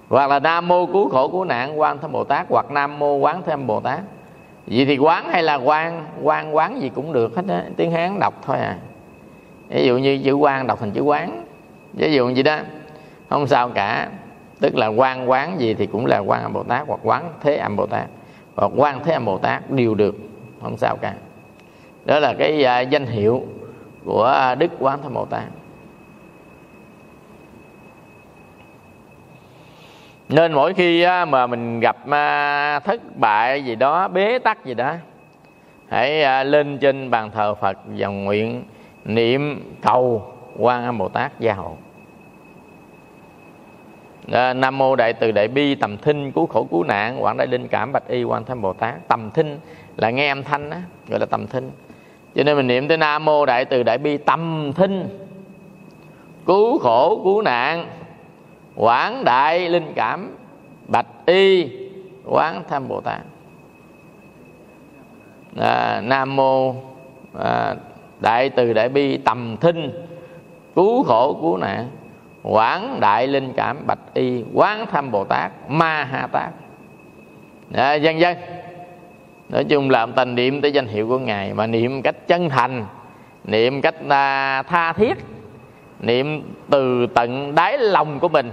Hoặc 0.09 0.31
là 0.31 0.39
nam 0.39 0.69
mô 0.69 0.87
cứu 0.87 1.09
khổ 1.09 1.29
cứu 1.29 1.45
nạn 1.45 1.81
quan 1.81 1.99
tham 1.99 2.13
bồ 2.13 2.25
tát 2.25 2.47
hoặc 2.51 2.71
nam 2.71 2.99
mô 2.99 3.15
quán 3.17 3.43
tham 3.47 3.67
bồ 3.67 3.81
tát. 3.81 4.01
Vậy 4.67 4.85
thì 4.85 4.99
quán 4.99 5.29
hay 5.29 5.43
là 5.43 5.55
quan 5.55 6.05
quan 6.23 6.57
quán 6.57 6.81
gì 6.81 6.89
cũng 6.89 7.13
được 7.13 7.37
hết 7.37 7.43
á 7.49 7.65
tiếng 7.77 7.91
hán 7.91 8.19
đọc 8.19 8.35
thôi 8.43 8.57
à. 8.57 8.79
Ví 9.69 9.87
dụ 9.87 9.99
như 9.99 10.21
chữ 10.25 10.35
quan 10.35 10.67
đọc 10.67 10.81
thành 10.81 10.91
chữ 10.91 11.01
quán. 11.01 11.45
Ví 11.93 12.13
dụ 12.13 12.29
gì 12.29 12.43
đó 12.43 12.59
không 13.29 13.47
sao 13.47 13.69
cả. 13.69 14.09
Tức 14.61 14.77
là 14.77 14.87
quan 14.87 15.31
quán 15.31 15.61
gì 15.61 15.75
thì 15.75 15.87
cũng 15.87 16.07
là 16.07 16.19
quan 16.19 16.43
âm 16.43 16.53
bồ 16.53 16.63
tát 16.63 16.87
hoặc 16.87 17.01
quán 17.03 17.33
thế 17.41 17.57
âm 17.57 17.77
bồ 17.77 17.87
tát 17.87 18.07
hoặc 18.57 18.73
quan 18.77 19.05
thế 19.05 19.13
âm 19.13 19.25
bồ 19.25 19.39
tát 19.39 19.71
đều 19.71 19.95
được 19.95 20.17
không 20.63 20.77
sao 20.77 20.97
cả. 20.97 21.15
Đó 22.05 22.19
là 22.19 22.35
cái 22.39 22.65
uh, 22.83 22.91
danh 22.91 23.07
hiệu 23.07 23.43
của 24.05 24.55
đức 24.59 24.71
quán 24.79 24.99
thế 25.03 25.09
bồ 25.15 25.25
tát. 25.25 25.43
Nên 30.29 30.53
mỗi 30.53 30.75
khi 30.75 31.07
mà 31.29 31.47
mình 31.47 31.81
gặp 31.81 31.97
thất 32.85 33.17
bại 33.17 33.65
gì 33.65 33.75
đó, 33.75 34.09
bế 34.09 34.39
tắc 34.39 34.65
gì 34.65 34.75
đó, 34.75 34.95
hãy 35.89 36.23
à, 36.23 36.45
lên 36.45 36.79
trên 36.79 37.11
bàn 37.11 37.31
thờ 37.31 37.55
phật 37.55 37.79
và 37.87 38.07
nguyện 38.07 38.65
niệm 39.05 39.73
cầu 39.83 40.33
quan 40.59 40.85
âm 40.85 40.99
bồ 40.99 41.09
tát 41.09 41.41
gia 41.41 41.55
hộ. 41.55 41.77
Ờ, 44.33 44.55
nam 44.55 44.79
mô 44.79 44.97
đại 44.97 45.13
từ 45.13 45.33
đại 45.33 45.49
bi, 45.49 45.75
tầm 45.75 45.97
thinh, 45.97 46.33
cứu 46.33 46.47
khổ 46.47 46.67
cứu 46.71 46.85
nạn, 46.85 47.23
quảng 47.23 47.37
đại 47.37 47.47
linh 47.47 47.69
cảm, 47.69 47.93
bạch 47.93 48.09
y 48.09 48.25
quan 48.25 48.45
tham 48.45 48.63
bồ 48.63 48.73
tát. 48.73 49.09
Tầm 49.09 49.31
thinh 49.31 49.59
là 49.97 50.11
nghe 50.11 50.29
âm 50.29 50.43
thanh 50.43 50.71
á, 50.71 50.83
gọi 51.09 51.21
là 51.21 51.27
tầm 51.27 51.47
thinh. 51.47 51.71
Cho 52.35 52.43
nên 52.43 52.57
mình 52.57 52.67
niệm 52.67 52.89
tới 52.89 52.97
nam 52.97 53.25
mô 53.25 53.47
đại 53.47 53.65
từ 53.65 53.83
đại 53.83 53.99
bi, 53.99 54.17
tầm 54.17 54.73
thinh, 54.77 55.09
cứu 56.47 56.79
khổ 56.79 57.21
cứu 57.25 57.43
nạn 57.43 57.87
quảng 58.77 59.25
đại 59.25 59.69
linh 59.69 59.93
cảm 59.95 60.37
bạch 60.89 61.07
y 61.27 61.69
quán 62.25 62.63
tham 62.69 62.89
bồ 62.89 63.01
tát. 63.01 63.21
À, 65.61 66.01
nam 66.05 66.37
mô 66.37 66.75
à, 67.39 67.75
đại 68.21 68.51
từ 68.51 68.73
đại 68.73 68.89
bi 68.89 69.17
tầm 69.17 69.57
thinh 69.61 69.91
cứu 70.75 71.03
khổ 71.03 71.39
cứu 71.41 71.57
nạn 71.57 71.91
quảng 72.43 73.01
đại 73.01 73.27
linh 73.27 73.53
cảm 73.57 73.87
bạch 73.87 74.15
y 74.15 74.45
quán 74.55 74.87
tham 74.91 75.11
bồ 75.11 75.25
tát 75.25 75.53
ma 75.69 76.05
ha 76.05 76.27
tát. 76.33 76.51
À, 77.75 77.95
dân 77.95 78.21
dân 78.21 78.37
nói 79.49 79.65
chung 79.65 79.91
là 79.91 80.07
tình 80.07 80.35
niệm 80.35 80.61
tới 80.61 80.73
danh 80.73 80.87
hiệu 80.87 81.09
của 81.09 81.19
ngài 81.19 81.55
mà 81.55 81.67
niệm 81.67 82.03
cách 82.03 82.17
chân 82.27 82.49
thành 82.49 82.87
niệm 83.45 83.81
cách 83.83 83.95
à, 84.09 84.63
tha 84.63 84.93
thiết 84.93 85.15
niệm 86.01 86.43
từ 86.71 87.07
tận 87.07 87.55
đáy 87.55 87.79
lòng 87.79 88.21
của 88.21 88.29
mình 88.29 88.51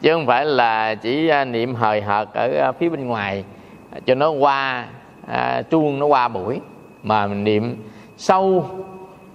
chứ 0.00 0.12
không 0.12 0.26
phải 0.26 0.44
là 0.46 0.94
chỉ 0.94 1.28
à, 1.28 1.44
niệm 1.44 1.74
hời 1.74 2.02
hợt 2.02 2.28
ở 2.34 2.54
à, 2.60 2.72
phía 2.72 2.88
bên 2.88 3.06
ngoài 3.06 3.44
à, 3.90 3.98
cho 4.06 4.14
nó 4.14 4.30
qua 4.30 4.86
à, 5.28 5.62
chuông 5.70 5.98
nó 5.98 6.06
qua 6.06 6.28
buổi 6.28 6.60
mà 7.02 7.26
mình 7.26 7.44
niệm 7.44 7.76
sâu 8.16 8.66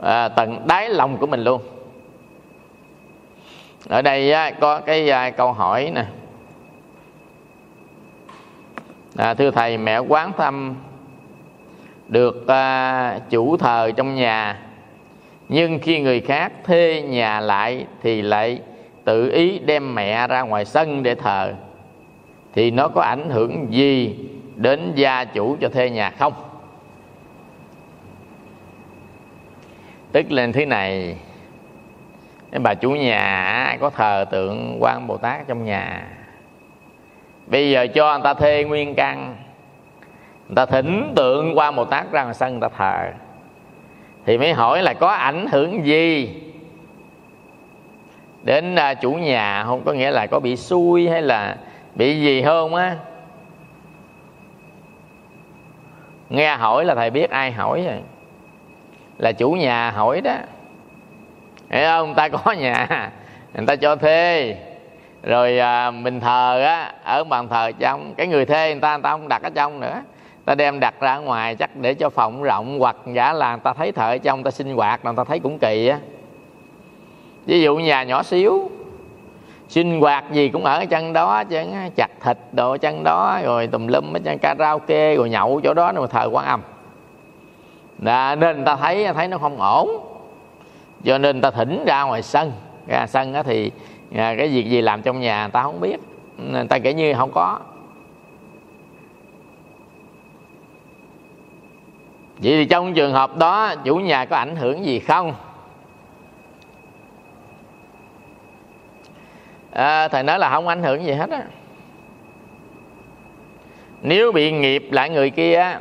à, 0.03 0.29
tận 0.29 0.67
đáy 0.67 0.89
lòng 0.89 1.17
của 1.17 1.27
mình 1.27 1.43
luôn. 1.43 1.61
Ở 3.89 4.01
đây 4.01 4.31
á, 4.31 4.51
có 4.51 4.79
cái 4.79 5.09
à, 5.09 5.29
câu 5.29 5.53
hỏi 5.53 5.91
nè. 5.95 6.05
À, 9.17 9.33
thưa 9.33 9.51
thầy 9.51 9.77
mẹ 9.77 9.97
quán 9.97 10.31
thăm 10.37 10.75
được 12.07 12.47
à, 12.47 13.19
chủ 13.29 13.57
thờ 13.57 13.91
trong 13.97 14.15
nhà 14.15 14.59
nhưng 15.49 15.79
khi 15.79 15.99
người 15.99 16.21
khác 16.21 16.51
thuê 16.63 17.01
nhà 17.01 17.39
lại 17.39 17.85
thì 18.01 18.21
lại 18.21 18.59
tự 19.05 19.31
ý 19.31 19.59
đem 19.59 19.95
mẹ 19.95 20.27
ra 20.27 20.41
ngoài 20.41 20.65
sân 20.65 21.03
để 21.03 21.15
thờ, 21.15 21.53
thì 22.53 22.71
nó 22.71 22.87
có 22.87 23.01
ảnh 23.01 23.29
hưởng 23.29 23.73
gì 23.73 24.19
đến 24.55 24.91
gia 24.95 25.25
chủ 25.25 25.57
cho 25.61 25.69
thuê 25.69 25.89
nhà 25.89 26.09
không? 26.09 26.33
Tức 30.11 30.31
lên 30.31 30.51
thế 30.51 30.65
này, 30.65 31.17
cái 32.51 32.59
bà 32.59 32.73
chủ 32.73 32.91
nhà 32.91 33.77
có 33.79 33.89
thờ 33.89 34.25
tượng 34.31 34.77
quan 34.79 35.07
bồ 35.07 35.17
tát 35.17 35.47
trong 35.47 35.65
nhà. 35.65 36.07
Bây 37.47 37.71
giờ 37.71 37.87
cho 37.87 38.13
người 38.13 38.23
ta 38.23 38.33
thuê 38.33 38.63
nguyên 38.63 38.95
căn 38.95 39.35
người 40.47 40.55
ta 40.55 40.65
thỉnh 40.65 41.13
tượng 41.15 41.57
quan 41.57 41.75
bồ 41.75 41.85
tát 41.85 42.11
ra 42.11 42.23
ngoài 42.23 42.33
sân, 42.33 42.51
người 42.51 42.69
ta 42.69 42.77
thờ. 42.77 43.11
Thì 44.25 44.37
mới 44.37 44.53
hỏi 44.53 44.83
là 44.83 44.93
có 44.93 45.07
ảnh 45.07 45.47
hưởng 45.51 45.85
gì 45.85 46.35
đến 48.45 48.75
à, 48.75 48.93
chủ 48.93 49.11
nhà 49.11 49.63
không 49.63 49.81
có 49.85 49.93
nghĩa 49.93 50.11
là 50.11 50.27
có 50.27 50.39
bị 50.39 50.55
xui 50.55 51.09
hay 51.09 51.21
là 51.21 51.55
bị 51.95 52.21
gì 52.21 52.43
không 52.43 52.75
á. 52.75 52.95
Nghe 56.29 56.55
hỏi 56.55 56.85
là 56.85 56.95
thầy 56.95 57.09
biết 57.09 57.29
ai 57.29 57.51
hỏi 57.51 57.83
rồi. 57.87 58.01
Là 59.17 59.31
chủ 59.31 59.51
nhà 59.51 59.91
hỏi 59.91 60.21
đó. 60.21 60.35
Hiểu 61.69 61.85
không? 61.85 62.05
Người 62.05 62.15
ta 62.15 62.29
có 62.29 62.51
nhà 62.51 63.11
người 63.53 63.65
ta 63.65 63.75
cho 63.75 63.95
thuê. 63.95 64.55
Rồi 65.23 65.59
à, 65.59 65.91
mình 65.91 66.19
thờ 66.19 66.61
á 66.61 66.93
ở 67.03 67.23
bàn 67.23 67.47
thờ 67.47 67.71
trong 67.79 68.13
cái 68.17 68.27
người 68.27 68.45
thuê 68.45 68.73
người 68.73 68.81
ta 68.81 68.97
người 68.97 69.03
ta 69.03 69.09
không 69.09 69.27
đặt 69.27 69.43
ở 69.43 69.49
trong 69.49 69.79
nữa. 69.79 70.01
Ta 70.45 70.55
đem 70.55 70.79
đặt 70.79 70.93
ra 70.99 71.17
ngoài 71.17 71.55
chắc 71.55 71.75
để 71.75 71.93
cho 71.93 72.09
phòng 72.09 72.43
rộng 72.43 72.79
hoặc 72.79 72.95
giả 73.13 73.33
là 73.33 73.51
người 73.51 73.61
ta 73.63 73.73
thấy 73.73 73.91
thờ 73.91 74.17
trong 74.17 74.39
người 74.39 74.43
ta 74.43 74.51
sinh 74.51 74.75
hoạt 74.75 75.05
người 75.05 75.13
ta 75.17 75.23
thấy 75.23 75.39
cũng 75.39 75.59
kỳ 75.59 75.87
á 75.87 75.99
ví 77.45 77.61
dụ 77.61 77.75
nhà 77.75 78.03
nhỏ 78.03 78.23
xíu 78.23 78.69
sinh 79.67 80.01
hoạt 80.01 80.31
gì 80.31 80.49
cũng 80.49 80.65
ở 80.65 80.85
chân 80.85 81.13
đó 81.13 81.43
chứ 81.43 81.63
chặt 81.95 82.11
thịt 82.21 82.37
đồ 82.51 82.77
chân 82.77 83.03
đó 83.03 83.39
rồi 83.43 83.67
tùm 83.67 83.87
lum 83.87 84.13
ở 84.13 84.19
chân 84.19 84.37
karaoke 84.37 85.15
rồi 85.15 85.29
nhậu 85.29 85.61
chỗ 85.63 85.73
đó 85.73 85.91
rồi 85.91 86.07
thờ 86.07 86.29
quan 86.31 86.45
âm. 86.45 86.61
Là 88.01 88.35
nên 88.35 88.55
người 88.55 88.65
ta 88.65 88.75
thấy 88.75 89.13
thấy 89.13 89.27
nó 89.27 89.37
không 89.37 89.61
ổn. 89.61 89.89
Cho 91.03 91.17
nên 91.17 91.35
người 91.35 91.41
ta 91.41 91.51
thỉnh 91.51 91.83
ra 91.85 92.03
ngoài 92.03 92.21
sân. 92.21 92.51
Ra 92.87 93.07
sân 93.07 93.33
đó 93.33 93.43
thì 93.43 93.71
à, 94.15 94.35
cái 94.37 94.47
việc 94.47 94.69
gì 94.69 94.81
làm 94.81 95.01
trong 95.01 95.19
nhà 95.19 95.43
người 95.43 95.51
ta 95.51 95.63
không 95.63 95.79
biết. 95.79 95.97
Người 96.51 96.67
ta 96.67 96.79
kể 96.79 96.93
như 96.93 97.13
không 97.13 97.31
có. 97.33 97.59
Vậy 102.37 102.51
thì 102.57 102.65
trong 102.65 102.93
trường 102.93 103.13
hợp 103.13 103.37
đó 103.37 103.75
chủ 103.83 103.95
nhà 103.95 104.25
có 104.25 104.35
ảnh 104.35 104.55
hưởng 104.55 104.85
gì 104.85 104.99
không? 104.99 105.33
À, 109.75 110.07
thầy 110.07 110.23
nói 110.23 110.39
là 110.39 110.49
không 110.49 110.67
ảnh 110.67 110.83
hưởng 110.83 111.05
gì 111.05 111.11
hết 111.11 111.29
á. 111.29 111.41
Nếu 114.01 114.31
bị 114.31 114.51
nghiệp 114.51 114.87
lại 114.91 115.09
người 115.09 115.29
kia 115.29 115.77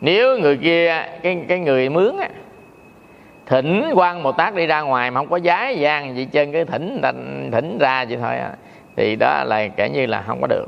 nếu 0.00 0.38
người 0.38 0.56
kia 0.56 1.04
cái 1.22 1.44
cái 1.48 1.58
người 1.58 1.88
mướn 1.88 2.16
á 2.16 2.28
thỉnh 3.46 3.92
quan 3.94 4.22
bồ 4.22 4.32
tát 4.32 4.54
đi 4.54 4.66
ra 4.66 4.80
ngoài 4.80 5.10
mà 5.10 5.20
không 5.20 5.30
có 5.30 5.36
giá 5.36 5.68
gian 5.68 6.16
gì 6.16 6.24
trên 6.32 6.52
cái 6.52 6.64
thỉnh 6.64 7.00
thỉnh 7.52 7.78
ra 7.80 8.04
vậy 8.04 8.18
thôi 8.20 8.34
thì 8.96 9.16
đó 9.16 9.44
là 9.46 9.68
kể 9.68 9.88
như 9.88 10.06
là 10.06 10.22
không 10.26 10.40
có 10.40 10.46
được. 10.46 10.66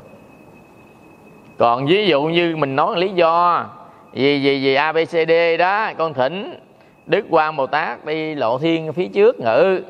Còn 1.57 1.85
ví 1.85 2.07
dụ 2.07 2.23
như 2.23 2.55
mình 2.55 2.75
nói 2.75 2.97
lý 2.97 3.09
do 3.09 3.65
vì 4.13 4.39
vì 4.39 4.63
vì 4.63 4.75
abcd 4.75 5.31
đó 5.59 5.93
con 5.97 6.13
thỉnh 6.13 6.59
đức 7.05 7.25
quan 7.29 7.55
bồ 7.55 7.67
tát 7.67 8.05
đi 8.05 8.35
lộ 8.35 8.59
thiên 8.59 8.93
phía 8.93 9.07
trước 9.07 9.39
ngự 9.39 9.81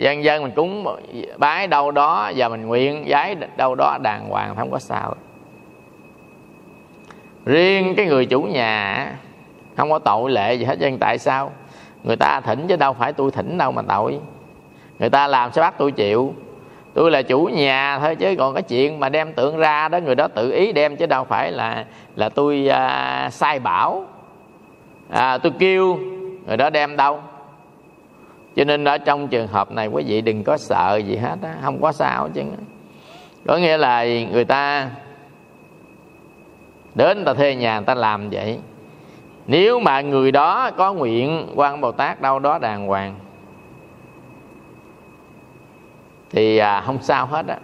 dân 0.00 0.24
dân 0.24 0.42
mình 0.42 0.52
cúng 0.56 0.86
bái 1.36 1.66
đâu 1.66 1.90
đó 1.90 2.32
và 2.36 2.48
mình 2.48 2.66
nguyện 2.66 3.04
giái 3.10 3.36
đâu 3.56 3.74
đó 3.74 3.98
đàng 4.02 4.28
hoàng 4.28 4.56
không 4.56 4.70
có 4.70 4.78
sao. 4.78 5.14
Riêng 7.46 7.94
cái 7.96 8.06
người 8.06 8.26
chủ 8.26 8.42
nhà 8.42 9.12
không 9.76 9.90
có 9.90 9.98
tội 9.98 10.30
lệ 10.30 10.54
gì 10.54 10.64
hết 10.64 10.78
dân 10.78 10.98
tại 10.98 11.18
sao? 11.18 11.52
Người 12.04 12.16
ta 12.16 12.40
thỉnh 12.40 12.66
chứ 12.68 12.76
đâu 12.76 12.92
phải 12.92 13.12
tôi 13.12 13.30
thỉnh 13.30 13.58
đâu 13.58 13.72
mà 13.72 13.82
tội. 13.88 14.18
Người 14.98 15.10
ta 15.10 15.26
làm 15.26 15.52
sao 15.52 15.62
bắt 15.62 15.74
tôi 15.78 15.92
chịu? 15.92 16.34
Tôi 16.94 17.10
là 17.10 17.22
chủ 17.22 17.44
nhà 17.44 17.98
thôi 17.98 18.16
chứ 18.16 18.34
còn 18.38 18.54
cái 18.54 18.62
chuyện 18.62 19.00
mà 19.00 19.08
đem 19.08 19.32
tượng 19.32 19.56
ra 19.56 19.88
đó 19.88 19.98
người 19.98 20.14
đó 20.14 20.28
tự 20.28 20.52
ý 20.52 20.72
đem 20.72 20.96
chứ 20.96 21.06
đâu 21.06 21.24
phải 21.24 21.52
là 21.52 21.84
là 22.16 22.28
tôi 22.28 22.68
à, 22.68 23.28
sai 23.32 23.58
bảo. 23.58 24.04
À, 25.10 25.38
tôi 25.38 25.52
kêu 25.58 25.98
người 26.46 26.56
đó 26.56 26.70
đem 26.70 26.96
đâu? 26.96 27.20
Cho 28.56 28.64
nên 28.64 28.84
ở 28.84 28.98
trong 28.98 29.28
trường 29.28 29.46
hợp 29.46 29.72
này 29.72 29.86
quý 29.86 30.04
vị 30.06 30.20
đừng 30.20 30.44
có 30.44 30.56
sợ 30.56 31.00
gì 31.06 31.16
hết 31.16 31.36
á 31.42 31.56
không 31.62 31.82
có 31.82 31.92
sao 31.92 32.28
chứ. 32.34 32.42
Có 33.46 33.56
nghĩa 33.56 33.76
là 33.76 34.04
người 34.32 34.44
ta 34.44 34.90
đến 36.94 37.16
người 37.16 37.26
ta 37.26 37.34
thuê 37.34 37.54
nhà 37.54 37.78
người 37.78 37.86
ta 37.86 37.94
làm 37.94 38.30
vậy. 38.30 38.58
Nếu 39.46 39.80
mà 39.80 40.00
người 40.00 40.32
đó 40.32 40.70
có 40.70 40.92
nguyện 40.92 41.46
quan 41.54 41.80
bồ 41.80 41.92
tát 41.92 42.20
đâu 42.20 42.38
đó 42.38 42.58
đàng 42.58 42.86
hoàng 42.86 43.14
thì 46.30 46.58
à, 46.58 46.82
không 46.86 46.98
sao 47.02 47.26
hết 47.26 47.46
á. 47.46 47.58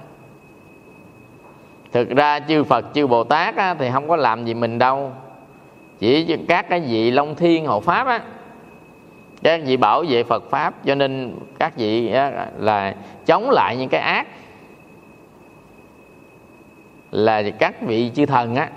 Thực 1.93 2.09
ra 2.09 2.41
chư 2.41 2.65
phật 2.65 2.85
chư 2.95 3.07
bồ 3.07 3.25
tát 3.25 3.57
á, 3.57 3.75
thì 3.75 3.91
không 3.93 4.09
có 4.09 4.17
làm 4.17 4.45
gì 4.45 4.55
mình 4.55 4.79
đâu. 4.79 5.13
Chỉ 5.99 6.37
các 6.49 6.69
cái 6.69 6.81
vị 6.81 7.11
long 7.11 7.35
thiên 7.35 7.67
hộ 7.67 7.81
pháp 7.81 8.07
á 8.07 8.21
các 9.47 9.61
vị 9.67 9.77
bảo 9.77 10.05
vệ 10.09 10.25
phật 10.25 10.51
pháp 10.51 10.75
cho 10.85 10.95
nên 10.95 11.35
các 11.59 11.77
vị 11.77 12.11
là 12.59 12.95
chống 13.27 13.51
lại 13.51 13.77
những 13.77 13.89
cái 13.89 14.01
ác. 14.01 14.27
Là 17.11 17.43
các 17.59 17.83
vị 17.83 18.11
chư 18.15 18.27
thần 18.27 18.57
á 18.57 18.71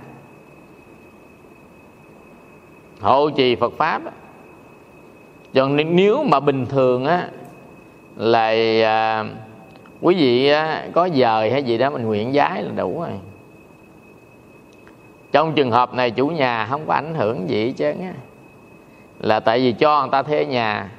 hộ 3.01 3.29
trì 3.29 3.55
phật 3.55 3.73
pháp 3.77 4.05
á. 4.05 4.11
cho 5.53 5.67
nên 5.67 5.95
nếu 5.95 6.23
mà 6.23 6.39
bình 6.39 6.65
thường 6.65 7.05
á 7.05 7.29
là 8.15 8.47
à, 8.83 9.25
quý 10.01 10.15
vị 10.15 10.49
á, 10.49 10.87
có 10.93 11.09
dời 11.09 11.51
hay 11.51 11.63
gì 11.63 11.77
đó 11.77 11.89
mình 11.89 12.05
nguyện 12.05 12.33
giái 12.33 12.63
là 12.63 12.71
đủ 12.75 13.01
rồi. 13.01 13.09
Trong 15.31 15.53
trường 15.53 15.71
hợp 15.71 15.93
này 15.93 16.11
chủ 16.11 16.27
nhà 16.27 16.67
không 16.69 16.81
có 16.87 16.93
ảnh 16.93 17.13
hưởng 17.15 17.49
gì 17.49 17.73
chứ 17.77 17.85
á 17.85 18.13
là 19.19 19.39
tại 19.39 19.59
vì 19.59 19.71
cho 19.71 20.01
người 20.01 20.09
ta 20.11 20.23
thuê 20.23 20.45
nhà 20.45 20.89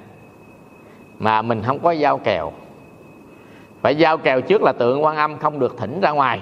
mà 1.19 1.43
mình 1.43 1.63
không 1.63 1.79
có 1.79 1.91
giao 1.91 2.19
kèo. 2.19 2.53
Phải 3.81 3.97
giao 3.97 4.19
kèo 4.19 4.41
trước 4.41 4.63
là 4.63 4.73
tượng 4.79 5.05
quan 5.05 5.17
âm 5.17 5.39
không 5.39 5.59
được 5.59 5.79
thỉnh 5.79 6.01
ra 6.01 6.11
ngoài. 6.11 6.41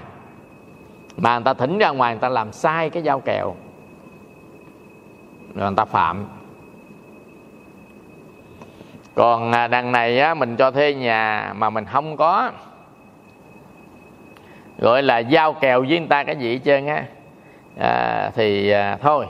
Mà 1.16 1.38
người 1.38 1.44
ta 1.44 1.54
thỉnh 1.54 1.78
ra 1.78 1.90
ngoài 1.90 2.14
người 2.14 2.20
ta 2.20 2.28
làm 2.28 2.52
sai 2.52 2.90
cái 2.90 3.02
giao 3.02 3.20
kèo. 3.20 3.54
Rồi 5.54 5.66
người 5.66 5.76
ta 5.76 5.84
phạm. 5.84 6.26
Còn 9.14 9.52
à, 9.52 9.66
đằng 9.66 9.92
này 9.92 10.20
á, 10.20 10.34
mình 10.34 10.56
cho 10.56 10.70
thuê 10.70 10.94
nhà 10.94 11.52
mà 11.56 11.70
mình 11.70 11.84
không 11.84 12.16
có. 12.16 12.50
Gọi 14.78 15.02
là 15.02 15.18
giao 15.18 15.52
kèo 15.52 15.80
với 15.80 15.98
người 15.98 16.08
ta 16.08 16.24
cái 16.24 16.36
gì 16.36 16.52
hết 16.52 16.60
trơn 16.64 16.86
á. 16.86 17.04
À, 17.78 18.30
thì 18.34 18.70
à, 18.70 18.98
thôi 19.02 19.26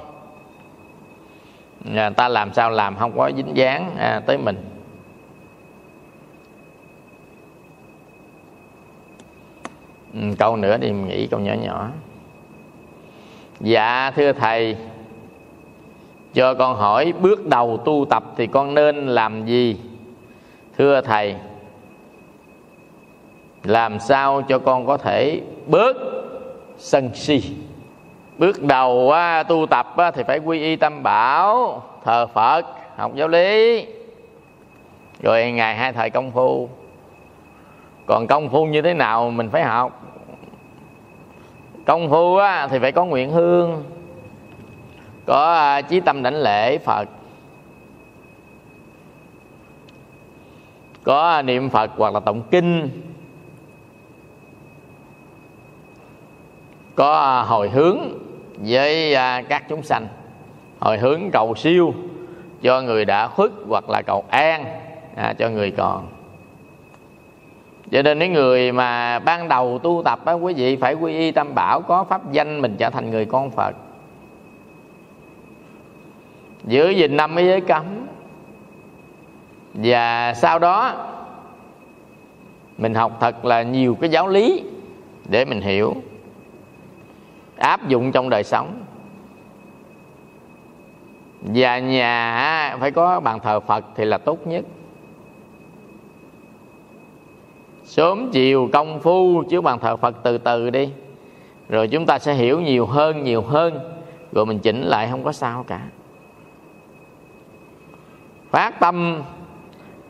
người 1.85 2.11
ta 2.11 2.29
làm 2.29 2.53
sao 2.53 2.71
làm 2.71 2.97
không 2.97 3.19
có 3.19 3.31
dính 3.37 3.57
dáng 3.57 3.97
à, 3.99 4.21
tới 4.27 4.39
mình. 4.39 4.57
Ừ, 10.15 10.21
câu 10.39 10.57
nữa 10.57 10.77
thì 10.81 10.93
mình 10.93 11.09
nghĩ 11.09 11.27
câu 11.27 11.41
nhỏ 11.41 11.55
nhỏ. 11.55 11.89
Dạ 13.61 14.11
thưa 14.17 14.33
thầy 14.33 14.77
cho 16.35 16.55
con 16.55 16.77
hỏi 16.77 17.13
bước 17.21 17.47
đầu 17.47 17.77
tu 17.85 18.07
tập 18.11 18.25
thì 18.37 18.47
con 18.47 18.75
nên 18.75 19.07
làm 19.07 19.47
gì? 19.47 19.77
Thưa 20.79 21.01
thầy 21.01 21.35
làm 23.65 23.99
sao 24.01 24.43
cho 24.43 24.59
con 24.59 24.87
có 24.87 24.97
thể 24.97 25.41
bớt 25.67 25.97
sân 26.79 27.11
si? 27.15 27.43
Bước 28.39 28.63
đầu 28.63 29.11
á, 29.11 29.43
tu 29.43 29.67
tập 29.67 29.97
á, 29.97 30.11
thì 30.11 30.23
phải 30.23 30.39
quy 30.39 30.61
y 30.61 30.77
tâm 30.77 31.03
bảo 31.03 31.83
thờ 32.05 32.27
phật 32.27 32.63
học 32.97 33.15
giáo 33.15 33.29
lý. 33.29 33.87
Rồi 35.23 35.53
ngày 35.53 35.75
hai 35.75 35.93
thời 35.93 36.11
công 36.11 36.31
phu. 36.31 36.69
Còn 38.07 38.27
công 38.27 38.49
phu 38.49 38.65
như 38.65 38.83
thế 38.83 38.95
nào 38.95 39.31
mình 39.31 39.51
phải 39.51 39.63
học. 39.63 40.03
Công 41.87 42.11
phu 42.11 42.37
á, 42.37 42.69
thì 42.71 42.79
phải 42.79 42.93
có 42.93 43.05
nguyện 43.05 43.31
hương 43.31 43.85
có 45.29 45.55
à, 45.55 45.83
chí 45.83 46.01
tâm 46.01 46.23
đảnh 46.23 46.35
lễ 46.35 46.79
phật. 46.79 47.09
Có 51.05 51.29
à, 51.31 51.43
niệm 51.43 51.71
phật 51.71 51.91
hoặc 51.97 52.15
là 52.15 52.21
tụng 52.21 52.43
kinh. 52.51 52.91
Có 56.95 57.21
à, 57.21 57.43
hồi 57.43 57.69
hướng 57.69 57.99
với 58.65 59.15
à, 59.15 59.43
các 59.49 59.69
chúng 59.69 59.83
sanh. 59.83 60.07
Hồi 60.81 60.99
hướng 60.99 61.31
cầu 61.33 61.55
siêu 61.55 61.95
cho 62.63 62.81
người 62.81 63.05
đã 63.05 63.27
khuất 63.29 63.51
hoặc 63.69 63.91
là 63.91 64.03
cầu 64.07 64.25
an 64.31 64.65
à, 65.15 65.33
cho 65.39 65.49
người 65.49 65.71
còn. 65.71 66.07
Cho 67.91 68.03
nên 68.03 68.19
những 68.19 68.33
người 68.33 68.73
mà 68.73 69.19
ban 69.19 69.49
đầu 69.49 69.79
tu 69.79 70.03
tập 70.05 70.25
á 70.25 70.33
quý 70.33 70.55
vị 70.55 70.77
phải 70.77 70.95
quy 70.95 71.13
y 71.13 71.31
tam 71.31 71.55
bảo 71.55 71.81
có 71.81 72.05
pháp 72.05 72.33
danh 72.33 72.61
mình 72.61 72.77
trở 72.79 72.91
thành 72.91 73.11
người 73.11 73.25
con 73.25 73.51
phật. 73.51 73.77
Giữ 76.65 76.91
gìn 76.91 77.17
năm 77.17 77.37
cái 77.37 77.47
giới 77.47 77.61
cấm. 77.61 77.85
Và 79.75 80.35
sau 80.35 80.59
đó 80.59 81.07
mình 82.79 82.95
học 82.95 83.17
thật 83.21 83.45
là 83.45 83.63
nhiều 83.63 83.97
cái 84.01 84.11
giáo 84.11 84.29
lý 84.29 84.65
để 85.29 85.45
mình 85.45 85.61
hiểu 85.61 85.97
áp 87.59 87.89
dụng 87.89 88.13
trong 88.13 88.31
đời 88.31 88.45
sống. 88.45 88.85
Và 91.41 91.79
nhà 91.79 92.77
phải 92.81 92.91
có 92.91 93.21
bàn 93.21 93.41
thờ 93.41 93.61
phật 93.61 93.85
thì 93.95 94.05
là 94.05 94.19
tốt 94.19 94.47
nhất. 94.47 94.65
Sớm 97.85 98.31
chiều 98.33 98.69
công 98.73 99.01
phu, 99.01 99.43
chứ 99.51 99.61
bàn 99.61 99.79
thờ 99.79 99.97
phật 99.97 100.17
từ 100.23 100.39
từ 100.39 100.71
đi. 100.71 100.91
Rồi 101.69 101.89
chúng 101.89 102.07
ta 102.07 102.19
sẽ 102.19 102.35
hiểu 102.35 102.61
nhiều 102.61 102.87
hơn 102.87 103.25
nhiều 103.25 103.43
hơn. 103.43 103.79
Rồi 104.33 104.47
mình 104.47 104.59
chỉnh 104.59 104.83
lại 104.83 105.09
không 105.11 105.25
có 105.25 105.33
sao 105.33 105.65
cả. 105.69 105.81
Phát 108.51 108.81
tâm 108.81 109.23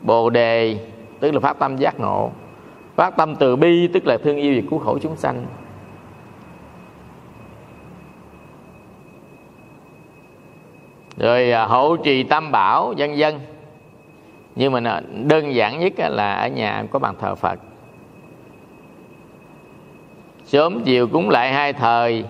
bồ 0.01 0.29
đề, 0.29 0.77
tức 1.19 1.33
là 1.33 1.39
phát 1.39 1.59
tâm 1.59 1.77
giác 1.77 1.99
ngộ. 1.99 2.31
Phát 2.95 3.17
tâm 3.17 3.35
từ 3.35 3.55
bi, 3.55 3.87
tức 3.93 4.07
là 4.07 4.17
thương 4.23 4.37
yêu 4.37 4.53
và 4.55 4.67
cứu 4.69 4.79
khổ 4.79 4.97
chúng 5.01 5.15
sanh. 5.15 5.45
Rồi 11.19 11.51
à, 11.51 11.65
hộ 11.65 11.95
trì 11.95 12.23
tam 12.23 12.51
bảo 12.51 12.93
vân 12.97 13.13
vân. 13.17 13.33
Nhưng 14.55 14.71
mà 14.71 15.01
đơn 15.11 15.53
giản 15.53 15.79
nhất 15.79 15.93
là 15.97 16.33
ở 16.33 16.47
nhà 16.47 16.83
có 16.91 16.99
bàn 16.99 17.15
thờ 17.19 17.35
phật. 17.35 17.59
Sớm 20.45 20.81
chiều 20.85 21.07
cúng 21.07 21.29
lại 21.29 21.53
hai 21.53 21.73
thời 21.73 22.25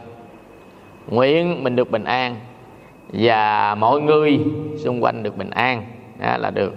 nguyện 1.08 1.64
mình 1.64 1.76
được 1.76 1.92
bình 1.92 2.04
an 2.04 2.36
và 3.14 3.76
mọi 3.76 4.02
người 4.02 4.40
xung 4.84 5.04
quanh 5.04 5.24
được 5.24 5.38
bình 5.38 5.50
an. 5.50 5.86
Đó 6.20 6.38
là 6.38 6.50
được. 6.50 6.74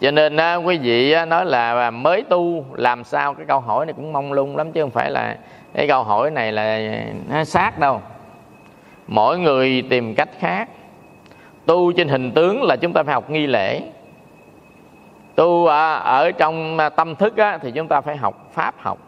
Cho 0.00 0.10
nên 0.10 0.36
á, 0.36 0.54
quý 0.54 0.78
vị 0.78 1.12
á, 1.12 1.24
nói 1.24 1.46
là 1.46 1.90
mới 1.90 2.22
tu 2.22 2.64
làm 2.74 3.04
sao? 3.04 3.34
Cái 3.34 3.46
câu 3.46 3.60
hỏi 3.60 3.86
này 3.86 3.92
cũng 3.92 4.12
mong 4.12 4.32
lung 4.32 4.56
lắm 4.56 4.72
chứ 4.72 4.80
không 4.80 4.90
phải 4.90 5.10
là 5.10 5.38
cái 5.74 5.88
câu 5.88 6.02
hỏi 6.02 6.30
này 6.30 6.52
là 6.52 6.62
à, 6.62 7.04
nó 7.28 7.44
sát 7.44 7.78
đâu 7.78 8.00
mỗi 9.08 9.38
người 9.38 9.82
tìm 9.90 10.14
cách 10.14 10.28
khác. 10.38 10.68
Tu 11.66 11.92
trên 11.92 12.08
hình 12.08 12.32
tướng 12.32 12.62
là 12.62 12.76
chúng 12.76 12.92
ta 12.92 13.02
phải 13.02 13.14
học 13.14 13.30
nghi 13.30 13.46
lễ. 13.46 13.82
Tu 15.34 15.66
à, 15.66 15.94
ở 15.94 16.30
trong 16.30 16.78
à, 16.78 16.88
tâm 16.88 17.16
thức 17.16 17.36
á, 17.36 17.58
thì 17.58 17.70
chúng 17.70 17.88
ta 17.88 18.00
phải 18.00 18.16
học 18.16 18.50
pháp 18.52 18.74
học. 18.78 18.98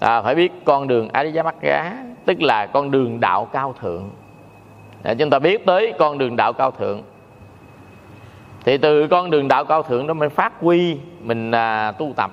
À, 0.00 0.22
phải 0.22 0.34
biết 0.34 0.52
con 0.64 0.88
đường 0.88 1.08
Ariya 1.12 1.42
Magga 1.42 1.92
tức 2.24 2.42
là 2.42 2.66
con 2.66 2.90
đường 2.90 3.20
đạo 3.20 3.48
cao 3.52 3.74
thượng. 3.80 4.10
Để 5.02 5.14
chúng 5.14 5.30
ta 5.30 5.38
biết 5.38 5.66
tới 5.66 5.92
con 5.98 6.18
đường 6.18 6.36
đạo 6.36 6.52
cao 6.52 6.70
thượng. 6.70 7.02
Thì 8.64 8.78
từ 8.78 9.06
con 9.06 9.30
đường 9.30 9.48
đạo 9.48 9.64
cao 9.64 9.82
thượng 9.82 10.06
đó 10.06 10.14
mới 10.14 10.28
phát 10.28 10.52
huy 10.60 10.98
mình 11.20 11.50
à, 11.50 11.92
tu 11.92 12.12
tập. 12.16 12.30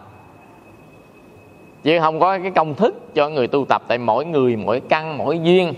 Chứ 1.83 1.99
không 1.99 2.19
có 2.19 2.39
cái 2.39 2.51
công 2.51 2.75
thức 2.75 3.15
cho 3.15 3.29
người 3.29 3.47
tu 3.47 3.65
tập 3.65 3.81
tại 3.87 3.97
mỗi 3.97 4.25
người 4.25 4.55
mỗi 4.55 4.79
căn 4.89 5.17
mỗi 5.17 5.39
duyên 5.39 5.73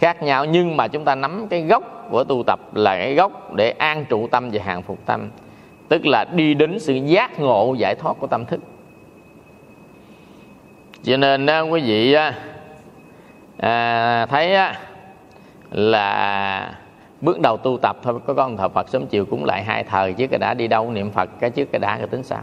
khác 0.00 0.22
nhau 0.22 0.44
nhưng 0.44 0.76
mà 0.76 0.88
chúng 0.88 1.04
ta 1.04 1.14
nắm 1.14 1.46
cái 1.50 1.62
gốc 1.62 2.06
của 2.10 2.24
tu 2.24 2.42
tập 2.46 2.60
là 2.74 2.96
cái 2.96 3.14
gốc 3.14 3.54
để 3.54 3.70
an 3.70 4.04
trụ 4.08 4.26
tâm 4.26 4.50
và 4.52 4.62
hàng 4.64 4.82
phục 4.82 4.98
tâm. 5.06 5.30
Tức 5.88 6.06
là 6.06 6.24
đi 6.24 6.54
đến 6.54 6.78
sự 6.78 6.94
giác 6.94 7.40
ngộ 7.40 7.74
giải 7.78 7.94
thoát 7.94 8.16
của 8.20 8.26
tâm 8.26 8.44
thức. 8.44 8.60
Cho 11.02 11.16
nên 11.16 11.46
quý 11.70 11.80
vị 11.80 12.16
à, 13.58 14.26
thấy 14.26 14.56
là 15.70 16.74
bước 17.20 17.40
đầu 17.40 17.56
tu 17.56 17.78
tập 17.82 17.96
thôi 18.02 18.20
có 18.26 18.34
con 18.34 18.56
thờ 18.56 18.68
Phật 18.68 18.88
sớm 18.88 19.06
chiều 19.06 19.24
cũng 19.24 19.44
lại 19.44 19.62
hai 19.62 19.84
thời 19.84 20.12
chứ 20.12 20.26
cái 20.26 20.38
đã 20.38 20.54
đi 20.54 20.68
đâu 20.68 20.90
niệm 20.90 21.10
Phật 21.10 21.30
cái 21.40 21.50
trước 21.50 21.72
cái 21.72 21.78
đã 21.78 21.96
cái 21.98 22.06
tính 22.06 22.22
sao? 22.22 22.42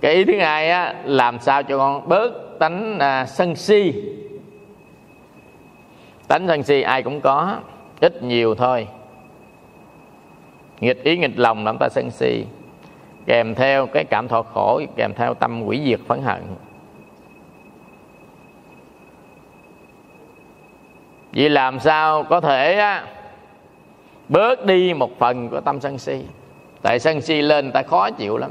Cái 0.00 0.14
ý 0.14 0.24
thứ 0.24 0.38
hai 0.38 0.70
á 0.70 0.94
làm 1.04 1.38
sao 1.40 1.62
cho 1.62 1.78
con 1.78 2.08
bớt 2.08 2.58
tánh 2.58 2.98
à, 2.98 3.26
sân 3.26 3.56
si 3.56 3.92
tánh 6.28 6.46
sân 6.48 6.62
si 6.62 6.82
ai 6.82 7.02
cũng 7.02 7.20
có 7.20 7.58
ít 8.00 8.22
nhiều 8.22 8.54
thôi. 8.54 8.88
Nghịch 10.80 11.04
ý 11.04 11.18
nghịch 11.18 11.38
lòng 11.38 11.64
làm 11.64 11.76
ta 11.78 11.88
sân 11.88 12.10
si. 12.10 12.44
Kèm 13.26 13.54
theo 13.54 13.86
cái 13.86 14.04
cảm 14.04 14.28
thọ 14.28 14.42
khổ 14.42 14.80
kèm 14.96 15.14
theo 15.14 15.34
tâm 15.34 15.62
quỷ 15.62 15.82
diệt 15.84 16.00
phẫn 16.06 16.22
hận. 16.22 16.42
Vì 21.32 21.48
làm 21.48 21.78
sao 21.78 22.22
có 22.22 22.40
thể 22.40 22.74
á, 22.74 23.06
bớt 24.28 24.66
đi 24.66 24.94
một 24.94 25.18
phần 25.18 25.48
của 25.48 25.60
tâm 25.60 25.80
sân 25.80 25.98
si? 25.98 26.24
Tại 26.82 26.98
sân 26.98 27.20
si 27.20 27.42
lên 27.42 27.72
ta 27.72 27.82
khó 27.82 28.10
chịu 28.10 28.36
lắm. 28.36 28.50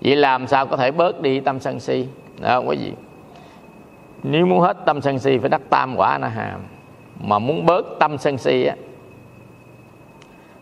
Vậy 0.00 0.16
làm 0.16 0.46
sao 0.46 0.66
có 0.66 0.76
thể 0.76 0.90
bớt 0.90 1.20
đi 1.20 1.40
tâm 1.40 1.60
sân 1.60 1.80
si? 1.80 2.06
Đó 2.40 2.58
quý 2.58 2.76
vị. 2.76 2.92
Nếu 4.22 4.46
muốn 4.46 4.60
hết 4.60 4.76
tâm 4.86 5.00
sân 5.00 5.18
si 5.18 5.38
phải 5.38 5.48
đắc 5.48 5.60
tam 5.70 5.96
quả 5.96 6.18
na 6.18 6.28
hàm 6.28 6.60
mà 7.20 7.38
muốn 7.38 7.66
bớt 7.66 7.82
tâm 7.98 8.18
sân 8.18 8.38
si 8.38 8.64
á 8.64 8.74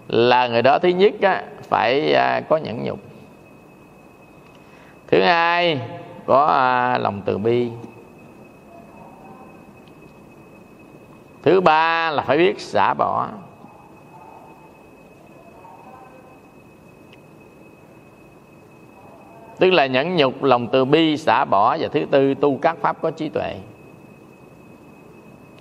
là 0.09 0.49
người 0.49 0.63
đó 0.63 0.79
thứ 0.79 0.89
nhất 0.89 1.15
á, 1.23 1.45
phải 1.63 2.13
à, 2.13 2.41
có 2.49 2.57
nhẫn 2.57 2.85
nhục. 2.85 2.99
Thứ 5.07 5.23
hai 5.23 5.81
có 6.27 6.47
à, 6.47 6.99
lòng 6.99 7.23
từ 7.25 7.39
bi. 7.39 7.71
Thứ 11.43 11.61
ba 11.61 12.11
là 12.11 12.23
phải 12.23 12.39
biết 12.39 12.61
xả 12.61 12.95
bỏ. 12.95 13.29
Tức 19.59 19.71
là 19.71 19.87
nhẫn 19.87 20.17
nhục 20.17 20.43
lòng 20.43 20.69
từ 20.73 20.85
bi 20.85 21.17
xả 21.17 21.45
bỏ 21.45 21.77
và 21.81 21.89
thứ 21.89 22.07
tư 22.11 22.35
tu 22.35 22.59
các 22.63 22.77
pháp 22.81 23.03
có 23.03 23.11
trí 23.11 23.29
tuệ 23.29 23.57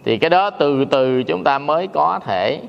thì 0.05 0.17
cái 0.17 0.29
đó 0.29 0.49
từ 0.49 0.85
từ 0.85 1.23
chúng 1.23 1.43
ta 1.43 1.59
mới 1.59 1.87
có 1.87 2.19
thể 2.25 2.61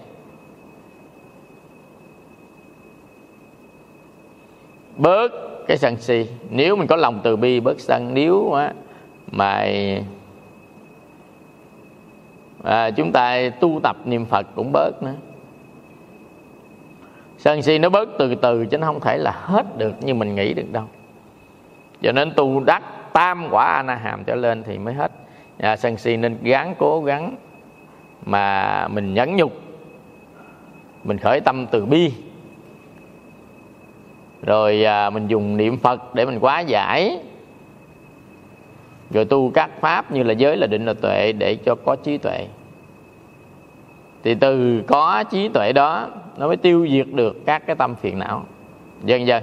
bớt 4.96 5.32
cái 5.66 5.76
sân 5.76 5.96
si. 5.96 6.26
Nếu 6.50 6.76
mình 6.76 6.86
có 6.86 6.96
lòng 6.96 7.20
từ 7.24 7.36
bi 7.36 7.60
bớt 7.60 7.80
sân 7.80 8.14
nếu 8.14 8.52
á, 8.52 8.72
mà 9.32 9.66
à, 12.64 12.90
chúng 12.90 13.12
ta 13.12 13.50
tu 13.60 13.80
tập 13.82 13.96
niệm 14.04 14.24
phật 14.24 14.46
cũng 14.54 14.72
bớt 14.72 15.02
nữa. 15.02 15.14
Sân 17.38 17.62
si 17.62 17.78
nó 17.78 17.88
bớt 17.88 18.08
từ 18.18 18.34
từ 18.34 18.66
chứ 18.66 18.78
nó 18.78 18.86
không 18.86 19.00
thể 19.00 19.18
là 19.18 19.30
hết 19.30 19.78
được 19.78 19.92
như 20.00 20.14
mình 20.14 20.34
nghĩ 20.34 20.54
được 20.54 20.72
đâu. 20.72 20.84
Cho 22.02 22.12
nên 22.12 22.32
tu 22.36 22.60
đắc 22.60 22.82
tam 23.12 23.48
quả 23.50 23.64
a 23.64 23.82
na 23.82 23.94
hàm 23.94 24.24
trở 24.24 24.34
lên 24.34 24.62
thì 24.62 24.78
mới 24.78 24.94
hết 24.94 25.12
à, 25.58 25.76
sân 25.76 25.96
si 25.96 26.16
nên 26.16 26.38
gắng 26.42 26.74
cố 26.78 27.00
gắng 27.00 27.36
mà 28.24 28.88
mình 28.88 29.14
nhẫn 29.14 29.36
nhục 29.36 29.52
mình 31.04 31.18
khởi 31.18 31.40
tâm 31.40 31.66
từ 31.70 31.86
bi. 31.86 32.12
Rồi 34.42 34.84
à, 34.84 35.10
mình 35.10 35.28
dùng 35.28 35.56
niệm 35.56 35.76
phật 35.76 36.14
để 36.14 36.26
mình 36.26 36.38
quá 36.40 36.60
giải. 36.60 37.20
Rồi 39.10 39.24
tu 39.24 39.50
các 39.54 39.70
pháp 39.80 40.12
như 40.12 40.22
là 40.22 40.32
giới 40.32 40.56
là 40.56 40.66
định 40.66 40.86
là 40.86 40.94
tuệ 41.02 41.32
để 41.32 41.56
cho 41.64 41.74
có 41.74 41.96
trí 41.96 42.18
tuệ. 42.18 42.46
Thì 44.24 44.34
từ 44.34 44.82
có 44.86 45.24
trí 45.30 45.48
tuệ 45.48 45.72
đó 45.72 46.08
nó 46.36 46.46
mới 46.46 46.56
tiêu 46.56 46.86
diệt 46.90 47.06
được 47.12 47.46
các 47.46 47.66
cái 47.66 47.76
tâm 47.76 47.94
phiền 47.94 48.18
não. 48.18 48.44
Dần 49.04 49.26
dần. 49.26 49.42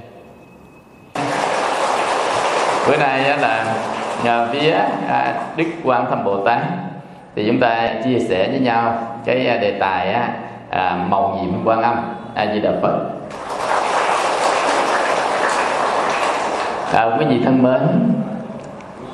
bữa 2.88 2.98
nay 2.98 3.38
là 3.38 3.76
phía 4.24 4.72
à, 5.10 5.34
đức 5.56 5.66
quan 5.84 6.06
thâm 6.10 6.24
bồ 6.24 6.46
tát 6.46 6.60
thì 7.36 7.48
chúng 7.48 7.60
ta 7.60 7.90
chia 8.04 8.20
sẻ 8.20 8.48
với 8.50 8.60
nhau 8.60 8.98
cái 9.26 9.48
à, 9.48 9.58
đề 9.58 9.72
tài 9.80 10.16
à, 10.70 10.98
màu 11.10 11.40
nhiệm 11.42 11.66
quan 11.66 11.82
âm 11.82 11.96
a 12.36 12.46
di 12.54 12.60
đà 12.60 12.72
phật. 12.82 13.00
À, 16.94 17.18
quý 17.20 17.26
vị 17.26 17.42
thân 17.46 17.64
mến 17.64 17.80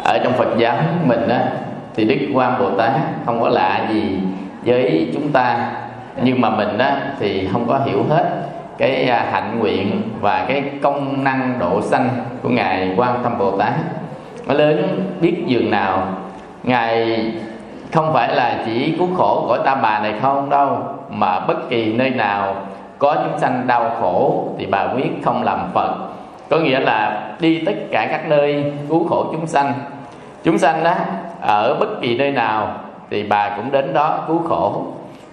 ở 0.04 0.18
trong 0.24 0.34
phật 0.34 0.58
giáo 0.58 0.76
mình 1.04 1.28
á, 1.30 1.46
thì 1.96 2.06
đức 2.06 2.34
quan 2.34 2.60
bồ 2.60 2.70
tát 2.70 2.92
không 3.26 3.42
có 3.42 3.50
lạ 3.50 3.88
gì 3.94 4.20
với 4.66 5.12
chúng 5.14 5.32
ta. 5.32 5.72
Nhưng 6.24 6.42
mà 6.42 6.50
mình 6.50 6.78
á, 6.78 6.98
thì 7.20 7.50
không 7.52 7.68
có 7.68 7.80
hiểu 7.86 8.04
hết 8.10 8.26
cái 8.78 9.10
à, 9.10 9.26
hạnh 9.32 9.60
nguyện 9.60 10.02
và 10.22 10.46
cái 10.48 10.64
công 10.82 11.24
năng 11.24 11.60
độ 11.60 11.82
sanh 11.82 12.10
của 12.44 12.50
ngài 12.50 12.94
quan 12.98 13.20
tâm 13.24 13.38
bồ 13.38 13.58
tát 13.58 13.74
nó 14.50 14.56
lớn 14.56 15.06
biết 15.22 15.44
dường 15.46 15.72
nào 15.72 16.08
ngài 16.64 17.22
không 17.94 18.14
phải 18.14 18.36
là 18.36 18.64
chỉ 18.66 18.96
cứu 19.00 19.08
khổ 19.18 19.46
của 19.48 19.58
ta 19.58 19.76
bà 19.76 20.00
này 20.00 20.14
không 20.22 20.50
đâu 20.50 20.78
mà 21.10 21.40
bất 21.40 21.70
kỳ 21.70 21.94
nơi 21.94 22.10
nào 22.10 22.56
có 23.00 23.16
chúng 23.16 23.40
sanh 23.40 23.68
đau 23.68 23.92
khổ 24.02 24.48
thì 24.58 24.66
bà 24.66 24.88
quyết 24.96 25.24
không 25.24 25.44
làm 25.44 25.60
phật. 25.74 25.96
Có 26.50 26.58
nghĩa 26.58 26.80
là 26.80 27.28
đi 27.40 27.64
tất 27.66 27.74
cả 27.92 28.08
các 28.12 28.28
nơi 28.28 28.74
cứu 28.90 29.08
khổ 29.08 29.26
chúng 29.32 29.48
sanh. 29.48 29.74
Chúng 30.44 30.58
sanh 30.58 30.84
đó 30.84 30.94
ở 31.42 31.76
bất 31.80 32.02
kỳ 32.02 32.18
nơi 32.18 32.32
nào 32.32 32.68
thì 33.10 33.24
bà 33.24 33.50
cũng 33.50 33.72
đến 33.72 33.94
đó 33.94 34.20
cứu 34.28 34.42
khổ. 34.50 34.82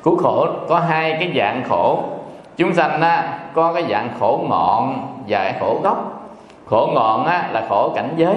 Cứu 0.03 0.17
khổ 0.17 0.47
có 0.69 0.79
hai 0.79 1.13
cái 1.13 1.33
dạng 1.37 1.63
khổ. 1.69 1.99
Chúng 2.57 2.75
sanh 2.75 3.01
á, 3.01 3.39
có 3.55 3.73
cái 3.73 3.85
dạng 3.91 4.09
khổ 4.21 4.41
ngọn 4.49 5.07
và 5.29 5.53
khổ 5.61 5.81
gốc. 5.83 6.29
Khổ 6.67 6.91
ngọn 6.95 7.27
á, 7.27 7.49
là 7.53 7.63
khổ 7.69 7.93
cảnh 7.95 8.09
giới 8.17 8.37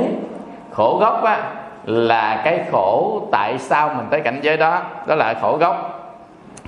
khổ 0.79 0.97
gốc 0.97 1.23
á, 1.23 1.37
là 1.85 2.41
cái 2.43 2.59
khổ 2.71 3.21
tại 3.31 3.57
sao 3.57 3.89
mình 3.97 4.05
tới 4.11 4.21
cảnh 4.21 4.39
giới 4.41 4.57
đó. 4.57 4.81
Đó 5.07 5.15
là 5.15 5.33
khổ 5.41 5.57
gốc. 5.57 5.99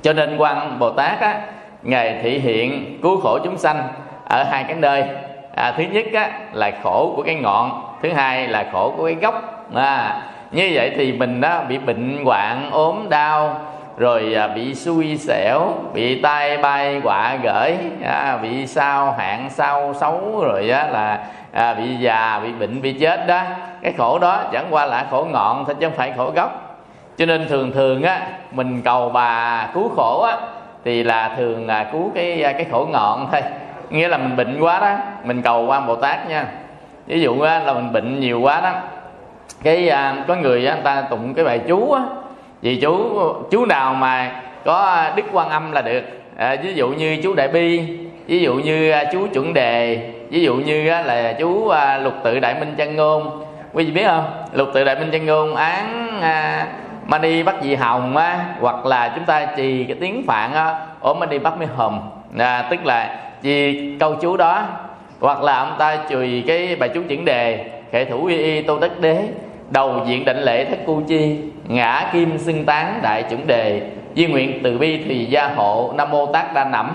Cho 0.01 0.13
nên 0.13 0.37
quan 0.37 0.79
bồ 0.79 0.89
tát 0.89 1.19
á, 1.19 1.39
ngài 1.81 2.19
thị 2.23 2.39
hiện 2.39 2.99
cứu 3.03 3.21
khổ 3.21 3.39
chúng 3.43 3.57
sanh 3.57 3.83
ở 4.25 4.43
hai 4.43 4.63
cái 4.63 4.75
nơi. 4.75 5.03
À, 5.55 5.73
thứ 5.77 5.83
nhất 5.83 6.05
á, 6.13 6.29
là 6.53 6.71
khổ 6.83 7.13
của 7.15 7.23
cái 7.23 7.35
ngọn 7.35 7.83
thứ 8.01 8.13
hai 8.13 8.47
là 8.47 8.65
khổ 8.71 8.93
của 8.97 9.05
cái 9.05 9.15
gốc. 9.15 9.65
À, 9.75 10.21
như 10.51 10.71
vậy 10.73 10.93
thì 10.97 11.11
mình 11.11 11.41
đó 11.41 11.61
bị 11.67 11.77
bệnh 11.77 12.25
hoạn 12.25 12.69
ốm 12.71 13.09
đau 13.09 13.61
rồi 14.01 14.33
à, 14.33 14.47
bị 14.47 14.75
xui 14.75 15.17
xẻo 15.17 15.73
bị 15.93 16.21
tai 16.21 16.57
bay 16.57 17.01
quả 17.03 17.35
gởi 17.43 17.77
à, 18.03 18.37
bị 18.41 18.67
sao 18.67 19.15
hạn 19.17 19.49
sao 19.49 19.93
xấu 19.99 20.43
rồi 20.43 20.69
á, 20.69 20.87
là 20.87 21.19
à, 21.51 21.73
bị 21.73 21.95
già 21.95 22.39
bị 22.43 22.51
bệnh 22.51 22.81
bị 22.81 22.93
chết 22.93 23.27
đó. 23.27 23.41
Cái 23.81 23.93
khổ 23.97 24.19
đó 24.19 24.43
chẳng 24.51 24.65
qua 24.69 24.85
là 24.85 25.05
khổ 25.11 25.27
ngọn 25.31 25.65
thôi 25.65 25.75
chứ 25.79 25.87
không 25.87 25.97
phải 25.97 26.13
khổ 26.17 26.31
gốc. 26.35 26.77
Cho 27.17 27.25
nên 27.25 27.47
thường 27.47 27.71
thường 27.71 28.03
á 28.03 28.21
mình 28.51 28.81
cầu 28.81 29.09
bà 29.09 29.67
cứu 29.73 29.89
khổ 29.95 30.21
á 30.21 30.37
thì 30.85 31.03
là 31.03 31.35
thường 31.37 31.67
là 31.67 31.83
cứu 31.83 32.11
cái 32.15 32.43
à, 32.43 32.51
cái 32.51 32.65
khổ 32.71 32.87
ngọn 32.91 33.27
thôi. 33.31 33.41
Nghĩa 33.89 34.07
là 34.07 34.17
mình 34.17 34.35
bệnh 34.35 34.59
quá 34.61 34.79
đó 34.79 34.95
mình 35.23 35.41
cầu 35.41 35.65
quan 35.65 35.87
bồ 35.87 35.95
tát 35.95 36.29
nha. 36.29 36.45
Ví 37.07 37.21
dụ 37.21 37.41
á, 37.41 37.59
là 37.59 37.73
mình 37.73 37.93
bệnh 37.93 38.19
nhiều 38.19 38.41
quá 38.41 38.61
đó 38.61 38.71
cái 39.63 39.89
à, 39.89 40.15
có 40.27 40.35
người 40.35 40.67
á, 40.67 40.73
người 40.73 40.83
ta 40.83 41.01
tụng 41.01 41.33
cái 41.33 41.45
bài 41.45 41.59
chú 41.67 41.91
á 41.91 42.01
vì 42.61 42.75
chú 42.75 43.19
chú 43.51 43.65
nào 43.65 43.93
mà 43.93 44.41
có 44.65 45.09
đức 45.15 45.25
quan 45.31 45.49
âm 45.49 45.71
là 45.71 45.81
được. 45.81 46.03
À, 46.37 46.55
ví 46.63 46.73
dụ 46.73 46.87
như 46.87 47.17
chú 47.23 47.33
đại 47.33 47.47
bi 47.47 47.81
ví 48.27 48.39
dụ 48.39 48.53
như 48.53 48.91
à, 48.91 49.03
chú 49.11 49.27
chuẩn 49.33 49.53
đề 49.53 50.09
ví 50.29 50.43
dụ 50.43 50.55
như 50.55 50.83
là 50.83 51.33
chú 51.39 51.67
à, 51.67 51.97
lục 51.97 52.13
tự 52.23 52.39
đại 52.39 52.55
minh 52.59 52.73
chân 52.77 52.95
ngôn. 52.95 53.43
Quý 53.73 53.85
vị 53.85 53.91
biết 53.91 54.05
không? 54.05 54.25
Lục 54.53 54.69
tự 54.73 54.83
đại 54.83 54.95
minh 54.95 55.09
chân 55.11 55.25
ngôn 55.25 55.55
án 55.55 56.19
à, 56.21 56.67
mani 57.07 57.43
bắt 57.43 57.55
dị 57.61 57.75
hồng 57.75 58.17
á, 58.17 58.45
hoặc 58.59 58.85
là 58.85 59.11
chúng 59.15 59.25
ta 59.25 59.45
trì 59.57 59.83
cái 59.83 59.97
tiếng 59.99 60.23
phạn 60.27 60.53
á, 60.53 60.75
ổ 60.99 61.13
mani 61.13 61.39
bắt 61.39 61.57
mi 61.59 61.65
hồng. 61.75 62.11
À, 62.37 62.67
tức 62.69 62.85
là 62.85 63.19
vì 63.41 63.95
câu 63.99 64.15
chú 64.15 64.37
đó 64.37 64.63
hoặc 65.19 65.43
là 65.43 65.57
ông 65.57 65.75
ta 65.79 65.97
chùi 66.09 66.43
cái 66.47 66.75
bài 66.75 66.89
chú 66.93 67.01
chuẩn 67.09 67.25
đề 67.25 67.65
khệ 67.91 68.05
thủ 68.05 68.25
y 68.25 68.37
y 68.37 68.61
tô 68.61 68.79
đất 68.79 69.01
đế 69.01 69.17
đầu 69.69 70.01
diện 70.07 70.25
định 70.25 70.37
lễ 70.37 70.65
thất 70.65 70.77
cu 70.85 71.01
chi 71.07 71.37
ngã 71.73 72.09
kim 72.13 72.37
xưng 72.37 72.65
tán 72.65 72.99
đại 73.03 73.23
chủng 73.29 73.47
đề 73.47 73.81
di 74.15 74.25
nguyện 74.25 74.59
từ 74.63 74.77
bi 74.77 75.03
thì 75.07 75.25
gia 75.25 75.47
hộ 75.47 75.93
nam 75.97 76.11
mô 76.11 76.25
tác 76.25 76.53
đa 76.53 76.63
nẫm 76.63 76.91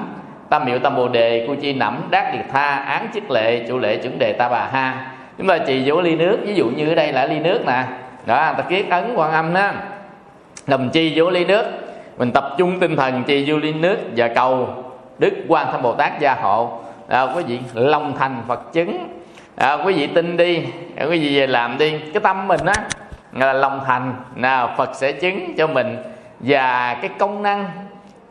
tam 0.48 0.64
miệu 0.64 0.78
tam 0.78 0.96
bồ 0.96 1.08
đề 1.08 1.44
cu 1.48 1.54
chi 1.54 1.72
nẫm 1.72 2.02
đát 2.10 2.32
điệt 2.32 2.44
tha 2.52 2.76
án 2.76 3.06
chức 3.14 3.30
lệ 3.30 3.64
chủ 3.68 3.78
lệ 3.78 3.96
chuẩn 3.96 4.18
đề 4.18 4.32
ta 4.32 4.48
bà 4.48 4.68
ha. 4.72 5.12
Chúng 5.38 5.46
ta 5.46 5.58
chỉ 5.58 5.90
vỗ 5.90 6.00
ly 6.00 6.16
nước 6.16 6.38
ví 6.46 6.54
dụ 6.54 6.66
như 6.66 6.88
ở 6.88 6.94
đây 6.94 7.12
là 7.12 7.26
ly 7.26 7.38
nước 7.38 7.66
nè. 7.66 7.84
Đó 8.26 8.52
ta 8.56 8.62
kiết 8.62 8.86
ấn 8.90 9.14
quan 9.14 9.32
âm 9.32 9.54
đó. 9.54 9.70
Đồng 10.66 10.90
chi 10.90 11.12
vỗ 11.16 11.30
ly 11.30 11.44
nước? 11.44 11.64
Mình 12.18 12.32
tập 12.32 12.54
trung 12.58 12.80
tinh 12.80 12.96
thần 12.96 13.22
chi 13.24 13.44
vô 13.46 13.58
ly 13.58 13.72
nước 13.72 13.98
và 14.16 14.28
cầu 14.28 14.68
đức 15.18 15.34
quan 15.48 15.66
tham 15.72 15.82
bồ 15.82 15.92
tát 15.92 16.20
gia 16.20 16.34
hộ. 16.34 16.80
À, 17.08 17.22
quý 17.22 17.42
vị 17.46 17.58
long 17.74 18.16
thành 18.18 18.42
phật 18.48 18.72
chứng. 18.72 19.08
À, 19.56 19.72
quý 19.72 19.92
vị 19.92 20.06
tin 20.06 20.36
đi. 20.36 20.62
Quý 21.10 21.18
vị 21.18 21.36
về 21.40 21.46
làm 21.46 21.78
đi. 21.78 21.98
Cái 22.12 22.20
tâm 22.22 22.48
mình 22.48 22.60
á 22.66 22.74
là 23.44 23.52
lòng 23.52 23.80
thành. 23.86 24.14
Nào 24.34 24.70
phật 24.76 24.90
sẽ 24.94 25.12
chứng 25.12 25.56
cho 25.56 25.66
mình 25.66 25.96
và 26.40 26.94
cái 26.94 27.10
công 27.18 27.42
năng 27.42 27.68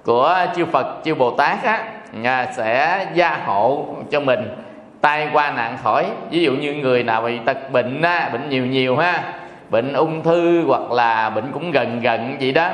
của 0.03 0.37
chư 0.55 0.65
phật 0.65 0.87
chư 1.03 1.15
bồ 1.15 1.31
tát 1.31 1.63
á 1.63 1.83
à, 2.23 2.47
sẽ 2.55 3.05
gia 3.13 3.39
hộ 3.45 3.85
cho 4.11 4.19
mình. 4.19 4.55
Tai 5.01 5.29
qua 5.33 5.51
nạn 5.51 5.77
khỏi. 5.83 6.05
Ví 6.29 6.43
dụ 6.43 6.51
như 6.51 6.73
người 6.73 7.03
nào 7.03 7.21
bị 7.21 7.39
tật 7.45 7.71
bệnh 7.71 8.01
á, 8.01 8.29
bệnh 8.33 8.49
nhiều 8.49 8.65
nhiều 8.65 8.97
ha 8.97 9.23
bệnh 9.69 9.93
ung 9.93 10.23
thư 10.23 10.63
hoặc 10.67 10.91
là 10.91 11.29
bệnh 11.29 11.51
cũng 11.51 11.71
gần 11.71 12.01
gần 12.01 12.35
gì 12.39 12.51
đó 12.51 12.69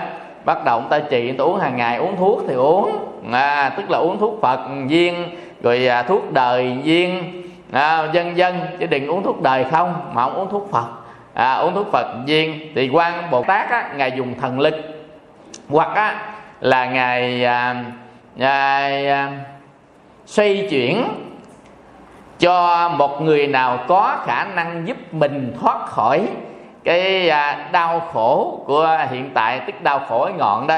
bắt 0.45 0.65
đầu 0.65 0.79
ông 0.79 0.89
ta 0.89 0.99
trị 0.99 1.32
tôi 1.32 1.47
uống 1.47 1.59
hàng 1.59 1.77
ngày 1.77 1.97
uống 1.97 2.15
thuốc 2.17 2.43
thì 2.47 2.55
uống. 2.55 2.91
À, 3.32 3.69
tức 3.77 3.89
là 3.89 3.97
uống 3.97 4.19
thuốc 4.19 4.39
phật 4.41 4.59
viên 4.88 5.15
rồi 5.63 5.88
à, 5.88 6.03
thuốc 6.03 6.34
đời 6.34 6.77
viên. 6.84 7.23
À, 7.71 8.07
dân 8.13 8.38
dân 8.38 8.59
chứ 8.79 8.86
đừng 8.86 9.07
uống 9.07 9.23
thuốc 9.23 9.41
đời 9.41 9.65
không 9.71 9.93
mà 10.13 10.23
không 10.23 10.34
uống 10.34 10.51
thuốc 10.51 10.69
phật 10.71 10.86
à, 11.41 11.55
uống 11.55 11.73
thuốc 11.73 11.91
phật 11.91 12.07
viên 12.25 12.59
thì 12.75 12.89
quan 12.89 13.31
bồ 13.31 13.43
tát 13.43 13.69
á, 13.69 13.89
ngài 13.95 14.11
dùng 14.11 14.35
thần 14.41 14.59
lực. 14.59 14.75
Hoặc 15.69 15.95
á, 15.95 16.15
là 16.59 16.85
ngài 16.85 17.45
à, 17.45 17.83
à, 18.39 18.77
à, 19.09 19.31
xoay 20.25 20.67
chuyển 20.69 21.03
cho 22.39 22.89
một 22.89 23.21
người 23.21 23.47
nào 23.47 23.79
có 23.87 24.17
khả 24.25 24.45
năng 24.55 24.87
giúp 24.87 25.13
mình 25.13 25.53
thoát 25.61 25.85
khỏi 25.85 26.27
cái 26.83 27.29
à, 27.29 27.69
đau 27.71 27.99
khổ 27.99 28.63
của 28.67 28.97
hiện 29.09 29.29
tại 29.33 29.59
tức 29.59 29.81
đau 29.81 29.99
khổ 30.09 30.21
ở 30.21 30.31
ngọn 30.37 30.67
đó. 30.67 30.77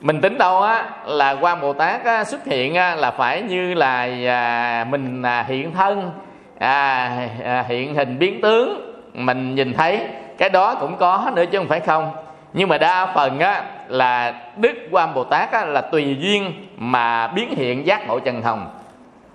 Mình 0.00 0.20
tính 0.20 0.38
đâu 0.38 0.62
á 0.62 0.84
là 1.04 1.36
quan 1.40 1.60
bồ 1.60 1.72
tát 1.72 2.04
á, 2.04 2.24
xuất 2.24 2.44
hiện 2.44 2.74
á, 2.74 2.94
là 2.94 3.10
phải 3.10 3.42
như 3.42 3.74
là 3.74 4.08
à, 4.26 4.86
mình 4.90 5.22
à, 5.22 5.44
hiện 5.48 5.72
thân 5.72 6.10
à, 6.58 7.10
à, 7.44 7.64
hiện 7.68 7.94
hình 7.94 8.18
biến 8.18 8.40
tướng 8.40 8.95
mình 9.16 9.54
nhìn 9.54 9.74
thấy 9.74 10.00
cái 10.38 10.50
đó 10.50 10.74
cũng 10.74 10.96
có 10.96 11.30
nữa 11.34 11.44
chứ 11.50 11.58
không 11.58 11.68
phải 11.68 11.80
không. 11.80 12.10
Nhưng 12.52 12.68
mà 12.68 12.78
đa 12.78 13.06
phần 13.14 13.38
á 13.40 13.62
là 13.88 14.34
đức 14.56 14.88
quan 14.90 15.14
bồ 15.14 15.24
tát 15.24 15.52
á, 15.52 15.64
là 15.64 15.80
tùy 15.80 16.16
duyên 16.20 16.52
mà 16.76 17.26
biến 17.26 17.54
hiện 17.56 17.86
giác 17.86 18.06
ngộ 18.08 18.18
trần 18.18 18.42
hồng. 18.42 18.66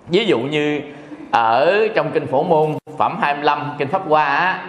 Ví 0.08 0.26
dụ 0.26 0.38
như 0.38 0.80
ở 1.30 1.88
trong 1.94 2.10
kinh 2.10 2.26
phổ 2.26 2.42
môn 2.42 2.74
phẩm 2.98 3.18
25 3.20 3.74
kinh 3.78 3.88
pháp 3.88 4.02
hoa 4.08 4.24
á, 4.24 4.60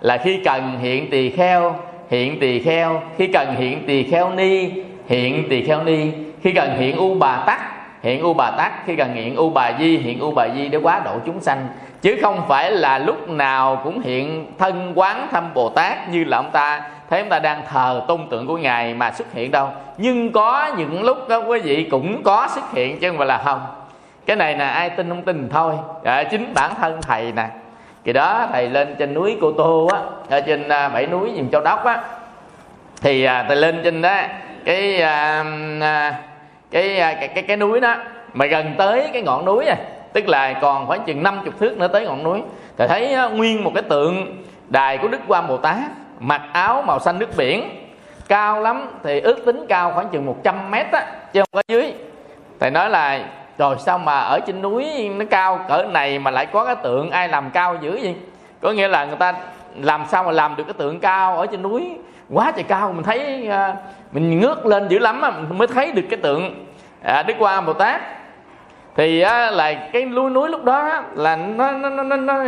là 0.00 0.16
khi 0.16 0.40
cần 0.44 0.78
hiện 0.78 1.10
tỳ 1.10 1.30
kheo 1.30 1.76
hiện 2.10 2.40
tỳ 2.40 2.62
kheo 2.62 3.02
khi 3.18 3.26
cần 3.26 3.54
hiện 3.56 3.86
tỳ 3.86 4.02
kheo 4.02 4.30
ni 4.30 4.70
hiện 5.08 5.46
tỳ 5.50 5.64
kheo 5.64 5.82
ni 5.82 6.10
khi 6.42 6.52
cần 6.52 6.78
hiện 6.78 6.96
u 6.96 7.14
bà 7.14 7.36
tắc 7.46 7.71
hiện 8.02 8.22
u 8.22 8.34
bà 8.34 8.50
tắc 8.50 8.86
khi 8.86 8.96
cần 8.96 9.14
hiện 9.14 9.36
u 9.36 9.50
bà 9.50 9.72
di 9.78 9.96
hiện 9.96 10.20
u 10.20 10.30
bà 10.30 10.48
di 10.54 10.68
để 10.68 10.78
quá 10.78 11.00
độ 11.04 11.12
chúng 11.26 11.40
sanh. 11.40 11.68
Chứ 12.02 12.18
không 12.22 12.42
phải 12.48 12.70
là 12.70 12.98
lúc 12.98 13.28
nào 13.28 13.80
cũng 13.84 14.00
hiện 14.00 14.52
thân 14.58 14.92
quán 14.94 15.28
thăm 15.30 15.54
bồ 15.54 15.68
tát 15.68 16.08
như 16.08 16.24
là 16.24 16.36
ông 16.36 16.50
ta. 16.52 16.82
Thấy 17.10 17.20
ông 17.20 17.28
ta 17.28 17.38
đang 17.38 17.62
thờ 17.72 18.02
tôn 18.08 18.20
tượng 18.30 18.46
của 18.46 18.56
ngài 18.56 18.94
mà 18.94 19.10
xuất 19.10 19.32
hiện 19.32 19.50
đâu. 19.50 19.68
Nhưng 19.96 20.32
có 20.32 20.70
những 20.76 21.02
lúc 21.02 21.28
đó 21.28 21.38
quý 21.38 21.58
vị 21.58 21.88
cũng 21.90 22.22
có 22.22 22.48
xuất 22.50 22.72
hiện 22.72 22.98
chứ 23.00 23.08
không 23.08 23.18
phải 23.18 23.26
là 23.26 23.38
không. 23.44 23.60
Cái 24.26 24.36
này 24.36 24.56
là 24.56 24.68
ai 24.68 24.90
tin 24.90 25.08
không 25.08 25.22
tin 25.22 25.48
thôi. 25.52 25.74
À, 26.04 26.24
chính 26.24 26.54
bản 26.54 26.70
thân 26.80 27.02
thầy 27.02 27.32
nè. 27.32 27.46
Kỳ 28.04 28.12
đó 28.12 28.46
thầy 28.52 28.68
lên 28.68 28.96
trên 28.98 29.14
núi 29.14 29.36
cô 29.40 29.52
tô 29.52 29.88
á 29.92 29.98
ở 30.30 30.40
trên 30.40 30.68
à, 30.68 30.88
bảy 30.88 31.06
núi 31.06 31.30
vùng 31.36 31.50
châu 31.50 31.60
đốc 31.60 31.84
á. 31.84 32.00
Thì 33.02 33.24
à, 33.24 33.44
thầy 33.48 33.56
lên 33.56 33.80
trên 33.84 34.02
đó 34.02 34.14
cái 34.64 35.02
à, 35.02 35.44
à, 35.80 36.14
cái, 36.72 36.98
à, 36.98 37.14
cái 37.14 37.28
cái 37.28 37.42
cái 37.42 37.56
núi 37.56 37.80
đó 37.80 37.96
mà 38.32 38.46
gần 38.46 38.74
tới 38.78 39.10
cái 39.12 39.22
ngọn 39.22 39.44
núi 39.44 39.66
à 39.66 39.76
tức 40.12 40.28
là 40.28 40.52
còn 40.52 40.86
khoảng 40.86 41.04
chừng 41.04 41.22
50 41.22 41.52
thước 41.60 41.78
nữa 41.78 41.88
tới 41.88 42.06
ngọn 42.06 42.22
núi. 42.22 42.42
Thầy 42.78 42.88
thấy 42.88 43.14
á, 43.14 43.28
nguyên 43.28 43.64
một 43.64 43.72
cái 43.74 43.82
tượng 43.82 44.44
đài 44.68 44.98
của 44.98 45.08
đức 45.08 45.20
quan 45.26 45.48
bồ 45.48 45.56
tát 45.56 45.78
mặc 46.18 46.42
áo 46.52 46.82
màu 46.82 46.98
xanh 47.00 47.18
nước 47.18 47.36
biển 47.36 47.68
cao 48.28 48.60
lắm 48.60 48.90
thì 49.02 49.20
ước 49.20 49.46
tính 49.46 49.66
cao 49.68 49.92
khoảng 49.94 50.08
chừng 50.08 50.26
100 50.26 50.70
mét 50.70 50.86
á 50.92 51.06
chứ 51.32 51.40
không 51.40 51.48
có 51.52 51.62
dưới. 51.68 51.94
Thầy 52.60 52.70
nói 52.70 52.90
là 52.90 53.20
rồi 53.58 53.76
sao 53.78 53.98
mà 53.98 54.18
ở 54.18 54.40
trên 54.46 54.62
núi 54.62 55.08
nó 55.08 55.24
cao 55.30 55.64
cỡ 55.68 55.84
này 55.90 56.18
mà 56.18 56.30
lại 56.30 56.46
có 56.46 56.64
cái 56.64 56.76
tượng 56.76 57.10
ai 57.10 57.28
làm 57.28 57.50
cao 57.50 57.76
dữ 57.80 57.90
vậy? 58.02 58.14
Có 58.60 58.70
nghĩa 58.70 58.88
là 58.88 59.04
người 59.04 59.16
ta 59.16 59.34
làm 59.76 60.04
sao 60.08 60.24
mà 60.24 60.32
làm 60.32 60.56
được 60.56 60.64
cái 60.64 60.74
tượng 60.78 61.00
cao 61.00 61.36
ở 61.36 61.46
trên 61.46 61.62
núi? 61.62 61.98
Quá 62.30 62.52
trời 62.56 62.64
cao 62.64 62.92
mình 62.92 63.04
thấy 63.04 63.48
uh, 63.48 63.76
mình 64.12 64.40
ngước 64.40 64.66
lên 64.66 64.88
dữ 64.88 64.98
lắm 64.98 65.20
mình 65.20 65.58
mới 65.58 65.68
thấy 65.68 65.92
được 65.92 66.02
cái 66.10 66.18
tượng 66.22 66.66
à, 67.02 67.22
đức 67.22 67.34
qua 67.38 67.60
bồ 67.60 67.72
tát. 67.72 68.00
Thì 68.96 69.20
á, 69.20 69.50
là 69.50 69.74
cái 69.74 70.04
núi 70.04 70.30
núi 70.30 70.48
lúc 70.48 70.64
đó 70.64 71.02
là 71.14 71.36
nó 71.36 71.72
nó 71.72 71.90
nó 71.90 72.16
nó 72.16 72.44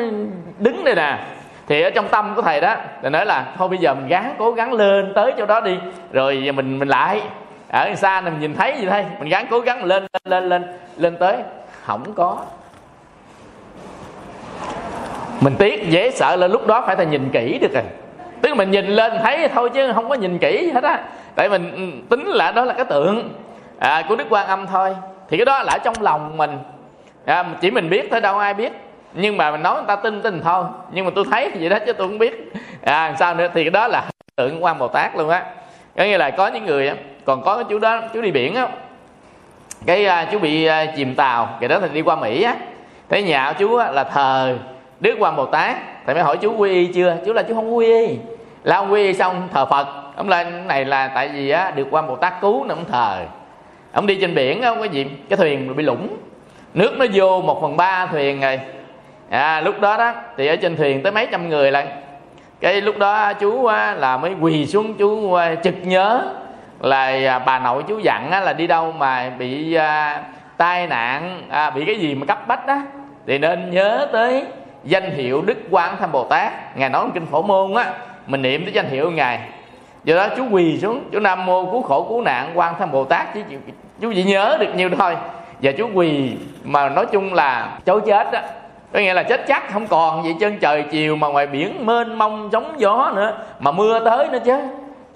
đứng 0.59 0.85
đây 0.85 0.95
nè. 0.95 1.19
Thì 1.67 1.83
ở 1.83 1.91
trong 1.91 2.09
tâm 2.09 2.33
của 2.37 2.43
thầy 2.43 2.61
đó 2.61 2.77
thầy 3.03 3.11
nói 3.11 3.27
là 3.27 3.45
thôi 3.59 3.69
bây 3.69 3.79
giờ 3.79 3.95
mình 3.95 4.09
gắng 4.09 4.35
cố 4.39 4.53
gắng 4.53 4.73
lên 4.73 5.13
tới 5.15 5.33
chỗ 5.39 5.47
đó 5.47 5.61
đi 5.61 5.79
rồi 6.13 6.53
mình 6.55 6.79
mình 6.79 6.89
lại. 6.89 7.23
Ở 7.69 7.95
xa 7.95 8.21
này 8.21 8.31
mình 8.31 8.41
nhìn 8.41 8.55
thấy 8.55 8.75
gì 8.81 8.87
thôi 8.91 9.05
mình 9.19 9.29
gắng 9.29 9.47
cố 9.51 9.61
gắng 9.61 9.85
lên 9.85 10.07
lên 10.25 10.31
lên 10.31 10.49
lên 10.49 10.63
lên 10.97 11.17
tới. 11.17 11.37
Không 11.85 12.15
có. 12.15 12.39
Mình 15.41 15.55
tiếc 15.59 15.91
dễ 15.91 16.11
sợ 16.11 16.37
là 16.37 16.47
lúc 16.47 16.67
đó 16.67 16.83
phải 16.87 16.97
thầy 16.97 17.07
nhìn 17.07 17.31
kỹ 17.33 17.59
được 17.59 17.73
rồi. 17.75 17.83
Tức 18.43 18.49
là 18.49 18.55
mình 18.55 18.71
nhìn 18.71 18.87
lên 18.87 19.13
thấy 19.23 19.49
thôi 19.49 19.71
chứ 19.75 19.93
không 19.93 20.09
có 20.09 20.15
nhìn 20.15 20.39
kỹ 20.39 20.71
hết 20.75 20.85
á 20.85 21.05
tại 21.35 21.49
mình 21.49 22.07
tính 22.11 22.27
là 22.27 22.53
đó 22.53 22.65
là 22.65 22.75
cái 22.75 22.85
tượng 22.85 23.35
à, 23.79 24.03
của 24.09 24.17
đức 24.17 24.27
quan 24.31 24.47
âm 24.47 24.67
thôi. 24.67 24.97
Thì 25.29 25.37
cái 25.37 25.45
đó 25.45 25.63
là 25.63 25.73
ở 25.73 25.79
trong 25.79 25.95
lòng 26.01 26.37
mình. 26.37 26.59
À, 27.25 27.45
chỉ 27.61 27.71
mình 27.71 27.91
biết 27.91 28.09
thôi 28.11 28.21
đâu 28.21 28.39
ai 28.39 28.55
biết. 28.55 28.73
Nhưng 29.13 29.37
mà 29.37 29.51
mình 29.51 29.63
nói 29.63 29.75
người 29.75 29.85
ta 29.87 29.97
tin 29.97 30.23
tin 30.23 30.41
thôi. 30.45 30.65
Nhưng 30.93 31.05
mà 31.05 31.11
tôi 31.15 31.25
thấy 31.31 31.51
vậy 31.51 31.69
đó 31.69 31.79
chứ 31.87 31.93
tôi 31.93 32.09
không 32.09 32.19
biết. 32.19 32.53
À 32.83 33.15
sao 33.19 33.35
nữa? 33.35 33.49
Thì 33.55 33.65
cái 33.65 33.71
đó 33.71 33.89
là 33.89 34.05
tượng 34.37 34.65
quan 34.65 34.79
bồ 34.79 34.89
tát 34.89 35.17
luôn 35.17 35.29
á. 35.29 35.45
Có 35.97 36.05
nghĩa 36.05 36.19
là 36.19 36.31
có 36.31 36.47
những 36.47 36.67
người 36.67 36.93
còn 37.25 37.43
có 37.43 37.55
cái 37.55 37.65
chú 37.69 37.79
đó 37.79 38.01
chú 38.15 38.21
đi 38.21 38.31
biển 38.31 38.55
á. 38.55 38.69
Cái 39.87 40.07
uh, 40.07 40.33
chú 40.33 40.39
bị 40.39 40.69
uh, 40.69 40.73
chìm 40.97 41.15
tàu. 41.15 41.49
Cái 41.61 41.69
đó 41.69 41.79
thì 41.81 41.89
đi 41.89 42.03
qua 42.03 42.17
mỹ 42.17 42.43
á. 42.43 42.55
Thấy 43.09 43.23
nhà 43.23 43.53
của 43.53 43.59
chú 43.59 43.77
á, 43.77 43.91
là 43.91 44.05
thờ 44.05 44.59
đức 45.01 45.17
quan 45.19 45.37
bồ 45.37 45.47
tát. 45.47 45.77
Thầy 46.07 46.15
mới 46.15 46.25
hỏi 46.25 46.37
chú 46.37 46.55
quy 46.57 46.71
y 46.71 46.87
chưa? 46.87 47.17
Chú 47.27 47.33
là 47.33 47.43
chú 47.43 47.55
không 47.55 47.77
quy 47.77 47.87
y. 47.87 48.19
Là 48.63 48.77
ông 48.77 48.93
quy 48.93 49.07
y 49.07 49.15
xong 49.15 49.49
thờ 49.53 49.67
phật 49.67 49.87
ông 50.17 50.29
lên 50.29 50.69
này 50.69 50.85
là 50.85 51.09
tại 51.09 51.29
vì 51.29 51.51
á 51.51 51.71
được 51.71 51.89
quan 51.91 52.07
bồ 52.07 52.17
tát 52.17 52.41
cứu 52.41 52.65
nên 52.65 52.79
ông 52.79 52.85
thờ. 52.93 53.25
Ông 53.93 54.07
đi 54.07 54.19
trên 54.21 54.35
biển 54.35 54.63
không 54.63 54.79
có 54.79 54.85
gì 54.85 55.07
cái 55.29 55.37
thuyền 55.37 55.77
bị 55.77 55.85
lũng 55.85 56.17
nước 56.75 56.99
nó 56.99 57.07
vô 57.13 57.41
một 57.41 57.59
phần 57.63 57.77
ba 57.77 58.07
thuyền 58.07 58.41
rồi. 58.41 58.61
À, 59.31 59.61
lúc 59.61 59.81
đó 59.81 59.97
đó 59.97 60.15
thì 60.37 60.47
ở 60.47 60.57
trên 60.57 60.77
thuyền 60.77 61.03
tới 61.03 61.13
mấy 61.13 61.29
trăm 61.33 61.49
người 61.49 61.71
lần 61.71 61.87
cái 62.61 62.81
lúc 62.81 62.99
đó 62.99 63.33
chú 63.33 63.69
là 63.97 64.17
mới 64.17 64.35
quỳ 64.41 64.67
xuống 64.67 64.95
chú 64.95 65.39
trực 65.65 65.75
nhớ 65.83 66.23
là 66.81 67.07
à, 67.07 67.39
bà 67.39 67.59
nội 67.59 67.83
chú 67.89 67.99
dặn 67.99 68.31
là 68.45 68.53
đi 68.53 68.67
đâu 68.67 68.93
mà 68.93 69.31
bị 69.39 69.75
à, 69.75 70.23
tai 70.57 70.87
nạn 70.87 71.43
à, 71.51 71.71
bị 71.71 71.85
cái 71.85 71.95
gì 71.95 72.15
mà 72.15 72.27
cấp 72.27 72.49
bách 72.49 72.67
đó 72.67 72.77
thì 73.27 73.39
nên 73.39 73.71
nhớ 73.71 74.09
tới 74.13 74.45
danh 74.85 75.11
hiệu 75.11 75.43
đức 75.43 75.59
quan 75.71 75.97
tham 76.01 76.13
bồ 76.13 76.25
tát. 76.25 76.77
Ngài 76.77 76.91
nói 76.91 77.03
trong 77.03 77.11
kinh 77.11 77.27
phổ 77.27 77.43
môn 77.43 77.75
á 77.75 77.93
mình 78.27 78.43
niệm 78.43 78.65
tới 78.65 78.73
danh 78.73 78.89
hiệu 78.89 79.11
ngài 79.11 79.41
do 80.05 80.17
đó 80.17 80.29
chú 80.37 80.45
quỳ 80.51 80.79
xuống 80.79 81.05
chú 81.13 81.21
nam 81.21 81.47
mô 81.47 81.65
cứu 81.65 81.83
khổ 81.83 82.07
cứu 82.09 82.23
nạn 82.23 82.51
quan 82.55 82.75
tham 82.79 82.93
bồ 82.93 83.05
tát 83.05 83.35
chứ 83.35 83.41
chú 84.01 84.13
chỉ 84.15 84.25
nhớ 84.25 84.57
được 84.61 84.75
nhiêu 84.75 84.91
thôi. 84.99 85.17
Và 85.63 85.73
chú 85.73 85.89
quỳ 85.95 86.33
mà 86.65 86.89
nói 86.89 87.07
chung 87.07 87.35
là 87.35 87.79
chối 87.87 88.01
chết 88.07 88.33
á. 88.33 88.43
Có 88.93 89.01
nghĩa 89.01 89.15
là 89.15 89.23
chết 89.23 89.47
chắc 89.47 89.73
không 89.73 89.87
còn 89.87 90.25
gì 90.25 90.35
chân 90.41 90.59
trời 90.61 90.85
chiều 90.91 91.17
mà 91.17 91.29
ngoài 91.29 91.47
biển 91.47 91.87
mênh 91.87 92.15
mông 92.19 92.49
sóng 92.53 92.75
gió 92.79 93.13
nữa 93.17 93.37
mà 93.61 93.73
mưa 93.73 94.01
tới 94.05 94.29
nữa 94.29 94.39
chứ. 94.45 94.61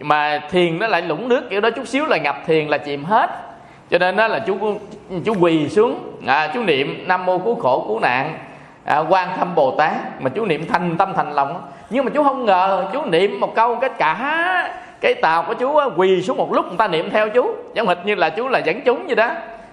Mà 0.00 0.40
thiền 0.50 0.78
nó 0.78 0.86
lại 0.86 1.02
lũng 1.02 1.28
nước 1.28 1.50
kiểu 1.50 1.60
đó 1.60 1.70
chút 1.70 1.88
xíu 1.88 2.06
là 2.06 2.16
ngập 2.16 2.36
thiền 2.46 2.68
là 2.68 2.78
chìm 2.78 3.04
hết. 3.04 3.30
Cho 3.90 3.98
nên 3.98 4.16
đó 4.16 4.28
là 4.28 4.38
chú 4.38 4.56
chú 5.24 5.34
quỳ 5.40 5.68
xuống. 5.68 5.98
À, 6.26 6.50
chú 6.54 6.62
niệm 6.62 7.04
nam 7.06 7.26
mô 7.26 7.38
cứu 7.38 7.54
khổ 7.54 7.84
cứu 7.88 8.00
nạn 8.00 8.38
à, 8.88 8.98
quan 8.98 9.28
thâm 9.38 9.54
bồ 9.54 9.70
tát 9.70 10.20
mà 10.20 10.30
chú 10.30 10.44
niệm 10.44 10.66
thành 10.68 10.96
tâm 10.96 11.12
thành 11.16 11.32
lòng 11.32 11.62
nhưng 11.90 12.04
mà 12.04 12.10
chú 12.14 12.22
không 12.24 12.44
ngờ 12.44 12.88
chú 12.92 13.04
niệm 13.04 13.40
một 13.40 13.54
câu 13.54 13.76
cái 13.76 13.90
cả 13.90 14.14
cái 15.00 15.14
tàu 15.14 15.42
của 15.42 15.54
chú 15.54 15.80
quỳ 15.96 16.22
xuống 16.22 16.36
một 16.36 16.52
lúc 16.52 16.66
người 16.66 16.76
ta 16.76 16.88
niệm 16.88 17.10
theo 17.10 17.28
chú. 17.28 17.54
Giống 17.74 17.88
hệt 17.88 17.98
như 18.04 18.14
là 18.14 18.30
chú 18.30 18.48
là 18.48 18.58
dẫn 18.58 18.80
chúng 18.84 19.06
vậy 19.06 19.16
đó. 19.16 19.30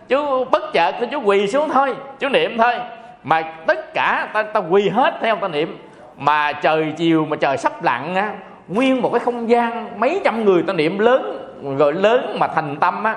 Chú 0.07 0.45
bất 0.45 0.73
chợt 0.73 0.95
thì 0.99 1.07
chú 1.11 1.21
quỳ 1.21 1.47
xuống 1.47 1.69
thôi 1.69 1.95
chú 2.19 2.29
niệm 2.29 2.57
thôi. 2.57 2.73
Mà 3.23 3.41
tất 3.41 3.93
cả 3.93 4.27
ta, 4.33 4.43
ta 4.43 4.59
quỳ 4.59 4.89
hết 4.89 5.13
theo 5.21 5.35
ta 5.35 5.47
niệm. 5.47 5.77
Mà 6.17 6.51
trời 6.51 6.93
chiều 6.97 7.25
mà 7.25 7.35
trời 7.35 7.57
sắp 7.57 7.83
lặn 7.83 8.15
á 8.15 8.33
nguyên 8.67 9.01
một 9.01 9.09
cái 9.13 9.19
không 9.19 9.49
gian 9.49 9.99
mấy 9.99 10.21
trăm 10.23 10.45
người 10.45 10.63
ta 10.63 10.73
niệm 10.73 10.99
lớn 10.99 11.49
rồi 11.77 11.93
lớn 11.93 12.37
mà 12.39 12.47
thành 12.47 12.75
tâm 12.79 13.03
á 13.03 13.15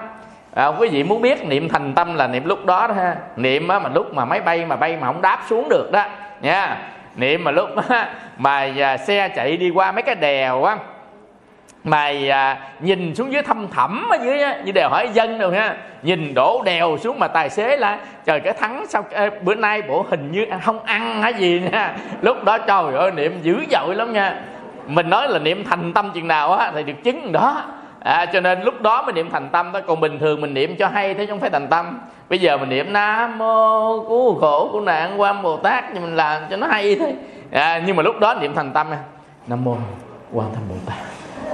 à, 0.55 0.67
quý 0.67 0.89
vị 0.89 1.03
muốn 1.03 1.23
biết 1.23 1.45
niệm 1.45 1.69
thành 1.69 1.95
tâm 1.95 2.15
là 2.15 2.27
niệm 2.27 2.45
lúc 2.45 2.67
đó 2.67 2.87
đó 2.87 2.95
ha. 2.95 3.17
Niệm 3.37 3.69
á 3.69 3.79
mà 3.79 3.91
lúc 3.95 4.15
mà 4.15 4.25
máy 4.25 4.41
bay 4.41 4.65
mà 4.65 4.77
bay 4.77 4.97
mà 5.01 5.07
không 5.07 5.23
đáp 5.23 5.43
xuống 5.49 5.69
được 5.69 5.93
đó. 5.93 6.05
Nha. 6.41 6.77
Niệm 7.17 7.45
mà 7.45 7.51
lúc 7.51 7.69
á, 7.89 8.09
mà 8.39 8.69
à, 8.79 8.97
xe 8.97 9.29
chạy 9.29 9.57
đi 9.57 9.71
qua 9.71 9.93
mấy 9.93 10.03
cái 10.03 10.15
đèo 10.15 10.65
á 10.65 10.77
mà 11.85 12.13
à, 12.31 12.57
nhìn 12.81 13.15
xuống 13.15 13.33
dưới 13.33 13.43
thâm 13.43 13.69
thẳm 13.69 14.09
ở 14.11 14.19
dưới 14.25 14.43
á, 14.43 14.57
như 14.65 14.73
đèo 14.73 14.89
hỏi 14.89 15.09
dân 15.13 15.39
đâu 15.39 15.51
ha. 15.51 15.77
Nhìn 16.03 16.35
đổ 16.35 16.63
đèo 16.65 16.97
xuống 16.99 17.19
mà 17.19 17.29
tài 17.29 17.51
xế 17.51 17.77
là 17.77 17.99
trời 18.25 18.41
cái 18.41 18.53
thắng 18.53 18.87
sao 18.89 19.05
ê, 19.11 19.31
bữa 19.31 19.55
nay 19.55 19.83
bộ 19.83 20.07
hình 20.11 20.33
như 20.33 20.47
không 20.65 20.85
ăn 20.85 21.23
hay 21.23 21.35
gì 21.35 21.63
nha. 21.73 21.97
Lúc 22.23 22.45
đó 22.45 22.59
trời 22.59 22.95
ơi 22.95 23.11
niệm 23.11 23.39
dữ 23.43 23.57
dội 23.71 23.95
lắm 23.95 24.13
nha. 24.13 24.35
Mình 24.87 25.11
nói 25.11 25.29
là 25.29 25.39
niệm 25.39 25.65
thành 25.65 25.93
tâm 25.93 26.11
chừng 26.15 26.29
nào 26.29 26.53
á 26.53 26.73
thì 26.75 26.83
được 26.83 27.05
chứng 27.05 27.33
đó 27.33 27.63
à, 28.01 28.27
cho 28.33 28.41
nên 28.41 28.63
lúc 28.63 28.83
đó 28.83 29.03
mình 29.07 29.15
niệm 29.15 29.31
thành 29.31 29.49
tâm 29.53 29.73
đó. 29.73 29.81
Còn 29.87 30.01
bình 30.01 30.19
thường 30.19 30.41
mình 30.41 30.55
niệm 30.55 30.77
cho 30.79 30.89
hay 30.89 31.15
thế 31.15 31.27
chứ 31.27 31.31
không 31.31 31.41
phải 31.41 31.51
thành 31.51 31.69
tâm. 31.69 32.01
Bây 32.29 32.39
giờ 32.39 32.57
mình 32.57 32.69
niệm 32.69 32.93
nam 32.93 33.39
mô 33.39 33.99
cứu 34.09 34.39
khổ 34.41 34.69
cứu 34.73 34.81
nạn 34.81 35.21
quan 35.21 35.43
bồ 35.43 35.57
tát 35.57 35.85
nhưng 35.95 36.03
mình 36.03 36.17
làm 36.17 36.43
cho 36.51 36.57
nó 36.57 36.67
hay 36.67 36.95
thế 36.95 37.15
à, 37.53 37.83
nhưng 37.87 37.97
mà 37.97 38.03
lúc 38.03 38.19
đó 38.21 38.35
niệm 38.35 38.55
thành 38.55 38.73
tâm 38.73 38.91
nha. 38.91 38.99
Nam 39.47 39.65
mô 39.65 39.77
quan 40.33 40.49
tham 40.55 40.63
bồ 40.69 40.75
tát 40.87 40.97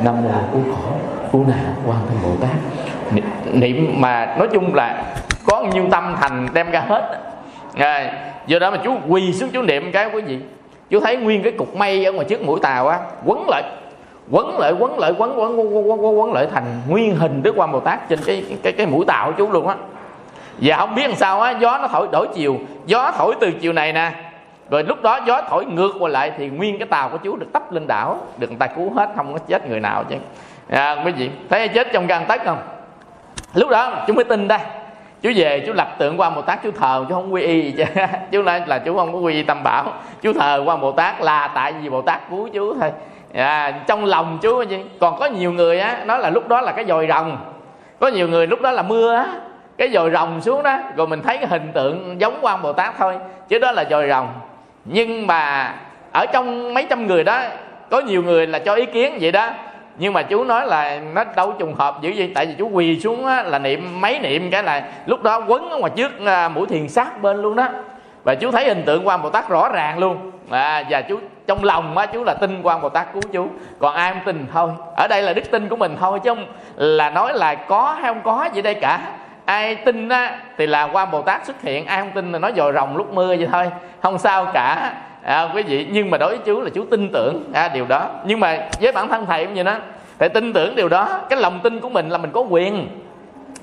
nam 0.04 0.14
mô 0.24 0.30
cứu 0.52 0.74
khổ 0.74 0.92
cứu 1.32 1.44
nạn 1.48 1.74
quan 1.86 1.98
tham 2.08 2.16
bồ 2.22 2.36
tát 2.40 2.56
niệm, 3.12 3.24
niệm 3.52 3.94
mà 4.00 4.34
nói 4.38 4.48
chung 4.52 4.74
là 4.74 5.04
có 5.46 5.62
nhiêu 5.62 5.84
tâm 5.90 6.14
thành 6.20 6.48
đem 6.52 6.70
ra 6.70 6.80
hết. 6.80 7.18
À, 7.76 8.12
do 8.46 8.58
đó 8.58 8.70
mà 8.70 8.76
chú 8.84 8.96
quỳ 9.08 9.32
xuống 9.32 9.50
chú 9.52 9.62
niệm 9.62 9.92
cái 9.92 10.10
quý 10.12 10.20
vị. 10.20 10.38
Chú 10.90 11.00
thấy 11.00 11.16
nguyên 11.16 11.42
cái 11.42 11.52
cục 11.52 11.76
mây 11.76 12.04
ở 12.04 12.12
ngoài 12.12 12.26
trước 12.28 12.42
mũi 12.42 12.60
tàu 12.62 12.88
á 12.88 12.98
quấn 13.24 13.44
lại 13.48 13.62
quấn 14.30 14.58
lại 14.58 14.72
quấn 14.78 14.98
lại 14.98 15.12
quấn 15.18 15.40
quấn 15.40 15.58
quấn 15.58 15.88
quấn, 15.88 16.04
quấn, 16.04 16.20
quấn 16.20 16.32
lại 16.32 16.46
thành 16.54 16.64
nguyên 16.88 17.16
hình 17.16 17.42
đức 17.42 17.54
quan 17.56 17.72
bồ 17.72 17.80
tát 17.80 18.08
trên 18.08 18.18
cái 18.26 18.44
cái 18.62 18.72
cái 18.72 18.86
mũi 18.86 19.04
tàu 19.06 19.26
của 19.26 19.32
chú 19.38 19.50
luôn 19.50 19.68
á. 19.68 19.76
Và 20.58 20.76
không 20.76 20.94
biết 20.94 21.06
làm 21.06 21.16
sao 21.16 21.40
á 21.40 21.50
gió 21.50 21.78
nó 21.78 21.88
thổi 21.88 22.08
đổi 22.12 22.28
chiều 22.34 22.58
gió 22.86 23.12
thổi 23.16 23.34
từ 23.40 23.50
chiều 23.50 23.72
này 23.72 23.92
nè. 23.92 24.12
Rồi 24.70 24.84
lúc 24.84 25.02
đó 25.02 25.20
gió 25.26 25.42
thổi 25.48 25.64
ngược 25.64 25.92
qua 26.00 26.08
lại 26.08 26.32
thì 26.38 26.48
nguyên 26.48 26.78
cái 26.78 26.88
tàu 26.88 27.08
của 27.08 27.16
chú 27.16 27.36
được 27.36 27.46
tấp 27.52 27.72
lên 27.72 27.86
đảo 27.86 28.18
được 28.36 28.48
người 28.48 28.58
ta 28.58 28.66
cứu 28.66 28.94
hết 28.94 29.10
không 29.16 29.32
có 29.32 29.38
chết 29.38 29.68
người 29.68 29.80
nào 29.80 30.04
chứ. 30.04 30.16
À, 30.68 31.02
quý 31.04 31.12
vị 31.12 31.30
thấy 31.50 31.68
chết 31.68 31.88
trong 31.92 32.06
gan 32.06 32.24
tất 32.28 32.40
không? 32.44 32.58
Lúc 33.54 33.70
đó 33.70 34.04
chú 34.06 34.14
mới 34.14 34.24
tin 34.24 34.48
đây. 34.48 34.58
Chú 35.22 35.30
về 35.36 35.64
chú 35.66 35.72
lập 35.72 35.94
tượng 35.98 36.20
quan 36.20 36.34
bồ 36.34 36.42
tát 36.42 36.62
chú 36.62 36.70
thờ 36.70 37.04
chú 37.08 37.14
không 37.14 37.34
quy 37.34 37.42
y 37.42 37.70
chứ. 37.70 37.84
Chú 38.30 38.42
nói 38.42 38.62
là 38.66 38.78
chú 38.78 38.96
không 38.96 39.12
có 39.12 39.18
quy 39.18 39.34
y 39.34 39.42
tâm 39.42 39.62
bảo. 39.62 39.92
Chú 40.22 40.32
thờ 40.32 40.62
quan 40.66 40.80
bồ 40.80 40.92
tát 40.92 41.20
là 41.20 41.48
tại 41.48 41.72
vì 41.72 41.90
bồ 41.90 42.02
tát 42.02 42.30
cứu 42.30 42.48
chú 42.48 42.74
thôi 42.80 42.90
à, 43.34 43.80
trong 43.86 44.04
lòng 44.04 44.38
chú 44.42 44.64
còn 45.00 45.18
có 45.18 45.26
nhiều 45.26 45.52
người 45.52 45.80
á 45.80 46.04
nói 46.04 46.18
là 46.18 46.30
lúc 46.30 46.48
đó 46.48 46.60
là 46.60 46.72
cái 46.72 46.84
dòi 46.84 47.06
rồng. 47.06 47.36
Có 48.00 48.08
nhiều 48.08 48.28
người 48.28 48.46
lúc 48.46 48.60
đó 48.60 48.70
là 48.70 48.82
mưa 48.82 49.14
á 49.14 49.26
cái 49.78 49.88
dòi 49.88 50.10
rồng 50.10 50.40
xuống 50.40 50.62
đó 50.62 50.78
rồi 50.96 51.06
mình 51.06 51.22
thấy 51.22 51.38
cái 51.38 51.46
hình 51.46 51.72
tượng 51.74 52.20
giống 52.20 52.38
quan 52.40 52.62
bồ 52.62 52.72
tát 52.72 52.94
thôi 52.98 53.14
chứ 53.48 53.58
đó 53.58 53.72
là 53.72 53.84
dòi 53.90 54.08
rồng. 54.08 54.28
Nhưng 54.84 55.26
mà 55.26 55.74
ở 56.12 56.26
trong 56.32 56.74
mấy 56.74 56.86
trăm 56.90 57.06
người 57.06 57.24
đó 57.24 57.42
có 57.90 58.00
nhiều 58.00 58.22
người 58.22 58.46
là 58.46 58.58
cho 58.58 58.74
ý 58.74 58.86
kiến 58.86 59.18
vậy 59.20 59.32
đó. 59.32 59.50
Nhưng 59.98 60.12
mà 60.12 60.22
chú 60.22 60.44
nói 60.44 60.66
là 60.66 61.00
nó 61.14 61.24
đâu 61.36 61.52
trùng 61.58 61.74
hợp 61.74 61.96
dữ 62.02 62.12
vậy 62.16 62.32
tại 62.34 62.46
vì 62.46 62.54
chú 62.58 62.68
quỳ 62.68 63.00
xuống 63.00 63.26
á, 63.26 63.42
là 63.42 63.58
niệm 63.58 64.00
mấy 64.00 64.18
niệm 64.18 64.50
cái 64.50 64.62
là 64.62 64.82
lúc 65.06 65.22
đó 65.22 65.42
quấn 65.48 65.70
ở 65.70 65.78
ngoài 65.78 65.92
trước 65.96 66.12
à, 66.26 66.48
mũi 66.48 66.66
thiền 66.66 66.88
sát 66.88 67.22
bên 67.22 67.42
luôn 67.42 67.56
đó. 67.56 67.68
Và 68.24 68.34
chú 68.34 68.50
thấy 68.50 68.68
hình 68.68 68.82
tượng 68.82 69.08
quan 69.08 69.22
bồ 69.22 69.30
tát 69.30 69.48
rõ 69.48 69.68
ràng 69.68 69.98
luôn. 69.98 70.30
À, 70.50 70.84
và 70.90 71.02
chú 71.02 71.18
trong 71.46 71.64
lòng 71.64 71.98
á 71.98 72.06
chú 72.06 72.24
là 72.24 72.34
tin 72.34 72.60
quan 72.62 72.80
bồ 72.80 72.88
tát 72.88 73.12
cứu 73.12 73.22
chú 73.32 73.48
còn 73.78 73.94
ai 73.94 74.12
không 74.12 74.22
tin 74.24 74.46
thôi. 74.52 74.70
Ở 74.96 75.06
đây 75.08 75.22
là 75.22 75.32
đức 75.32 75.50
tin 75.50 75.68
của 75.68 75.76
mình 75.76 75.96
thôi 76.00 76.20
chứ 76.24 76.30
không 76.30 76.46
là 76.76 77.10
nói 77.10 77.32
là 77.34 77.54
có 77.54 77.96
hay 78.00 78.12
không 78.12 78.22
có 78.24 78.48
gì 78.54 78.62
đây 78.62 78.74
cả. 78.74 79.00
Ai 79.44 79.74
tin 79.74 80.08
á 80.08 80.38
thì 80.58 80.66
là 80.66 80.82
quan 80.92 81.10
bồ 81.10 81.22
tát 81.22 81.46
xuất 81.46 81.62
hiện. 81.62 81.86
Ai 81.86 82.00
không 82.00 82.10
tin 82.14 82.32
là 82.32 82.38
nói 82.38 82.52
dòi 82.56 82.72
rồng 82.72 82.96
lúc 82.96 83.14
mưa 83.14 83.26
vậy 83.26 83.48
thôi. 83.52 83.70
Không 84.02 84.18
sao 84.18 84.44
cả. 84.44 84.92
À, 85.22 85.48
quý 85.54 85.62
vị 85.62 85.86
nhưng 85.90 86.10
mà 86.10 86.18
đối 86.18 86.28
với 86.28 86.38
chú 86.44 86.60
là 86.60 86.70
chú 86.74 86.84
tin 86.90 87.08
tưởng. 87.12 87.44
À, 87.52 87.68
điều 87.68 87.86
đó. 87.86 88.08
Nhưng 88.24 88.40
mà 88.40 88.68
với 88.80 88.92
bản 88.92 89.08
thân 89.08 89.26
thầy 89.26 89.44
cũng 89.44 89.54
như 89.54 89.62
đó. 89.62 89.74
Thầy 90.18 90.28
tin 90.28 90.52
tưởng 90.52 90.76
điều 90.76 90.88
đó. 90.88 91.20
Cái 91.30 91.40
lòng 91.40 91.60
tin 91.60 91.80
của 91.80 91.88
mình 91.88 92.08
là 92.08 92.18
mình 92.18 92.30
có 92.32 92.40
quyền. 92.40 92.88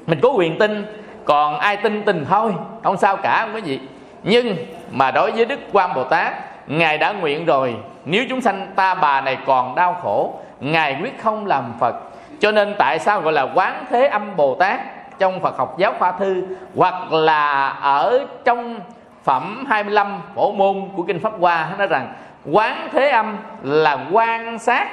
Mình 0.08 0.20
có 0.22 0.30
quyền 0.30 0.60
tin. 0.60 0.86
Còn 1.26 1.58
ai 1.58 1.78
tin 1.78 2.04
tình 2.04 2.26
thôi. 2.30 2.54
Không 2.84 2.98
sao 2.98 3.18
cả 3.18 3.42
không 3.42 3.56
quý 3.56 3.62
vị. 3.62 3.80
Nhưng 4.24 4.56
mà 4.92 5.12
đối 5.12 5.32
với 5.32 5.46
đức 5.46 5.60
quan 5.72 5.94
bồ 5.94 6.04
tát 6.04 6.34
ngài 6.72 6.98
đã 6.98 7.12
nguyện 7.12 7.46
rồi 7.46 7.76
nếu 8.06 8.26
chúng 8.30 8.42
sanh 8.42 8.68
ta 8.76 8.94
bà 8.94 9.22
này 9.22 9.38
còn 9.46 9.76
đau 9.76 9.94
khổ 10.02 10.34
ngài 10.60 10.98
quyết 11.02 11.22
không 11.22 11.46
làm 11.46 11.74
phật. 11.80 11.96
Cho 12.40 12.52
nên 12.52 12.76
tại 12.78 13.00
sao 13.00 13.22
gọi 13.22 13.34
là 13.34 13.48
quán 13.56 13.86
thế 13.90 14.08
âm 14.08 14.36
bồ 14.36 14.56
tát 14.56 14.80
trong 15.20 15.40
Phật 15.40 15.58
học 15.58 15.78
giáo 15.78 15.94
khoa 16.00 16.12
thư 16.12 16.48
hoặc 16.76 17.12
là 17.12 17.70
ở 17.70 18.26
trong 18.46 18.80
phẩm 19.24 19.66
25 19.70 20.22
phổ 20.36 20.52
môn 20.52 20.90
của 20.96 21.04
kinh 21.04 21.20
Pháp 21.20 21.34
Hoa 21.40 21.70
nói 21.78 21.88
rằng 21.88 22.14
quán 22.52 22.88
thế 22.92 23.10
âm 23.10 23.38
là 23.64 23.98
quan 24.12 24.60
sát 24.60 24.88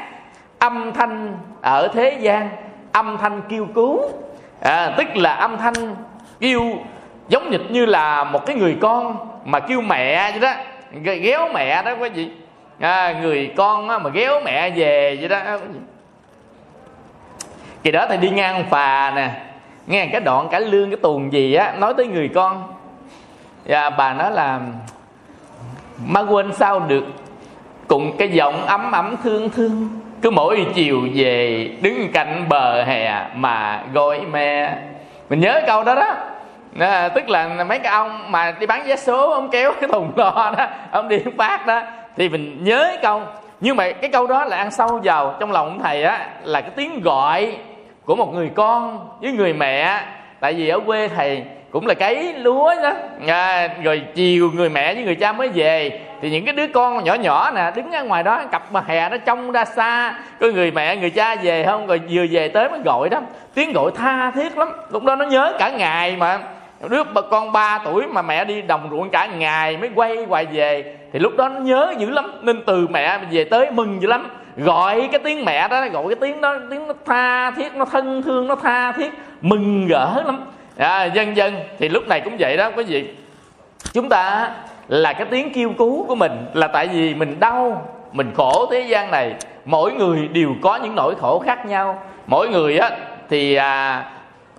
âm 0.58 0.92
thanh 0.92 1.36
ở 1.62 1.88
thế 1.88 2.18
gian 2.20 2.48
âm 2.92 3.16
thanh 3.18 3.40
kêu 3.48 3.66
cứu. 3.74 4.00
À, 4.60 4.90
tức 4.96 5.16
là 5.16 5.32
âm 5.34 5.58
thanh 5.58 5.96
kêu 6.40 6.62
giống 7.28 7.50
nhịch 7.50 7.70
như 7.70 7.86
là 7.86 8.24
một 8.24 8.46
cái 8.46 8.56
người 8.56 8.76
con 8.80 9.16
mà 9.44 9.60
kêu 9.60 9.80
mẹ 9.80 10.30
vậy 10.30 10.40
đó 10.40 10.52
ghéo 11.03 11.49
mẹ 11.55 11.82
đó 11.82 11.95
quý 12.01 12.09
vị 12.09 12.28
à, 12.80 13.14
người 13.22 13.53
con 13.57 13.86
mà 13.86 14.11
ghéo 14.12 14.41
mẹ 14.45 14.70
về 14.70 15.16
vậy 15.20 15.28
đó 15.28 15.39
kỳ 17.82 17.91
đó 17.91 18.07
thầy 18.09 18.16
đi 18.16 18.30
ngang 18.30 18.64
phà 18.70 19.12
nè. 19.16 19.30
Nghe 19.86 20.07
cái 20.07 20.20
đoạn 20.20 20.49
cải 20.49 20.61
lương 20.61 20.91
cái 20.91 20.99
tuồng 21.03 21.32
gì 21.32 21.55
á 21.55 21.74
nói 21.78 21.95
tới 21.97 22.07
người 22.07 22.28
con. 22.28 22.74
Và 23.64 23.91
bà 23.91 24.14
nói 24.14 24.32
là 24.32 24.61
má 26.07 26.20
quên 26.20 26.53
sao 26.53 26.80
được 26.80 27.05
cùng 27.86 28.16
cái 28.16 28.28
giọng 28.28 28.66
ấm 28.66 28.93
ấm 28.93 29.16
thương 29.24 29.51
thương. 29.51 29.89
Cứ 30.22 30.30
mỗi 30.30 30.66
chiều 30.74 31.09
về 31.14 31.64
đứng 31.82 32.12
cạnh 32.12 32.45
bờ 32.49 32.84
hè 32.84 33.26
mà 33.34 33.82
gọi 33.93 34.20
mẹ 34.20 34.78
mình 35.30 35.41
nhớ 35.41 35.62
câu 35.66 35.84
đó 35.84 35.95
đó 35.95 36.14
à, 36.78 37.08
tức 37.08 37.28
là 37.28 37.64
mấy 37.68 37.78
cái 37.78 37.92
ông 37.92 38.32
mà 38.32 38.54
đi 38.60 38.66
bán 38.66 38.86
vé 38.86 38.96
số 38.96 39.30
ông 39.30 39.50
kéo 39.50 39.72
cái 39.80 39.88
thùng 39.88 40.12
lo 40.16 40.54
đó 40.58 40.66
ông 40.92 41.08
đi 41.08 41.18
phát 41.38 41.66
đó 41.66 41.82
thì 42.16 42.28
mình 42.28 42.64
nhớ 42.64 42.96
câu. 43.02 43.22
Nhưng 43.60 43.76
mà 43.76 43.92
cái 43.92 44.10
câu 44.10 44.26
đó 44.26 44.44
là 44.44 44.56
ăn 44.56 44.70
sâu 44.70 45.00
vào 45.04 45.36
trong 45.40 45.52
lòng 45.52 45.68
ông 45.68 45.78
thầy 45.82 46.02
á 46.02 46.26
là 46.42 46.60
cái 46.60 46.70
tiếng 46.76 47.00
gọi 47.02 47.56
của 48.04 48.16
một 48.16 48.34
người 48.34 48.50
con 48.54 49.08
với 49.20 49.32
người 49.32 49.52
mẹ. 49.52 50.00
Tại 50.40 50.52
vì 50.52 50.68
ở 50.68 50.80
quê 50.80 51.08
thầy 51.08 51.44
cũng 51.70 51.86
là 51.86 51.94
cấy 51.94 52.34
lúa 52.34 52.74
đó. 52.82 52.92
À, 53.26 53.68
rồi 53.82 54.02
chiều 54.14 54.50
người 54.54 54.68
mẹ 54.68 54.94
với 54.94 55.04
người 55.04 55.14
cha 55.14 55.32
mới 55.32 55.48
về. 55.48 56.00
Thì 56.20 56.30
những 56.30 56.44
cái 56.44 56.54
đứa 56.54 56.66
con 56.66 57.04
nhỏ 57.04 57.14
nhỏ 57.14 57.50
nè 57.54 57.72
đứng 57.74 57.92
ở 57.92 58.04
ngoài 58.04 58.22
đó 58.22 58.42
cặp 58.50 58.72
mà 58.72 58.82
hè 58.86 59.08
nó 59.08 59.16
trông 59.16 59.52
ra 59.52 59.64
xa 59.64 60.14
có 60.40 60.46
người 60.46 60.70
mẹ 60.70 60.96
người 60.96 61.10
cha 61.10 61.34
về 61.34 61.64
không? 61.64 61.86
Rồi 61.86 62.00
vừa 62.10 62.26
về 62.30 62.48
tới 62.48 62.68
mới 62.68 62.80
gọi 62.84 63.08
đó. 63.08 63.20
Tiếng 63.54 63.72
gọi 63.72 63.90
tha 63.96 64.30
thiết 64.30 64.58
lắm. 64.58 64.68
Lúc 64.90 65.04
đó 65.04 65.16
nó 65.16 65.24
nhớ 65.24 65.52
cả 65.58 65.70
ngày 65.70 66.16
mà 66.16 66.38
đứa 66.88 67.02
con 67.30 67.52
3 67.52 67.78
tuổi 67.84 68.06
mà 68.06 68.22
mẹ 68.22 68.44
đi 68.44 68.62
đồng 68.62 68.88
ruộng 68.90 69.10
cả 69.10 69.26
ngày 69.26 69.76
mới 69.76 69.90
quay 69.94 70.24
hoài 70.24 70.46
về 70.46 70.96
thì 71.12 71.18
lúc 71.18 71.36
đó 71.36 71.48
nó 71.48 71.60
nhớ 71.60 71.94
dữ 71.98 72.10
lắm. 72.10 72.32
Nên 72.42 72.62
từ 72.66 72.86
mẹ 72.90 73.18
về 73.30 73.44
tới 73.44 73.70
mừng 73.70 74.02
dữ 74.02 74.08
lắm. 74.08 74.30
Gọi 74.56 75.08
cái 75.12 75.20
tiếng 75.24 75.44
mẹ 75.44 75.68
đó 75.68 75.86
gọi 75.92 76.04
cái 76.08 76.16
tiếng 76.20 76.40
đó 76.40 76.56
tiếng 76.70 76.88
nó 76.88 76.94
tha 77.06 77.50
thiết 77.50 77.74
nó 77.74 77.84
thân 77.84 78.22
thương 78.22 78.46
nó 78.46 78.54
tha 78.54 78.92
thiết 78.92 79.10
mừng 79.40 79.86
gỡ 79.86 80.22
lắm. 80.26 80.40
À, 80.76 81.04
dân 81.04 81.36
dân 81.36 81.54
thì 81.78 81.88
lúc 81.88 82.08
này 82.08 82.20
cũng 82.20 82.36
vậy 82.38 82.56
đó. 82.56 82.70
Quý 82.76 82.84
vị 82.84 83.08
chúng 83.92 84.08
ta 84.08 84.50
là 84.88 85.12
cái 85.12 85.26
tiếng 85.30 85.52
kêu 85.52 85.72
cứu 85.78 86.04
của 86.06 86.14
mình 86.14 86.46
là 86.54 86.66
tại 86.66 86.86
vì 86.86 87.14
mình 87.14 87.40
đau 87.40 87.88
mình 88.12 88.32
khổ 88.36 88.66
thế 88.70 88.80
gian 88.80 89.10
này. 89.10 89.34
Mỗi 89.64 89.92
người 89.92 90.28
đều 90.28 90.54
có 90.62 90.76
những 90.76 90.94
nỗi 90.94 91.14
khổ 91.20 91.42
khác 91.46 91.66
nhau. 91.66 92.02
Mỗi 92.26 92.48
người 92.48 92.78
á 92.78 92.90
thì 93.28 93.54
à, 93.54 94.04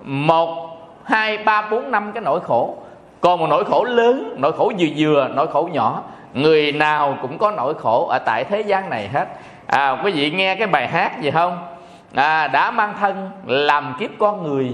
một 0.04 0.69
hai 1.10 1.38
ba 1.38 1.62
bốn 1.62 1.92
năm 1.92 2.12
cái 2.14 2.22
nỗi 2.22 2.40
khổ. 2.40 2.78
Còn 3.22 3.40
một 3.40 3.48
nỗi 3.50 3.66
khổ 3.66 3.84
lớn 3.84 4.36
nỗi 4.38 4.52
khổ 4.52 4.72
vừa 4.80 4.88
vừa 4.98 5.28
nỗi 5.36 5.48
khổ 5.48 5.70
nhỏ. 5.72 6.04
Người 6.34 6.72
nào 6.72 7.18
cũng 7.22 7.38
có 7.38 7.52
nỗi 7.52 7.74
khổ 7.74 8.08
ở 8.08 8.20
tại 8.20 8.44
thế 8.44 8.62
gian 8.62 8.90
này 8.90 9.10
hết. 9.14 9.28
À, 9.68 9.98
quý 10.04 10.12
vị 10.12 10.32
nghe 10.32 10.56
cái 10.56 10.68
bài 10.68 10.88
hát 10.88 11.22
gì 11.22 11.32
không? 11.32 11.58
À, 12.16 12.48
đã 12.48 12.72
mang 12.72 12.94
thân 13.00 13.32
làm 13.46 13.96
kiếp 14.00 14.10
con 14.20 14.44
người 14.44 14.72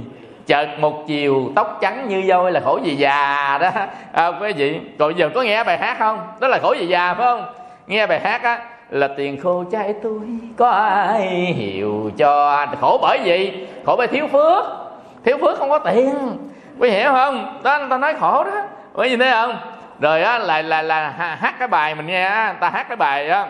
chợt 0.47 0.67
một 0.79 1.07
chiều 1.07 1.51
tóc 1.55 1.77
trắng 1.81 2.05
như 2.09 2.23
dôi 2.27 2.51
là 2.51 2.59
khổ 2.59 2.79
gì 2.83 2.95
già 2.95 3.57
đó. 3.61 3.69
À, 4.11 4.31
quý 4.41 4.53
vị 4.53 4.79
còn 4.99 5.17
giờ 5.17 5.29
có 5.35 5.41
nghe 5.41 5.63
bài 5.63 5.77
hát 5.77 5.95
không? 5.99 6.19
Đó 6.39 6.47
là 6.47 6.59
khổ 6.61 6.73
gì 6.73 6.85
già 6.85 7.13
phải 7.13 7.25
không? 7.25 7.45
Nghe 7.87 8.07
bài 8.07 8.19
hát 8.19 8.43
á 8.43 8.59
là 8.89 9.07
tiền 9.07 9.41
khô 9.41 9.63
trai 9.71 9.93
tôi 10.03 10.19
có 10.57 10.69
ai 10.69 11.27
hiểu 11.57 12.11
cho 12.17 12.65
khổ 12.81 12.99
bởi 13.01 13.19
gì? 13.23 13.67
Khổ 13.85 13.95
bởi 13.97 14.07
thiếu 14.07 14.27
phước 14.27 14.84
thiếu 15.25 15.37
phước 15.41 15.57
không 15.57 15.69
có 15.69 15.79
tiền. 15.79 16.37
Quý 16.79 16.89
hiểu 16.89 17.11
không? 17.11 17.61
Đó 17.63 17.79
người 17.79 17.87
ta 17.89 17.97
nói 17.97 18.13
khổ 18.19 18.43
đó. 18.43 18.61
Quý 18.93 19.09
vị 19.09 19.17
thấy 19.17 19.31
không? 19.31 19.57
Rồi 19.99 20.23
á 20.23 20.39
là 20.39 20.61
là 20.61 20.81
là 20.81 21.09
hát 21.41 21.55
cái 21.59 21.67
bài 21.67 21.95
mình 21.95 22.07
nghe 22.07 22.25
á 22.25 22.55
ta 22.59 22.69
hát 22.69 22.85
cái 22.87 22.95
bài 22.95 23.29
á. 23.29 23.47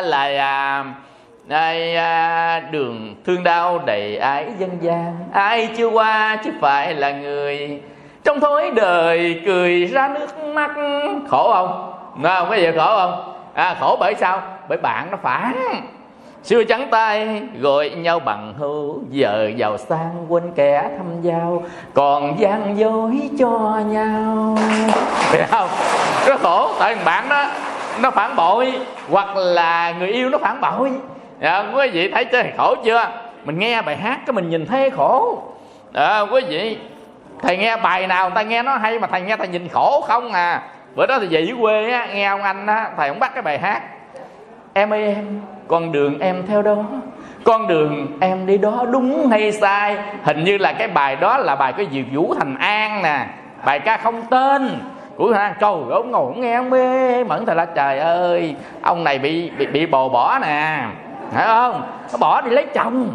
Là 0.00 0.22
à, 0.38 0.84
à, 1.96 2.60
đường 2.70 3.14
thương 3.26 3.44
đau 3.44 3.78
đầy 3.86 4.16
ái 4.16 4.46
dân 4.58 4.70
gian. 4.80 5.16
Ai 5.32 5.68
chưa 5.76 5.86
qua 5.86 6.36
chứ 6.44 6.50
phải 6.60 6.94
là 6.94 7.10
người 7.10 7.82
trong 8.24 8.40
thối 8.40 8.70
đời 8.70 9.42
cười 9.46 9.86
ra 9.86 10.08
nước 10.08 10.44
mắt. 10.44 10.70
Khổ 11.28 11.52
không? 11.52 11.92
Nghe 12.22 12.34
không? 12.38 12.48
Có 12.48 12.54
gì 12.54 12.70
khổ 12.76 12.96
không? 12.96 13.34
À, 13.54 13.76
khổ 13.80 13.96
bởi 14.00 14.14
sao? 14.14 14.42
Bởi 14.68 14.78
bạn 14.78 15.10
nó 15.10 15.16
phản 15.22 15.54
xưa 16.44 16.64
trắng 16.64 16.88
tay 16.90 17.42
gọi 17.60 17.90
nhau 17.90 18.20
bằng 18.20 18.54
hữu 18.58 19.00
giờ 19.10 19.50
giàu 19.56 19.78
sang 19.78 20.26
quên 20.28 20.52
kẻ 20.54 20.90
thăm 20.96 21.22
giao 21.22 21.62
còn 21.94 22.38
gian 22.38 22.78
dối 22.78 23.30
cho 23.38 23.80
nhau. 23.86 24.56
Phải 25.12 25.42
không? 25.42 25.68
Rất 26.26 26.40
khổ 26.40 26.68
tại 26.78 26.96
bạn 27.04 27.28
đó 27.28 27.46
nó 28.00 28.10
phản 28.10 28.36
bội 28.36 28.72
hoặc 29.10 29.36
là 29.36 29.94
người 29.98 30.08
yêu 30.08 30.28
nó 30.28 30.38
phản 30.38 30.60
bội. 30.60 30.90
À, 31.40 31.64
quý 31.74 31.88
vị 31.92 32.10
thấy 32.10 32.24
chơi 32.24 32.52
khổ 32.56 32.74
chưa? 32.84 33.06
Mình 33.44 33.58
nghe 33.58 33.82
bài 33.82 33.96
hát 33.96 34.20
cái 34.26 34.32
mình 34.32 34.50
nhìn 34.50 34.66
thấy 34.66 34.90
khổ. 34.90 35.42
À, 35.92 36.20
quý 36.20 36.40
vị 36.48 36.78
thầy 37.42 37.56
nghe 37.56 37.76
bài 37.76 38.06
nào 38.06 38.24
người 38.24 38.34
ta 38.34 38.42
nghe 38.42 38.62
nó 38.62 38.76
hay 38.76 38.98
mà 38.98 39.06
thầy 39.06 39.20
nghe 39.20 39.36
thầy 39.36 39.48
nhìn 39.48 39.68
khổ 39.68 40.04
không 40.06 40.32
à? 40.32 40.62
Bữa 40.94 41.06
đó 41.06 41.18
thì 41.20 41.26
về 41.26 41.40
dưới 41.40 41.56
quê 41.60 41.90
á 41.90 42.06
nghe 42.14 42.24
ông 42.24 42.42
anh 42.42 42.66
á 42.66 42.90
thầy 42.96 43.08
cũng 43.08 43.18
bắt 43.18 43.30
cái 43.34 43.42
bài 43.42 43.58
hát 43.58 43.82
em 44.74 44.92
ơi 44.92 45.04
em 45.04 45.40
con 45.68 45.92
đường 45.92 46.18
em 46.18 46.46
theo 46.46 46.62
đó 46.62 46.76
con 47.44 47.66
đường 47.66 48.06
em 48.20 48.46
đi 48.46 48.58
đó 48.58 48.84
đúng 48.90 49.28
hay 49.30 49.52
sai? 49.52 49.96
Hình 50.22 50.44
như 50.44 50.58
là 50.58 50.72
cái 50.72 50.88
bài 50.88 51.16
đó 51.16 51.38
là 51.38 51.56
bài 51.56 51.72
cái 51.72 51.86
diệu 51.92 52.04
vũ 52.12 52.34
thành 52.38 52.54
an 52.58 53.02
nè. 53.02 53.26
Bài 53.64 53.78
ca 53.78 53.96
không 53.96 54.22
tên 54.30 54.78
của 55.16 55.32
ha 55.32 55.54
câu 55.60 55.86
ông 55.90 56.10
ngồi 56.10 56.26
ông 56.26 56.40
nghe 56.40 56.54
ông 56.54 56.70
mê 56.70 57.24
mẫn 57.24 57.46
thầy 57.46 57.56
là 57.56 57.64
trời 57.64 57.98
ơi. 57.98 58.54
Ông 58.82 59.04
này 59.04 59.18
bị 59.18 59.50
bị 59.50 59.66
bị 59.66 59.86
bồ 59.86 60.08
bỏ 60.08 60.38
nè. 60.42 60.86
Phải 61.32 61.46
không? 61.46 61.82
Nó 62.12 62.18
bỏ 62.18 62.40
đi 62.40 62.50
lấy 62.50 62.66
chồng. 62.74 63.08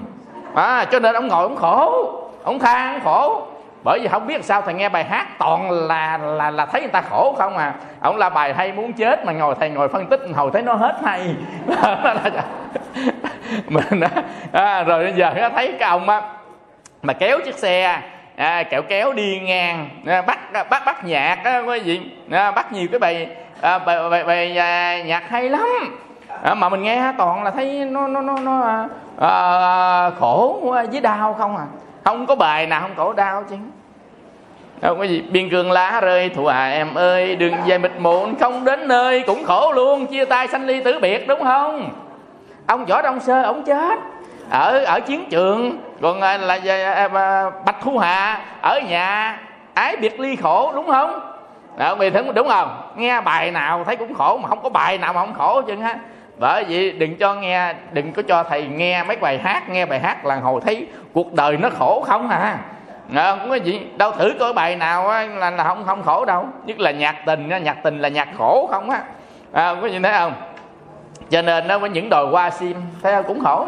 À, 0.56 0.86
cho 0.92 1.00
nên 1.00 1.16
ông 1.16 1.28
ngồi 1.28 1.44
ông 1.44 1.56
khổ 1.56 2.10
ông 2.44 2.60
than 2.60 3.00
khổ 3.04 3.42
bởi 3.90 4.00
vì 4.00 4.08
không 4.08 4.28
biết 4.28 4.46
sao 4.46 4.62
thầy 4.62 4.74
nghe 4.74 4.90
bài 4.90 5.04
hát 5.04 5.28
toàn 5.40 5.72
là 5.72 6.18
là 6.18 6.52
là 6.52 6.66
thấy 6.66 6.82
người 6.82 6.90
ta 6.90 7.02
khổ 7.02 7.36
không 7.38 7.58
à. 7.58 7.74
Ông 8.02 8.18
là 8.18 8.30
bài 8.30 8.54
hay 8.54 8.72
muốn 8.72 8.94
chết 8.94 9.26
mà 9.26 9.32
ngồi 9.32 9.56
thầy 9.60 9.70
ngồi 9.70 9.88
phân 9.88 10.06
tích 10.06 10.22
hồi 10.36 10.50
thấy 10.54 10.62
nó 10.62 10.74
hết 10.74 10.96
hay. 11.04 11.36
Mình 13.68 14.02
à, 14.52 14.84
rồi 14.84 15.04
bây 15.04 15.14
giờ 15.14 15.50
thấy 15.56 15.76
cái 15.80 15.90
ông 15.90 16.10
á 16.10 16.22
mà 17.02 17.14
kéo 17.14 17.40
chiếc 17.46 17.56
xe 17.56 18.02
à, 18.36 18.64
kẹo 18.64 18.82
kéo 18.82 19.14
đi 19.14 19.40
ngang 19.40 19.90
à, 20.06 20.22
bắt 20.22 20.40
bắt 20.70 20.86
bắt 20.86 21.06
nhạc 21.06 21.38
á 21.44 21.60
quý 21.60 21.80
vị 21.80 22.02
à, 22.32 22.52
bắt 22.52 22.74
nhiều 22.74 22.88
cái 22.92 23.00
bài 23.00 23.28
à, 23.62 23.80
bài, 23.80 24.10
bài, 24.10 24.24
bài 24.24 24.58
à, 24.58 25.04
nhạc 25.04 25.30
hay 25.30 25.50
lắm. 25.50 26.00
À, 26.44 26.54
mà 26.54 26.70
mình 26.70 26.84
nghe 26.84 27.14
toàn 27.18 27.44
là 27.44 27.52
thấy 27.52 27.86
nó 27.86 28.08
nó 28.08 28.22
nó 28.22 28.38
nó 28.40 28.62
à, 28.62 28.88
à, 29.20 30.10
khổ 30.20 30.60
với 30.92 31.02
đau 31.02 31.34
không 31.34 31.58
à. 31.58 31.66
Không 32.04 32.26
có 32.26 32.36
bài 32.36 32.68
nào 32.68 32.82
không 32.82 32.96
khổ 32.96 33.14
đau 33.14 33.44
chứ 33.50 33.56
không 34.82 34.98
có 34.98 35.04
gì 35.04 35.24
biên 35.30 35.50
cương 35.50 35.72
lá 35.72 36.02
rơi 36.02 36.30
thù 36.30 36.46
à 36.46 36.70
em 36.70 36.96
ơi. 36.96 37.36
Đừng 37.36 37.54
về 37.66 37.78
mịt 37.78 37.92
mụn 38.00 38.36
không 38.40 38.66
đến 38.66 38.88
nơi 38.88 39.24
cũng 39.28 39.44
khổ 39.44 39.72
luôn. 39.72 40.06
Chia 40.06 40.26
tay 40.26 40.48
sanh 40.48 40.66
ly 40.66 40.84
tử 40.84 41.00
biệt 41.02 41.28
đúng 41.28 41.44
không? 41.44 41.90
Ông 42.68 42.86
võ 42.86 43.02
đông 43.02 43.20
sơ 43.20 43.44
ông 43.44 43.64
chết. 43.64 44.00
Ở 44.50 44.84
ở 44.86 45.00
chiến 45.00 45.26
trường 45.30 45.78
còn 46.02 46.22
à, 46.22 46.38
là, 46.38 46.60
là, 46.64 47.10
là 47.14 47.52
bạch 47.66 47.76
thu 47.82 47.98
hà 47.98 48.42
ở 48.62 48.80
nhà 48.90 49.40
ái 49.74 49.96
biệt 49.96 50.20
ly 50.20 50.36
khổ 50.36 50.72
đúng 50.76 50.88
không? 50.88 51.20
Đó, 51.78 51.96
vì 51.96 52.10
thế 52.10 52.24
đúng 52.36 52.48
không? 52.48 52.82
Nghe 52.96 53.22
bài 53.22 53.52
nào 53.52 53.84
thấy 53.84 53.96
cũng 53.96 54.14
khổ 54.14 54.38
mà 54.38 54.50
không 54.50 54.60
có 54.64 54.70
bài 54.70 54.98
nào 54.98 55.14
mà 55.14 55.22
không 55.22 55.34
khổ 55.34 55.62
chứ 55.62 55.76
ha 55.76 55.96
bởi 56.38 56.64
vì 56.64 56.92
đừng 56.92 57.18
cho 57.18 57.36
nghe 57.36 57.74
đừng 57.92 58.14
có 58.14 58.22
cho 58.22 58.44
thầy 58.44 58.68
nghe 58.68 59.04
mấy 59.04 59.18
bài 59.18 59.40
hát. 59.44 59.70
Nghe 59.70 59.86
bài 59.86 60.00
hát 60.00 60.26
là 60.26 60.36
hồi 60.36 60.62
thấy 60.66 60.88
cuộc 61.14 61.34
đời 61.34 61.58
nó 61.58 61.70
khổ 61.70 62.04
không 62.08 62.30
à 62.30 62.58
à, 63.16 63.36
không 63.36 63.50
có 63.50 63.56
gì. 63.56 63.82
Đâu 63.98 64.12
thử 64.12 64.34
coi 64.40 64.54
bài 64.54 64.76
nào 64.76 65.08
á, 65.08 65.26
là, 65.26 65.52
là 65.52 65.64
không 65.64 65.84
không 65.86 66.04
khổ 66.04 66.26
đâu. 66.26 66.46
Nhất 66.66 66.80
là 66.80 66.92
nhạc 66.92 67.16
tình 67.26 67.50
nhạc 67.64 67.84
tình 67.84 68.00
là 68.00 68.10
nhạc 68.10 68.28
khổ 68.38 68.68
không 68.72 68.90
á. 68.90 69.02
À, 69.52 69.76
có 69.82 69.88
nhìn 69.88 70.04
thấy 70.04 70.14
không? 70.14 70.34
Cho 71.30 71.42
nên 71.42 71.68
nó 71.68 71.80
với 71.80 71.90
những 71.90 72.10
đồi 72.10 72.28
hoa 72.28 72.50
sim 72.50 72.76
thấy 73.04 73.14
không? 73.14 73.24
Cũng 73.28 73.44
khổ 73.44 73.68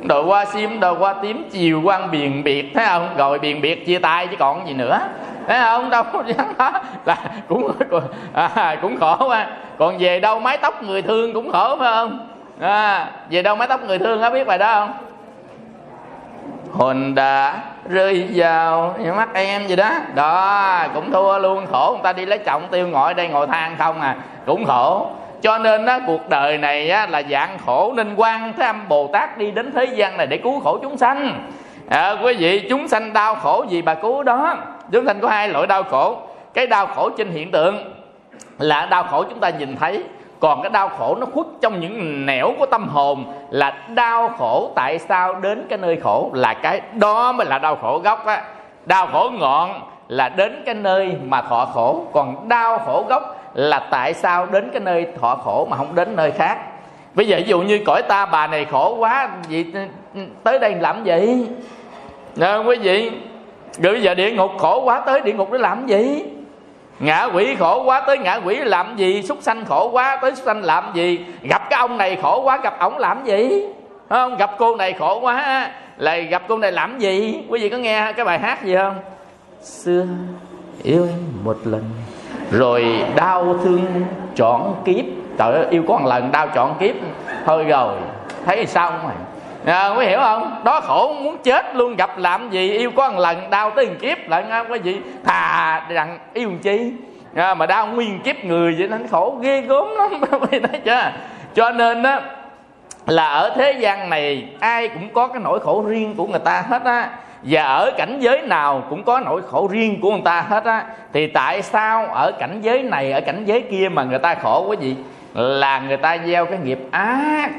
đồi 0.00 0.24
hoa 0.24 0.44
sim 0.44 0.80
đồi 0.80 0.94
hoa 0.94 1.12
tím 1.12 1.48
chiều 1.50 1.82
quan 1.84 2.10
biền 2.10 2.42
biệt 2.42 2.74
thấy 2.74 2.86
không? 2.86 3.08
Rồi 3.16 3.38
biền 3.38 3.60
biệt 3.60 3.86
chia 3.86 3.98
tay 3.98 4.26
chứ 4.26 4.36
còn 4.38 4.66
gì 4.68 4.74
nữa. 4.74 5.00
Thấy 5.48 5.58
không? 5.58 5.90
Đâu 5.90 6.04
đó 6.58 6.72
là 7.04 7.16
cũng 7.48 7.72
à, 8.34 8.76
cũng 8.82 9.00
khổ 9.00 9.28
mà 9.28 9.50
còn 9.78 9.98
về 9.98 10.20
đâu 10.20 10.40
mái 10.40 10.58
tóc 10.58 10.82
người 10.82 11.02
thương 11.02 11.32
cũng 11.32 11.52
khổ 11.52 11.76
phải 11.76 11.92
không? 11.94 12.28
À, 12.60 13.10
về 13.30 13.42
đâu 13.42 13.56
mái 13.56 13.68
tóc 13.68 13.80
người 13.84 13.98
thương 13.98 14.20
có 14.20 14.30
biết 14.30 14.46
bài 14.46 14.58
đó 14.58 14.74
không? 14.74 14.92
Hồn 16.72 17.14
đã 17.14 17.60
rơi 17.88 18.28
vào 18.34 18.94
mắt 19.16 19.28
em 19.34 19.66
gì 19.66 19.76
đó. 19.76 19.90
Đó 20.14 20.84
cũng 20.94 21.12
thua 21.12 21.38
luôn. 21.38 21.66
Khổ 21.72 21.90
người 21.92 22.02
ta 22.02 22.12
đi 22.12 22.26
lấy 22.26 22.38
chồng 22.38 22.62
tiêu 22.70 22.88
ngồi 22.88 23.14
đây 23.14 23.28
ngồi 23.28 23.46
than 23.46 23.76
không 23.78 24.00
à. 24.00 24.16
Cũng 24.46 24.64
khổ. 24.64 25.10
Cho 25.42 25.58
nên 25.58 25.84
đó 25.84 25.98
cuộc 26.06 26.28
đời 26.28 26.58
này 26.58 26.90
á, 26.90 27.06
là 27.06 27.22
dạng 27.30 27.58
khổ 27.66 27.92
nên 27.96 28.14
quan 28.16 28.52
thế 28.56 28.66
âm 28.66 28.88
bồ 28.88 29.10
tát 29.12 29.38
đi 29.38 29.50
đến 29.50 29.72
thế 29.72 29.84
gian 29.84 30.16
này 30.16 30.26
để 30.26 30.36
cứu 30.36 30.60
khổ 30.60 30.78
chúng 30.82 30.96
sanh. 30.98 31.48
À, 31.88 32.10
quý 32.22 32.34
vị 32.34 32.66
chúng 32.68 32.88
sanh 32.88 33.12
đau 33.12 33.34
khổ 33.34 33.64
gì 33.68 33.82
bà 33.82 33.94
cứu 33.94 34.22
đó. 34.22 34.56
Chúng 34.92 35.06
sanh 35.06 35.20
có 35.20 35.28
hai 35.28 35.48
loại 35.48 35.66
đau 35.66 35.82
khổ. 35.82 36.16
Cái 36.54 36.66
đau 36.66 36.86
khổ 36.86 37.10
trên 37.18 37.30
hiện 37.30 37.50
tượng 37.50 37.94
là 38.58 38.86
đau 38.86 39.02
khổ 39.02 39.22
chúng 39.22 39.40
ta 39.40 39.48
nhìn 39.48 39.76
thấy 39.76 40.04
còn 40.42 40.62
cái 40.62 40.70
đau 40.70 40.88
khổ 40.88 41.16
nó 41.20 41.26
khuất 41.34 41.46
trong 41.60 41.80
những 41.80 42.26
nẻo 42.26 42.52
của 42.58 42.66
tâm 42.66 42.88
hồn 42.88 43.24
là 43.50 43.74
đau 43.88 44.28
khổ 44.38 44.70
tại 44.74 44.98
sao 44.98 45.34
đến 45.34 45.66
cái 45.68 45.78
nơi 45.78 45.96
khổ? 45.96 46.30
Là 46.34 46.54
cái 46.54 46.80
đó 46.94 47.32
mới 47.32 47.46
là 47.46 47.58
đau 47.58 47.76
khổ 47.76 47.98
gốc 48.04 48.26
á. 48.26 48.42
Đau 48.86 49.06
khổ 49.12 49.30
ngọn 49.38 49.80
là 50.08 50.28
đến 50.28 50.62
cái 50.66 50.74
nơi 50.74 51.16
mà 51.24 51.42
thọ 51.42 51.64
khổ. 51.64 52.06
Còn 52.12 52.48
đau 52.48 52.78
khổ 52.78 53.04
gốc 53.08 53.36
là 53.54 53.78
tại 53.90 54.14
sao 54.14 54.46
đến 54.46 54.70
cái 54.72 54.80
nơi 54.80 55.06
thọ 55.20 55.34
khổ 55.34 55.66
mà 55.70 55.76
không 55.76 55.94
đến 55.94 56.16
nơi 56.16 56.30
khác? 56.30 56.58
Bây 57.14 57.26
giờ 57.26 57.36
ví 57.36 57.44
dụ 57.46 57.60
như 57.60 57.80
cõi 57.86 58.02
ta, 58.02 58.26
bà 58.26 58.46
này 58.46 58.64
khổ 58.64 58.96
quá, 58.98 59.28
vậy 59.50 59.66
tới 60.44 60.58
đây 60.58 60.74
làm 60.74 61.04
gì? 61.04 61.46
Nè 62.36 62.56
quý 62.66 62.76
vị, 62.76 63.10
rồi 63.78 63.92
bây 63.92 64.02
giờ 64.02 64.14
địa 64.14 64.30
ngục 64.30 64.50
khổ 64.58 64.80
quá, 64.80 65.00
tới 65.00 65.20
địa 65.20 65.32
ngục 65.32 65.52
để 65.52 65.58
làm 65.58 65.86
gì? 65.86 66.24
Ngã 67.02 67.28
quỷ 67.34 67.54
khổ 67.58 67.82
quá, 67.84 68.00
tới 68.00 68.18
ngã 68.18 68.40
quỷ 68.44 68.56
làm 68.56 68.96
gì? 68.96 69.22
Súc 69.22 69.38
sanh 69.40 69.64
khổ 69.64 69.90
quá, 69.92 70.18
tới 70.22 70.34
súc 70.34 70.46
sanh 70.46 70.64
làm 70.64 70.90
gì? 70.94 71.26
Gặp 71.42 71.70
cái 71.70 71.80
ông 71.80 71.98
này 71.98 72.18
khổ 72.22 72.42
quá, 72.42 72.58
gặp 72.62 72.78
ổng 72.78 72.98
làm 72.98 73.24
gì? 73.24 73.62
Không 74.08 74.36
gặp 74.36 74.50
cô 74.58 74.76
này 74.76 74.92
khổ 74.92 75.20
quá 75.20 75.70
là 75.96 76.16
gặp 76.16 76.42
cô 76.48 76.58
này 76.58 76.72
làm 76.72 76.98
gì? 76.98 77.44
Quý 77.48 77.60
vị 77.60 77.68
có 77.68 77.76
nghe 77.76 78.12
cái 78.16 78.24
bài 78.24 78.38
hát 78.38 78.64
gì 78.64 78.76
không? 78.76 78.98
Xưa 79.62 80.04
yêu 80.82 81.02
em 81.02 81.18
một 81.44 81.56
lần, 81.64 81.84
rồi 82.50 83.04
đau 83.16 83.54
thương 83.64 83.86
trọn 84.34 84.60
kiếp. 84.84 85.04
Trời 85.38 85.52
ơi, 85.52 85.66
yêu 85.70 85.82
có 85.88 85.98
một 85.98 86.08
lần, 86.08 86.32
đau 86.32 86.48
trọn 86.54 86.70
kiếp. 86.80 86.94
Thôi 87.46 87.64
rồi, 87.64 87.96
thấy 88.46 88.66
xong 88.66 88.94
rồi 89.02 89.12
à, 89.66 89.88
quý 89.88 90.06
hiểu 90.06 90.18
không? 90.18 90.60
Đó 90.64 90.80
khổ 90.80 91.14
muốn 91.22 91.38
chết 91.38 91.76
luôn 91.76 91.96
gặp 91.96 92.18
làm 92.18 92.50
gì 92.50 92.78
yêu 92.78 92.90
có 92.96 93.10
một 93.10 93.20
lần 93.20 93.50
đau 93.50 93.70
tới 93.70 93.86
một 93.86 93.94
kiếp 94.00 94.28
lận 94.28 94.50
ờ, 94.50 94.64
quý 94.70 94.78
vị 94.78 95.00
thà 95.24 95.82
rằng 95.88 96.18
yêu 96.34 96.50
chi? 96.62 96.92
À, 97.34 97.54
mà 97.54 97.66
đau 97.66 97.86
nguyên 97.86 98.20
kiếp 98.20 98.44
người 98.44 98.74
vậy 98.78 98.88
nên 98.88 99.08
khổ 99.08 99.38
ghê 99.42 99.60
gớm 99.60 99.86
lắm 99.96 100.10
quý 100.20 100.38
vị 100.50 100.60
thấy 100.60 100.80
chưa 100.84 101.10
cho 101.54 101.70
nên 101.70 102.02
á 102.02 102.20
là 103.06 103.28
ở 103.28 103.50
thế 103.56 103.72
gian 103.72 104.10
này 104.10 104.48
ai 104.60 104.88
cũng 104.88 105.08
có 105.12 105.26
cái 105.26 105.42
nỗi 105.44 105.60
khổ 105.60 105.84
riêng 105.88 106.14
của 106.16 106.26
người 106.26 106.40
ta 106.44 106.64
hết 106.68 106.84
á. 106.84 107.10
Và 107.42 107.62
ở 107.62 107.90
cảnh 107.98 108.20
giới 108.20 108.42
nào 108.42 108.82
cũng 108.90 109.04
có 109.04 109.20
nỗi 109.20 109.42
khổ 109.42 109.68
riêng 109.70 110.00
của 110.00 110.10
người 110.10 110.22
ta 110.24 110.40
hết 110.40 110.64
á. 110.64 110.84
Thì 111.12 111.26
tại 111.26 111.62
sao 111.62 112.06
ở 112.06 112.32
cảnh 112.38 112.58
giới 112.62 112.82
này 112.82 113.12
ở 113.12 113.20
cảnh 113.20 113.44
giới 113.44 113.60
kia 113.60 113.88
mà 113.88 114.04
người 114.04 114.18
ta 114.18 114.34
khổ 114.34 114.66
quý 114.68 114.76
gì 114.80 114.96
là 115.34 115.78
người 115.78 115.96
ta 115.96 116.18
gieo 116.26 116.46
cái 116.46 116.58
nghiệp 116.58 116.78
ác 116.90 117.50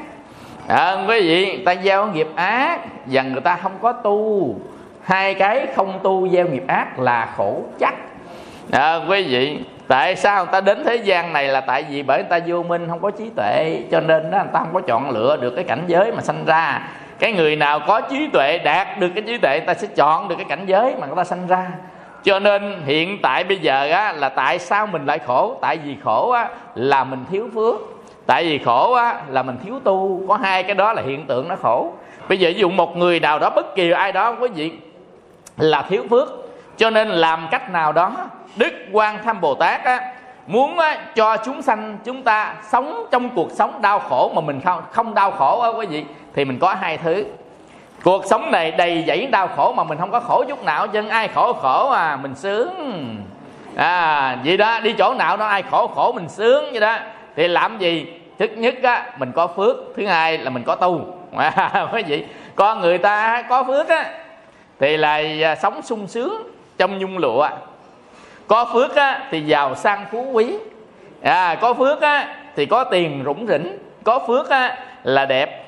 à, 0.67 1.05
quý 1.07 1.21
vị 1.21 1.45
người 1.45 1.65
ta 1.65 1.75
gieo 1.83 2.07
nghiệp 2.07 2.27
ác 2.35 2.79
và 3.05 3.21
người 3.21 3.41
ta 3.41 3.55
không 3.55 3.71
có 3.81 3.91
tu. 3.91 4.55
Hai 5.03 5.33
cái 5.33 5.67
không 5.75 5.99
tu 6.03 6.29
gieo 6.29 6.47
nghiệp 6.47 6.63
ác 6.67 6.99
là 6.99 7.33
khổ 7.37 7.61
chắc. 7.79 7.93
À, 8.71 8.95
quý 9.09 9.23
vị 9.23 9.59
tại 9.87 10.15
sao 10.15 10.45
người 10.45 10.51
ta 10.51 10.61
đến 10.61 10.83
thế 10.85 10.95
gian 10.95 11.33
này 11.33 11.47
là 11.47 11.61
tại 11.61 11.83
vì 11.89 12.03
bởi 12.03 12.17
người 12.17 12.29
ta 12.29 12.39
vô 12.47 12.63
minh 12.63 12.87
không 12.89 12.99
có 13.01 13.11
trí 13.11 13.29
tuệ 13.35 13.81
cho 13.91 13.99
nên 13.99 14.31
đó 14.31 14.37
người 14.37 14.53
ta 14.53 14.59
không 14.59 14.73
có 14.73 14.81
chọn 14.81 15.09
lựa 15.09 15.37
được 15.37 15.53
cái 15.55 15.63
cảnh 15.63 15.83
giới 15.87 16.11
mà 16.11 16.21
sanh 16.21 16.45
ra. 16.45 16.89
Cái 17.19 17.33
người 17.33 17.55
nào 17.55 17.79
có 17.87 18.01
trí 18.01 18.29
tuệ 18.33 18.57
đạt 18.57 18.99
được 18.99 19.09
cái 19.15 19.23
trí 19.27 19.37
tuệ 19.37 19.57
người 19.57 19.67
ta 19.67 19.73
sẽ 19.73 19.87
chọn 19.95 20.27
được 20.27 20.35
cái 20.35 20.45
cảnh 20.49 20.65
giới 20.65 20.95
mà 20.99 21.07
người 21.07 21.15
ta 21.15 21.23
sanh 21.23 21.47
ra. 21.47 21.67
Cho 22.23 22.39
nên 22.39 22.81
hiện 22.85 23.19
tại 23.21 23.43
bây 23.43 23.57
giờ 23.57 23.91
á, 23.91 24.13
là 24.13 24.29
tại 24.29 24.59
sao 24.59 24.87
mình 24.87 25.05
lại 25.05 25.19
khổ? 25.19 25.57
Tại 25.61 25.77
vì 25.77 25.95
khổ 26.03 26.29
á, 26.29 26.49
là 26.75 27.03
mình 27.03 27.25
thiếu 27.31 27.49
phước 27.55 27.75
tại 28.25 28.43
vì 28.43 28.57
khổ 28.57 28.93
á, 28.93 29.21
là 29.29 29.43
mình 29.43 29.57
thiếu 29.65 29.79
tu. 29.83 30.21
Có 30.27 30.37
hai 30.37 30.63
cái 30.63 30.75
đó 30.75 30.93
là 30.93 31.01
hiện 31.01 31.25
tượng 31.27 31.47
nó 31.47 31.55
khổ. 31.55 31.93
Bây 32.29 32.39
giờ 32.39 32.49
ví 32.53 32.59
dụ 32.59 32.69
một 32.69 32.97
người 32.97 33.19
nào 33.19 33.39
đó 33.39 33.49
bất 33.49 33.75
kỳ 33.75 33.91
ai 33.91 34.11
đó 34.11 34.35
quý 34.39 34.47
vị 34.47 34.71
là 35.57 35.81
thiếu 35.81 36.03
phước 36.09 36.29
cho 36.77 36.89
nên 36.89 37.07
làm 37.07 37.47
cách 37.51 37.71
nào 37.71 37.91
đó 37.91 38.11
đức 38.55 38.73
quan 38.91 39.17
tham 39.23 39.41
bồ 39.41 39.55
tát 39.55 39.83
á, 39.83 40.13
muốn 40.47 40.79
á, 40.79 40.97
cho 41.15 41.37
chúng 41.37 41.61
sanh 41.61 41.97
chúng 42.03 42.23
ta 42.23 42.55
sống 42.69 43.05
trong 43.11 43.29
cuộc 43.29 43.51
sống 43.51 43.81
đau 43.81 43.99
khổ 43.99 44.31
mà 44.35 44.41
mình 44.41 44.61
không 44.61 44.81
không 44.91 45.13
đau 45.13 45.31
khổ 45.31 45.59
á 45.59 45.69
quý 45.69 45.85
vị 45.85 46.05
thì 46.33 46.45
mình 46.45 46.59
có 46.59 46.75
hai 46.81 46.97
thứ. 46.97 47.25
Cuộc 48.03 48.25
sống 48.25 48.51
này 48.51 48.71
đầy 48.71 49.03
dẫy 49.07 49.25
đau 49.25 49.47
khổ 49.47 49.73
mà 49.73 49.83
mình 49.83 49.97
không 49.97 50.11
có 50.11 50.19
khổ 50.19 50.43
chút 50.49 50.63
nào 50.63 50.87
chân 50.87 51.09
ai 51.09 51.27
khổ 51.27 51.53
khổ 51.53 51.89
à 51.89 52.17
mình 52.21 52.35
sướng. 52.35 52.69
À 53.75 54.37
vậy 54.45 54.57
đó 54.57 54.79
đi 54.79 54.93
chỗ 54.93 55.13
nào 55.13 55.37
đó 55.37 55.45
ai 55.45 55.63
khổ 55.71 55.87
khổ 55.87 56.11
mình 56.11 56.29
sướng 56.29 56.71
vậy 56.71 56.79
đó 56.79 56.97
thì 57.35 57.47
làm 57.47 57.79
gì? 57.79 58.05
Thứ 58.39 58.45
nhất 58.45 58.75
á 58.83 59.11
mình 59.17 59.31
có 59.35 59.47
phước 59.47 59.75
thứ 59.95 60.05
hai 60.05 60.37
là 60.37 60.49
mình 60.49 60.63
có 60.63 60.75
tu. 60.75 61.17
À, 61.37 61.87
quý 61.93 62.03
vị 62.03 62.25
con 62.55 62.81
người 62.81 62.97
ta 62.97 63.41
có 63.49 63.63
phước 63.63 63.89
á 63.89 64.11
thì 64.79 64.97
là 64.97 65.55
sống 65.61 65.81
sung 65.81 66.07
sướng 66.07 66.43
trong 66.77 66.99
nhung 66.99 67.17
lụa. 67.17 67.47
Có 68.47 68.65
phước 68.73 68.95
á, 68.95 69.27
thì 69.31 69.41
giàu 69.41 69.75
sang 69.75 70.05
phú 70.11 70.29
quý. 70.31 70.57
À, 71.21 71.55
có 71.61 71.73
phước 71.73 72.01
á, 72.01 72.35
thì 72.55 72.65
có 72.65 72.83
tiền 72.83 73.21
rủng 73.25 73.47
rỉnh. 73.47 73.77
Có 74.03 74.19
phước 74.27 74.49
á, 74.49 74.77
là 75.03 75.25
đẹp. 75.25 75.65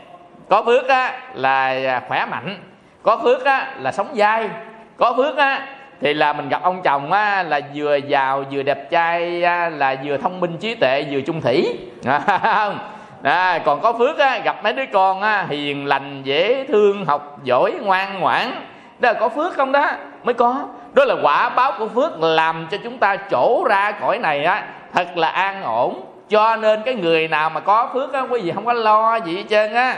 Có 0.49 0.63
phước 0.63 0.87
á, 0.87 1.19
là 1.33 1.67
à, 1.67 2.01
khỏe 2.07 2.25
mạnh. 2.25 2.57
Có 3.03 3.17
phước 3.23 3.45
á, 3.45 3.75
là 3.79 3.91
sống 3.91 4.07
dai. 4.13 4.49
Có 4.97 5.13
phước 5.17 5.37
á, 5.37 5.67
thì 6.05 6.13
là 6.13 6.33
mình 6.33 6.49
gặp 6.49 6.63
ông 6.63 6.81
chồng 6.81 7.11
á, 7.11 7.43
là 7.43 7.61
vừa 7.75 7.95
giàu 7.95 8.43
vừa 8.51 8.63
đẹp 8.63 8.89
trai 8.91 9.43
á, 9.43 9.69
là 9.69 9.95
vừa 10.03 10.17
thông 10.17 10.39
minh 10.39 10.57
trí 10.57 10.75
tuệ 10.75 11.05
vừa 11.11 11.21
trung 11.21 11.41
thủy. 11.41 11.77
Không? 12.43 12.79
À, 13.23 13.59
còn 13.65 13.81
có 13.81 13.93
phước 13.93 14.17
á, 14.17 14.39
gặp 14.43 14.63
mấy 14.63 14.73
đứa 14.73 14.85
con 14.93 15.21
á, 15.21 15.45
hiền 15.49 15.85
lành 15.85 16.21
dễ 16.23 16.65
thương 16.67 17.05
học 17.05 17.39
giỏi 17.43 17.73
ngoan 17.81 18.19
ngoãn. 18.19 18.51
Đó 18.99 19.11
là 19.11 19.19
có 19.19 19.29
phước 19.29 19.53
không 19.53 19.71
đó? 19.71 19.91
Mới 20.23 20.33
có. 20.33 20.65
Đó 20.93 21.05
là 21.05 21.15
quả 21.23 21.49
báo 21.49 21.73
của 21.79 21.87
phước 21.87 22.21
làm 22.21 22.67
cho 22.71 22.77
chúng 22.83 22.97
ta 22.97 23.17
trổ 23.31 23.63
ra 23.69 23.91
cõi 23.91 24.19
này 24.19 24.43
á 24.43 24.63
thật 24.93 25.17
là 25.17 25.27
an 25.27 25.63
ổn. 25.63 26.01
Cho 26.29 26.55
nên 26.55 26.81
cái 26.85 26.95
người 26.95 27.27
nào 27.27 27.49
mà 27.49 27.59
có 27.59 27.89
phước 27.93 28.13
á 28.13 28.21
quý 28.21 28.41
vị 28.41 28.51
không 28.51 28.65
có 28.65 28.73
lo 28.73 29.15
gì 29.15 29.35
hết 29.35 29.43
trơn 29.49 29.73
á. 29.73 29.97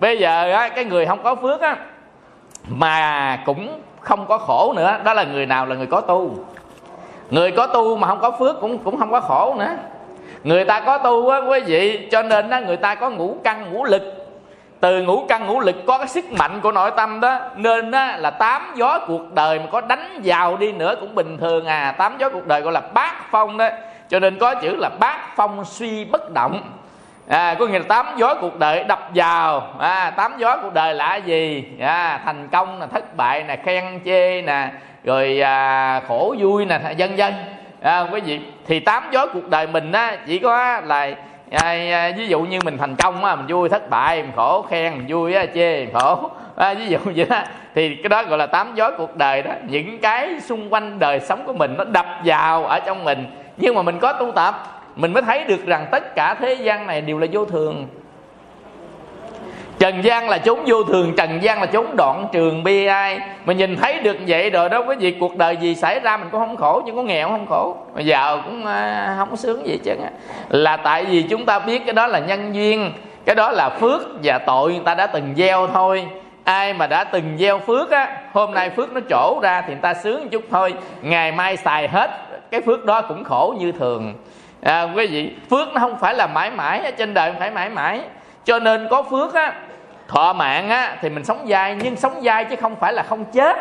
Bây 0.00 0.18
giờ 0.18 0.52
á 0.52 0.68
cái 0.68 0.84
người 0.84 1.06
không 1.06 1.22
có 1.22 1.34
phước 1.34 1.60
á 1.60 1.76
mà 2.68 3.38
cũng 3.46 3.80
không 4.00 4.26
có 4.26 4.38
khổ 4.38 4.72
nữa. 4.76 4.96
Đó 5.04 5.14
là 5.14 5.24
người 5.24 5.46
nào 5.46 5.66
là 5.66 5.74
người 5.74 5.86
có 5.86 6.00
tu. 6.00 6.30
Người 7.30 7.50
có 7.50 7.66
tu 7.66 7.96
mà 7.96 8.08
không 8.08 8.20
có 8.20 8.30
phước 8.30 8.60
cũng 8.60 8.78
cũng 8.78 8.98
không 8.98 9.10
có 9.10 9.20
khổ 9.20 9.56
nữa. 9.58 9.70
Người 10.44 10.64
ta 10.64 10.80
có 10.80 10.98
tu 10.98 11.28
á 11.28 11.38
quý 11.38 11.60
vị 11.60 12.08
cho 12.10 12.22
nên 12.22 12.50
á 12.50 12.60
người 12.60 12.76
ta 12.76 12.94
có 12.94 13.10
ngũ 13.10 13.36
căn 13.44 13.72
ngũ 13.72 13.84
lực. 13.84 14.02
Từ 14.80 15.02
ngũ 15.02 15.24
căn 15.28 15.46
ngũ 15.46 15.60
lực 15.60 15.76
có 15.86 15.98
cái 15.98 16.08
sức 16.08 16.32
mạnh 16.32 16.60
của 16.60 16.72
nội 16.72 16.90
tâm 16.96 17.20
đó. 17.20 17.38
Nên 17.56 17.90
á, 17.90 18.16
là 18.16 18.30
tám 18.30 18.72
gió 18.76 18.98
cuộc 19.06 19.32
đời 19.32 19.58
mà 19.58 19.64
có 19.72 19.80
đánh 19.80 20.20
vào 20.24 20.56
đi 20.56 20.72
nữa 20.72 20.94
cũng 21.00 21.14
bình 21.14 21.38
thường 21.38 21.66
à. 21.66 21.94
Tám 21.98 22.16
gió 22.18 22.28
cuộc 22.28 22.46
đời 22.46 22.60
gọi 22.60 22.72
là 22.72 22.80
bát 22.94 23.14
phong 23.30 23.56
đó. 23.56 23.68
Cho 24.08 24.18
nên 24.18 24.38
có 24.38 24.54
chữ 24.54 24.76
là 24.76 24.90
bát 25.00 25.18
phong 25.36 25.64
suy 25.64 26.04
bất 26.04 26.32
động 26.32 26.62
à, 27.30 27.54
có 27.58 27.66
nghĩa 27.66 27.78
là 27.78 27.84
tám 27.88 28.06
gió 28.16 28.34
cuộc 28.40 28.58
đời 28.58 28.84
đập 28.84 29.08
vào. 29.14 29.62
À, 29.78 30.10
tám 30.10 30.32
gió 30.38 30.56
cuộc 30.62 30.74
đời 30.74 30.94
là 30.94 31.16
gì? 31.16 31.64
À, 31.80 32.20
thành 32.24 32.48
công 32.48 32.80
là 32.80 32.86
thất 32.86 33.16
bại 33.16 33.44
nè 33.48 33.56
khen 33.56 34.00
chê 34.04 34.42
nè 34.42 34.68
rồi 35.04 35.40
à, 35.40 36.00
khổ 36.08 36.34
vui 36.38 36.64
nè 36.64 36.80
vân 36.98 37.16
vân. 37.16 37.34
À, 37.82 38.00
quý 38.12 38.20
vị 38.20 38.40
thì 38.66 38.80
tám 38.80 39.04
gió 39.10 39.26
cuộc 39.26 39.48
đời 39.48 39.66
mình 39.66 39.92
á 39.92 40.16
chỉ 40.26 40.38
có 40.38 40.80
là 40.84 41.10
à, 41.50 41.74
à, 41.92 42.10
ví 42.16 42.28
dụ 42.28 42.40
như 42.40 42.58
mình 42.64 42.78
thành 42.78 42.96
công 42.96 43.24
á 43.24 43.36
mình 43.36 43.46
vui 43.48 43.68
thất 43.68 43.90
bại 43.90 44.22
mình 44.22 44.32
khổ 44.36 44.62
khen 44.70 44.92
mình 44.92 45.06
vui 45.08 45.34
á 45.34 45.46
chê 45.54 45.84
mình 45.84 45.94
khổ. 45.94 46.30
À, 46.56 46.74
ví 46.74 46.86
dụ 46.86 46.98
vậy 47.04 47.26
đó 47.30 47.42
thì 47.74 47.94
cái 47.94 48.08
đó 48.08 48.22
gọi 48.22 48.38
là 48.38 48.46
tám 48.46 48.74
gió 48.74 48.90
cuộc 48.98 49.16
đời 49.16 49.42
đó. 49.42 49.52
Những 49.68 49.98
cái 49.98 50.40
xung 50.40 50.72
quanh 50.72 50.98
đời 50.98 51.20
sống 51.20 51.42
của 51.46 51.52
mình 51.52 51.74
nó 51.78 51.84
đập 51.84 52.06
vào 52.24 52.64
ở 52.64 52.80
trong 52.80 53.04
mình. 53.04 53.26
Nhưng 53.56 53.74
mà 53.74 53.82
mình 53.82 53.98
có 53.98 54.12
tu 54.12 54.32
tập 54.32 54.79
mình 54.96 55.12
mới 55.12 55.22
thấy 55.22 55.44
được 55.44 55.66
rằng 55.66 55.86
tất 55.90 56.14
cả 56.14 56.34
thế 56.34 56.54
gian 56.54 56.86
này 56.86 57.00
đều 57.00 57.18
là 57.18 57.26
vô 57.32 57.44
thường. 57.44 57.86
Trần 59.78 60.04
gian 60.04 60.28
là 60.28 60.38
chốn 60.38 60.58
vô 60.66 60.84
thường, 60.84 61.14
Trần 61.16 61.42
gian 61.42 61.60
là 61.60 61.66
chốn 61.66 61.86
đoạn 61.96 62.26
trường 62.32 62.64
bi 62.64 62.86
ai. 62.86 63.20
Mình 63.44 63.56
nhìn 63.56 63.76
thấy 63.76 64.00
được 64.00 64.16
vậy 64.26 64.50
rồi 64.50 64.68
đó 64.68 64.82
Cái 64.88 64.96
gì 64.96 65.16
cuộc 65.20 65.36
đời 65.36 65.56
gì 65.56 65.74
xảy 65.74 66.00
ra 66.00 66.16
mình 66.16 66.28
cũng 66.32 66.40
không 66.40 66.56
khổ, 66.56 66.82
Nhưng 66.86 66.96
có 66.96 67.02
nghèo 67.02 67.28
không 67.28 67.46
khổ. 67.46 67.76
Mà 67.94 68.00
giàu 68.00 68.42
cũng 68.44 68.66
à, 68.66 69.14
không 69.18 69.36
sướng 69.36 69.66
gì 69.66 69.78
chứ 69.84 69.94
Là 70.48 70.76
tại 70.76 71.04
vì 71.04 71.22
chúng 71.22 71.46
ta 71.46 71.58
biết 71.58 71.82
cái 71.86 71.92
đó 71.92 72.06
là 72.06 72.18
nhân 72.18 72.54
duyên, 72.54 72.92
Cái 73.24 73.34
đó 73.34 73.50
là 73.50 73.70
phước 73.80 74.00
và 74.22 74.38
tội, 74.38 74.72
người 74.72 74.82
ta 74.84 74.94
đã 74.94 75.06
từng 75.06 75.34
gieo 75.36 75.66
thôi. 75.66 76.06
Ai 76.44 76.72
mà 76.72 76.86
đã 76.86 77.04
từng 77.04 77.36
gieo 77.38 77.58
phước 77.58 77.90
á, 77.90 78.16
hôm 78.32 78.54
nay 78.54 78.70
phước 78.70 78.92
nó 78.92 79.00
trổ 79.10 79.40
ra 79.42 79.60
thì 79.60 79.72
người 79.72 79.82
ta 79.82 79.94
sướng 79.94 80.20
một 80.20 80.28
chút 80.30 80.42
thôi. 80.50 80.74
Ngày 81.02 81.32
mai 81.32 81.56
xài 81.56 81.88
hết, 81.88 82.10
cái 82.50 82.60
phước 82.60 82.84
đó 82.84 83.02
cũng 83.02 83.24
khổ 83.24 83.54
như 83.58 83.72
thường 83.72 84.14
à, 84.62 84.82
quý 84.82 85.06
vị 85.06 85.32
phước 85.50 85.68
nó 85.74 85.80
không 85.80 85.98
phải 85.98 86.14
là 86.14 86.26
mãi 86.26 86.50
mãi 86.50 86.92
trên 86.98 87.14
đời 87.14 87.30
không 87.30 87.40
phải 87.40 87.50
mãi 87.50 87.68
mãi. 87.68 88.00
Cho 88.44 88.58
nên 88.58 88.88
có 88.90 89.02
phước 89.02 89.34
á 89.34 89.52
thọ 90.08 90.32
mạng 90.32 90.68
á 90.68 90.96
thì 91.00 91.10
mình 91.10 91.24
sống 91.24 91.46
dai 91.48 91.76
nhưng 91.82 91.96
sống 91.96 92.20
dai 92.22 92.44
chứ 92.44 92.56
không 92.56 92.76
phải 92.76 92.92
là 92.92 93.02
không 93.02 93.24
chết. 93.24 93.56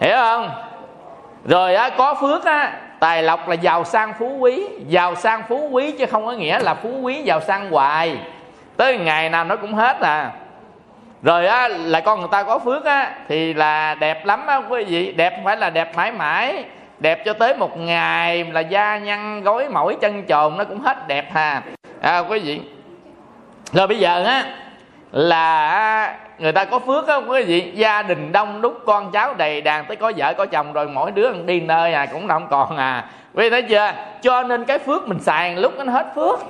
Hiểu 0.00 0.16
không? 0.16 0.50
Rồi 1.44 1.74
á 1.74 1.90
có 1.90 2.14
phước 2.14 2.44
á 2.44 2.72
tài 3.00 3.22
lộc 3.22 3.48
là 3.48 3.54
giàu 3.54 3.84
sang 3.84 4.12
phú 4.18 4.36
quý. 4.38 4.68
Giàu 4.88 5.14
sang 5.14 5.42
phú 5.48 5.68
quý 5.72 5.92
chứ 5.98 6.06
không 6.06 6.26
có 6.26 6.32
nghĩa 6.32 6.58
là 6.58 6.74
phú 6.74 6.88
quý 7.02 7.22
giàu 7.22 7.40
sang 7.40 7.70
hoài. 7.70 8.18
Tới 8.76 8.98
ngày 8.98 9.28
nào 9.28 9.44
nó 9.44 9.56
cũng 9.56 9.74
hết 9.74 10.00
à. 10.00 10.30
Rồi 11.22 11.46
á 11.46 11.68
là 11.68 12.00
con 12.00 12.20
người 12.20 12.28
ta 12.32 12.42
có 12.42 12.58
phước 12.58 12.84
á 12.84 13.12
thì 13.28 13.54
là 13.54 13.94
đẹp 13.94 14.26
lắm 14.26 14.46
á 14.46 14.56
quý 14.68 14.84
vị. 14.84 15.12
Đẹp 15.12 15.32
không 15.36 15.44
phải 15.44 15.56
là 15.56 15.70
đẹp 15.70 15.96
mãi 15.96 16.12
mãi 16.12 16.64
đẹp 17.00 17.24
cho 17.24 17.32
tới 17.32 17.54
một 17.54 17.78
ngày 17.78 18.44
là 18.44 18.60
da 18.60 18.98
nhăn 18.98 19.42
gối 19.42 19.68
mỏi 19.68 19.96
chân 20.00 20.22
trồn 20.28 20.56
nó 20.56 20.64
cũng 20.64 20.80
hết 20.80 21.08
đẹp 21.08 21.28
hà. 21.32 21.62
À, 22.00 22.18
quý 22.18 22.38
vị. 22.38 22.60
Rồi 23.72 23.86
bây 23.86 23.98
giờ 23.98 24.24
á 24.24 24.44
là 25.12 26.16
người 26.38 26.52
ta 26.52 26.64
có 26.64 26.78
phước 26.78 27.08
á 27.08 27.16
quý 27.16 27.42
vị. 27.42 27.72
Gia 27.74 28.02
đình 28.02 28.32
đông 28.32 28.60
đúc 28.60 28.78
con 28.86 29.10
cháu 29.10 29.34
đầy 29.34 29.60
đàn 29.60 29.84
tới 29.84 29.96
có 29.96 30.12
vợ 30.16 30.34
có 30.34 30.46
chồng 30.46 30.72
rồi 30.72 30.86
mỗi 30.88 31.10
đứa 31.10 31.32
đi 31.32 31.60
nơi 31.60 31.94
à 31.94 32.06
cũng 32.06 32.28
không 32.28 32.46
còn 32.50 32.76
à. 32.76 33.04
Quý 33.34 33.42
vị 33.42 33.50
thấy 33.50 33.62
chưa? 33.62 33.92
Cho 34.22 34.42
nên 34.42 34.64
cái 34.64 34.78
phước 34.78 35.08
mình 35.08 35.18
xài 35.20 35.56
lúc 35.56 35.72
nó 35.78 35.92
hết 35.92 36.06
phước. 36.14 36.40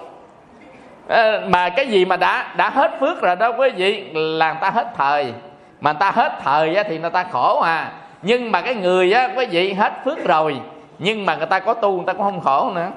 À, 1.09 1.40
mà 1.49 1.68
cái 1.68 1.86
gì 1.86 2.05
mà 2.05 2.16
đã 2.16 2.46
đã 2.57 2.70
hết 2.70 2.90
phước 3.01 3.22
rồi 3.22 3.36
đó 3.36 3.53
quý 3.59 3.70
vị 3.70 4.11
là 4.14 4.53
người 4.53 4.61
ta 4.61 4.70
hết 4.70 4.86
thời. 4.96 5.32
Mà 5.80 5.92
người 5.92 6.01
ta 6.01 6.11
hết 6.11 6.32
thời 6.44 6.74
á, 6.74 6.82
thì 6.82 6.99
người 6.99 7.11
ta 7.11 7.24
khổ 7.32 7.61
à 7.61 7.90
nhưng 8.23 8.53
mà 8.53 8.61
cái 8.61 8.75
người 8.75 9.12
á 9.12 9.29
quý 9.37 9.47
vị 9.47 9.73
hết 9.73 9.93
phước 10.05 10.25
rồi 10.25 10.57
nhưng 10.99 11.27
mà 11.27 11.37
người 11.37 11.47
ta 11.47 11.59
có 11.59 11.75
tu 11.75 11.97
người 11.97 12.07
ta 12.07 12.12
cũng 12.12 12.23
không 12.23 12.41
khổ 12.41 12.71
nữa. 12.75 12.91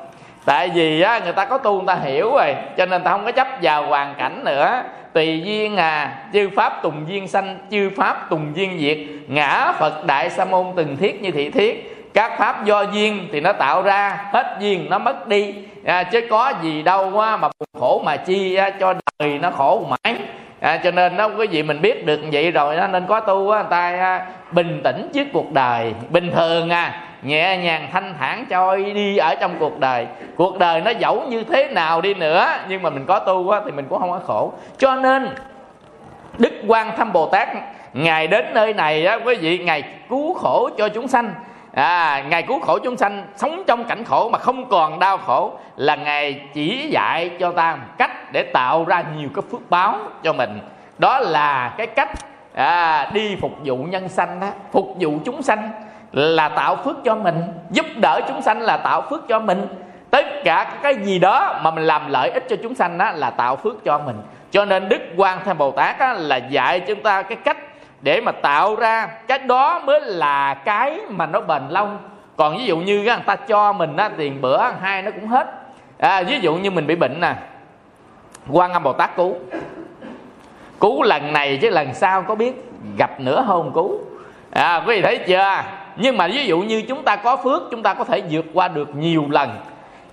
Tại 0.45 0.69
vì 0.69 1.01
á 1.01 1.19
người 1.19 1.33
ta 1.33 1.45
có 1.45 1.57
tu 1.57 1.73
người 1.73 1.87
ta 1.87 1.95
hiểu 1.95 2.31
rồi 2.31 2.55
cho 2.77 2.85
nên 2.85 3.03
ta 3.03 3.11
không 3.11 3.25
có 3.25 3.31
chấp 3.31 3.47
vào 3.61 3.85
hoàn 3.85 4.15
cảnh 4.15 4.41
nữa. 4.45 4.83
Tùy 5.13 5.41
duyên 5.45 5.77
à 5.77 6.23
chư 6.33 6.49
pháp 6.55 6.81
tùng 6.83 7.05
duyên 7.07 7.27
sanh 7.27 7.57
chư 7.71 7.89
pháp 7.97 8.29
tùng 8.29 8.51
duyên 8.55 8.79
diệt. 8.79 8.97
Ngã 9.27 9.73
phật 9.79 10.05
đại 10.05 10.29
sa 10.29 10.45
môn 10.45 10.65
từng 10.75 10.97
thiết 10.97 11.21
như 11.21 11.31
thị 11.31 11.49
thiết. 11.49 11.97
Các 12.13 12.37
pháp 12.37 12.65
do 12.65 12.81
duyên 12.81 13.27
thì 13.31 13.41
nó 13.41 13.53
tạo 13.53 13.81
ra 13.81 14.25
hết 14.33 14.57
duyên 14.59 14.89
nó 14.89 14.99
mất 14.99 15.27
đi. 15.27 15.53
À, 15.85 16.03
chứ 16.03 16.21
có 16.29 16.53
gì 16.61 16.81
đâu 16.81 17.19
á, 17.19 17.37
mà 17.37 17.47
khổ 17.79 18.01
mà 18.05 18.17
chi 18.17 18.55
á, 18.55 18.69
cho 18.69 18.93
đời 19.19 19.39
nó 19.41 19.51
khổ 19.51 19.85
mãi 19.89 20.15
à, 20.61 20.77
cho 20.83 20.91
nên 20.91 21.17
đó 21.17 21.29
quý 21.37 21.47
vị 21.47 21.63
mình 21.63 21.81
biết 21.81 22.05
được 22.05 22.19
vậy 22.31 22.51
rồi 22.51 22.77
đó 22.77 22.87
nên 22.87 23.05
có 23.07 23.19
tu 23.19 23.49
á, 23.49 23.61
người 23.61 23.69
ta 23.71 23.99
à, 23.99 24.25
bình 24.51 24.81
tĩnh 24.83 25.09
trước 25.13 25.27
cuộc 25.33 25.51
đời 25.51 25.93
bình 26.09 26.31
thường 26.31 26.69
à 26.69 27.03
nhẹ 27.21 27.57
nhàng 27.57 27.87
thanh 27.91 28.13
thản 28.19 28.45
trôi 28.49 28.83
đi 28.83 29.17
ở 29.17 29.35
trong 29.35 29.55
cuộc 29.59 29.79
đời. 29.79 30.07
Cuộc 30.35 30.59
đời 30.59 30.81
nó 30.81 30.91
dẫu 30.91 31.23
như 31.29 31.43
thế 31.43 31.67
nào 31.67 32.01
đi 32.01 32.13
nữa 32.13 32.47
nhưng 32.67 32.81
mà 32.81 32.89
mình 32.89 33.05
có 33.05 33.19
tu 33.19 33.49
á, 33.49 33.61
thì 33.65 33.71
mình 33.71 33.85
cũng 33.89 33.99
không 33.99 34.11
có 34.11 34.19
khổ. 34.27 34.53
Cho 34.77 34.95
nên 34.95 35.29
đức 36.37 36.53
quan 36.67 36.97
thâm 36.97 37.13
bồ 37.13 37.27
tát 37.27 37.49
ngài 37.93 38.27
đến 38.27 38.45
nơi 38.53 38.73
này 38.73 39.05
á, 39.05 39.19
quý 39.25 39.35
vị 39.35 39.57
ngài 39.57 39.83
cứu 40.09 40.33
khổ 40.33 40.69
cho 40.77 40.89
chúng 40.89 41.07
sanh 41.07 41.33
à, 41.73 42.23
ngài 42.29 42.43
cứu 42.43 42.59
khổ 42.59 42.79
chúng 42.83 42.97
sanh 42.97 43.23
sống 43.35 43.63
trong 43.67 43.85
cảnh 43.85 44.03
khổ 44.03 44.29
mà 44.29 44.39
không 44.39 44.69
còn 44.69 44.99
đau 44.99 45.17
khổ 45.17 45.53
là 45.75 45.95
ngài 45.95 46.41
chỉ 46.53 46.89
dạy 46.91 47.31
cho 47.39 47.51
ta 47.51 47.75
một 47.75 47.93
cách 47.97 48.31
để 48.31 48.43
tạo 48.43 48.85
ra 48.85 49.03
nhiều 49.17 49.29
cái 49.35 49.43
phước 49.51 49.69
báo 49.69 49.97
cho 50.23 50.33
mình. 50.33 50.59
Đó 50.97 51.19
là 51.19 51.73
cái 51.77 51.87
cách 51.87 52.09
à, 52.53 53.09
đi 53.13 53.35
phục 53.41 53.51
vụ 53.63 53.77
nhân 53.77 54.09
sanh 54.09 54.39
đó. 54.39 54.47
Phục 54.71 54.95
vụ 54.99 55.11
chúng 55.25 55.41
sanh 55.41 55.69
là 56.11 56.49
tạo 56.49 56.75
phước 56.75 56.95
cho 57.03 57.15
mình 57.15 57.35
giúp 57.69 57.85
đỡ 58.01 58.21
chúng 58.27 58.41
sanh 58.41 58.61
là 58.61 58.77
tạo 58.77 59.01
phước 59.01 59.27
cho 59.27 59.39
mình. 59.39 59.67
Tất 60.11 60.25
cả 60.43 60.73
cái 60.83 60.95
gì 60.95 61.19
đó 61.19 61.59
mà 61.63 61.71
mình 61.71 61.83
làm 61.83 62.09
lợi 62.09 62.29
ích 62.29 62.45
cho 62.49 62.55
chúng 62.63 62.75
sanh 62.75 62.97
đó 62.97 63.11
là 63.11 63.29
tạo 63.29 63.55
phước 63.55 63.83
cho 63.85 63.99
mình. 63.99 64.21
Cho 64.51 64.65
nên 64.65 64.89
đức 64.89 65.01
quan 65.17 65.39
thế 65.45 65.53
bồ 65.53 65.71
tát 65.71 65.99
á, 65.99 66.13
là 66.13 66.37
dạy 66.37 66.79
chúng 66.79 67.03
ta 67.03 67.21
cái 67.21 67.37
cách 67.43 67.57
để 68.01 68.21
mà 68.21 68.31
tạo 68.31 68.75
ra 68.75 69.07
cái 69.27 69.39
đó 69.39 69.79
mới 69.79 70.01
là 70.01 70.53
cái 70.53 70.99
mà 71.09 71.25
nó 71.25 71.41
bền 71.41 71.61
lâu. 71.69 71.87
Còn 72.37 72.57
ví 72.57 72.65
dụ 72.65 72.77
như 72.77 73.01
người 73.01 73.15
ta 73.25 73.35
cho 73.35 73.73
mình 73.73 73.97
á, 73.97 74.09
tiền 74.17 74.41
bữa 74.41 74.61
hai 74.81 75.01
nó 75.01 75.11
cũng 75.11 75.27
hết. 75.27 75.47
À, 75.97 76.23
ví 76.23 76.39
dụ 76.41 76.55
như 76.55 76.71
mình 76.71 76.87
bị 76.87 76.95
bệnh 76.95 77.19
nè 77.19 77.33
quan 78.49 78.73
âm 78.73 78.83
bồ 78.83 78.93
tát 78.93 79.15
cứu. 79.15 79.35
Cứu 80.79 81.03
lần 81.03 81.33
này 81.33 81.59
chứ 81.61 81.69
lần 81.69 81.93
sau 81.93 82.21
có 82.21 82.35
biết 82.35 82.53
gặp 82.97 83.19
nữa 83.19 83.43
không 83.47 83.71
cứu. 83.73 83.99
À 84.51 84.83
quý 84.87 84.95
vị 84.95 85.01
thấy 85.01 85.17
chưa? 85.17 85.63
Nhưng 85.95 86.17
mà 86.17 86.27
ví 86.27 86.45
dụ 86.45 86.59
như 86.59 86.81
chúng 86.87 87.03
ta 87.03 87.15
có 87.15 87.37
phước 87.37 87.61
chúng 87.71 87.83
ta 87.83 87.93
có 87.93 88.03
thể 88.03 88.21
vượt 88.29 88.45
qua 88.53 88.67
được 88.67 88.95
nhiều 88.95 89.25
lần. 89.29 89.49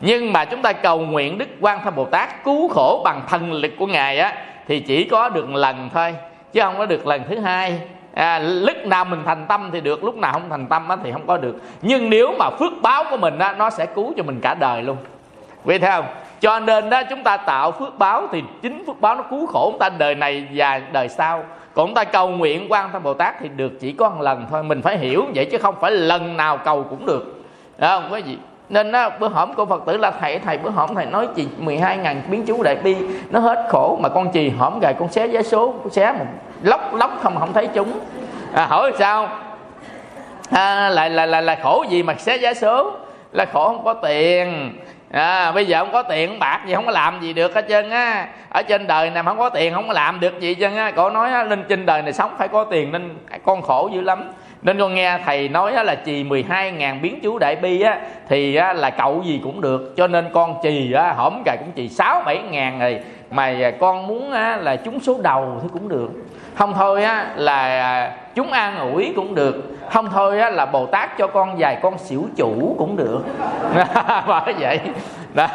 Nhưng 0.00 0.32
mà 0.32 0.44
chúng 0.44 0.62
ta 0.62 0.72
cầu 0.72 1.00
nguyện 1.00 1.38
đức 1.38 1.48
quan 1.60 1.80
tham 1.84 1.94
bồ 1.96 2.04
tát 2.04 2.44
cứu 2.44 2.68
khổ 2.68 3.02
bằng 3.04 3.22
thần 3.28 3.52
lực 3.52 3.72
của 3.78 3.86
ngài 3.86 4.18
á 4.18 4.32
thì 4.68 4.80
chỉ 4.80 5.04
có 5.04 5.28
được 5.28 5.50
lần 5.50 5.90
thôi 5.94 6.14
chứ 6.52 6.60
không 6.60 6.78
có 6.78 6.86
được 6.86 7.06
lần 7.06 7.22
thứ 7.28 7.38
hai. 7.38 7.80
À, 8.14 8.38
lúc 8.38 8.76
nào 8.84 9.04
mình 9.04 9.22
thành 9.26 9.46
tâm 9.48 9.70
thì 9.72 9.80
được 9.80 10.04
lúc 10.04 10.16
nào 10.16 10.32
không 10.32 10.50
thành 10.50 10.66
tâm 10.66 10.88
á, 10.88 10.96
thì 11.04 11.12
không 11.12 11.26
có 11.26 11.36
được. 11.36 11.56
Nhưng 11.82 12.10
nếu 12.10 12.34
mà 12.38 12.50
phước 12.58 12.72
báo 12.82 13.04
của 13.10 13.16
mình 13.16 13.38
á, 13.38 13.52
nó 13.52 13.70
sẽ 13.70 13.86
cứu 13.86 14.12
cho 14.16 14.22
mình 14.22 14.40
cả 14.40 14.54
đời 14.54 14.82
luôn. 14.82 14.96
Vì 15.64 15.78
thấy 15.78 15.90
không? 15.90 16.06
Cho 16.40 16.60
nên 16.60 16.90
đó 16.90 17.02
chúng 17.10 17.22
ta 17.22 17.36
tạo 17.36 17.72
phước 17.72 17.98
báo 17.98 18.26
thì 18.32 18.42
chính 18.62 18.84
phước 18.86 19.00
báo 19.00 19.14
nó 19.14 19.22
cứu 19.30 19.46
khổ 19.46 19.68
chúng 19.72 19.78
ta 19.78 19.88
đời 19.88 20.14
này 20.14 20.48
và 20.54 20.80
đời 20.92 21.08
sau. 21.08 21.44
Còn 21.74 21.86
chúng 21.86 21.94
ta 21.94 22.04
cầu 22.04 22.28
nguyện 22.28 22.66
quan 22.68 22.90
tâm 22.92 23.02
bồ 23.02 23.14
tát 23.14 23.34
thì 23.40 23.48
được 23.48 23.72
chỉ 23.80 23.92
có 23.92 24.10
một 24.10 24.22
lần 24.22 24.46
thôi. 24.50 24.62
Mình 24.62 24.82
phải 24.82 24.98
hiểu 24.98 25.24
vậy 25.34 25.44
chứ 25.44 25.58
không 25.58 25.74
phải 25.80 25.90
lần 25.90 26.36
nào 26.36 26.56
cầu 26.56 26.86
cũng 26.90 27.06
được. 27.06 27.44
Đúng 27.78 27.88
không 27.88 28.08
có 28.10 28.16
gì 28.16 28.38
nên 28.68 28.92
á 28.92 29.08
bữa 29.08 29.28
hổm 29.28 29.52
cô 29.56 29.66
phật 29.66 29.82
tử 29.86 29.96
là 29.96 30.10
thầy 30.10 30.38
thầy 30.38 30.58
bữa 30.58 30.70
hổm 30.70 30.94
thầy 30.94 31.06
nói 31.06 31.28
chị 31.36 31.46
12 31.58 31.96
ngàn 31.96 32.22
biến 32.30 32.44
chú 32.46 32.62
đại 32.62 32.74
bi 32.74 32.96
nó 33.30 33.40
hết 33.40 33.66
khổ 33.68 33.98
mà 34.02 34.08
con 34.08 34.32
chì 34.32 34.48
hổm 34.48 34.78
gài 34.80 34.94
con 34.98 35.08
xé 35.08 35.26
giá 35.26 35.42
số 35.42 35.74
xé 35.90 36.12
một 36.12 36.26
lóc 36.62 36.94
lóc 36.94 37.10
không 37.22 37.36
không 37.38 37.52
thấy 37.52 37.68
chúng. 37.74 38.00
À, 38.52 38.66
hỏi 38.66 38.92
sao? 38.98 39.28
À, 40.50 40.88
lại 40.88 41.10
là 41.10 41.26
là 41.26 41.40
là 41.40 41.58
khổ 41.62 41.84
gì 41.88 42.02
mà 42.02 42.14
xé 42.14 42.36
giá 42.36 42.54
số? 42.54 42.92
Là 43.32 43.44
khổ 43.52 43.68
không 43.68 43.84
có 43.84 43.94
tiền. 43.94 44.72
À, 45.10 45.52
bây 45.52 45.66
giờ 45.66 45.78
không 45.78 45.92
có 45.92 46.02
tiền 46.02 46.38
bạc 46.38 46.60
gì 46.66 46.74
không 46.74 46.86
có 46.86 46.92
làm 46.92 47.20
gì 47.20 47.32
được 47.32 47.54
hết 47.54 47.64
trơn 47.68 47.90
á. 47.90 48.28
Ở 48.48 48.62
trên 48.62 48.86
đời 48.86 49.10
này 49.10 49.22
không 49.26 49.38
có 49.38 49.48
tiền 49.48 49.74
không 49.74 49.86
có 49.86 49.92
làm 49.92 50.20
được 50.20 50.40
gì 50.40 50.54
chân 50.54 50.76
á. 50.76 50.90
Cổ 50.90 51.10
nói 51.10 51.46
lên 51.46 51.64
trên 51.68 51.86
đời 51.86 52.02
này 52.02 52.12
sống 52.12 52.34
phải 52.38 52.48
có 52.48 52.64
tiền 52.64 52.92
nên 52.92 53.18
con 53.44 53.62
khổ 53.62 53.90
dữ 53.92 54.00
lắm 54.00 54.32
nên 54.62 54.78
con 54.78 54.94
nghe 54.94 55.18
thầy 55.24 55.48
nói 55.48 55.84
là 55.84 55.94
trì 55.94 56.24
12 56.24 56.72
ngàn 56.72 57.02
biến 57.02 57.20
chú 57.22 57.38
đại 57.38 57.56
bi 57.56 57.80
á 57.80 57.98
thì 58.28 58.54
á, 58.54 58.72
là 58.72 58.90
cậu 58.90 59.22
gì 59.22 59.40
cũng 59.44 59.60
được. 59.60 59.94
Cho 59.96 60.06
nên 60.06 60.28
con 60.32 60.54
trì 60.62 60.92
á 60.92 61.12
hổm 61.12 61.42
cài 61.44 61.56
cũng 61.56 61.72
trì 61.74 61.88
6 61.88 62.22
7 62.26 62.38
ngàn 62.50 62.80
rồi. 62.80 62.98
Mà 63.30 63.54
con 63.80 64.06
muốn 64.06 64.32
á, 64.32 64.56
là 64.56 64.76
chúng 64.76 65.00
số 65.00 65.18
đầu 65.22 65.58
thì 65.62 65.68
cũng 65.72 65.88
được. 65.88 66.10
Không 66.54 66.74
thôi 66.74 67.04
á 67.04 67.26
là 67.36 68.12
chúng 68.34 68.52
an 68.52 68.78
ủi 68.92 69.12
cũng 69.16 69.34
được. 69.34 69.78
Không 69.90 70.08
thôi 70.10 70.40
á 70.40 70.50
là 70.50 70.66
bồ 70.66 70.86
tát 70.86 71.18
cho 71.18 71.26
con 71.26 71.56
vài 71.58 71.78
con 71.82 71.98
xỉu 71.98 72.24
chủ 72.36 72.74
cũng 72.78 72.96
được. 72.96 73.24
Bởi 74.26 74.54
vậy. 74.58 74.80
Đó. 75.34 75.46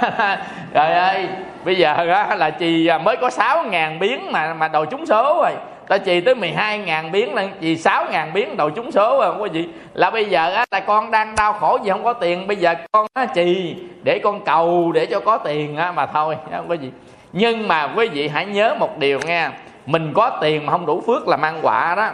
Trời 0.73 0.93
ơi 0.93 1.27
bây 1.65 1.75
giờ 1.75 1.93
á 1.93 2.35
là 2.35 2.49
trì 2.49 2.89
mới 3.03 3.17
có 3.17 3.29
6 3.29 3.63
ngàn 3.63 3.99
biến 3.99 4.31
mà 4.31 4.53
mà 4.53 4.67
đồ 4.67 4.85
trúng 4.85 5.05
số 5.05 5.41
rồi 5.43 5.51
ta 5.93 5.97
trì 5.97 6.21
tới 6.21 6.35
12 6.35 6.79
ngàn 6.79 7.11
biến 7.11 7.33
là 7.33 7.47
trì 7.61 7.77
6 7.77 8.05
ngàn 8.11 8.33
biến 8.33 8.57
đầu 8.57 8.69
trúng 8.69 8.91
số 8.91 9.19
rồi 9.19 9.35
quý 9.39 9.49
vị 9.49 9.67
là 9.93 10.09
bây 10.09 10.25
giờ 10.25 10.53
á 10.53 10.65
là 10.71 10.79
con 10.79 11.11
đang 11.11 11.35
đau 11.35 11.53
khổ 11.53 11.79
gì 11.83 11.89
không 11.89 12.03
có 12.03 12.13
tiền. 12.13 12.47
Bây 12.47 12.57
giờ 12.57 12.75
con 12.91 13.07
á 13.13 13.25
trì 13.25 13.75
để 14.03 14.19
con 14.23 14.45
cầu 14.45 14.91
để 14.91 15.05
cho 15.05 15.19
có 15.19 15.37
tiền 15.37 15.77
á 15.77 15.91
mà 15.91 16.05
thôi 16.05 16.37
không 16.51 16.67
có 16.67 16.73
gì. 16.73 16.91
Nhưng 17.33 17.67
mà 17.67 17.93
quý 17.95 18.07
vị 18.07 18.27
hãy 18.27 18.45
nhớ 18.45 18.75
một 18.79 18.97
điều 18.97 19.19
nghe 19.25 19.49
mình 19.85 20.13
có 20.15 20.29
tiền 20.41 20.65
mà 20.65 20.71
không 20.71 20.85
đủ 20.85 21.03
phước 21.07 21.27
là 21.27 21.37
mang 21.37 21.59
quả 21.61 21.95
đó. 21.95 22.09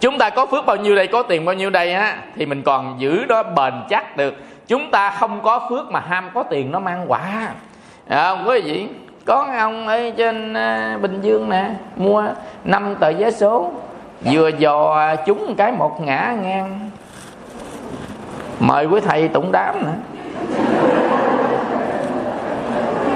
Chúng 0.00 0.18
ta 0.18 0.30
có 0.30 0.46
phước 0.46 0.66
bao 0.66 0.76
nhiêu 0.76 0.96
đây 0.96 1.06
có 1.06 1.22
tiền 1.22 1.44
bao 1.44 1.54
nhiêu 1.54 1.70
đây 1.70 1.94
á 1.94 2.16
thì 2.36 2.46
mình 2.46 2.62
còn 2.62 2.96
giữ 2.98 3.24
đó 3.24 3.42
bền 3.42 3.74
chắc 3.88 4.16
được. 4.16 4.34
Chúng 4.68 4.90
ta 4.90 5.10
không 5.10 5.40
có 5.42 5.66
phước 5.70 5.90
mà 5.90 6.00
ham 6.00 6.30
có 6.34 6.42
tiền 6.42 6.70
nó 6.72 6.80
mang 6.80 7.04
quả. 7.08 7.48
À, 8.08 8.30
quý 8.30 8.60
vị 8.60 8.88
có 9.28 9.46
ông 9.58 9.88
ở 9.88 10.10
trên 10.16 10.54
à, 10.54 10.98
bình 11.02 11.18
dương 11.22 11.48
nè 11.48 11.70
mua 11.96 12.24
năm 12.64 12.94
tờ 13.00 13.12
vé 13.12 13.30
số. 13.30 13.70
Vừa 14.20 14.48
dò 14.48 15.14
chúng 15.26 15.54
cái 15.56 15.72
một 15.72 16.00
ngã 16.00 16.34
ngang. 16.42 16.90
Mời 18.60 18.86
quý 18.86 19.00
thầy 19.00 19.28
tụng 19.28 19.52
đám 19.52 19.84
nữa. 19.84 19.92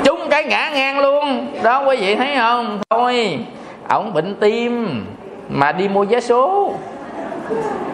Chúng 0.05 0.29
cái 0.31 0.45
ngã 0.45 0.71
ngang 0.75 0.99
luôn. 0.99 1.47
Đó 1.63 1.85
quý 1.89 1.97
vị 1.97 2.15
thấy 2.15 2.37
không? 2.37 2.81
Thôi 2.91 3.39
ổng 3.89 4.13
bệnh 4.13 4.35
tim 4.35 5.05
mà 5.49 5.73
đi 5.73 5.89
mua 5.89 6.05
vé 6.05 6.21
số 6.21 6.75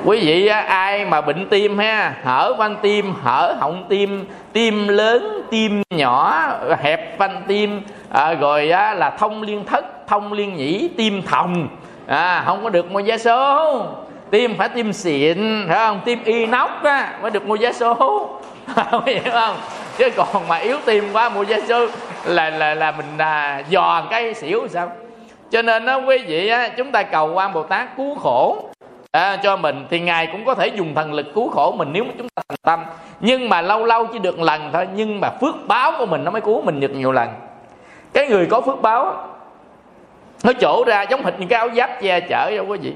quý 0.04 0.20
vị 0.20 0.46
ai 0.66 1.04
mà 1.04 1.20
bệnh 1.20 1.48
tim 1.48 1.78
ha 1.78 2.14
hở 2.24 2.54
van 2.58 2.76
tim 2.82 3.14
hở 3.22 3.56
họng 3.60 3.84
tim 3.88 4.24
tim 4.52 4.88
lớn 4.88 5.42
tim 5.50 5.82
nhỏ 5.90 6.48
hẹp 6.82 7.18
van 7.18 7.42
tim 7.46 7.80
à, 8.10 8.34
rồi 8.34 8.70
á, 8.70 8.94
là 8.94 9.10
thông 9.10 9.42
liên 9.42 9.64
thất 9.64 10.06
thông 10.06 10.32
liên 10.32 10.56
nhĩ 10.56 10.88
tim 10.96 11.22
thòng. 11.22 11.68
À, 12.06 12.42
không 12.46 12.62
có 12.62 12.70
được 12.70 12.90
mua 12.90 13.02
vé 13.06 13.18
số. 13.18 13.86
Tim 14.30 14.54
phải 14.58 14.68
tim 14.68 14.92
xịn 14.92 15.64
phải 15.68 15.76
không? 15.78 16.00
Tim 16.04 16.24
inox 16.24 16.70
á 16.82 17.18
mới 17.22 17.30
được 17.30 17.46
mua 17.46 17.56
vé 17.60 17.72
số. 17.72 18.28
Hiểu 19.06 19.22
không? 19.32 19.56
Chứ 19.98 20.10
còn 20.16 20.48
mà 20.48 20.56
yếu 20.56 20.76
tim 20.84 21.04
quá 21.12 21.28
mua 21.28 21.44
vé 21.44 21.60
số 21.68 21.86
là 22.24 22.50
là 22.50 22.74
là 22.74 22.92
mình 22.92 23.18
à, 23.18 23.62
giòn 23.70 24.04
cái 24.10 24.34
xỉu 24.34 24.68
sao? 24.68 24.92
Cho 25.50 25.62
nên 25.62 25.86
đó 25.86 25.96
quý 25.96 26.18
vị 26.18 26.48
á, 26.48 26.68
chúng 26.68 26.92
ta 26.92 27.02
cầu 27.02 27.32
quan 27.32 27.52
bồ 27.52 27.62
tát 27.62 27.96
cứu 27.96 28.14
khổ 28.14 28.70
à, 29.12 29.36
cho 29.42 29.56
mình 29.56 29.86
thì 29.90 30.00
ngài 30.00 30.26
cũng 30.26 30.44
có 30.44 30.54
thể 30.54 30.66
dùng 30.66 30.94
thần 30.94 31.12
lực 31.12 31.26
cứu 31.34 31.50
khổ 31.50 31.74
mình 31.76 31.88
nếu 31.92 32.04
mà 32.04 32.10
chúng 32.18 32.28
ta 32.28 32.42
thành 32.48 32.58
tâm. 32.62 32.84
Nhưng 33.20 33.48
mà 33.48 33.60
lâu 33.60 33.84
lâu 33.84 34.06
chỉ 34.06 34.18
được 34.18 34.40
lần 34.40 34.70
thôi 34.72 34.88
nhưng 34.94 35.20
mà 35.20 35.30
phước 35.40 35.54
báo 35.66 35.92
của 35.98 36.06
mình 36.06 36.24
nó 36.24 36.30
mới 36.30 36.40
cứu 36.40 36.62
mình 36.62 36.80
được 36.80 36.90
nhiều 36.90 37.12
lần. 37.12 37.28
Cái 38.12 38.26
người 38.26 38.46
có 38.46 38.60
phước 38.60 38.82
báo 38.82 39.28
nó 40.44 40.52
chỗ 40.60 40.84
ra 40.86 41.02
giống 41.02 41.24
hệt 41.24 41.34
những 41.38 41.48
cái 41.48 41.58
áo 41.58 41.68
giáp 41.76 41.90
che 42.02 42.20
chở 42.20 42.50
đâu 42.56 42.66
quý 42.68 42.78
vị 42.78 42.92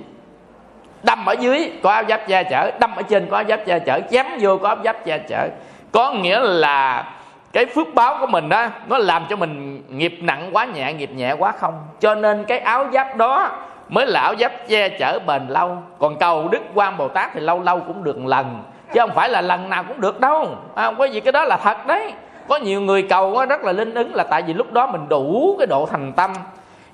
đâm 1.02 1.26
ở 1.26 1.32
dưới 1.32 1.72
có 1.82 1.90
áo 1.92 2.02
giáp 2.08 2.20
che 2.28 2.44
chở. 2.44 2.70
Đâm 2.80 2.96
ở 2.96 3.02
trên 3.02 3.26
có 3.30 3.36
áo 3.36 3.44
giáp 3.48 3.60
che 3.66 3.78
chở. 3.78 4.00
Chém 4.10 4.26
vô 4.40 4.58
có 4.58 4.68
áo 4.68 4.78
giáp 4.84 5.04
che 5.04 5.18
chở. 5.18 5.48
Có 5.92 6.12
nghĩa 6.12 6.40
là 6.40 7.04
cái 7.52 7.66
phước 7.66 7.94
báo 7.94 8.16
của 8.20 8.26
mình 8.26 8.48
đó 8.48 8.66
nó 8.88 8.98
làm 8.98 9.26
cho 9.28 9.36
mình 9.36 9.82
nghiệp 9.88 10.18
nặng 10.20 10.50
quá 10.52 10.64
nhẹ 10.64 10.92
nghiệp 10.92 11.10
nhẹ 11.14 11.32
quá 11.32 11.52
không. 11.52 11.74
Cho 12.00 12.14
nên 12.14 12.44
cái 12.44 12.58
áo 12.58 12.86
giáp 12.92 13.16
đó 13.16 13.50
mới 13.92 14.06
lão 14.06 14.34
dắp 14.40 14.52
che 14.68 14.88
chở 14.88 15.18
bền 15.26 15.46
lâu. 15.48 15.78
Còn 15.98 16.16
cầu 16.18 16.48
đức 16.48 16.62
quan 16.74 16.96
bồ 16.96 17.08
tát 17.08 17.30
thì 17.34 17.40
lâu 17.40 17.60
lâu 17.60 17.80
cũng 17.80 18.04
được 18.04 18.26
lần 18.26 18.62
chứ 18.92 19.00
không 19.00 19.10
phải 19.14 19.28
là 19.28 19.40
lần 19.40 19.70
nào 19.70 19.84
cũng 19.88 20.00
được 20.00 20.20
đâu. 20.20 20.48
À, 20.74 20.92
có 20.98 21.04
gì 21.04 21.20
cái 21.20 21.32
đó 21.32 21.44
là 21.44 21.56
thật 21.56 21.86
đấy. 21.86 22.12
Có 22.48 22.56
nhiều 22.56 22.80
người 22.80 23.02
cầu 23.02 23.46
rất 23.48 23.64
là 23.64 23.72
linh 23.72 23.94
ứng 23.94 24.14
là 24.14 24.24
tại 24.24 24.42
vì 24.42 24.54
lúc 24.54 24.72
đó 24.72 24.86
mình 24.86 25.08
đủ 25.08 25.56
cái 25.58 25.66
độ 25.66 25.88
thành 25.90 26.12
tâm. 26.12 26.32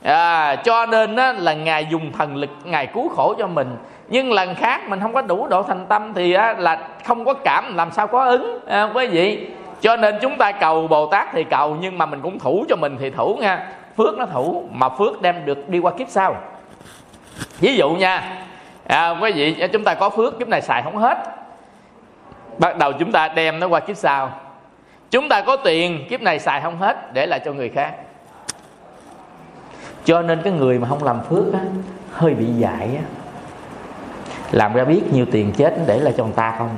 À, 0.03 0.57
cho 0.57 0.87
nên 0.87 1.17
á, 1.17 1.33
là 1.33 1.53
ngài 1.53 1.87
dùng 1.91 2.13
thần 2.13 2.37
lực 2.37 2.51
ngài 2.65 2.87
cứu 2.87 3.09
khổ 3.09 3.35
cho 3.39 3.47
mình. 3.47 3.77
Nhưng 4.09 4.33
lần 4.33 4.55
khác 4.55 4.89
mình 4.89 5.01
không 5.01 5.13
có 5.13 5.23
đủ 5.23 5.47
độ 5.47 5.63
thành 5.63 5.87
tâm 5.87 6.13
thì 6.15 6.33
á, 6.33 6.55
là 6.59 6.79
không 7.05 7.25
có 7.25 7.35
cảm 7.35 7.77
làm 7.77 7.91
sao 7.91 8.07
có 8.07 8.25
ứng? 8.25 8.59
À, 8.67 8.87
không 8.87 8.95
có 8.95 9.01
gì. 9.01 9.49
Cho 9.81 9.97
nên 9.97 10.19
chúng 10.21 10.37
ta 10.37 10.53
cầu 10.53 10.87
bồ 10.87 11.07
tát 11.07 11.29
thì 11.33 11.45
cầu 11.45 11.77
nhưng 11.81 11.99
mà 11.99 12.07
mình 12.07 12.21
cũng 12.23 12.39
thủ 12.39 12.65
cho 12.69 12.77
mình 12.77 12.97
thì 13.01 13.11
thủ 13.11 13.37
nha. 13.41 13.67
Phước 13.97 14.19
nó 14.19 14.27
thủ 14.27 14.65
mà 14.73 14.89
phước 14.89 15.23
đem 15.23 15.45
được 15.45 15.69
đi 15.69 15.79
qua 15.79 15.93
kiếp 15.93 16.09
sau 16.09 16.37
ví 17.61 17.77
dụ 17.77 17.91
nha 17.91 18.45
à, 18.87 19.11
quý 19.11 19.33
vị 19.33 19.61
à, 19.61 19.67
chúng 19.67 19.85
ta 19.85 19.95
có 19.95 20.11
phước 20.11 20.39
kiếp 20.39 20.49
này 20.49 20.63
xài 20.63 20.83
không 20.83 20.97
hết. 20.97 21.19
Bắt 22.59 22.79
đầu 22.79 22.93
chúng 22.93 23.13
ta 23.13 23.29
đem 23.29 23.61
nó 23.61 23.69
qua 23.69 23.81
kiếp 23.81 23.97
sau. 23.97 24.33
Chúng 25.11 25.29
ta 25.29 25.41
có 25.41 25.57
tiền 25.57 26.07
kiếp 26.11 26.23
này 26.23 26.39
xài 26.39 26.61
không 26.61 26.79
hết 26.79 27.13
để 27.13 27.27
lại 27.27 27.41
cho 27.45 27.53
người 27.53 27.69
khác. 27.69 27.95
Cho 30.05 30.23
nên 30.23 30.43
cái 30.43 30.53
người 30.53 30.79
mà 30.79 30.89
không 30.89 31.05
làm 31.05 31.21
phước 31.29 31.53
á 31.53 31.61
hơi 32.13 32.35
bị 32.35 32.47
dại 32.47 32.91
á. 32.97 33.03
Làm 34.53 34.73
ra 34.73 34.85
biết 34.85 35.03
nhiều 35.13 35.27
tiền 35.33 35.53
chết 35.53 35.75
để 35.87 35.99
lại 35.99 36.15
cho 36.17 36.25
người 36.25 36.33
ta 36.37 36.55
không? 36.59 36.71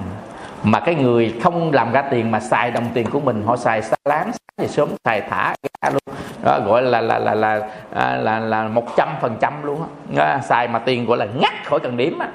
Mà 0.62 0.80
cái 0.80 0.94
người 0.94 1.34
không 1.42 1.72
làm 1.72 1.92
ra 1.92 2.02
tiền 2.02 2.30
mà 2.30 2.40
xài 2.40 2.70
đồng 2.70 2.88
tiền 2.94 3.10
của 3.10 3.20
mình 3.20 3.42
họ 3.46 3.56
xài 3.56 3.82
xa 3.82 3.96
láng 4.04 4.30
xài 4.58 4.68
sớm 4.68 4.88
xài 5.04 5.20
thả 5.20 5.54
ra 5.82 5.90
luôn 5.90 6.16
đó, 6.42 6.60
gọi 6.66 6.82
là 6.82 7.00
là 7.00 7.18
là 7.18 7.34
là 7.34 7.60
là 7.94 8.16
là, 8.16 8.38
là 8.38 8.62
một 8.62 8.96
trăm 8.96 9.08
phần 9.20 9.36
trăm 9.40 9.52
luôn 9.62 9.82
á. 10.18 10.38
Xài 10.42 10.68
mà 10.68 10.78
tiền 10.78 11.06
gọi 11.06 11.18
là 11.18 11.26
ngắt 11.40 11.52
khỏi 11.64 11.80
cần 11.80 11.96
điểm 11.96 12.18
á. 12.18 12.28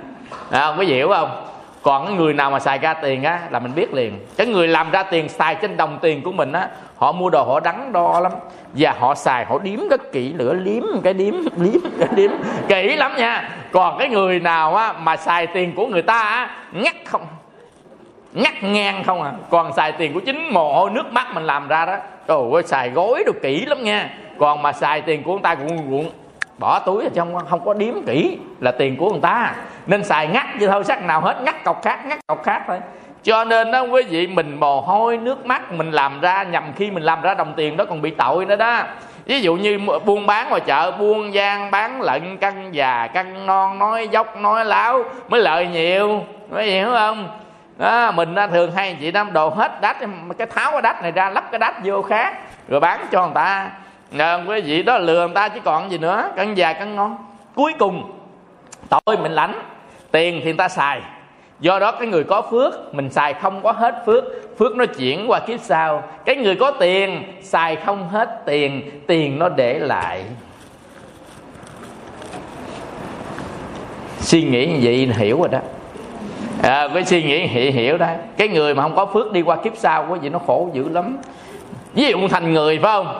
À, 0.51 0.67
quý 0.67 0.85
vị 0.85 0.93
hiểu 0.93 1.09
không? 1.09 1.45
Còn 1.81 2.05
cái 2.05 2.15
người 2.15 2.33
nào 2.33 2.51
mà 2.51 2.59
xài 2.59 2.77
ra 2.77 2.93
tiền 2.93 3.23
á 3.23 3.39
là 3.49 3.59
mình 3.59 3.75
biết 3.75 3.93
liền. 3.93 4.19
Cái 4.37 4.47
người 4.47 4.67
làm 4.67 4.91
ra 4.91 5.03
tiền 5.03 5.29
xài 5.29 5.55
trên 5.55 5.77
đồng 5.77 5.97
tiền 6.01 6.21
của 6.21 6.31
mình 6.31 6.51
á 6.51 6.67
họ 6.97 7.11
mua 7.11 7.29
đồ 7.29 7.43
họ 7.43 7.59
đắn 7.59 7.91
đo 7.93 8.19
lắm. 8.19 8.31
Và 8.73 8.93
họ 8.99 9.15
xài 9.15 9.45
họ 9.45 9.59
điếm 9.59 9.79
rất 9.89 10.11
kỹ 10.11 10.33
nữa 10.33 10.53
liếm 10.53 10.83
cái 11.03 11.13
điếm 11.13 11.33
liếm 11.57 11.81
cái 11.99 12.07
điếm 12.15 12.31
kỹ 12.67 12.95
lắm 12.95 13.15
nha. 13.17 13.49
Còn 13.71 13.97
cái 13.97 14.09
người 14.09 14.39
nào 14.39 14.75
á 14.75 14.93
mà 14.93 15.17
xài 15.17 15.47
tiền 15.47 15.75
của 15.75 15.87
người 15.87 16.01
ta 16.01 16.21
á 16.21 16.49
ngắt 16.71 16.95
không 17.05 17.27
ngắt 18.33 18.63
ngang 18.63 19.03
không 19.03 19.21
à. 19.21 19.31
Còn 19.49 19.73
xài 19.73 19.91
tiền 19.91 20.13
của 20.13 20.19
chính 20.19 20.53
mồ 20.53 20.73
hôi 20.73 20.89
nước 20.89 21.11
mắt 21.11 21.27
mình 21.33 21.43
làm 21.43 21.67
ra 21.67 21.85
đó 21.85 21.95
trời 22.27 22.37
ơi, 22.53 22.63
xài 22.65 22.89
gối 22.89 23.23
được 23.25 23.41
kỹ 23.41 23.65
lắm 23.65 23.83
nha. 23.83 24.09
Còn 24.39 24.61
mà 24.61 24.73
xài 24.73 25.01
tiền 25.01 25.23
của 25.23 25.31
người 25.31 25.43
ta 25.43 25.55
cũng 25.55 25.77
cuộn 25.89 26.05
bỏ 26.57 26.79
túi 26.79 27.03
ở 27.03 27.09
trong, 27.15 27.45
không 27.49 27.65
có 27.65 27.73
điếm 27.73 27.93
kỹ 28.07 28.37
là 28.59 28.71
tiền 28.71 28.97
của 28.97 29.09
người 29.09 29.21
ta. 29.21 29.53
Nên 29.87 30.03
xài 30.03 30.27
ngắt 30.27 30.45
như 30.59 30.67
thôi, 30.67 30.83
sắc 30.83 31.03
nào 31.03 31.21
hết, 31.21 31.41
ngắt 31.41 31.63
cọc 31.63 31.83
khác, 31.83 32.05
ngắt 32.05 32.19
cọc 32.27 32.43
khác 32.43 32.61
thôi. 32.67 32.79
Cho 33.23 33.43
nên 33.43 33.71
đó 33.71 33.81
quý 33.81 34.03
vị, 34.03 34.27
mình 34.27 34.59
mồ 34.59 34.81
hôi, 34.81 35.17
nước 35.17 35.45
mắt 35.45 35.71
mình 35.71 35.91
làm 35.91 36.21
ra 36.21 36.43
nhằm 36.43 36.63
khi 36.75 36.91
mình 36.91 37.03
làm 37.03 37.21
ra 37.21 37.33
đồng 37.33 37.53
tiền 37.55 37.77
đó 37.77 37.85
còn 37.85 38.01
bị 38.01 38.11
tội 38.11 38.45
nữa 38.45 38.55
đó. 38.55 38.83
Ví 39.25 39.41
dụ 39.41 39.55
như 39.55 39.79
buôn 40.05 40.25
bán 40.25 40.49
ngoài 40.49 40.61
chợ, 40.61 40.91
buôn 40.91 41.33
gian, 41.33 41.71
bán 41.71 42.01
lận 42.01 42.37
căn 42.37 42.75
già 42.75 43.07
căn 43.13 43.45
non, 43.45 43.79
nói 43.79 44.07
dốc, 44.07 44.37
nói 44.37 44.65
láo 44.65 45.03
mới 45.29 45.41
lợi 45.41 45.67
nhiều. 45.67 46.23
Mới 46.51 46.71
hiểu 46.71 46.87
không? 46.89 47.27
Đó, 47.77 48.11
mình 48.11 48.35
thường 48.51 48.71
hay 48.71 48.97
chị 48.99 49.11
năm 49.11 49.33
đồ 49.33 49.49
hết 49.49 49.81
đách 49.81 49.97
cái 50.37 50.47
tháo 50.47 50.71
cái 50.71 50.81
đách 50.81 51.01
này 51.01 51.11
ra 51.11 51.29
lắp 51.29 51.51
cái 51.51 51.59
đách 51.59 51.75
vô 51.83 52.01
khác 52.01 52.33
rồi 52.67 52.79
bán 52.79 53.05
cho 53.11 53.25
người 53.25 53.35
ta. 53.35 53.71
À, 54.17 54.43
quý 54.47 54.61
vị 54.61 54.83
đó 54.83 54.97
lừa 54.97 55.25
người 55.25 55.35
ta 55.35 55.49
chứ 55.49 55.59
còn 55.63 55.91
gì 55.91 55.97
nữa 55.97 56.29
cân 56.35 56.53
già 56.53 56.73
cân 56.73 56.95
ngon. 56.95 57.17
Cuối 57.55 57.73
cùng 57.79 58.11
tội 58.89 59.17
mình 59.17 59.31
lãnh 59.31 59.61
tiền 60.11 60.35
thì 60.39 60.43
người 60.43 60.53
ta 60.53 60.67
xài. 60.67 61.01
Do 61.59 61.79
đó 61.79 61.91
cái 61.91 62.07
người 62.07 62.23
có 62.23 62.41
phước 62.41 62.95
mình 62.95 63.09
xài 63.09 63.33
không 63.33 63.61
có 63.63 63.71
hết 63.71 64.03
phước. 64.05 64.23
Phước 64.59 64.75
nó 64.75 64.85
chuyển 64.85 65.31
qua 65.31 65.39
kiếp 65.39 65.59
sau. 65.59 66.03
Cái 66.25 66.35
người 66.35 66.55
có 66.55 66.71
tiền 66.71 67.23
xài 67.41 67.75
không 67.75 68.09
hết 68.09 68.41
tiền 68.45 69.01
tiền 69.07 69.39
nó 69.39 69.49
để 69.49 69.79
lại. 69.79 70.25
Suy 74.19 74.43
nghĩ 74.43 74.65
như 74.65 74.79
vậy 74.83 75.09
hiểu 75.17 75.39
rồi 75.39 75.49
đó 75.51 75.59
à, 76.65 76.87
với 76.87 77.05
suy 77.05 77.23
nghĩ 77.23 77.47
hiểu, 77.47 77.71
hiểu 77.71 77.97
đấy. 77.97 78.15
Cái 78.37 78.47
người 78.47 78.75
mà 78.75 78.83
không 78.83 78.95
có 78.95 79.05
phước 79.05 79.31
đi 79.31 79.41
qua 79.41 79.55
kiếp 79.55 79.77
sau 79.77 80.05
quá 80.09 80.17
gì 80.21 80.29
nó 80.29 80.39
khổ 80.47 80.69
dữ 80.73 80.89
lắm. 80.89 81.17
Ví 81.93 82.07
dụ 82.07 82.27
thành 82.27 82.53
người 82.53 82.79
phải 82.79 82.91
không? 82.91 83.19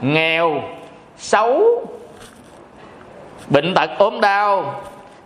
Nghèo 0.00 0.62
xấu 1.16 1.62
bệnh 3.48 3.74
tật 3.74 3.90
ốm 3.98 4.20
đau 4.20 4.80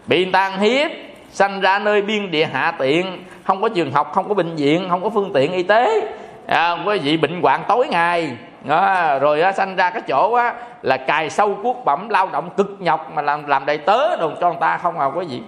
bị 0.06 0.24
người 0.24 0.32
ta 0.32 0.48
hiếp 0.48 0.90
sanh 1.30 1.60
ra 1.60 1.78
nơi 1.78 2.02
biên 2.02 2.30
địa 2.30 2.44
hạ 2.44 2.72
tiện 2.78 3.24
không 3.44 3.62
có 3.62 3.68
trường 3.68 3.92
học 3.92 4.12
không 4.14 4.28
có 4.28 4.34
bệnh 4.34 4.56
viện 4.56 4.86
không 4.88 5.02
có 5.02 5.10
phương 5.10 5.30
tiện 5.34 5.52
y 5.52 5.62
tế. 5.62 6.08
À, 6.46 6.76
quý 6.86 6.98
vị 6.98 7.16
bệnh 7.16 7.42
hoạn 7.42 7.62
tối 7.68 7.86
ngày. 7.90 8.30
Đó, 8.64 9.18
rồi 9.18 9.40
á, 9.40 9.52
sanh 9.52 9.76
ra 9.76 9.90
cái 9.90 10.02
chỗ 10.08 10.32
á, 10.32 10.54
là 10.82 10.96
cài 10.96 11.30
sâu 11.30 11.58
cuốc 11.62 11.84
bẩm 11.84 12.08
lao 12.08 12.28
động 12.32 12.50
cực 12.56 12.76
nhọc 12.78 13.12
mà 13.14 13.22
làm 13.22 13.46
làm 13.46 13.66
đầy 13.66 13.78
tớ 13.78 14.16
đồ 14.16 14.30
cho 14.40 14.48
người 14.48 14.60
ta 14.60 14.76
không 14.76 14.98
à 14.98 15.06
quý 15.06 15.26
vị 15.28 15.40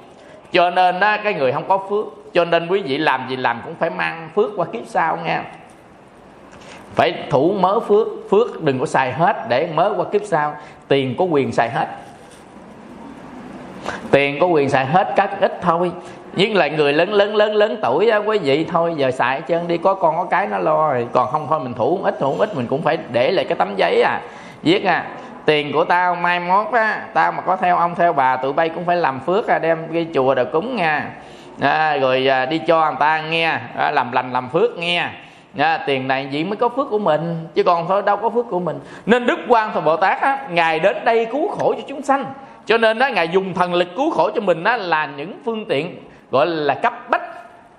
cho 0.52 0.70
nên 0.70 1.00
á, 1.00 1.20
cái 1.24 1.34
người 1.34 1.52
không 1.52 1.68
có 1.68 1.78
phước. 1.90 2.06
Cho 2.32 2.44
nên 2.44 2.68
quý 2.68 2.80
vị 2.80 2.98
làm 2.98 3.26
gì 3.28 3.36
làm 3.36 3.60
cũng 3.64 3.74
phải 3.74 3.90
mang 3.90 4.30
phước 4.34 4.50
qua 4.56 4.66
kiếp 4.72 4.82
sau 4.86 5.18
nha 5.24 5.44
phải 6.94 7.14
thủ 7.30 7.54
mớ 7.60 7.80
phước. 7.80 8.08
Phước 8.30 8.62
đừng 8.62 8.78
có 8.80 8.86
xài 8.86 9.12
hết 9.12 9.36
để 9.48 9.68
mớ 9.74 9.94
qua 9.96 10.04
kiếp 10.12 10.22
sau. 10.24 10.56
Tiền 10.88 11.14
có 11.18 11.24
quyền 11.24 11.52
xài 11.52 11.70
hết. 11.70 11.88
Tiền 14.10 14.40
có 14.40 14.46
quyền 14.46 14.70
xài 14.70 14.86
hết 14.86 15.12
các 15.16 15.40
ít 15.40 15.58
thôi. 15.62 15.92
Nhưng 16.32 16.56
là 16.56 16.68
người 16.68 16.92
lớn 16.92 17.12
lớn 17.12 17.34
lớn 17.34 17.54
lớn 17.54 17.78
tuổi 17.82 18.10
á 18.10 18.16
quý 18.16 18.38
vị 18.38 18.64
thôi 18.64 18.94
giờ 18.96 19.10
xài 19.10 19.40
chân 19.40 19.68
đi. 19.68 19.78
Có 19.78 19.94
con 19.94 20.16
có 20.16 20.24
cái 20.24 20.46
nó 20.46 20.58
lo 20.58 20.92
rồi. 20.92 21.06
Còn 21.12 21.30
không 21.30 21.46
thôi 21.48 21.60
mình 21.60 21.74
thủ 21.74 22.00
ít 22.04 22.14
thủ 22.20 22.36
ít 22.38 22.56
mình 22.56 22.66
cũng 22.66 22.82
phải 22.82 22.98
để 23.12 23.30
lại 23.30 23.44
cái 23.44 23.56
tấm 23.58 23.76
giấy 23.76 24.02
à. 24.02 24.20
Viết 24.62 24.84
à 24.84 25.06
tiền 25.50 25.72
của 25.72 25.84
tao 25.84 26.14
mai 26.14 26.40
mốt 26.40 26.72
á 26.72 27.02
tao 27.14 27.32
mà 27.32 27.40
có 27.40 27.56
theo 27.56 27.76
ông 27.76 27.94
theo 27.94 28.12
bà 28.12 28.36
tụi 28.36 28.52
bay 28.52 28.68
cũng 28.68 28.84
phải 28.84 28.96
làm 28.96 29.20
phước 29.20 29.46
à 29.46 29.58
đem 29.58 29.78
cái 29.92 30.06
chùa 30.14 30.34
đồ 30.34 30.44
cúng 30.52 30.76
nha. 30.76 31.10
À, 31.60 31.96
rồi 31.96 32.26
à, 32.26 32.46
đi 32.46 32.58
cho 32.58 32.86
người 32.86 32.96
ta 33.00 33.20
nghe 33.20 33.58
à, 33.76 33.90
làm 33.90 34.12
lành 34.12 34.32
làm 34.32 34.48
phước 34.48 34.78
nghe. 34.78 35.08
À, 35.58 35.78
tiền 35.86 36.08
này 36.08 36.28
chỉ 36.32 36.44
mới 36.44 36.56
có 36.56 36.68
phước 36.68 36.90
của 36.90 36.98
mình 36.98 37.48
chứ 37.54 37.62
còn 37.62 37.88
thôi 37.88 38.02
đâu 38.06 38.16
có 38.16 38.30
phước 38.30 38.46
của 38.50 38.60
mình. 38.60 38.78
Nên 39.06 39.26
đức 39.26 39.38
quan 39.48 39.72
thọ 39.72 39.80
bồ 39.80 39.96
tát 39.96 40.20
á, 40.20 40.38
ngài 40.50 40.80
đến 40.80 40.96
đây 41.04 41.26
cứu 41.32 41.48
khổ 41.48 41.74
cho 41.76 41.82
chúng 41.88 42.02
sanh. 42.02 42.24
Cho 42.66 42.78
nên 42.78 42.98
đó 42.98 43.08
ngài 43.08 43.28
dùng 43.28 43.54
thần 43.54 43.74
lực 43.74 43.88
cứu 43.96 44.10
khổ 44.10 44.30
cho 44.34 44.40
mình 44.40 44.64
đó 44.64 44.76
là 44.76 45.06
những 45.16 45.40
phương 45.44 45.64
tiện 45.68 45.96
gọi 46.30 46.46
là 46.46 46.74
cấp 46.74 47.10
bách 47.10 47.22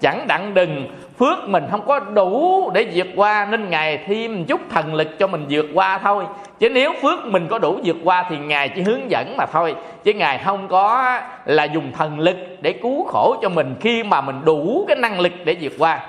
chẳng 0.02 0.28
đặng 0.28 0.54
đừng 0.54 0.88
phước 1.20 1.50
mình 1.50 1.64
không 1.72 1.82
có 1.88 2.00
đủ 2.00 2.72
để 2.74 2.88
vượt 2.94 3.08
qua 3.16 3.48
nên 3.52 3.70
ngài 3.70 3.98
thêm 3.98 4.46
chút 4.46 4.62
thần 4.70 4.94
lực 4.94 5.20
cho 5.20 5.28
mình 5.28 5.46
vượt 5.50 5.66
qua 5.74 5.98
thôi. 5.98 6.26
Chứ 6.60 6.70
nếu 6.70 6.94
phước 7.02 7.26
mình 7.26 7.48
có 7.48 7.60
đủ 7.60 7.80
vượt 7.84 7.98
qua 8.04 8.26
thì 8.30 8.38
ngài 8.38 8.70
chỉ 8.70 8.82
hướng 8.82 9.12
dẫn 9.12 9.38
mà 9.38 9.46
thôi. 9.46 9.76
Chứ 10.04 10.14
ngài 10.14 10.38
không 10.38 10.68
có 10.68 11.20
là 11.46 11.64
dùng 11.64 11.92
thần 11.98 12.20
lực 12.20 12.38
để 12.62 12.74
cứu 12.74 13.06
khổ 13.08 13.36
cho 13.42 13.50
mình 13.50 13.76
khi 13.82 14.04
mà 14.04 14.22
mình 14.22 14.42
đủ 14.46 14.86
cái 14.88 14.98
năng 14.98 15.20
lực 15.20 15.34
để 15.46 15.56
vượt 15.62 15.74
qua. 15.78 16.00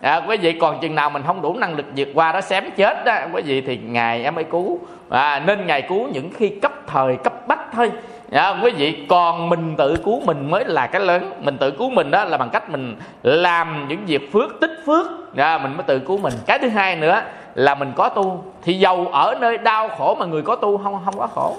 À, 0.00 0.20
quý 0.28 0.36
vị 0.36 0.52
còn 0.52 0.80
chừng 0.80 0.94
nào 0.94 1.10
mình 1.10 1.22
không 1.26 1.42
đủ 1.42 1.56
năng 1.58 1.76
lực 1.76 1.86
vượt 1.96 2.08
qua 2.14 2.32
đó 2.32 2.40
xém 2.40 2.64
chết 2.76 3.04
đó 3.04 3.14
quý 3.32 3.42
vị 3.42 3.60
thì 3.60 3.78
ngài 3.86 4.24
em 4.24 4.34
mới 4.34 4.44
cứu. 4.44 4.78
À, 5.10 5.42
nên 5.46 5.66
ngài 5.66 5.82
cứu 5.82 6.08
những 6.12 6.30
khi 6.36 6.48
cấp 6.48 6.72
thời 6.86 7.16
cấp 7.16 7.48
bách 7.48 7.72
thôi 7.72 7.92
đó 8.32 8.56
quý 8.62 8.70
vị 8.70 9.06
còn 9.08 9.48
mình 9.48 9.74
tự 9.78 9.96
cứu 9.96 10.20
mình 10.26 10.50
mới 10.50 10.64
là 10.64 10.86
cái 10.86 11.00
lớn. 11.00 11.32
Mình 11.40 11.58
tự 11.58 11.70
cứu 11.70 11.90
mình 11.90 12.10
đó 12.10 12.24
là 12.24 12.36
bằng 12.36 12.50
cách 12.50 12.70
mình 12.70 12.96
làm 13.22 13.88
những 13.88 14.06
việc 14.06 14.32
phước 14.32 14.60
tích 14.60 14.82
phước. 14.86 15.06
À, 15.36 15.58
mình 15.58 15.76
mới 15.76 15.82
tự 15.82 15.98
cứu 15.98 16.18
mình. 16.18 16.32
Cái 16.46 16.58
thứ 16.58 16.68
hai 16.68 16.96
nữa 16.96 17.22
là 17.54 17.74
mình 17.74 17.92
có 17.96 18.08
tu. 18.08 18.44
Thì 18.62 18.78
giàu 18.78 19.06
ở 19.12 19.34
nơi 19.40 19.58
đau 19.58 19.88
khổ 19.88 20.16
mà 20.18 20.26
người 20.26 20.42
có 20.42 20.56
tu 20.56 20.78
không 20.78 20.98
không 21.04 21.18
có 21.18 21.26
khổ. 21.26 21.54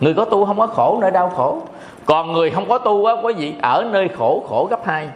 Người 0.00 0.14
có 0.14 0.24
tu 0.24 0.46
không 0.46 0.58
có 0.58 0.66
khổ 0.66 0.98
nơi 1.00 1.10
đau 1.10 1.28
khổ. 1.36 1.62
Còn 2.06 2.32
người 2.32 2.50
không 2.50 2.68
có 2.68 2.78
tu 2.78 3.04
á 3.04 3.14
quý 3.22 3.32
vị 3.32 3.54
ở 3.62 3.84
nơi 3.92 4.08
khổ 4.18 4.44
khổ 4.48 4.66
gấp 4.70 4.86
hai. 4.86 5.08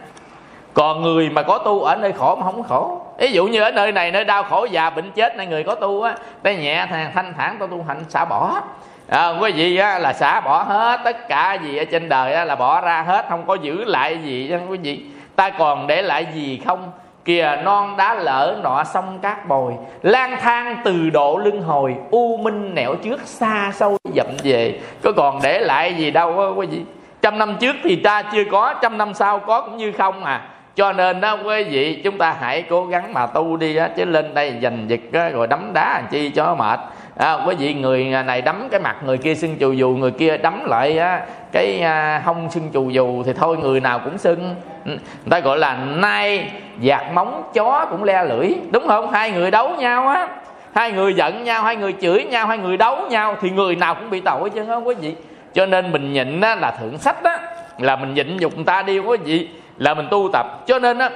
Còn 0.73 1.01
người 1.01 1.29
mà 1.29 1.43
có 1.43 1.57
tu 1.57 1.81
ở 1.81 1.95
nơi 1.95 2.11
khổ 2.11 2.35
mà 2.35 2.43
không 2.43 2.63
khổ. 2.63 3.01
Ví 3.19 3.31
dụ 3.31 3.47
như 3.47 3.61
ở 3.61 3.71
nơi 3.71 3.91
này 3.91 4.11
nơi 4.11 4.25
đau 4.25 4.43
khổ 4.43 4.65
già 4.71 4.89
bệnh 4.89 5.11
chết 5.11 5.35
này 5.35 5.47
người 5.47 5.63
có 5.63 5.75
tu 5.75 6.01
á 6.01 6.15
đây 6.43 6.55
nhẹ 6.55 6.87
thanh 7.13 7.33
thản 7.37 7.55
tôi 7.59 7.67
tu 7.67 7.85
hành 7.87 8.03
xả 8.09 8.25
bỏ 8.25 8.61
à, 9.09 9.29
quý 9.41 9.51
vị 9.51 9.77
á, 9.77 9.99
là 9.99 10.13
xả 10.13 10.39
bỏ 10.39 10.63
hết 10.63 10.99
tất 11.03 11.27
cả 11.27 11.53
gì 11.53 11.77
ở 11.77 11.85
trên 11.85 12.09
đời 12.09 12.33
á, 12.33 12.45
là 12.45 12.55
bỏ 12.55 12.81
ra 12.81 13.01
hết 13.01 13.25
không 13.29 13.43
có 13.47 13.55
giữ 13.55 13.83
lại 13.85 14.17
gì 14.23 14.47
chứ 14.49 14.59
quý 14.69 14.77
vị 14.77 15.01
ta 15.35 15.49
còn 15.49 15.87
để 15.87 16.01
lại 16.01 16.27
gì 16.33 16.61
không? 16.65 16.91
Kìa 17.25 17.57
non 17.63 17.97
đá 17.97 18.13
lỡ 18.13 18.55
nọ 18.63 18.83
sông 18.83 19.19
cát 19.21 19.47
bồi 19.47 19.73
lang 20.01 20.37
thang 20.41 20.77
từ 20.83 21.09
độ 21.09 21.37
lưng 21.37 21.61
hồi 21.61 21.95
u 22.11 22.37
minh 22.37 22.75
nẻo 22.75 22.95
trước 22.95 23.21
xa 23.25 23.71
sâu 23.73 23.97
dậm 24.15 24.27
về. 24.43 24.79
Có 25.03 25.11
còn 25.11 25.39
để 25.43 25.59
lại 25.59 25.93
gì 25.93 26.11
đâu 26.11 26.39
á 26.39 26.47
quý 26.55 26.67
vị 26.67 26.81
trăm 27.21 27.37
năm 27.37 27.55
trước 27.59 27.75
thì 27.83 27.95
ta 27.95 28.21
chưa 28.21 28.43
có 28.51 28.73
trăm 28.81 28.97
năm 28.97 29.13
sau 29.13 29.39
có 29.39 29.61
cũng 29.61 29.77
như 29.77 29.91
không 29.91 30.23
à. 30.23 30.41
Cho 30.75 30.93
nên 30.93 31.21
đó 31.21 31.37
quý 31.45 31.63
vị 31.63 32.01
chúng 32.03 32.17
ta 32.17 32.35
hãy 32.39 32.61
cố 32.61 32.85
gắng 32.85 33.13
mà 33.13 33.25
tu 33.25 33.57
đi 33.57 33.75
á 33.75 33.89
chứ 33.97 34.05
lên 34.05 34.33
đây 34.33 34.53
giành 34.61 34.85
giật 34.87 34.99
á, 35.13 35.29
rồi 35.29 35.47
đấm 35.47 35.71
đá 35.73 35.93
làm 35.93 36.07
chi 36.11 36.29
cho 36.29 36.55
mệt 36.55 36.79
à, 37.17 37.33
quý 37.47 37.55
vị 37.55 37.73
người 37.73 38.05
này 38.05 38.41
đấm 38.41 38.67
cái 38.71 38.79
mặt 38.79 38.95
người 39.05 39.17
kia 39.17 39.35
sưng 39.35 39.57
chù 39.59 39.71
dù 39.71 39.89
người 39.89 40.11
kia 40.11 40.37
đấm 40.37 40.65
lại 40.65 40.97
á, 40.97 41.21
cái 41.51 41.81
à, 41.81 42.21
hông 42.25 42.51
sưng 42.51 42.69
chù 42.73 42.89
dù 42.89 43.23
thì 43.23 43.33
thôi 43.33 43.57
người 43.57 43.79
nào 43.79 43.99
cũng 43.99 44.17
sưng. 44.17 44.55
Ừ, 44.85 44.91
người 44.91 45.29
ta 45.29 45.39
gọi 45.39 45.57
là 45.57 45.75
nai 45.75 46.51
giạt 46.83 47.03
móng 47.13 47.43
chó 47.53 47.85
cũng 47.89 48.03
le 48.03 48.23
lưỡi. 48.23 48.53
Đúng 48.71 48.87
không? 48.87 49.11
Hai 49.11 49.31
người 49.31 49.51
đấu 49.51 49.69
nhau 49.69 50.07
á. 50.07 50.27
Hai 50.73 50.91
người 50.91 51.13
giận 51.13 51.43
nhau 51.43 51.63
hai 51.63 51.75
người 51.75 51.93
chửi 52.01 52.23
nhau 52.23 52.47
hai 52.47 52.57
người 52.57 52.77
đấu 52.77 52.97
nhau 53.09 53.35
thì 53.41 53.49
người 53.49 53.75
nào 53.75 53.95
cũng 53.95 54.09
bị 54.09 54.21
tội 54.21 54.49
chứ 54.49 54.65
không 54.67 54.87
quý 54.87 54.95
vị 54.95 55.15
cho 55.53 55.65
nên 55.65 55.91
mình 55.91 56.13
nhịn 56.13 56.41
á, 56.41 56.55
là 56.55 56.71
thượng 56.71 56.97
sách 56.97 57.23
á 57.23 57.39
là 57.77 57.95
mình 57.95 58.13
nhịn 58.13 58.37
nhục 58.37 58.55
người 58.55 58.65
ta 58.65 58.81
đi 58.81 58.99
quý 58.99 59.17
vị 59.17 59.47
là 59.77 59.93
mình 59.93 60.07
tu 60.11 60.29
tập. 60.33 60.45
Cho 60.67 60.79
nên 60.79 60.99
á 60.99 61.09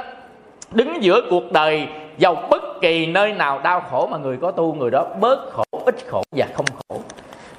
đứng 0.72 1.04
giữa 1.04 1.22
cuộc 1.30 1.52
đời 1.52 1.88
giàu 2.18 2.36
bất 2.50 2.61
kỳ 2.82 3.06
nơi 3.06 3.34
nào 3.34 3.60
đau 3.64 3.82
khổ 3.92 4.08
mà 4.12 4.18
người 4.18 4.38
có 4.38 4.52
tu 4.52 4.74
người 4.74 4.92
đó 4.92 5.06
bớt 5.20 5.54
khổ 5.54 5.64
ít 5.86 5.96
khổ 6.08 6.24
và 6.32 6.48
không 6.54 6.66
khổ. 6.66 7.02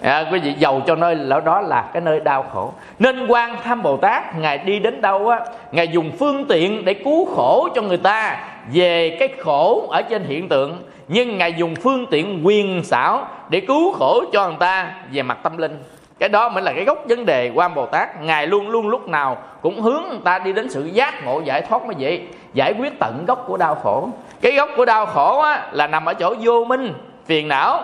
À, 0.01 0.29
quý 0.33 0.39
vị 0.39 0.55
giàu 0.59 0.83
cho 0.87 0.95
nơi 0.95 1.17
đó 1.45 1.61
là 1.61 1.91
cái 1.93 2.03
nơi 2.03 2.21
đau 2.21 2.45
khổ. 2.53 2.73
Nên 2.99 3.27
quan 3.27 3.57
tham 3.65 3.83
bồ 3.83 3.97
tát 3.97 4.39
ngài 4.39 4.59
đi 4.59 4.79
đến 4.79 5.01
đâu 5.01 5.29
á 5.29 5.41
ngài 5.73 5.89
dùng 5.89 6.11
phương 6.19 6.45
tiện 6.49 6.85
để 6.85 6.95
cứu 6.95 7.35
khổ 7.35 7.69
cho 7.75 7.83
người 7.83 7.97
ta 7.97 8.45
về 8.73 9.17
cái 9.19 9.29
khổ 9.39 9.89
ở 9.91 10.03
trên 10.03 10.25
hiện 10.25 10.49
tượng. 10.49 10.83
Nhưng 11.09 11.39
ngài 11.39 11.53
dùng 11.53 11.75
phương 11.75 12.07
tiện 12.11 12.47
quyền 12.47 12.85
xảo 12.85 13.29
để 13.49 13.61
cứu 13.61 13.93
khổ 13.93 14.25
cho 14.33 14.49
người 14.49 14.57
ta 14.59 14.95
về 15.13 15.23
mặt 15.23 15.39
tâm 15.43 15.59
linh 15.59 15.83
cái 16.23 16.29
đó 16.29 16.49
mới 16.49 16.63
là 16.63 16.73
cái 16.73 16.85
gốc 16.85 16.99
vấn 17.09 17.27
đề 17.27 17.51
quan 17.55 17.75
bồ 17.75 17.87
tát. 17.87 18.23
Ngài 18.23 18.47
luôn 18.47 18.69
luôn 18.69 18.89
lúc 18.89 19.09
nào 19.09 19.37
cũng 19.63 19.81
hướng 19.81 20.03
người 20.09 20.19
ta 20.25 20.39
đi 20.39 20.53
đến 20.53 20.71
sự 20.71 20.85
giác 20.85 21.25
ngộ 21.25 21.41
giải 21.45 21.63
thoát 21.63 21.87
mới 21.87 21.97
vậy. 21.99 22.23
Giải 22.55 22.75
quyết 22.79 22.99
tận 22.99 23.25
gốc 23.27 23.45
của 23.47 23.57
đau 23.57 23.75
khổ. 23.75 24.09
Cái 24.41 24.53
gốc 24.53 24.69
của 24.77 24.85
đau 24.85 25.07
khổ 25.07 25.41
á, 25.41 25.69
là 25.73 25.87
nằm 25.87 26.05
ở 26.05 26.15
chỗ 26.15 26.35
vô 26.41 26.65
minh 26.65 26.95
phiền 27.27 27.49
não 27.49 27.83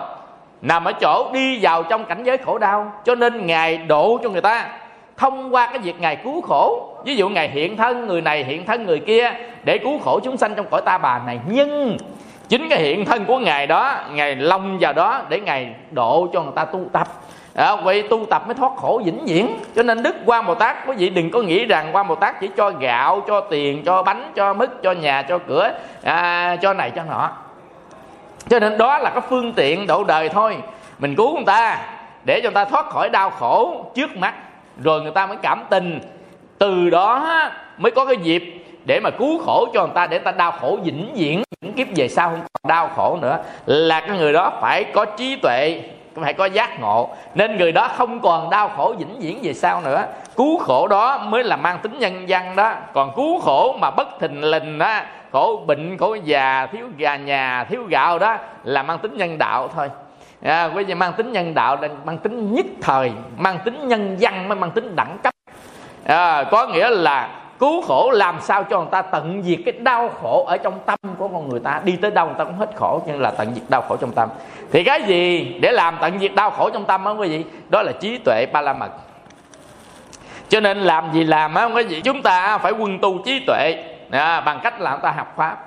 nằm 0.61 0.85
ở 0.85 0.91
chỗ 0.91 1.29
đi 1.33 1.59
vào 1.61 1.83
trong 1.83 2.05
cảnh 2.05 2.23
giới 2.23 2.37
khổ 2.37 2.57
đau. 2.57 2.93
Cho 3.05 3.15
nên 3.15 3.45
ngài 3.45 3.77
độ 3.77 4.19
cho 4.23 4.29
người 4.29 4.41
ta 4.41 4.67
thông 5.17 5.55
qua 5.55 5.67
cái 5.67 5.79
việc 5.79 5.99
ngài 5.99 6.15
cứu 6.15 6.41
khổ. 6.41 6.93
Ví 7.05 7.15
dụ 7.15 7.29
ngài 7.29 7.49
hiện 7.49 7.77
thân 7.77 8.07
người 8.07 8.21
này 8.21 8.43
hiện 8.43 8.65
thân 8.65 8.85
người 8.85 8.99
kia 8.99 9.31
để 9.63 9.77
cứu 9.77 9.99
khổ 9.99 10.19
chúng 10.23 10.37
sanh 10.37 10.55
trong 10.55 10.65
cõi 10.71 10.81
ta 10.85 10.97
bà 10.97 11.21
này. 11.25 11.39
Nhưng 11.47 11.97
chính 12.49 12.69
cái 12.69 12.79
hiện 12.79 13.05
thân 13.05 13.25
của 13.25 13.39
ngài 13.39 13.67
đó 13.67 13.95
ngài 14.11 14.35
long 14.35 14.77
vào 14.81 14.93
đó 14.93 15.21
để 15.29 15.39
ngài 15.39 15.69
độ 15.91 16.27
cho 16.33 16.41
người 16.41 16.53
ta 16.55 16.65
tu 16.65 16.81
tập. 16.93 17.07
Ờ, 17.53 17.75
à, 17.75 17.75
vậy 17.75 18.03
tu 18.09 18.25
tập 18.25 18.43
mới 18.45 18.55
thoát 18.55 18.71
khổ 18.77 19.01
vĩnh 19.05 19.25
viễn. 19.25 19.59
Cho 19.75 19.83
nên 19.83 20.03
đức 20.03 20.15
quan 20.25 20.45
bồ 20.45 20.55
tát 20.55 20.87
quý 20.87 20.95
vị 20.97 21.09
đừng 21.09 21.31
có 21.31 21.41
nghĩ 21.41 21.65
rằng 21.65 21.95
quan 21.95 22.07
bồ 22.07 22.15
tát 22.15 22.39
chỉ 22.41 22.49
cho 22.57 22.69
gạo 22.69 23.21
cho 23.27 23.41
tiền 23.41 23.83
cho 23.85 24.03
bánh 24.03 24.31
cho 24.35 24.53
mứt 24.53 24.69
cho 24.83 24.91
nhà 24.91 25.21
cho 25.21 25.39
cửa 25.47 25.71
à, 26.03 26.55
cho 26.61 26.73
này 26.73 26.91
cho 26.95 27.03
nọ. 27.03 27.31
Cho 28.49 28.59
nên 28.59 28.77
đó 28.77 28.97
là 28.97 29.09
cái 29.09 29.21
phương 29.29 29.53
tiện 29.53 29.87
độ 29.87 30.03
đời 30.03 30.29
thôi. 30.29 30.57
Mình 30.99 31.15
cứu 31.15 31.35
người 31.35 31.45
ta 31.45 31.77
để 32.25 32.41
cho 32.43 32.49
người 32.49 32.55
ta 32.55 32.65
thoát 32.65 32.85
khỏi 32.85 33.09
đau 33.09 33.29
khổ 33.29 33.85
trước 33.95 34.17
mắt 34.17 34.33
rồi 34.83 35.01
người 35.01 35.11
ta 35.11 35.27
mới 35.27 35.37
cảm 35.41 35.63
tình. 35.69 35.99
Từ 36.57 36.89
đó 36.89 37.27
mới 37.77 37.91
có 37.91 38.05
cái 38.05 38.17
dịp 38.17 38.43
để 38.85 38.99
mà 39.03 39.09
cứu 39.09 39.41
khổ 39.45 39.67
cho 39.73 39.81
người 39.81 39.95
ta 39.95 40.07
để 40.07 40.19
ta 40.19 40.31
đau 40.31 40.51
khổ 40.51 40.79
vĩnh 40.83 41.13
viễn 41.15 41.43
những 41.61 41.73
kiếp 41.73 41.87
về 41.95 42.07
sau 42.07 42.29
không 42.29 42.39
còn 42.39 42.69
đau 42.69 42.89
khổ 42.95 43.17
nữa. 43.21 43.37
Là 43.65 43.99
cái 43.99 44.17
người 44.17 44.33
đó 44.33 44.51
phải 44.61 44.83
có 44.83 45.05
trí 45.05 45.35
tuệ 45.35 45.81
phải 46.21 46.33
có 46.33 46.45
giác 46.45 46.79
ngộ. 46.79 47.09
Nên 47.35 47.57
người 47.57 47.71
đó 47.71 47.87
không 47.97 48.19
còn 48.19 48.49
đau 48.49 48.69
khổ 48.77 48.95
vĩnh 48.97 49.19
viễn 49.19 49.39
về 49.43 49.53
sau 49.53 49.81
nữa. 49.81 50.03
Cứu 50.35 50.57
khổ 50.57 50.87
đó 50.87 51.17
mới 51.17 51.43
là 51.43 51.55
mang 51.55 51.79
tính 51.79 51.99
nhân 51.99 52.25
văn 52.27 52.55
đó. 52.55 52.73
Còn 52.93 53.11
cứu 53.15 53.39
khổ 53.39 53.77
mà 53.81 53.91
bất 53.91 54.19
thình 54.19 54.43
lình 54.43 54.77
đó 54.77 55.01
khổ 55.31 55.63
bệnh 55.67 55.97
khổ 55.97 56.13
già 56.23 56.67
thiếu 56.71 56.85
gà 56.97 57.15
nhà 57.15 57.63
thiếu 57.69 57.83
gạo 57.89 58.19
đó 58.19 58.37
là 58.63 58.83
mang 58.83 58.99
tính 58.99 59.17
nhân 59.17 59.37
đạo 59.37 59.69
thôi. 59.75 59.89
À, 60.43 60.69
quý 60.75 60.83
vị 60.83 60.93
mang 60.93 61.13
tính 61.13 61.31
nhân 61.31 61.53
đạo 61.53 61.77
là 61.81 61.87
mang 62.05 62.17
tính 62.17 62.53
nhất 62.53 62.65
thời 62.81 63.11
mang 63.37 63.59
tính 63.65 63.87
nhân 63.87 64.17
văn 64.19 64.49
mới 64.49 64.57
mang 64.57 64.71
tính 64.71 64.95
đẳng 64.95 65.17
cấp. 65.23 65.33
À, 66.05 66.43
có 66.43 66.67
nghĩa 66.67 66.89
là 66.89 67.29
cứu 67.59 67.81
khổ 67.81 68.11
làm 68.11 68.41
sao 68.41 68.63
cho 68.63 68.77
người 68.79 68.87
ta 68.91 69.01
tận 69.01 69.43
diệt 69.43 69.59
cái 69.65 69.73
đau 69.79 70.09
khổ 70.21 70.45
ở 70.47 70.57
trong 70.57 70.79
tâm 70.85 70.97
của 71.17 71.27
con 71.27 71.49
người 71.49 71.59
ta. 71.59 71.81
Đi 71.83 71.95
tới 71.95 72.11
đâu 72.11 72.25
người 72.25 72.35
ta 72.37 72.43
cũng 72.43 72.57
hết 72.57 72.69
khổ 72.75 73.01
nhưng 73.07 73.21
là 73.21 73.31
tận 73.31 73.53
diệt 73.55 73.63
đau 73.69 73.81
khổ 73.81 73.95
trong 73.95 74.11
tâm. 74.11 74.29
Thì 74.71 74.83
cái 74.83 75.01
gì 75.01 75.53
để 75.61 75.71
làm 75.71 75.97
tận 76.01 76.19
diệt 76.19 76.35
đau 76.35 76.49
khổ 76.49 76.69
trong 76.69 76.85
tâm 76.85 77.05
á 77.05 77.11
quý 77.11 77.29
vị? 77.29 77.43
Đó 77.69 77.81
là 77.81 77.91
trí 77.91 78.17
tuệ 78.17 78.45
ba 78.53 78.61
la 78.61 78.73
mật 78.73 78.89
cho 80.49 80.59
nên 80.59 80.77
làm 80.77 81.13
gì 81.13 81.23
làm 81.23 81.55
á 81.55 81.65
quý 81.65 81.83
vị? 81.83 82.01
Chúng 82.01 82.21
ta 82.21 82.57
phải 82.57 82.71
quân 82.71 82.99
tu 82.99 83.17
trí 83.25 83.43
tuệ. 83.47 83.83
À, 84.11 84.41
bằng 84.41 84.59
cách 84.63 84.81
là 84.81 84.91
chúng 84.91 85.01
ta 85.01 85.11
học 85.11 85.33
pháp. 85.35 85.65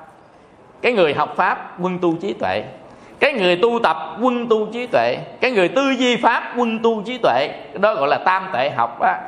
Cái 0.83 0.93
người 0.93 1.15
học 1.15 1.33
pháp 1.37 1.77
quân 1.81 1.99
tu 1.99 2.17
trí 2.17 2.33
tuệ 2.33 2.65
cái 3.23 3.33
người 3.33 3.57
tu 3.57 3.79
tập 3.83 3.97
quân 4.21 4.49
tu 4.49 4.67
trí 4.73 4.87
tuệ, 4.87 5.17
cái 5.41 5.51
người 5.51 5.69
tư 5.69 5.91
duy 5.99 6.17
pháp 6.17 6.43
quân 6.57 6.79
tu 6.83 7.03
trí 7.03 7.19
tuệ 7.19 7.49
đó 7.81 7.95
gọi 7.95 8.09
là 8.09 8.19
tam 8.19 8.49
tệ 8.53 8.71
học 8.71 9.01
á, 9.01 9.21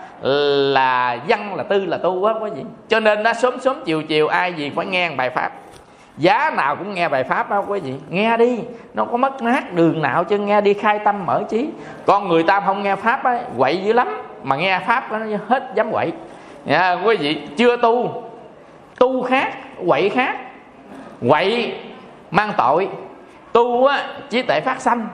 là 0.72 1.18
văn, 1.28 1.54
là 1.56 1.62
tư, 1.62 1.86
là 1.86 1.96
tu 1.96 2.20
quá 2.20 2.34
quý 2.40 2.50
vị. 2.54 2.62
Cho 2.88 3.00
nên 3.00 3.22
nó 3.22 3.32
sớm 3.32 3.60
sớm 3.60 3.76
chiều 3.84 4.02
chiều 4.02 4.28
ai 4.28 4.52
gì 4.52 4.70
phải 4.76 4.86
nghe 4.86 5.10
bài 5.10 5.30
pháp. 5.30 5.52
Giá 6.16 6.50
nào 6.56 6.76
cũng 6.76 6.94
nghe 6.94 7.08
bài 7.08 7.24
pháp 7.24 7.50
đó 7.50 7.64
quý 7.68 7.80
vị. 7.80 7.92
Nghe 8.08 8.36
đi, 8.36 8.58
nó 8.94 9.04
có 9.04 9.16
mất 9.16 9.42
mát 9.42 9.72
đường 9.72 10.02
nào 10.02 10.24
chứ 10.24 10.38
nghe 10.38 10.60
đi 10.60 10.74
khai 10.74 10.98
tâm 10.98 11.26
mở 11.26 11.42
trí. 11.50 11.68
Con 12.06 12.28
người 12.28 12.42
ta 12.42 12.60
không 12.60 12.82
nghe 12.82 12.96
pháp 12.96 13.24
á, 13.24 13.38
quậy 13.58 13.76
dữ 13.76 13.92
lắm. 13.92 14.08
Mà 14.42 14.56
nghe 14.56 14.78
pháp 14.86 15.12
nó 15.12 15.18
hết 15.48 15.72
dám 15.74 15.90
quậy. 15.92 16.12
Nha, 16.64 16.96
quý 17.04 17.16
vị, 17.16 17.40
chưa 17.56 17.76
tu 17.76 18.22
tu 18.98 19.22
khác, 19.22 19.54
quậy 19.86 20.08
khác. 20.08 20.36
Quậy, 21.28 21.74
mang 22.30 22.52
tội 22.56 22.88
tu 23.54 23.86
á 23.86 24.04
trí 24.30 24.42
tuệ 24.42 24.60
phát 24.60 24.80
sanh. 24.80 25.08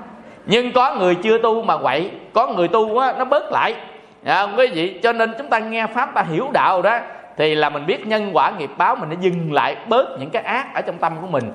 Nhưng 0.47 0.73
có 0.73 0.95
người 0.95 1.15
chưa 1.15 1.39
tu 1.39 1.63
mà 1.63 1.77
quậy 1.77 2.11
có 2.33 2.47
người 2.47 2.69
tu 2.69 2.99
á 2.99 3.15
nó 3.19 3.25
bớt 3.25 3.53
lại. 3.53 3.75
À, 4.25 4.43
quý 4.57 4.67
vị 4.67 5.01
cho 5.03 5.13
nên 5.13 5.33
chúng 5.39 5.49
ta 5.49 5.59
nghe 5.59 5.87
pháp 5.87 6.15
ta 6.15 6.23
hiểu 6.23 6.49
đạo 6.53 6.83
đó 6.83 6.99
thì 7.37 7.55
là 7.55 7.71
mình 7.71 7.87
biết 7.87 8.07
nhân 8.07 8.31
quả 8.33 8.53
nghiệp 8.59 8.71
báo 8.77 8.97
mình 8.97 9.09
nó 9.09 9.17
dừng 9.21 9.53
lại 9.53 9.77
bớt 9.89 10.07
những 10.21 10.31
cái 10.31 10.43
ác 10.43 10.75
ở 10.75 10.81
trong 10.81 10.99
tâm 10.99 11.13
của 11.21 11.27
mình. 11.27 11.53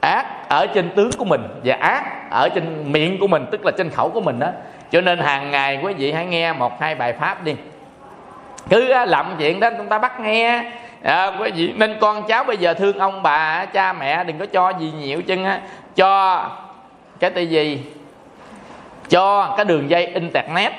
Ác 0.00 0.48
ở 0.48 0.66
trên 0.66 0.90
tướng 0.90 1.10
của 1.18 1.24
mình 1.24 1.48
và 1.64 1.76
ác 1.80 2.30
ở 2.30 2.48
trên 2.54 2.92
miệng 2.92 3.18
của 3.20 3.26
mình 3.26 3.46
tức 3.50 3.64
là 3.64 3.72
trên 3.78 3.90
khẩu 3.90 4.10
của 4.10 4.20
mình 4.20 4.38
đó. 4.38 4.48
Cho 4.90 5.00
nên 5.00 5.18
hàng 5.18 5.50
ngày 5.50 5.80
quý 5.82 5.94
vị 5.94 6.12
hãy 6.12 6.26
nghe 6.26 6.52
một 6.52 6.80
hai 6.80 6.94
bài 6.94 7.12
pháp 7.12 7.44
đi. 7.44 7.54
Cứ 8.70 9.04
làm 9.04 9.26
chuyện 9.38 9.60
đó 9.60 9.70
chúng 9.78 9.88
ta 9.88 9.98
bắt 9.98 10.20
nghe. 10.20 10.64
À, 11.02 11.32
quý 11.40 11.50
vị 11.50 11.72
nên 11.76 11.96
con 12.00 12.22
cháu 12.28 12.44
bây 12.44 12.56
giờ 12.56 12.74
thương 12.74 12.98
ông 12.98 13.22
bà 13.22 13.64
cha 13.64 13.92
mẹ 13.92 14.24
đừng 14.24 14.38
có 14.38 14.46
cho 14.46 14.70
gì 14.70 14.92
nhiều 15.00 15.22
chân 15.22 15.44
á 15.44 15.60
cho 15.96 16.44
cái 17.20 17.30
tên 17.30 17.48
gì 17.48 17.84
cho 19.08 19.54
cái 19.56 19.64
đường 19.64 19.90
dây 19.90 20.06
internet. 20.06 20.72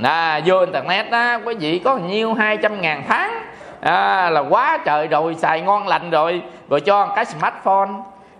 Là 0.00 0.40
vô 0.46 0.58
internet 0.58 1.10
đó 1.10 1.38
quý 1.44 1.54
vị 1.54 1.78
có 1.84 1.96
nhiêu 1.96 2.34
hai 2.34 2.56
trăm 2.56 2.80
ngàn 2.80 3.02
tháng 3.08 3.42
à, 3.80 4.30
là 4.30 4.40
quá 4.40 4.78
trời 4.84 5.06
rồi 5.06 5.34
xài 5.34 5.60
ngon 5.60 5.88
lành 5.88 6.10
rồi. 6.10 6.42
Rồi 6.68 6.80
cho 6.80 7.06
cái 7.06 7.24
smartphone. 7.24 7.90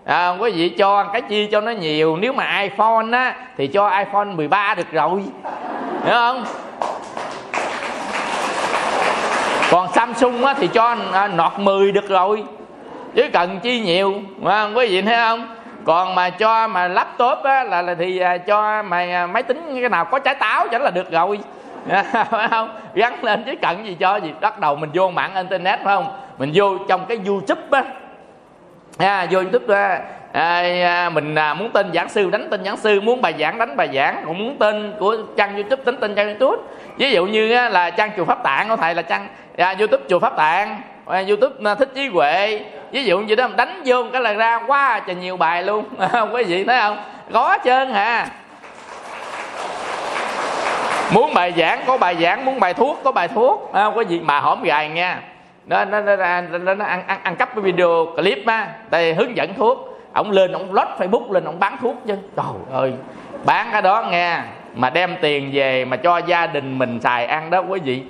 À, 0.05 0.29
quý 0.29 0.51
vị 0.51 0.69
cho 0.69 1.03
cái 1.03 1.21
chi 1.21 1.47
cho 1.51 1.61
nó 1.61 1.71
nhiều. 1.71 2.17
Nếu 2.17 2.33
mà 2.33 2.61
iphone 2.61 3.17
á 3.17 3.35
thì 3.57 3.67
cho 3.67 3.97
iphone 3.97 4.25
13 4.25 4.75
được 4.75 4.91
rồi. 4.91 5.21
Hiểu 6.05 6.13
không? 6.13 6.45
Còn 9.71 9.93
samsung 9.93 10.45
á 10.45 10.53
thì 10.53 10.67
cho 10.67 10.95
à, 11.13 11.27
nọt 11.27 11.59
10 11.59 11.91
được 11.91 12.09
rồi. 12.09 12.43
Chứ 13.15 13.23
cần 13.33 13.59
chi 13.59 13.79
nhiều. 13.79 14.13
À, 14.45 14.69
quý 14.75 14.87
vị 14.87 15.01
thấy 15.01 15.15
không? 15.15 15.54
Còn 15.85 16.15
mà 16.15 16.29
cho 16.29 16.67
mà 16.67 16.87
laptop 16.87 17.43
á 17.43 17.63
là, 17.63 17.81
là 17.81 17.95
thì 17.95 18.19
à, 18.19 18.37
cho 18.37 18.83
mà 18.83 18.97
à, 18.97 19.27
máy 19.27 19.43
tính 19.43 19.77
cái 19.81 19.89
nào 19.89 20.05
có 20.05 20.19
trái 20.19 20.35
táo 20.35 20.67
chẳng 20.71 20.81
là 20.81 20.91
được 20.91 21.11
rồi. 21.11 21.39
Phải 22.29 22.47
không? 22.49 22.69
Gắn 22.93 23.23
lên 23.23 23.43
chứ 23.45 23.51
cần 23.61 23.85
gì 23.85 23.97
cho 23.99 24.15
gì. 24.15 24.33
Bắt 24.41 24.59
đầu 24.59 24.75
mình 24.75 24.89
vô 24.93 25.09
mạng 25.09 25.35
internet 25.35 25.79
phải 25.83 25.95
không? 25.95 26.19
Mình 26.37 26.51
vô 26.53 26.77
trong 26.89 27.05
cái 27.05 27.19
youtube 27.27 27.61
á. 27.71 27.83
À, 28.97 29.27
vô 29.31 29.39
youtube 29.39 29.75
á 29.75 30.01
à, 30.31 30.61
à, 30.83 31.09
mình 31.09 31.35
à, 31.35 31.53
muốn 31.53 31.71
tên 31.71 31.93
giảng 31.93 32.09
sư 32.09 32.29
đánh 32.29 32.47
tên 32.51 32.63
giảng 32.63 32.77
sư 32.77 33.01
muốn 33.01 33.21
bài 33.21 33.33
giảng 33.39 33.57
đánh 33.57 33.77
bài 33.77 33.89
giảng 33.93 34.23
còn 34.25 34.37
muốn 34.37 34.55
tên 34.59 34.93
của 34.99 35.17
trang 35.37 35.55
youtube 35.55 35.83
đánh 35.85 35.97
tên 35.97 36.15
trang 36.15 36.27
youtube. 36.27 36.63
Ví 36.97 37.11
dụ 37.11 37.25
như 37.25 37.51
á, 37.51 37.69
là 37.69 37.89
trang 37.89 38.11
chùa 38.17 38.25
pháp 38.25 38.43
tạng 38.43 38.69
của 38.69 38.75
thầy 38.75 38.95
là 38.95 39.01
trang 39.01 39.27
à, 39.57 39.75
youtube 39.79 40.03
chùa 40.09 40.19
pháp 40.19 40.37
tạng 40.37 40.81
youtube 41.05 41.75
thích 41.75 41.89
trí 41.95 42.07
huệ. 42.07 42.65
Ví 42.91 43.05
dụ 43.05 43.19
như 43.19 43.35
đó 43.35 43.47
đánh 43.57 43.81
vô 43.85 44.03
cái 44.13 44.21
là 44.21 44.33
ra 44.33 44.59
quá 44.67 44.87
à, 44.87 44.99
trời 44.99 45.15
nhiều 45.15 45.37
bài 45.37 45.63
luôn. 45.63 45.85
Không 46.11 46.33
quý 46.33 46.43
vị 46.43 46.63
thấy 46.63 46.79
không? 46.79 46.97
Có 47.33 47.57
trơn 47.63 47.89
hả? 47.91 48.27
Muốn 51.13 51.33
bài 51.33 51.53
giảng 51.57 51.83
có 51.87 51.97
bài 51.97 52.15
giảng 52.21 52.45
muốn 52.45 52.59
bài 52.59 52.73
thuốc 52.73 53.01
có 53.03 53.11
bài 53.11 53.27
thuốc. 53.27 53.69
Không? 53.73 53.95
Có 53.95 54.01
gì 54.01 54.19
mà 54.19 54.39
hổm 54.39 54.63
gài 54.63 54.89
nha. 54.89 55.21
Nó 55.65 55.85
nó 55.85 56.01
nó, 56.01 56.15
nó, 56.15 56.41
nó, 56.41 56.73
nó 56.73 56.85
ăn, 56.85 57.03
ăn 57.07 57.19
ăn 57.23 57.35
cắp 57.35 57.55
cái 57.55 57.61
video 57.61 58.05
clip 58.15 58.45
á. 58.45 58.67
Tại 58.89 59.13
hướng 59.13 59.37
dẫn 59.37 59.53
thuốc. 59.53 59.99
Ông 60.13 60.31
lên 60.31 60.51
ông 60.51 60.73
lót 60.73 60.87
facebook 60.97 61.31
lên 61.31 61.43
ông 61.43 61.59
bán 61.59 61.77
thuốc 61.81 61.95
chứ. 62.07 62.15
Trời 62.35 62.79
ơi. 62.79 62.93
Bán 63.45 63.67
cái 63.71 63.81
đó 63.81 64.05
nghe 64.11 64.39
mà 64.75 64.89
đem 64.89 65.15
tiền 65.21 65.49
về 65.53 65.85
mà 65.85 65.97
cho 65.97 66.17
gia 66.17 66.47
đình 66.47 66.77
mình 66.77 66.99
xài 67.01 67.25
ăn 67.25 67.49
đó 67.49 67.63
quý 67.67 67.79
vị 67.79 68.03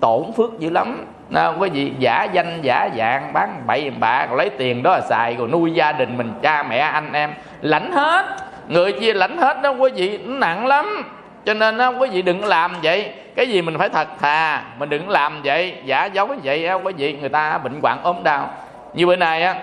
tổn 0.00 0.32
phước 0.36 0.58
dữ 0.58 0.70
lắm 0.70 1.04
nào 1.28 1.54
quý 1.58 1.68
vị 1.72 1.92
giả 1.98 2.24
danh 2.24 2.58
giả 2.62 2.88
dạng 2.96 3.32
bán 3.32 3.62
bậy 3.66 3.90
bạ 3.90 4.26
lấy 4.36 4.50
tiền 4.50 4.82
đó 4.82 4.90
là 4.90 5.00
xài 5.00 5.36
rồi 5.36 5.48
nuôi 5.48 5.72
gia 5.72 5.92
đình 5.92 6.16
mình 6.16 6.32
cha 6.42 6.62
mẹ 6.62 6.78
anh 6.78 7.12
em. 7.12 7.34
Lãnh 7.60 7.92
hết. 7.92 8.26
Người 8.68 8.92
chia 8.92 9.14
lãnh 9.14 9.38
hết 9.38 9.62
đó 9.62 9.70
quý 9.70 9.90
vị 9.94 10.18
nó 10.18 10.38
nặng 10.38 10.66
lắm. 10.66 11.10
Cho 11.44 11.54
nên 11.54 11.78
đó, 11.78 11.92
quý 11.98 12.08
vị 12.08 12.22
đừng 12.22 12.44
làm 12.44 12.76
vậy. 12.82 13.12
Cái 13.36 13.46
gì 13.46 13.62
mình 13.62 13.78
phải 13.78 13.88
thật 13.88 14.08
thà 14.20 14.62
mình 14.78 14.88
đừng 14.88 15.08
làm 15.08 15.42
vậy. 15.44 15.76
Giả 15.84 16.04
dối 16.04 16.28
vậy 16.42 16.68
quý 16.84 16.92
vị 16.96 17.12
người 17.20 17.28
ta 17.28 17.58
bệnh 17.58 17.80
hoạn 17.82 17.98
ốm 18.02 18.16
đau. 18.24 18.50
Như 18.94 19.06
bữa 19.06 19.16
nay 19.16 19.42
á 19.42 19.54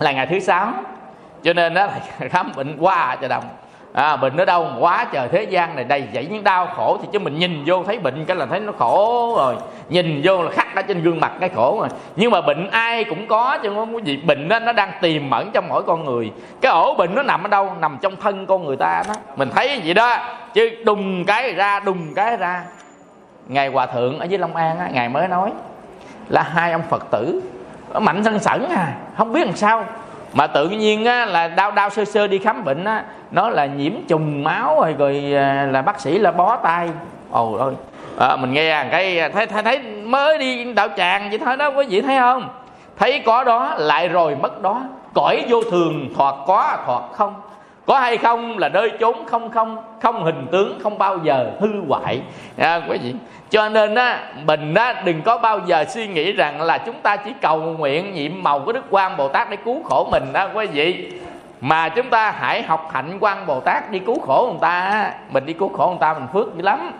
là 0.00 0.12
ngày 0.12 0.26
thứ 0.26 0.40
sáu. 0.40 0.72
Cho 1.42 1.52
nên 1.52 1.74
đó 1.74 1.86
là 1.86 2.28
khám 2.28 2.52
bệnh 2.56 2.76
qua 2.78 3.16
cho 3.20 3.28
đồng 3.28 3.44
à, 3.98 4.16
bệnh 4.16 4.36
ở 4.36 4.44
đâu? 4.44 4.66
Quá 4.78 5.06
trời 5.12 5.28
thế 5.28 5.42
gian 5.42 5.76
này 5.76 5.84
đầy 5.84 6.08
dẫy 6.14 6.26
những 6.26 6.44
đau 6.44 6.66
khổ 6.76 6.98
thì 7.02 7.08
chứ 7.12 7.18
mình 7.18 7.38
nhìn 7.38 7.62
vô 7.66 7.84
thấy 7.84 7.98
bệnh 7.98 8.24
cái 8.24 8.36
là 8.36 8.46
thấy 8.46 8.60
nó 8.60 8.72
khổ 8.78 9.34
rồi. 9.36 9.54
Nhìn 9.88 10.20
vô 10.24 10.42
là 10.42 10.50
khắc 10.50 10.74
ở 10.74 10.82
trên 10.82 11.02
gương 11.02 11.20
mặt 11.20 11.32
cái 11.40 11.48
khổ 11.48 11.76
rồi. 11.80 11.88
Nhưng 12.16 12.30
mà 12.30 12.40
bệnh 12.40 12.70
ai 12.70 13.04
cũng 13.04 13.26
có 13.26 13.58
chứ 13.62 13.72
không 13.74 13.94
có 13.94 14.00
gì. 14.04 14.16
Bệnh 14.16 14.48
đó 14.48 14.58
nó 14.58 14.72
đang 14.72 14.92
tiềm 15.00 15.30
ẩn 15.30 15.50
trong 15.52 15.68
mỗi 15.68 15.82
con 15.82 16.04
người. 16.04 16.32
Cái 16.60 16.72
ổ 16.72 16.94
bệnh 16.94 17.14
nó 17.14 17.22
nằm 17.22 17.42
ở 17.42 17.48
đâu? 17.48 17.72
Nằm 17.80 17.98
trong 18.00 18.16
thân 18.16 18.46
con 18.46 18.64
người 18.64 18.76
ta 18.76 19.02
đó. 19.08 19.14
Mình 19.36 19.50
thấy 19.54 19.80
vậy 19.84 19.94
đó. 19.94 20.16
Chứ 20.54 20.70
đùng 20.84 21.24
cái 21.24 21.52
ra 21.52 21.80
đùng 21.80 22.14
cái 22.14 22.36
ra. 22.36 22.62
Ngài 23.48 23.68
hòa 23.68 23.86
thượng 23.86 24.18
ở 24.18 24.24
dưới 24.24 24.38
long 24.38 24.56
an 24.56 24.78
á 24.78 24.88
ngài 24.92 25.08
mới 25.08 25.28
nói 25.28 25.50
là 26.28 26.42
hai 26.42 26.72
ông 26.72 26.82
phật 26.90 27.10
tử 27.10 27.40
mạnh 28.00 28.24
sân 28.24 28.38
sẩn 28.38 28.68
à. 28.68 28.92
Không 29.16 29.32
biết 29.32 29.46
làm 29.46 29.56
sao. 29.56 29.84
Mà 30.32 30.46
tự 30.46 30.68
nhiên 30.68 31.04
á, 31.04 31.26
là 31.26 31.48
đau 31.48 31.70
đau 31.70 31.90
sơ 31.90 32.04
sơ 32.04 32.26
đi 32.26 32.38
khám 32.38 32.64
bệnh 32.64 32.84
á 32.84 33.04
nó 33.30 33.48
là 33.48 33.66
nhiễm 33.66 33.92
trùng 34.08 34.44
máu 34.44 34.80
rồi 34.80 34.94
rồi 34.98 35.34
à, 35.36 35.68
là 35.70 35.82
bác 35.82 36.00
sĩ 36.00 36.18
là 36.18 36.32
bó 36.32 36.56
tay. 36.56 36.88
Ồ 37.30 37.52
ơi. 37.52 37.74
À, 38.18 38.36
mình 38.36 38.52
nghe 38.52 38.84
cái 38.90 39.18
à, 39.18 39.28
thấy, 39.28 39.46
thấy 39.46 39.62
thấy 39.62 39.78
mới 40.04 40.38
đi 40.38 40.72
đạo 40.72 40.88
tràng 40.96 41.28
vậy 41.30 41.38
thôi 41.38 41.56
đó 41.56 41.70
quý 41.70 41.86
vị 41.88 42.00
thấy 42.00 42.18
không? 42.18 42.48
Thấy 42.98 43.22
có 43.26 43.44
đó 43.44 43.74
lại 43.78 44.08
rồi 44.08 44.36
mất 44.42 44.62
đó. 44.62 44.82
Cõi 45.14 45.44
vô 45.48 45.62
thường 45.70 46.08
thoạt 46.16 46.34
có 46.46 46.76
thoạt 46.86 47.02
không. 47.12 47.34
Có 47.86 47.98
hay 47.98 48.16
không 48.16 48.58
là 48.58 48.68
nơi 48.68 48.92
chốn 49.00 49.16
không 49.26 49.50
không 49.50 49.76
không 50.02 50.24
hình 50.24 50.46
tướng 50.52 50.78
không 50.82 50.98
bao 50.98 51.18
giờ 51.22 51.50
hư 51.60 51.68
hoại. 51.88 52.20
À, 52.58 52.80
quý 52.88 52.98
vị. 53.02 53.14
Cho 53.50 53.68
nên 53.68 53.94
á 53.94 54.32
mình 54.44 54.74
á 54.74 55.02
đừng 55.04 55.22
có 55.22 55.38
bao 55.38 55.60
giờ 55.66 55.84
suy 55.88 56.06
nghĩ 56.06 56.32
rằng 56.32 56.62
là 56.62 56.78
chúng 56.78 56.94
ta 57.02 57.16
chỉ 57.16 57.32
cầu 57.40 57.58
nguyện 57.58 58.14
nhiệm 58.14 58.32
màu 58.42 58.60
của 58.60 58.72
đức 58.72 58.84
quan 58.90 59.16
bồ 59.16 59.28
tát 59.28 59.50
để 59.50 59.56
cứu 59.56 59.82
khổ 59.82 60.08
mình 60.10 60.22
đó 60.32 60.48
quý 60.54 60.66
vị 60.66 61.12
mà 61.60 61.88
chúng 61.88 62.10
ta 62.10 62.30
hãy 62.30 62.62
học 62.62 62.88
hạnh 62.92 63.18
quan 63.20 63.46
bồ 63.46 63.60
tát 63.60 63.90
đi 63.90 63.98
cứu 63.98 64.20
khổ 64.26 64.46
người 64.50 64.58
ta. 64.60 65.10
Mình 65.30 65.46
đi 65.46 65.52
cứu 65.52 65.70
khổ 65.76 65.88
người 65.88 65.98
ta 66.00 66.14
mình 66.14 66.26
phước 66.32 66.56
dữ 66.56 66.62
lắm. 66.62 66.92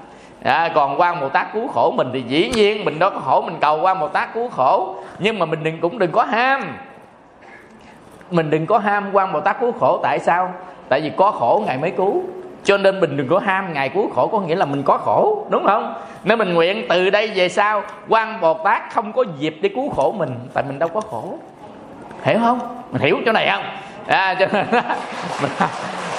À, 0.45 0.71
còn 0.75 1.01
quan 1.01 1.21
bồ 1.21 1.29
tát 1.29 1.53
cứu 1.53 1.69
khổ 1.69 1.91
mình 1.97 2.11
thì 2.13 2.23
dĩ 2.29 2.51
nhiên 2.55 2.85
mình 2.85 2.99
đó 2.99 3.11
có 3.11 3.21
khổ 3.21 3.43
mình 3.47 3.57
cầu 3.61 3.81
quan 3.83 4.01
bồ 4.01 4.09
tát 4.09 4.35
cứu 4.35 4.49
khổ. 4.49 4.95
Nhưng 5.19 5.39
mà 5.39 5.47
mình 5.47 5.63
đừng 5.63 5.81
cũng 5.81 5.99
đừng 5.99 6.13
có 6.13 6.23
ham. 6.23 6.77
Mình 8.31 8.51
đừng 8.51 8.67
có 8.67 8.79
ham 8.79 9.11
quan 9.13 9.33
bồ 9.33 9.41
tát 9.41 9.61
cứu 9.61 9.73
khổ. 9.81 10.01
Tại 10.03 10.19
sao? 10.19 10.53
Tại 10.89 11.01
vì 11.01 11.11
có 11.17 11.31
khổ 11.31 11.63
ngài 11.67 11.79
mới 11.79 11.91
cứu. 11.91 12.23
Cho 12.65 12.79
nên 12.79 13.01
mình 13.01 13.17
đừng 13.17 13.29
có 13.29 13.39
ham 13.39 13.73
ngài 13.73 13.89
cứu 13.89 14.11
khổ 14.15 14.27
có 14.27 14.41
nghĩa 14.41 14.55
là 14.55 14.65
mình 14.65 14.83
có 14.83 14.99
khổ 14.99 15.47
đúng 15.51 15.65
không? 15.65 15.95
Nên 16.25 16.39
mình 16.39 16.55
nguyện 16.55 16.87
từ 16.89 17.11
đây 17.11 17.33
về 17.35 17.49
sau 17.49 17.83
quan 18.09 18.41
bồ 18.41 18.55
tát 18.55 18.93
không 18.93 19.13
có 19.13 19.25
dịp 19.39 19.57
để 19.63 19.69
cứu 19.69 19.91
khổ 19.91 20.13
mình. 20.19 20.35
Tại 20.55 20.65
mình 20.69 20.79
đâu 20.79 20.89
có 20.89 21.01
khổ. 21.01 21.39
Hiểu 22.23 22.39
không? 22.45 22.59
Mình 22.91 23.03
hiểu 23.03 23.17
chỗ 23.27 23.33
này 23.33 23.49
không? 23.51 23.65
À, 24.09 24.35
cho 24.39 24.47
nên 24.53 24.67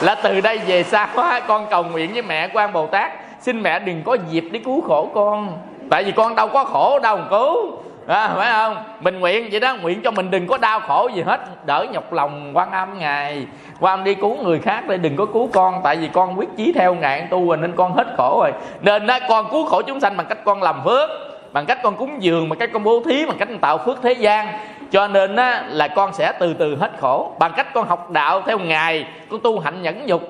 là 0.02 0.16
từ 0.16 0.42
đây 0.42 0.58
về 0.58 0.84
sau 0.84 1.08
con 1.48 1.66
cầu 1.70 1.84
nguyện 1.84 2.14
với 2.14 2.22
mẹ 2.22 2.50
quan 2.54 2.74
bồ 2.74 2.88
tát. 2.88 3.12
Xin 3.42 3.64
mẹ 3.64 3.80
đừng 3.80 4.04
có 4.04 4.18
dịp 4.30 4.44
để 4.52 4.60
cứu 4.66 4.82
khổ 4.82 5.10
con. 5.14 5.58
Tại 5.90 6.04
vì 6.04 6.12
con 6.12 6.36
đâu 6.36 6.48
có 6.48 6.64
khổ 6.64 7.00
đâu 7.00 7.20
cứu. 7.30 7.72
À, 8.08 8.30
phải 8.36 8.52
không? 8.52 8.84
Mình 9.00 9.20
nguyện 9.20 9.48
vậy 9.52 9.60
đó 9.60 9.76
nguyện 9.82 10.02
cho 10.04 10.12
mình 10.12 10.32
đừng 10.32 10.48
có 10.48 10.58
đau 10.58 10.80
khổ 10.80 11.10
gì 11.16 11.22
hết. 11.22 11.66
Đỡ 11.66 11.86
nhọc 11.92 12.14
lòng 12.14 12.52
quan 12.54 12.72
âm 12.72 13.00
ngài. 13.00 13.46
Quan 13.80 14.00
âm 14.00 14.04
đi 14.04 14.16
cứu 14.16 14.38
người 14.44 14.60
khác 14.60 14.84
để 14.88 14.98
đừng 14.98 15.16
có 15.16 15.26
cứu 15.26 15.50
con. 15.54 15.82
Tại 15.84 15.96
vì 15.96 16.10
con 16.14 16.40
quyết 16.40 16.50
chí 16.58 16.74
theo 16.76 16.96
ngài 16.96 17.28
tu 17.30 17.48
rồi 17.48 17.58
nên 17.58 17.74
con 17.76 17.94
hết 17.94 18.08
khổ 18.18 18.40
rồi. 18.42 18.52
Nên 18.82 19.08
đó 19.08 19.20
con 19.30 19.50
cứu 19.52 19.66
khổ 19.66 19.82
chúng 19.82 20.00
sanh 20.00 20.18
bằng 20.18 20.28
cách 20.30 20.38
con 20.46 20.64
làm 20.64 20.82
phước 20.86 21.10
bằng 21.52 21.66
cách 21.66 21.80
con 21.84 21.96
cúng 21.96 22.24
dường 22.24 22.50
bằng 22.50 22.60
cách 22.60 22.70
con 22.74 22.84
bố 22.84 23.02
thí 23.06 23.26
bằng 23.26 23.38
cách 23.40 23.48
con 23.52 23.60
tạo 23.60 23.78
phước 23.78 24.02
thế 24.04 24.14
gian 24.14 24.48
cho 24.92 25.08
nên 25.08 25.36
á, 25.36 25.64
là 25.68 25.88
con 25.88 26.14
sẽ 26.14 26.32
từ 26.40 26.54
từ 26.54 26.76
hết 26.76 26.92
khổ. 27.00 27.36
Bằng 27.40 27.52
cách 27.56 27.74
con 27.74 27.88
học 27.88 28.12
đạo 28.12 28.42
theo 28.46 28.60
ngài 28.60 29.08
con 29.30 29.40
tu 29.40 29.60
hạnh 29.60 29.82
nhẫn 29.82 30.06
nhục. 30.06 30.22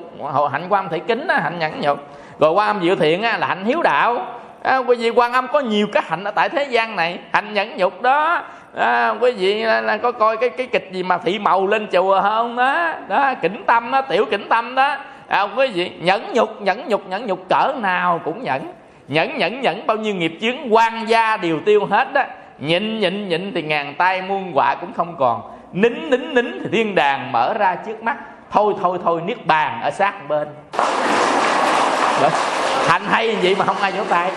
Hạnh 0.51 0.65
quan 0.69 0.89
thể 0.89 0.99
kính 0.99 1.27
á, 1.27 1.39
hạnh 1.43 1.59
nhẫn 1.59 1.81
nhục. 1.81 1.99
Rồi 2.39 2.51
quan 2.51 2.67
âm 2.67 2.81
diệu 2.81 2.95
thiện 2.95 3.23
á, 3.23 3.37
là 3.37 3.47
hạnh 3.47 3.65
hiếu 3.65 3.81
đạo. 3.81 4.25
À, 4.63 4.77
quý 4.77 4.95
vị 4.95 5.09
quan 5.09 5.33
âm 5.33 5.47
có 5.47 5.59
nhiều 5.59 5.87
cái 5.93 6.03
hạnh 6.05 6.23
ở 6.23 6.31
tại 6.31 6.49
thế 6.49 6.63
gian 6.63 6.95
này. 6.95 7.19
Hạnh 7.33 7.53
nhẫn 7.53 7.77
nhục 7.77 8.01
đó. 8.01 8.41
À, 8.75 9.13
quý 9.21 9.31
vị 9.31 9.63
là, 9.63 9.81
là 9.81 9.97
có 9.97 10.11
coi 10.11 10.37
cái 10.37 10.49
cái 10.49 10.67
kịch 10.67 10.89
gì 10.91 11.03
mà 11.03 11.17
thị 11.17 11.39
màu 11.39 11.67
lên 11.67 11.87
chùa 11.91 12.21
không 12.21 12.55
đó 12.55 12.93
đó 13.07 13.33
kỉnh 13.41 13.63
tâm 13.65 13.91
đó 13.91 14.01
tiểu 14.01 14.25
kỉnh 14.25 14.49
tâm 14.49 14.75
đó. 14.75 14.95
À, 15.27 15.41
quý 15.41 15.67
vị 15.67 15.91
nhẫn 15.99 16.33
nhục 16.33 16.61
nhẫn 16.61 16.87
nhục 16.87 17.07
nhẫn 17.07 17.27
nhục 17.27 17.49
cỡ 17.49 17.73
nào 17.77 18.21
cũng 18.25 18.43
nhẫn. 18.43 18.61
Nhẫn 19.07 19.37
nhẫn 19.37 19.61
nhẫn 19.61 19.87
bao 19.87 19.97
nhiêu 19.97 20.15
nghiệp 20.15 20.37
chướng 20.41 20.73
quan 20.73 21.05
gia 21.09 21.37
đều 21.37 21.59
tiêu 21.65 21.85
hết 21.85 22.13
đó 22.13 22.23
nhịn 22.59 22.99
nhịn 22.99 23.29
nhịn 23.29 23.51
thì 23.53 23.61
ngàn 23.61 23.95
tay 23.97 24.21
muôn 24.21 24.51
quả 24.53 24.75
cũng 24.75 24.93
không 24.93 25.15
còn. 25.19 25.41
Nín 25.73 26.09
nín 26.09 26.33
nín 26.33 26.59
thì 26.63 26.69
thiên 26.71 26.95
đàng 26.95 27.31
mở 27.31 27.53
ra 27.53 27.75
trước 27.75 28.03
mắt. 28.03 28.17
Thôi 28.51 28.73
thôi 28.81 28.97
thôi, 29.03 29.21
niết 29.25 29.45
bàn 29.45 29.81
ở 29.81 29.91
sát 29.91 30.27
bên. 30.27 30.47
Đó. 32.21 32.29
Hành 32.87 33.01
hay 33.09 33.35
vậy 33.35 33.55
mà 33.59 33.65
không 33.65 33.77
ai 33.81 33.91
vỗ 33.91 34.03
tay. 34.09 34.31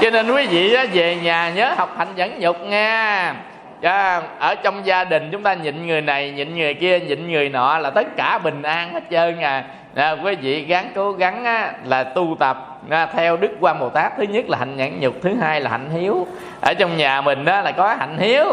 Cho 0.00 0.10
nên 0.10 0.30
quý 0.34 0.46
vị 0.46 0.76
về 0.92 1.16
nhà 1.22 1.50
nhớ 1.50 1.74
học 1.76 1.94
hạnh 1.98 2.12
dẫn 2.16 2.40
nhục 2.40 2.60
nha. 2.60 3.34
Dạ, 3.80 4.22
ở 4.38 4.54
trong 4.54 4.86
gia 4.86 5.04
đình 5.04 5.28
chúng 5.32 5.42
ta 5.42 5.54
nhịn 5.54 5.86
người 5.86 6.00
này, 6.00 6.30
nhịn 6.30 6.54
người 6.54 6.74
kia, 6.74 7.00
nhịn 7.00 7.32
người 7.32 7.48
nọ 7.48 7.78
là 7.78 7.90
tất 7.90 8.16
cả 8.16 8.38
bình 8.38 8.62
an 8.62 8.92
hết 8.92 9.02
trơn 9.10 9.40
à 9.40 9.64
à, 9.94 10.16
quý 10.24 10.34
vị 10.34 10.64
gắng 10.64 10.90
cố 10.94 11.12
gắng 11.12 11.44
á, 11.44 11.72
là 11.84 12.04
tu 12.04 12.36
tập. 12.38 12.80
À, 12.90 13.06
theo 13.06 13.36
đức 13.36 13.50
quan 13.60 13.78
bồ 13.78 13.88
tát 13.88 14.12
thứ 14.16 14.22
nhất 14.22 14.44
là 14.48 14.58
hạnh 14.58 14.76
nhẫn 14.76 15.00
nhục 15.00 15.14
thứ 15.22 15.34
hai 15.34 15.60
là 15.60 15.70
hạnh 15.70 15.90
hiếu. 15.90 16.26
Ở 16.60 16.74
trong 16.74 16.96
nhà 16.96 17.20
mình 17.20 17.44
đó 17.44 17.60
là 17.60 17.72
có 17.72 17.94
hạnh 17.98 18.18
hiếu. 18.18 18.46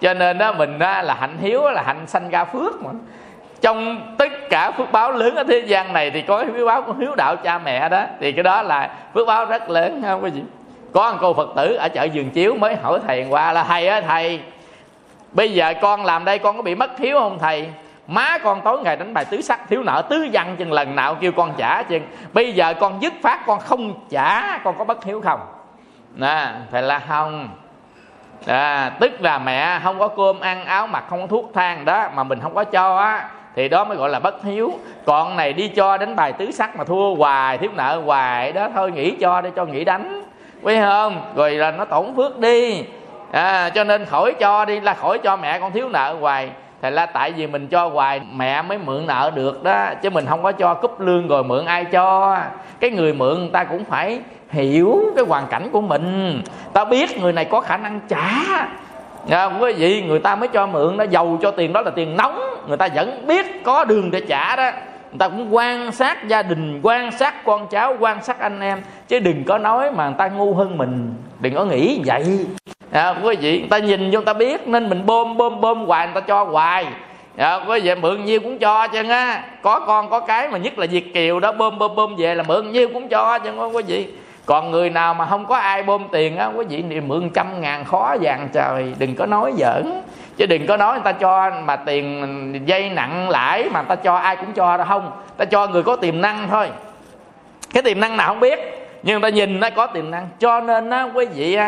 Cho 0.00 0.14
nên 0.14 0.38
đó 0.38 0.52
mình 0.52 0.78
đó 0.78 1.02
là 1.02 1.14
hạnh 1.14 1.36
hiếu 1.40 1.70
là 1.70 1.82
hạnh 1.82 2.06
sanh 2.06 2.30
ra 2.30 2.44
phước 2.44 2.82
mà. 2.82 2.90
Trong 3.60 4.00
tất 4.18 4.32
cả 4.50 4.70
phước 4.70 4.92
báo 4.92 5.12
lớn 5.12 5.34
ở 5.34 5.44
thế 5.44 5.58
gian 5.58 5.92
này 5.92 6.10
thì 6.10 6.22
có 6.22 6.44
phước 6.56 6.66
báo 6.66 6.82
của 6.82 6.92
hiếu 6.92 7.14
đạo 7.14 7.36
cha 7.36 7.58
mẹ 7.58 7.88
đó. 7.88 8.04
Thì 8.20 8.32
cái 8.32 8.42
đó 8.42 8.62
là 8.62 8.90
phước 9.14 9.26
báo 9.26 9.44
rất 9.44 9.70
lớn 9.70 10.02
không 10.06 10.24
quý 10.24 10.30
vị. 10.30 10.42
Có 10.92 11.12
một 11.12 11.18
cô 11.20 11.34
phật 11.34 11.48
tử 11.56 11.74
ở 11.74 11.88
chợ 11.88 12.04
giường 12.04 12.30
chiếu 12.30 12.54
mới 12.54 12.76
hỏi 12.76 12.98
thầy 13.06 13.26
qua 13.30 13.52
là 13.52 13.64
thầy 13.64 13.86
ơi 13.86 14.02
thầy 14.08 14.40
bây 15.32 15.52
giờ 15.52 15.74
con 15.82 16.04
làm 16.04 16.24
đây 16.24 16.38
con 16.38 16.56
có 16.56 16.62
bị 16.62 16.74
mất 16.74 16.98
hiếu 16.98 17.18
không 17.18 17.38
thầy? 17.38 17.68
Má 18.14 18.38
con 18.38 18.60
tối 18.60 18.80
ngày 18.82 18.96
đánh 18.96 19.14
bài 19.14 19.24
tứ 19.24 19.40
sắc 19.40 19.60
thiếu 19.68 19.82
nợ 19.82 20.02
tứ 20.08 20.28
văn 20.32 20.56
chừng 20.58 20.72
lần 20.72 20.96
nào 20.96 21.14
kêu 21.14 21.32
con 21.32 21.52
trả 21.56 21.82
chừng. 21.82 22.02
Bây 22.32 22.52
giờ 22.52 22.74
con 22.74 23.02
dứt 23.02 23.12
phát 23.22 23.46
con 23.46 23.60
không 23.60 23.94
trả 24.10 24.58
con 24.58 24.78
có 24.78 24.84
bất 24.84 25.04
hiếu 25.04 25.20
không? 25.20 25.40
Nè 26.14 26.48
phải 26.70 26.82
là 26.82 26.98
không? 26.98 27.48
À, 28.46 28.90
tức 29.00 29.20
là 29.20 29.38
mẹ 29.38 29.80
không 29.82 29.98
có 29.98 30.08
cơm 30.08 30.40
ăn 30.40 30.64
áo 30.64 30.86
mặc 30.86 31.04
không 31.10 31.20
có 31.20 31.26
thuốc 31.26 31.50
thang 31.54 31.84
đó 31.84 32.08
mà 32.14 32.22
mình 32.22 32.40
không 32.40 32.54
có 32.54 32.64
cho 32.64 32.96
á 32.96 33.28
thì 33.56 33.68
đó 33.68 33.84
mới 33.84 33.96
gọi 33.96 34.10
là 34.10 34.18
bất 34.18 34.44
hiếu. 34.44 34.72
Còn 35.06 35.36
này 35.36 35.52
đi 35.52 35.68
cho 35.68 35.96
đánh 35.96 36.16
bài 36.16 36.32
tứ 36.32 36.50
sắc 36.50 36.76
mà 36.76 36.84
thua 36.84 37.14
hoài 37.14 37.58
thiếu 37.58 37.70
nợ 37.74 38.00
hoài 38.04 38.52
đó 38.52 38.68
thôi 38.74 38.92
nghỉ 38.92 39.10
cho 39.20 39.40
để 39.40 39.50
cho 39.56 39.64
nghỉ 39.64 39.84
đánh. 39.84 40.22
Quý 40.62 40.80
không? 40.80 41.32
Rồi 41.36 41.50
là 41.50 41.70
nó 41.70 41.84
tổn 41.84 42.16
phước 42.16 42.38
đi. 42.38 42.84
À, 43.32 43.70
cho 43.70 43.84
nên 43.84 44.04
khỏi 44.04 44.34
cho 44.40 44.64
đi 44.64 44.80
là 44.80 44.94
khỏi 44.94 45.18
cho 45.18 45.36
mẹ 45.36 45.58
con 45.58 45.72
thiếu 45.72 45.88
nợ 45.88 46.16
hoài 46.20 46.50
thì 46.82 46.90
là 46.90 47.06
tại 47.06 47.32
vì 47.32 47.46
mình 47.46 47.66
cho 47.66 47.88
hoài, 47.88 48.20
mẹ 48.32 48.62
mới 48.62 48.78
mượn 48.78 49.06
nợ 49.06 49.30
được 49.34 49.62
đó, 49.62 49.90
chứ 50.02 50.10
mình 50.10 50.26
không 50.28 50.42
có 50.42 50.52
cho 50.52 50.74
cúp 50.74 51.00
lương 51.00 51.28
rồi 51.28 51.44
mượn 51.44 51.66
ai 51.66 51.84
cho. 51.84 52.38
Cái 52.80 52.90
người 52.90 53.14
mượn 53.14 53.38
người 53.38 53.50
ta 53.52 53.64
cũng 53.64 53.84
phải 53.84 54.20
hiểu 54.50 55.12
cái 55.16 55.24
hoàn 55.24 55.46
cảnh 55.46 55.68
của 55.72 55.80
mình. 55.80 56.40
Ta 56.72 56.84
biết 56.84 57.18
người 57.20 57.32
này 57.32 57.44
có 57.44 57.60
khả 57.60 57.76
năng 57.76 58.00
trả. 58.08 58.28
Không? 59.30 59.62
Quý 59.62 59.72
vị 59.72 60.02
người 60.02 60.18
ta 60.18 60.36
mới 60.36 60.48
cho 60.48 60.66
mượn 60.66 60.96
nó 60.96 61.04
giàu 61.04 61.38
cho 61.42 61.50
tiền 61.50 61.72
đó 61.72 61.80
là 61.80 61.90
tiền 61.90 62.16
nóng. 62.16 62.40
Người 62.68 62.76
ta 62.76 62.88
vẫn 62.94 63.26
biết 63.26 63.64
có 63.64 63.84
đường 63.84 64.10
để 64.10 64.20
trả 64.28 64.56
đó. 64.56 64.70
Người 65.10 65.18
ta 65.18 65.28
cũng 65.28 65.54
quan 65.54 65.92
sát 65.92 66.28
gia 66.28 66.42
đình, 66.42 66.80
quan 66.82 67.12
sát 67.12 67.44
con 67.44 67.66
cháu, 67.68 67.96
quan 68.00 68.22
sát 68.22 68.38
anh 68.38 68.60
em. 68.60 68.82
Chứ 69.08 69.18
đừng 69.18 69.44
có 69.44 69.58
nói 69.58 69.90
mà 69.90 70.06
người 70.06 70.16
ta 70.18 70.28
ngu 70.28 70.54
hơn 70.54 70.78
mình. 70.78 71.14
Đừng 71.40 71.54
có 71.54 71.64
nghĩ 71.64 72.00
vậy 72.06 72.46
à, 72.92 73.14
quý 73.22 73.36
vị 73.40 73.58
người 73.58 73.68
ta 73.68 73.78
nhìn 73.78 74.10
vô 74.10 74.18
người 74.18 74.26
ta 74.26 74.32
biết 74.32 74.68
nên 74.68 74.88
mình 74.88 75.06
bơm 75.06 75.36
bơm 75.36 75.60
bơm 75.60 75.86
hoài 75.86 76.06
người 76.06 76.14
ta 76.14 76.20
cho 76.20 76.44
hoài. 76.44 76.86
À, 77.36 77.60
quý 77.68 77.80
vị 77.80 77.94
mượn 77.94 78.24
nhiêu 78.24 78.40
cũng 78.40 78.58
cho 78.58 78.86
chứ 78.88 79.08
á? 79.08 79.44
Có 79.62 79.80
con 79.80 80.10
có 80.10 80.20
cái 80.20 80.48
mà 80.48 80.58
nhất 80.58 80.78
là 80.78 80.86
việt 80.86 81.14
kiều 81.14 81.40
đó 81.40 81.52
bơm 81.52 81.78
bơm 81.78 81.94
bơm 81.94 82.16
về 82.16 82.34
là 82.34 82.42
mượn 82.42 82.72
nhiêu 82.72 82.88
cũng 82.92 83.08
cho 83.08 83.38
chứ 83.38 83.50
không 83.56 83.76
quý 83.76 83.82
vị? 83.82 84.08
Còn 84.46 84.70
người 84.70 84.90
nào 84.90 85.14
mà 85.14 85.26
không 85.26 85.46
có 85.46 85.56
ai 85.56 85.82
bơm 85.82 86.08
tiền 86.12 86.36
á 86.36 86.46
quý 86.46 86.64
vị 86.68 86.84
thì 86.90 87.00
mượn 87.00 87.30
trăm 87.34 87.60
ngàn 87.60 87.84
khó 87.84 88.16
vàng 88.20 88.48
trời 88.52 88.94
đừng 88.98 89.14
có 89.14 89.26
nói 89.26 89.52
giỡn. 89.58 90.02
Chứ 90.36 90.46
đừng 90.46 90.66
có 90.66 90.76
nói 90.76 90.92
người 90.92 91.04
ta 91.04 91.12
cho 91.12 91.50
mà 91.64 91.76
tiền 91.76 92.62
dây 92.66 92.90
nặng 92.90 93.30
lãi 93.30 93.68
mà 93.72 93.80
người 93.80 93.88
ta 93.88 93.94
cho 93.94 94.14
ai 94.14 94.36
cũng 94.36 94.52
cho 94.52 94.76
đâu 94.76 94.86
không. 94.88 95.10
Ta 95.36 95.44
cho 95.44 95.66
người 95.66 95.82
có 95.82 95.96
tiềm 95.96 96.20
năng 96.20 96.48
thôi. 96.48 96.68
Cái 97.74 97.82
tiềm 97.82 98.00
năng 98.00 98.16
nào 98.16 98.28
không 98.28 98.40
biết 98.40 98.58
nhưng 99.02 99.20
người 99.20 99.30
ta 99.30 99.34
nhìn 99.34 99.60
nó 99.60 99.70
có 99.70 99.86
tiềm 99.86 100.10
năng. 100.10 100.28
Cho 100.38 100.60
nên 100.60 100.90
á 100.90 101.08
quý 101.14 101.26
vị 101.26 101.58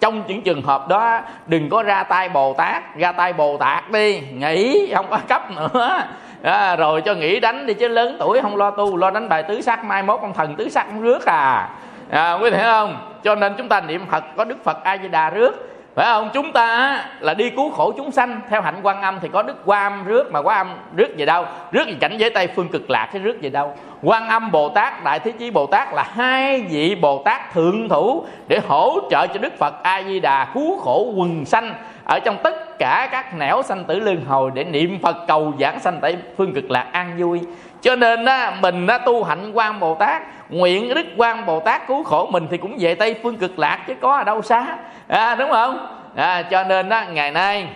trong 0.00 0.22
những 0.26 0.42
trường 0.42 0.62
hợp 0.62 0.88
đó 0.88 1.20
đừng 1.46 1.68
có 1.68 1.82
ra 1.82 2.02
tay 2.02 2.28
bồ 2.28 2.54
tát 2.54 2.96
ra 2.96 3.12
tay 3.12 3.32
bồ 3.32 3.56
tát 3.56 3.90
đi 3.90 4.20
nghỉ 4.20 4.92
không 4.94 5.06
có 5.10 5.18
cấp 5.28 5.50
nữa. 5.50 6.02
À, 6.42 6.76
rồi 6.76 7.00
cho 7.00 7.14
nghỉ 7.14 7.40
đánh 7.40 7.66
đi 7.66 7.74
chứ 7.74 7.88
lớn 7.88 8.16
tuổi 8.18 8.40
không 8.42 8.56
lo 8.56 8.70
tu 8.70 8.96
lo 8.96 9.10
đánh 9.10 9.28
bài 9.28 9.42
tứ 9.42 9.60
sắc 9.60 9.84
mai 9.84 10.02
mốt 10.02 10.18
con 10.22 10.34
thần 10.34 10.56
tứ 10.56 10.68
sắc 10.68 10.86
rước 11.00 11.26
à, 11.26 11.68
à 12.10 12.32
quý 12.32 12.50
vị 12.50 12.56
thấy 12.56 12.64
không? 12.64 12.96
Cho 13.24 13.34
nên 13.34 13.54
chúng 13.58 13.68
ta 13.68 13.80
niệm 13.80 14.06
phật 14.10 14.24
có 14.36 14.44
đức 14.44 14.64
phật 14.64 14.84
a 14.84 14.98
di 15.02 15.08
đà 15.08 15.30
rước 15.30 15.77
phải 15.98 16.06
không? 16.06 16.30
Chúng 16.34 16.52
ta 16.52 17.04
là 17.20 17.34
đi 17.34 17.50
cứu 17.50 17.70
khổ 17.70 17.92
chúng 17.96 18.10
sanh, 18.10 18.40
theo 18.50 18.62
hạnh 18.62 18.80
quan 18.82 19.02
âm 19.02 19.18
thì 19.20 19.28
có 19.32 19.42
đức 19.42 19.56
quan 19.64 19.92
âm 19.92 20.04
rước, 20.04 20.32
mà 20.32 20.42
quan 20.42 20.56
âm 20.58 20.76
rước 20.96 21.08
về 21.16 21.26
đâu? 21.26 21.44
Rước 21.72 21.84
về 21.86 21.94
cảnh 22.00 22.16
giới 22.18 22.30
tây 22.30 22.46
phương 22.56 22.68
cực 22.68 22.90
lạc 22.90 23.08
thế 23.12 23.18
rước 23.18 23.36
về 23.42 23.50
đâu? 23.50 23.74
Quan 24.02 24.28
âm 24.28 24.50
bồ 24.50 24.68
tát, 24.68 25.04
đại 25.04 25.18
thế 25.18 25.30
chí 25.30 25.50
bồ 25.50 25.66
tát 25.66 25.94
là 25.94 26.02
hai 26.02 26.60
vị 26.60 26.94
bồ 26.94 27.22
tát 27.24 27.52
thượng 27.52 27.88
thủ 27.88 28.24
để 28.48 28.60
hỗ 28.68 28.98
trợ 29.10 29.26
cho 29.26 29.40
đức 29.40 29.58
phật 29.58 29.82
a 29.82 30.02
di 30.02 30.20
đà 30.20 30.44
cứu 30.54 30.78
khổ 30.80 31.12
quần 31.16 31.44
sanh 31.44 31.74
ở 32.04 32.18
trong 32.18 32.36
tất 32.42 32.78
cả 32.78 33.08
các 33.12 33.34
nẻo 33.38 33.62
sanh 33.62 33.84
tử 33.84 34.00
lương 34.00 34.24
hồi 34.24 34.50
để 34.54 34.64
niệm 34.64 34.98
phật 35.02 35.16
cầu 35.28 35.52
giảng 35.60 35.80
sanh 35.80 35.98
tây 36.00 36.16
phương 36.36 36.54
cực 36.54 36.70
lạc 36.70 36.86
an 36.92 37.14
vui 37.18 37.40
cho 37.80 37.96
nên 37.96 38.24
á, 38.24 38.56
mình 38.60 38.86
á, 38.86 38.98
tu 38.98 39.24
hạnh 39.24 39.52
quan 39.52 39.80
bồ 39.80 39.94
tát 39.94 40.22
nguyện 40.50 40.94
đức 40.94 41.06
quan 41.16 41.46
bồ 41.46 41.60
tát 41.60 41.86
cứu 41.86 42.04
khổ 42.04 42.28
mình 42.32 42.46
thì 42.50 42.56
cũng 42.56 42.76
về 42.78 42.94
tây 42.94 43.16
phương 43.22 43.36
cực 43.36 43.58
lạc 43.58 43.78
chứ 43.86 43.94
có 44.00 44.16
ở 44.16 44.24
đâu 44.24 44.42
xa. 44.42 44.66
À, 45.08 45.34
đúng 45.34 45.50
không? 45.50 45.86
À, 46.16 46.42
cho 46.42 46.64
nên 46.64 46.88
á, 46.88 47.06
ngày 47.12 47.30
nay 47.30 47.68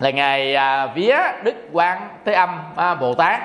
là 0.00 0.10
ngày 0.10 0.54
à, 0.54 0.86
vía 0.86 1.16
đức 1.42 1.54
quan 1.72 1.98
thế 2.24 2.32
âm 2.32 2.48
à, 2.76 2.94
bồ 2.94 3.14
tát. 3.14 3.40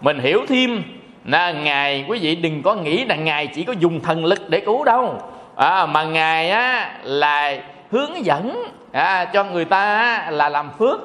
Mình 0.00 0.18
hiểu 0.18 0.40
thêm 0.48 0.82
là 1.24 1.52
ngài 1.52 2.04
quý 2.08 2.18
vị 2.22 2.34
đừng 2.34 2.62
có 2.62 2.74
nghĩ 2.74 3.04
là 3.04 3.14
ngài 3.14 3.46
chỉ 3.46 3.64
có 3.64 3.72
dùng 3.72 4.00
thần 4.00 4.24
lực 4.24 4.50
để 4.50 4.60
cứu 4.60 4.84
đâu. 4.84 5.18
À, 5.56 5.86
mà 5.86 6.04
ngài 6.04 6.50
á 6.50 6.92
là 7.02 7.54
hướng 7.90 8.24
dẫn 8.24 8.64
à, 8.92 9.24
cho 9.24 9.44
người 9.44 9.64
ta 9.64 9.96
á, 9.96 10.30
là 10.30 10.48
làm 10.48 10.70
phước 10.78 11.00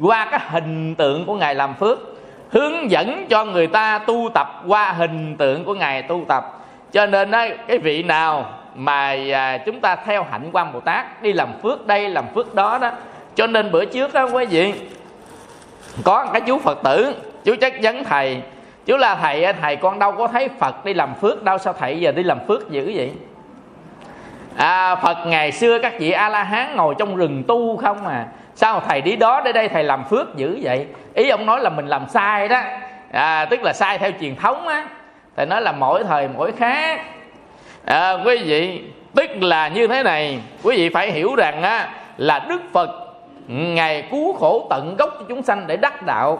qua 0.00 0.28
cái 0.30 0.40
hình 0.48 0.94
tượng 0.94 1.26
của 1.26 1.34
ngài 1.34 1.54
làm 1.54 1.74
phước 1.74 1.98
hướng 2.50 2.90
dẫn 2.90 3.26
cho 3.28 3.44
người 3.44 3.66
ta 3.66 3.98
tu 3.98 4.30
tập 4.34 4.62
qua 4.66 4.92
hình 4.92 5.36
tượng 5.36 5.64
của 5.64 5.74
ngài 5.74 6.02
tu 6.02 6.24
tập. 6.28 6.60
Cho 6.92 7.06
nên 7.06 7.30
ấy, 7.30 7.56
cái 7.68 7.78
vị 7.78 8.02
nào 8.02 8.52
mà 8.74 9.16
à, 9.32 9.58
chúng 9.58 9.80
ta 9.80 9.96
theo 9.96 10.26
hạnh 10.30 10.50
quan 10.52 10.72
bồ 10.72 10.80
tát 10.80 11.22
đi 11.22 11.32
làm 11.32 11.48
phước 11.62 11.86
đây 11.86 12.08
làm 12.08 12.24
phước 12.34 12.54
đó 12.54 12.78
đó. 12.78 12.90
Cho 13.34 13.46
nên 13.46 13.72
bữa 13.72 13.84
trước 13.84 14.12
đó 14.12 14.28
quý 14.32 14.46
vị 14.46 14.74
có 16.04 16.26
cái 16.32 16.40
chú 16.40 16.58
phật 16.58 16.82
tử 16.82 17.14
chú 17.44 17.54
chắc 17.60 17.74
vấn 17.82 18.04
thầy. 18.04 18.42
Chú 18.86 18.96
là 18.96 19.14
thầy 19.14 19.52
thầy 19.52 19.76
con 19.76 19.98
đâu 19.98 20.12
có 20.12 20.28
thấy 20.28 20.48
phật 20.58 20.84
đi 20.84 20.94
làm 20.94 21.14
phước 21.14 21.42
đâu 21.42 21.58
sao 21.58 21.72
thầy 21.72 22.00
giờ 22.00 22.12
đi 22.12 22.22
làm 22.22 22.38
phước 22.48 22.70
dữ 22.70 22.92
vậy? 22.94 23.12
À, 24.56 24.94
phật 24.94 25.26
ngày 25.26 25.52
xưa 25.52 25.78
các 25.78 25.92
vị 25.98 26.10
a 26.10 26.28
la 26.28 26.42
hán 26.42 26.76
ngồi 26.76 26.94
trong 26.98 27.16
rừng 27.16 27.42
tu 27.48 27.76
không 27.76 28.06
à 28.06 28.26
sao 28.54 28.82
thầy 28.88 29.00
đi 29.00 29.16
đó 29.16 29.40
để 29.44 29.52
đây 29.52 29.68
thầy 29.68 29.84
làm 29.84 30.04
phước 30.04 30.36
dữ 30.36 30.58
vậy? 30.62 30.86
Ý 31.14 31.28
ông 31.28 31.46
nói 31.46 31.60
là 31.60 31.70
mình 31.70 31.86
làm 31.86 32.08
sai 32.08 32.48
đó. 32.48 32.60
À, 33.12 33.44
tức 33.44 33.62
là 33.62 33.72
sai 33.72 33.98
theo 33.98 34.10
truyền 34.20 34.36
thống 34.36 34.68
á. 34.68 34.86
Thầy 35.36 35.46
nói 35.46 35.62
là 35.62 35.72
mỗi 35.72 36.04
thời 36.04 36.28
mỗi 36.28 36.52
khác. 36.52 37.00
À, 37.84 38.12
quý 38.24 38.38
vị 38.44 38.82
tức 39.14 39.30
là 39.40 39.68
như 39.68 39.86
thế 39.86 40.02
này. 40.02 40.40
Quý 40.62 40.76
vị 40.76 40.88
phải 40.88 41.10
hiểu 41.10 41.34
rằng 41.34 41.62
á 41.62 41.88
là 42.16 42.38
đức 42.38 42.62
phật 42.72 42.90
ngài 43.48 44.02
cứu 44.10 44.32
khổ 44.32 44.66
tận 44.70 44.96
gốc 44.98 45.10
cho 45.18 45.24
chúng 45.28 45.42
sanh 45.42 45.66
để 45.66 45.76
đắc 45.76 46.06
đạo. 46.06 46.38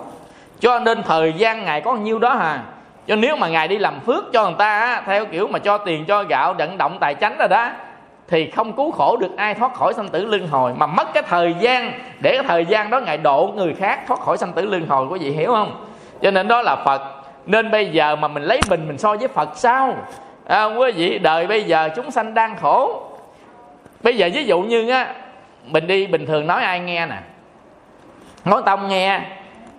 Cho 0.61 0.79
nên 0.79 1.03
thời 1.03 1.33
gian 1.33 1.65
ngài 1.65 1.81
có 1.81 1.95
nhiêu 1.95 2.19
đó 2.19 2.35
hà. 2.35 2.61
Cho 3.07 3.17
nếu 3.17 3.37
mà 3.37 3.49
ngài 3.49 3.69
đi 3.69 3.79
làm 3.79 4.01
phước 4.01 4.25
cho 4.33 4.45
người 4.45 4.55
ta 4.59 4.81
á, 4.81 5.03
theo 5.07 5.27
kiểu 5.27 5.49
mà 5.49 5.59
cho 5.59 5.79
tiền 5.79 6.05
cho 6.05 6.23
gạo 6.23 6.55
vận 6.55 6.79
động 6.79 6.99
tài 7.01 7.15
chánh 7.15 7.39
rồi 7.39 7.49
đó 7.49 7.71
thì 8.31 8.51
không 8.51 8.73
cứu 8.73 8.91
khổ 8.91 9.17
được 9.17 9.37
ai 9.37 9.55
thoát 9.55 9.75
khỏi 9.75 9.95
sanh 9.95 10.09
tử 10.09 10.25
luân 10.25 10.49
hồi 10.49 10.73
mà 10.77 10.87
mất 10.87 11.15
cái 11.15 11.23
thời 11.23 11.55
gian 11.61 11.93
để 12.21 12.33
cái 12.35 12.45
thời 12.49 12.65
gian 12.65 12.91
đó 12.91 13.01
ngài 13.01 13.19
độ 13.19 13.53
người 13.57 13.75
khác 13.75 14.01
thoát 14.07 14.21
khỏi 14.21 14.39
sanh 14.39 14.53
tử 14.53 14.67
luân 14.67 14.87
hồi 14.87 15.07
quý 15.07 15.19
vị 15.19 15.31
hiểu 15.31 15.53
không? 15.53 15.87
Cho 16.23 16.31
nên 16.31 16.49
đó 16.49 16.63
là 16.63 16.77
phật. 16.85 17.03
Nên 17.47 17.71
bây 17.71 17.87
giờ 17.87 18.17
mà 18.17 18.29
mình 18.29 18.43
lấy 18.43 18.61
mình 18.69 18.89
mình 18.89 18.99
so 18.99 19.17
với 19.17 19.29
phật 19.29 19.49
sao? 19.55 19.95
À, 20.47 20.65
quý 20.65 20.93
vị 20.93 21.19
đời 21.19 21.47
bây 21.47 21.65
giờ 21.65 21.89
chúng 21.97 22.11
sanh 22.11 22.35
đang 22.35 22.57
khổ. 22.57 23.03
Bây 24.03 24.17
giờ 24.17 24.29
ví 24.35 24.45
dụ 24.45 24.61
như 24.61 24.91
á 24.91 25.15
mình 25.67 25.87
đi 25.87 26.07
bình 26.07 26.27
thường 26.27 26.47
nói 26.47 26.63
ai 26.63 26.81
nghe 26.81 27.07
nè? 27.07 27.17
Nói 28.45 28.63
tông 28.67 28.89
nghe. 28.89 29.21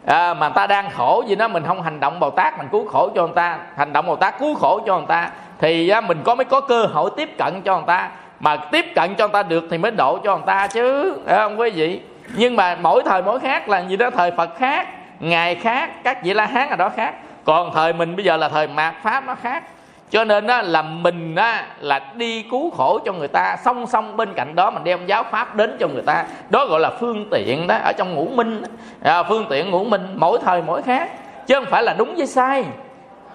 À, 0.05 0.33
mà 0.33 0.49
ta 0.49 0.67
đang 0.67 0.89
khổ 0.89 1.23
gì 1.27 1.35
đó 1.35 1.47
mình 1.47 1.63
không 1.67 1.81
hành 1.81 1.99
động 1.99 2.19
bồ 2.19 2.29
tát 2.29 2.57
mình 2.57 2.67
cứu 2.71 2.87
khổ 2.87 3.09
cho 3.15 3.21
người 3.21 3.35
ta. 3.35 3.59
Hành 3.77 3.93
động 3.93 4.05
bồ 4.07 4.15
tát 4.15 4.39
cứu 4.39 4.55
khổ 4.55 4.79
cho 4.85 4.97
người 4.97 5.07
ta. 5.07 5.29
Thì 5.59 5.89
á, 5.89 6.01
mình 6.01 6.21
có 6.23 6.35
mới 6.35 6.45
có 6.45 6.61
cơ 6.61 6.85
hội 6.85 7.09
tiếp 7.17 7.29
cận 7.37 7.61
cho 7.61 7.75
người 7.75 7.87
ta 7.87 8.09
mà 8.41 8.55
tiếp 8.55 8.85
cận 8.95 9.15
cho 9.15 9.27
người 9.27 9.33
ta 9.33 9.43
được 9.43 9.67
thì 9.71 9.77
mới 9.77 9.91
độ 9.91 10.19
cho 10.23 10.35
người 10.35 10.45
ta 10.45 10.67
chứ 10.67 11.17
à, 11.27 11.37
không 11.37 11.59
quý 11.59 11.69
vị? 11.69 12.01
Nhưng 12.35 12.55
mà 12.55 12.77
mỗi 12.81 13.03
thời 13.05 13.21
mỗi 13.21 13.39
khác 13.39 13.69
là 13.69 13.79
gì 13.79 13.95
đó 13.97 14.09
thời 14.09 14.31
phật 14.31 14.49
khác 14.57 14.87
ngày 15.19 15.55
khác 15.55 16.03
các 16.03 16.23
vị 16.23 16.33
la 16.33 16.45
hán 16.45 16.69
ở 16.69 16.75
đó 16.75 16.89
khác. 16.89 17.15
Còn 17.43 17.73
thời 17.73 17.93
mình 17.93 18.15
bây 18.15 18.25
giờ 18.25 18.37
là 18.37 18.49
thời 18.49 18.67
mạt 18.67 18.93
pháp 19.03 19.27
nó 19.27 19.35
khác. 19.35 19.63
Cho 20.09 20.23
nên 20.23 20.47
á, 20.47 20.61
là 20.61 20.81
mình 20.81 21.35
á, 21.35 21.65
là 21.79 21.99
đi 22.15 22.41
cứu 22.51 22.71
khổ 22.71 22.99
cho 23.05 23.13
người 23.13 23.27
ta 23.27 23.55
song 23.65 23.87
song 23.87 24.17
bên 24.17 24.33
cạnh 24.33 24.55
đó 24.55 24.71
mình 24.71 24.83
đem 24.83 25.05
giáo 25.05 25.23
pháp 25.31 25.55
đến 25.55 25.77
cho 25.79 25.87
người 25.87 26.01
ta. 26.01 26.25
Đó 26.49 26.65
gọi 26.65 26.79
là 26.79 26.89
phương 26.99 27.27
tiện 27.31 27.67
đó 27.67 27.75
ở 27.83 27.93
trong 27.97 28.15
ngũ 28.15 28.27
minh 28.27 28.63
à, 29.03 29.23
phương 29.23 29.45
tiện 29.49 29.71
ngũ 29.71 29.83
minh 29.83 30.15
mỗi 30.15 30.39
thời 30.45 30.61
mỗi 30.61 30.81
khác. 30.81 31.09
Chứ 31.47 31.55
không 31.55 31.65
phải 31.65 31.83
là 31.83 31.93
đúng 31.97 32.15
với 32.15 32.27
sai. 32.27 32.65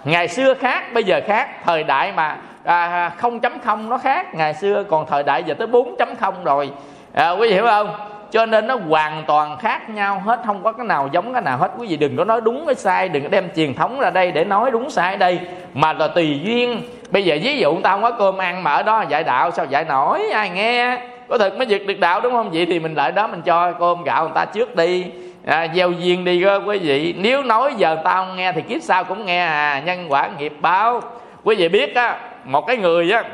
Ngày 0.05 0.29
xưa 0.29 0.55
khác 0.55 0.93
bây 0.95 1.05
giờ 1.05 1.21
khác. 1.27 1.49
Thời 1.65 1.85
đại 1.85 2.13
mà 2.13 2.37
à, 2.67 2.87
à 2.87 3.13
0.0 3.21 3.89
nó 3.89 3.99
khác. 3.99 4.35
Ngày 4.35 4.55
xưa 4.55 4.85
còn 4.91 5.07
thời 5.07 5.23
đại 5.23 5.45
giờ 5.45 5.55
tới 5.55 5.67
4.0 5.67 6.33
rồi. 6.45 6.71
À, 7.13 7.31
quý 7.31 7.49
vị 7.49 7.55
hiểu 7.55 7.67
không? 7.67 7.91
Cho 8.31 8.47
nên 8.47 8.67
nó 8.67 8.79
hoàn 8.89 9.25
toàn 9.27 9.59
khác 9.59 9.91
nhau 9.91 10.23
hết 10.25 10.41
không 10.47 10.63
có 10.63 10.73
cái 10.73 10.87
nào 10.87 11.09
giống 11.13 11.33
cái 11.33 11.43
nào 11.43 11.59
hết. 11.59 11.71
Quý 11.79 11.87
vị 11.87 11.97
đừng 11.97 12.17
có 12.17 12.25
nói 12.25 12.41
đúng 12.41 12.65
với 12.65 12.75
sai 12.75 13.09
đừng 13.09 13.23
có 13.23 13.29
đem 13.29 13.49
truyền 13.57 13.75
thống 13.75 14.01
ra 14.01 14.11
đây 14.11 14.33
để 14.33 14.45
nói 14.45 14.71
đúng 14.71 14.91
sai 14.91 15.17
đây 15.17 15.41
mà 15.75 15.93
là 15.93 16.09
tùy 16.09 16.41
duyên. 16.45 16.83
Bây 17.11 17.25
giờ 17.25 17.39
ví 17.43 17.59
dụ 17.59 17.81
tao 17.83 17.95
không 17.95 18.03
có 18.03 18.11
cơm 18.11 18.39
ăn 18.39 18.63
mà 18.63 18.73
ở 18.73 18.83
đó 18.83 19.05
dạy 19.09 19.25
đạo 19.25 19.51
sao 19.51 19.65
dạy 19.65 19.85
nổi? 19.85 20.31
Ai 20.33 20.51
nghe? 20.51 20.99
Có 21.29 21.39
thực 21.39 21.59
mới 21.59 21.67
giật 21.67 21.83
được 21.87 22.01
đạo 22.01 22.21
đúng 22.21 22.33
không? 22.33 22.51
Vậy 22.51 22.67
thì 22.67 22.81
mình 22.81 22.95
lại 22.95 23.13
đó 23.13 23.27
mình 23.27 23.43
cho 23.43 23.73
cơm 23.73 24.05
gạo 24.05 24.23
người 24.23 24.33
ta 24.35 24.45
trước 24.45 24.77
đi. 24.77 25.07
À, 25.47 25.67
gieo 25.75 25.91
duyên 25.91 26.25
đi 26.25 26.43
cơ 26.45 26.61
quý 26.67 26.79
vị. 26.79 27.15
Nếu 27.19 27.43
nói 27.43 27.75
giờ 27.77 27.97
tao 28.05 28.25
không 28.25 28.37
nghe 28.37 28.53
thì 28.53 28.63
kiếp 28.63 28.83
sau 28.83 29.05
cũng 29.05 29.27
nghe 29.27 29.45
à. 29.45 29.83
Nhân 29.87 30.07
quả 30.09 30.29
nghiệp 30.39 30.53
báo. 30.61 31.01
Quý 31.45 31.57
vị 31.57 31.69
biết 31.69 31.95
á 31.95 32.19
một 32.47 32.67
cái 32.67 32.77
người 32.77 33.11
á 33.11 33.25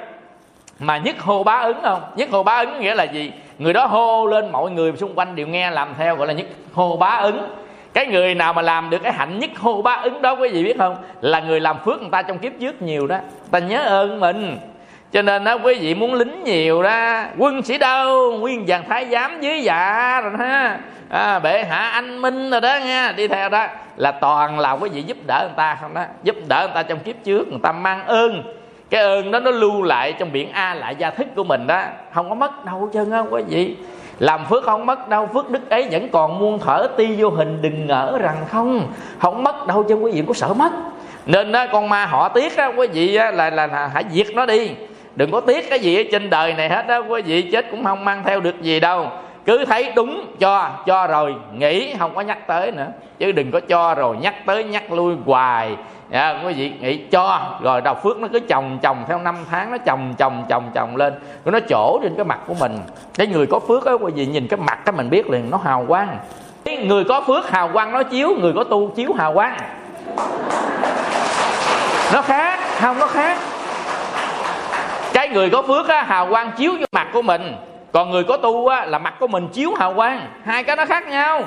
mà 0.78 0.98
nhất 0.98 1.20
hô 1.20 1.42
bá 1.42 1.60
ứng 1.60 1.82
không? 1.82 2.02
Nhất 2.16 2.28
hô 2.32 2.42
bá 2.42 2.58
ứng 2.58 2.80
nghĩa 2.80 2.94
là 2.94 3.04
gì? 3.04 3.32
Người 3.58 3.72
đó 3.72 3.86
hô 3.86 4.26
lên 4.26 4.52
mọi 4.52 4.70
người 4.70 4.92
xung 4.96 5.14
quanh 5.14 5.36
đều 5.36 5.46
nghe 5.46 5.70
làm 5.70 5.94
theo 5.98 6.16
gọi 6.16 6.26
là 6.26 6.32
nhất 6.32 6.46
hô 6.72 6.96
bá 6.96 7.16
ứng. 7.16 7.48
Cái 7.92 8.06
người 8.06 8.34
nào 8.34 8.52
mà 8.52 8.62
làm 8.62 8.90
được 8.90 9.02
cái 9.02 9.12
hạnh 9.12 9.38
nhất 9.38 9.50
hô 9.58 9.82
bá 9.82 9.92
ứng 9.92 10.22
đó 10.22 10.32
quý 10.32 10.48
vị 10.48 10.64
biết 10.64 10.78
không? 10.78 10.96
Là 11.20 11.40
người 11.40 11.60
làm 11.60 11.76
phước 11.84 12.00
người 12.00 12.10
ta 12.10 12.22
trong 12.22 12.38
kiếp 12.38 12.52
trước 12.60 12.82
nhiều 12.82 13.06
đó. 13.06 13.16
Ta 13.50 13.58
nhớ 13.58 13.84
ơn 13.84 14.20
mình. 14.20 14.58
Cho 15.12 15.22
nên 15.22 15.44
đó 15.44 15.58
quý 15.64 15.74
vị 15.74 15.94
muốn 15.94 16.14
lính 16.14 16.44
nhiều 16.44 16.82
đó 16.82 17.22
quân 17.38 17.62
sĩ 17.62 17.78
đâu? 17.78 18.32
Nguyên 18.38 18.64
vàng 18.66 18.84
thái 18.88 19.06
giám 19.10 19.40
dưới 19.40 19.62
dạ 19.62 20.20
rồi 20.20 20.32
ha. 20.38 20.78
À, 21.10 21.38
bệ 21.38 21.64
hạ 21.64 21.90
anh 21.90 22.22
minh 22.22 22.50
rồi 22.50 22.60
đó 22.60 22.78
nha. 22.84 23.12
Đi 23.16 23.28
theo 23.28 23.48
đó. 23.48 23.66
Là 23.96 24.12
toàn 24.12 24.58
là 24.58 24.72
quý 24.72 24.88
vị 24.88 25.02
giúp 25.02 25.16
đỡ 25.26 25.40
người 25.42 25.56
ta 25.56 25.78
không 25.80 25.94
đó. 25.94 26.02
Giúp 26.22 26.36
đỡ 26.48 26.60
người 26.66 26.74
ta 26.74 26.82
trong 26.82 26.98
kiếp 26.98 27.16
trước 27.24 27.48
người 27.48 27.60
ta 27.62 27.72
mang 27.72 28.06
ơn 28.06 28.42
cái 28.92 29.02
ơn 29.02 29.30
đó 29.30 29.40
nó 29.40 29.50
lưu 29.50 29.82
lại 29.82 30.12
trong 30.12 30.32
biển 30.32 30.48
a 30.52 30.74
lại 30.74 30.96
gia 30.98 31.10
thức 31.10 31.26
của 31.36 31.44
mình 31.44 31.66
đó. 31.66 31.82
Không 32.12 32.28
có 32.28 32.34
mất 32.34 32.64
đâu 32.64 32.90
chân 32.92 33.10
không 33.10 33.32
quý 33.32 33.42
vị 33.48 33.76
làm 34.18 34.44
phước 34.44 34.64
không 34.64 34.86
mất 34.86 35.08
đâu 35.08 35.28
phước 35.34 35.50
đức 35.50 35.70
ấy 35.70 35.88
vẫn 35.90 36.08
còn 36.08 36.38
muôn 36.38 36.58
thở 36.58 36.88
ti 36.96 37.14
vô 37.18 37.30
hình 37.30 37.62
đừng 37.62 37.86
ngỡ 37.86 38.18
rằng 38.20 38.36
không. 38.48 38.92
Không 39.18 39.44
mất 39.44 39.66
đâu 39.66 39.82
chân 39.82 40.04
quý 40.04 40.12
vị 40.12 40.22
có 40.28 40.34
sợ 40.34 40.54
mất. 40.54 40.72
Nên 41.26 41.52
đó, 41.52 41.66
con 41.72 41.88
ma 41.88 42.06
họ 42.06 42.28
tiếc 42.28 42.56
đó 42.56 42.72
quý 42.76 42.86
vị 42.86 43.16
á, 43.16 43.30
là, 43.30 43.50
là 43.50 43.66
là 43.66 43.90
hãy 43.94 44.04
diệt 44.10 44.26
nó 44.34 44.46
đi. 44.46 44.70
Đừng 45.16 45.30
có 45.30 45.40
tiếc 45.40 45.70
cái 45.70 45.80
gì 45.80 45.96
ở 45.96 46.02
trên 46.12 46.30
đời 46.30 46.54
này 46.54 46.68
hết 46.68 46.86
đó 46.86 46.98
quý 47.08 47.22
vị 47.22 47.42
chết 47.42 47.66
cũng 47.70 47.84
không 47.84 48.04
mang 48.04 48.22
theo 48.24 48.40
được 48.40 48.62
gì 48.62 48.80
đâu. 48.80 49.06
Cứ 49.44 49.64
thấy 49.64 49.92
đúng 49.96 50.26
cho 50.38 50.70
cho 50.86 51.06
rồi 51.06 51.34
nghĩ 51.54 51.94
không 51.98 52.14
có 52.14 52.20
nhắc 52.20 52.46
tới 52.46 52.70
nữa. 52.70 52.86
Chứ 53.18 53.32
đừng 53.32 53.50
có 53.50 53.60
cho 53.60 53.94
rồi 53.94 54.16
nhắc 54.20 54.34
tới 54.46 54.64
nhắc 54.64 54.92
lui 54.92 55.14
hoài 55.26 55.76
à, 56.12 56.42
quý 56.46 56.52
vị 56.52 56.72
nghĩ 56.80 56.96
cho 56.96 57.40
rồi 57.62 57.80
đầu 57.80 57.94
phước 57.94 58.18
nó 58.18 58.28
cứ 58.32 58.40
chồng 58.40 58.78
chồng 58.82 59.04
theo 59.08 59.18
năm 59.18 59.36
tháng 59.50 59.70
nó 59.70 59.78
chồng 59.78 60.14
chồng 60.18 60.44
chồng 60.48 60.70
chồng 60.74 60.96
lên 60.96 61.12
rồi 61.44 61.52
nó 61.52 61.58
chỗ 61.68 62.00
trên 62.02 62.14
cái 62.16 62.24
mặt 62.24 62.38
của 62.46 62.54
mình. 62.54 62.78
Cái 63.14 63.26
người 63.26 63.46
có 63.46 63.58
phước 63.58 63.84
á 63.84 63.92
quý 63.92 64.12
vị 64.14 64.26
nhìn 64.26 64.48
cái 64.48 64.60
mặt 64.60 64.78
cái 64.84 64.92
mình 64.92 65.10
biết 65.10 65.30
liền 65.30 65.50
nó 65.50 65.58
hào 65.64 65.84
quang. 65.88 66.18
Cái 66.64 66.76
người 66.76 67.04
có 67.04 67.20
phước 67.26 67.50
hào 67.50 67.68
quang 67.72 67.92
nó 67.92 68.02
chiếu 68.02 68.28
người 68.40 68.52
có 68.56 68.64
tu 68.64 68.88
chiếu 68.88 69.12
hào 69.12 69.34
quang. 69.34 69.58
Nó 72.12 72.22
khác 72.22 72.60
không 72.80 72.98
nó 72.98 73.06
khác. 73.06 73.38
Cái 75.12 75.28
người 75.28 75.50
có 75.50 75.62
phước 75.62 75.88
á 75.88 76.02
hào 76.02 76.26
quang 76.26 76.52
chiếu 76.56 76.72
vô 76.80 76.86
mặt 76.92 77.08
của 77.12 77.22
mình 77.22 77.56
còn 77.92 78.10
người 78.10 78.24
có 78.24 78.36
tu 78.36 78.66
á 78.66 78.84
là 78.84 78.98
mặt 78.98 79.14
của 79.20 79.26
mình 79.26 79.48
chiếu 79.48 79.74
hào 79.78 79.94
quang. 79.94 80.26
Hai 80.44 80.64
cái 80.64 80.76
nó 80.76 80.86
khác 80.86 81.08
nhau 81.08 81.42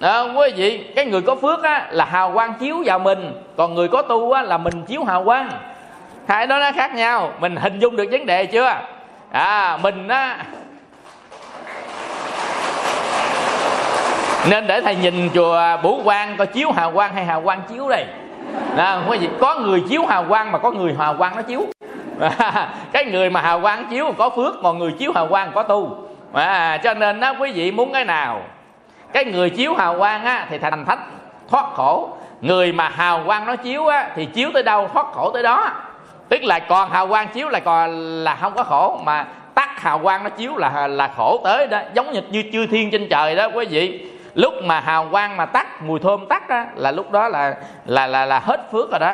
à, 0.00 0.20
quý 0.20 0.50
vị 0.56 0.84
cái 0.96 1.04
người 1.06 1.22
có 1.22 1.34
phước 1.34 1.62
á 1.62 1.88
là 1.90 2.04
hào 2.04 2.32
quang 2.32 2.54
chiếu 2.54 2.82
vào 2.84 2.98
mình. 2.98 3.32
Còn 3.56 3.74
người 3.74 3.88
có 3.88 4.02
tu 4.02 4.32
á 4.32 4.42
là 4.42 4.58
mình 4.58 4.82
chiếu 4.86 5.04
hào 5.04 5.24
quang. 5.24 5.50
Hai 6.28 6.46
đó 6.46 6.58
nó 6.58 6.72
khác 6.72 6.94
nhau. 6.94 7.32
Mình 7.40 7.56
hình 7.56 7.78
dung 7.78 7.96
được 7.96 8.08
vấn 8.10 8.26
đề 8.26 8.46
chưa? 8.46 8.74
À 9.30 9.78
mình 9.82 10.08
á 10.08 10.44
nên 14.50 14.66
để 14.66 14.80
thầy 14.80 14.96
nhìn 14.96 15.30
chùa 15.34 15.76
bủ 15.82 16.00
quang 16.04 16.36
coi 16.36 16.46
chiếu 16.46 16.72
hào 16.72 16.92
quang 16.92 17.14
hay 17.14 17.24
hào 17.24 17.42
quang 17.42 17.60
chiếu 17.68 17.88
đây. 17.88 18.04
À, 18.76 19.02
quý 19.08 19.18
vị 19.18 19.28
có 19.40 19.54
người 19.54 19.82
chiếu 19.88 20.06
hào 20.06 20.24
quang 20.28 20.52
mà 20.52 20.58
có 20.58 20.70
người 20.70 20.94
hào 20.98 21.14
quang 21.14 21.36
nó 21.36 21.42
chiếu. 21.42 21.66
Cái 22.92 23.04
người 23.04 23.30
mà 23.30 23.40
hào 23.40 23.60
quang 23.60 23.86
chiếu 23.90 24.12
có 24.18 24.30
phước 24.30 24.54
còn 24.62 24.78
người 24.78 24.92
chiếu 24.98 25.12
hào 25.14 25.26
quang 25.26 25.52
có 25.54 25.62
tu. 25.62 26.08
À, 26.32 26.76
cho 26.84 26.94
nên 26.94 27.20
đó 27.20 27.34
quý 27.40 27.52
vị 27.52 27.70
muốn 27.70 27.92
cái 27.92 28.04
nào? 28.04 28.42
Cái 29.12 29.24
người 29.24 29.50
chiếu 29.50 29.74
hào 29.74 29.98
quang 29.98 30.24
á, 30.24 30.46
thì 30.50 30.58
thành 30.58 30.84
thánh, 30.84 31.02
thoát 31.48 31.64
khổ. 31.74 32.10
Người 32.40 32.72
mà 32.72 32.88
hào 32.88 33.22
quang 33.26 33.46
nó 33.46 33.56
chiếu 33.56 33.86
á, 33.86 34.10
thì 34.16 34.24
chiếu 34.24 34.50
tới 34.54 34.62
đâu, 34.62 34.88
thoát 34.92 35.06
khổ 35.12 35.30
tới 35.30 35.42
đó. 35.42 35.70
Tức 36.28 36.42
là 36.42 36.58
còn 36.58 36.90
hào 36.90 37.08
quang 37.08 37.28
chiếu 37.28 37.48
là 37.48 37.60
còn 37.60 37.90
là 38.24 38.34
không 38.34 38.52
có 38.54 38.62
khổ, 38.62 39.00
mà 39.04 39.26
tắt 39.54 39.80
hào 39.80 39.98
quang 39.98 40.24
nó 40.24 40.30
chiếu 40.30 40.56
là 40.56 40.86
là 40.88 41.10
khổ 41.16 41.40
tới 41.44 41.66
đó. 41.66 41.80
Giống 41.94 42.12
như 42.12 42.22
như 42.30 42.44
chư 42.52 42.66
thiên 42.66 42.90
trên 42.90 43.08
trời 43.08 43.36
đó, 43.36 43.48
quý 43.54 43.66
vị. 43.66 44.10
Lúc 44.34 44.54
mà 44.64 44.80
hào 44.80 45.08
quang 45.10 45.36
mà 45.36 45.46
tắt, 45.46 45.82
mùi 45.82 46.00
thơm 46.00 46.26
tắt 46.26 46.48
á, 46.48 46.66
là 46.74 46.90
lúc 46.90 47.10
đó 47.10 47.28
là 47.28 47.54
là 47.86 48.06
là 48.06 48.26
là 48.26 48.38
hết 48.38 48.72
phước 48.72 48.90
rồi 48.90 49.00
đó. 49.00 49.12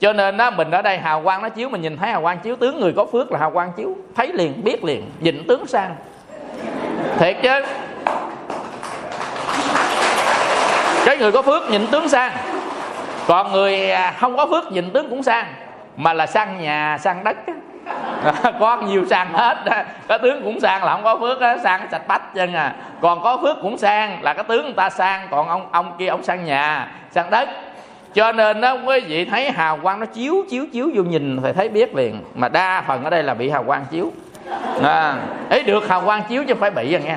Cho 0.00 0.12
nên 0.12 0.36
đó 0.36 0.50
mình 0.50 0.70
ở 0.70 0.82
đây 0.82 0.98
hào 0.98 1.22
quang 1.22 1.42
nó 1.42 1.48
chiếu, 1.48 1.68
mình 1.68 1.80
nhìn 1.80 1.96
thấy 1.96 2.10
hào 2.10 2.22
quang 2.22 2.38
chiếu, 2.38 2.56
tướng 2.56 2.80
người 2.80 2.92
có 2.96 3.06
phước 3.12 3.32
là 3.32 3.38
hào 3.38 3.50
quang 3.50 3.72
chiếu. 3.76 3.96
Thấy 4.16 4.32
liền, 4.32 4.64
biết 4.64 4.84
liền 4.84 5.10
dịnh 5.20 5.46
tướng 5.48 5.66
sang. 5.66 5.96
Thiệt 7.18 7.36
chứ? 7.42 7.64
Cái 11.04 11.16
người 11.16 11.32
có 11.32 11.42
phước 11.42 11.70
nhìn 11.70 11.86
tướng 11.86 12.08
sang. 12.08 12.32
Còn 13.26 13.52
người 13.52 13.90
à, 13.90 14.14
không 14.20 14.36
có 14.36 14.46
phước 14.46 14.72
nhìn 14.72 14.90
tướng 14.90 15.10
cũng 15.10 15.22
sang. 15.22 15.46
Mà 15.96 16.12
là 16.12 16.26
sang 16.26 16.60
nhà 16.60 16.98
sang 17.00 17.24
đất 17.24 17.36
có 18.60 18.76
nhiều 18.76 19.04
sang 19.10 19.32
hết 19.32 19.56
có 20.08 20.18
tướng 20.18 20.42
cũng 20.42 20.60
sang 20.60 20.84
là 20.84 20.92
không 20.92 21.04
có 21.04 21.16
phước 21.16 21.40
á. 21.40 21.56
Sang 21.62 21.86
sạch 21.90 22.08
bách 22.08 22.34
chân 22.34 22.54
à. 22.54 22.74
Còn 23.00 23.22
có 23.22 23.38
phước 23.42 23.56
cũng 23.62 23.78
sang 23.78 24.22
là 24.22 24.34
cái 24.34 24.44
tướng 24.44 24.64
người 24.64 24.72
ta 24.72 24.90
sang. 24.90 25.28
Còn 25.30 25.48
ông 25.48 25.68
ông 25.72 25.92
kia 25.98 26.08
ông 26.08 26.22
sang 26.22 26.44
nhà 26.44 26.88
sang 27.10 27.30
đất. 27.30 27.48
Cho 28.14 28.32
nên 28.32 28.60
đó 28.60 28.76
quý 28.86 29.00
vị 29.00 29.24
thấy 29.24 29.50
hào 29.50 29.78
quang 29.82 30.00
nó 30.00 30.06
chiếu 30.06 30.44
chiếu 30.50 30.66
chiếu 30.72 30.90
vô 30.94 31.02
nhìn 31.02 31.42
thì 31.42 31.52
thấy 31.52 31.68
biết 31.68 31.94
liền. 31.94 32.24
Mà 32.34 32.48
đa 32.48 32.84
phần 32.86 33.04
ở 33.04 33.10
đây 33.10 33.22
là 33.22 33.34
bị 33.34 33.50
hào 33.50 33.64
quang 33.64 33.84
chiếu. 33.90 34.12
À, 34.82 35.16
ấy 35.50 35.62
được 35.62 35.88
hào 35.88 36.00
quang 36.00 36.22
chiếu 36.28 36.44
chứ 36.44 36.54
không 36.54 36.60
phải 36.60 36.70
bị 36.70 36.92
rồi 36.92 37.02
nghe. 37.04 37.16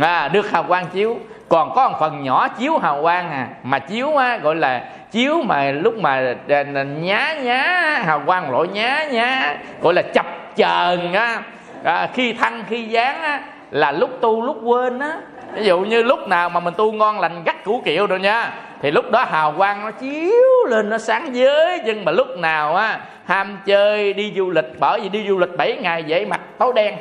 À, 0.00 0.28
được 0.28 0.50
hào 0.50 0.62
quang 0.62 0.86
chiếu 0.86 1.18
còn 1.48 1.72
có 1.74 1.88
một 1.88 1.96
phần 2.00 2.22
nhỏ 2.22 2.48
chiếu 2.48 2.78
hào 2.78 3.02
quang 3.02 3.30
à 3.30 3.48
mà 3.62 3.78
chiếu 3.78 4.16
á, 4.16 4.36
gọi 4.36 4.54
là 4.54 4.84
chiếu 5.10 5.42
mà 5.42 5.70
lúc 5.70 5.98
mà 5.98 6.34
à, 6.48 6.62
nhá 6.82 7.34
nhá 7.42 7.62
hào 8.04 8.22
quang 8.26 8.50
lỗi 8.50 8.68
nhá 8.68 9.04
nhá 9.10 9.56
gọi 9.80 9.94
là 9.94 10.02
chập 10.02 10.26
chờn 10.56 11.12
á. 11.12 11.42
À, 11.84 12.08
khi 12.14 12.32
thăng 12.32 12.64
khi 12.68 12.88
giáng 12.92 13.22
á 13.22 13.40
là 13.70 13.92
lúc 13.92 14.10
tu 14.20 14.42
lúc 14.42 14.56
quên 14.62 14.98
á. 14.98 15.12
Ví 15.52 15.64
dụ 15.64 15.80
như 15.80 16.02
lúc 16.02 16.28
nào 16.28 16.48
mà 16.48 16.60
mình 16.60 16.74
tu 16.76 16.92
ngon 16.92 17.20
lành 17.20 17.44
gắt 17.44 17.64
củ 17.64 17.82
kiệu 17.84 18.06
rồi 18.06 18.20
nha 18.20 18.52
thì 18.82 18.90
lúc 18.90 19.10
đó 19.10 19.24
hào 19.24 19.54
quang 19.56 19.84
nó 19.84 19.90
chiếu 19.90 20.66
lên 20.68 20.88
nó 20.88 20.98
sáng 20.98 21.36
giới. 21.36 21.80
Nhưng 21.84 22.04
mà 22.04 22.12
lúc 22.12 22.26
nào 22.38 22.76
á 22.76 23.00
ham 23.24 23.58
chơi 23.66 24.12
đi 24.12 24.32
du 24.36 24.50
lịch 24.50 24.80
bởi 24.80 25.00
vì 25.00 25.08
đi 25.08 25.28
du 25.28 25.38
lịch 25.38 25.56
7 25.56 25.76
ngày 25.76 26.04
dễ 26.04 26.24
mặt 26.24 26.40
tối 26.58 26.72
đen. 26.74 26.94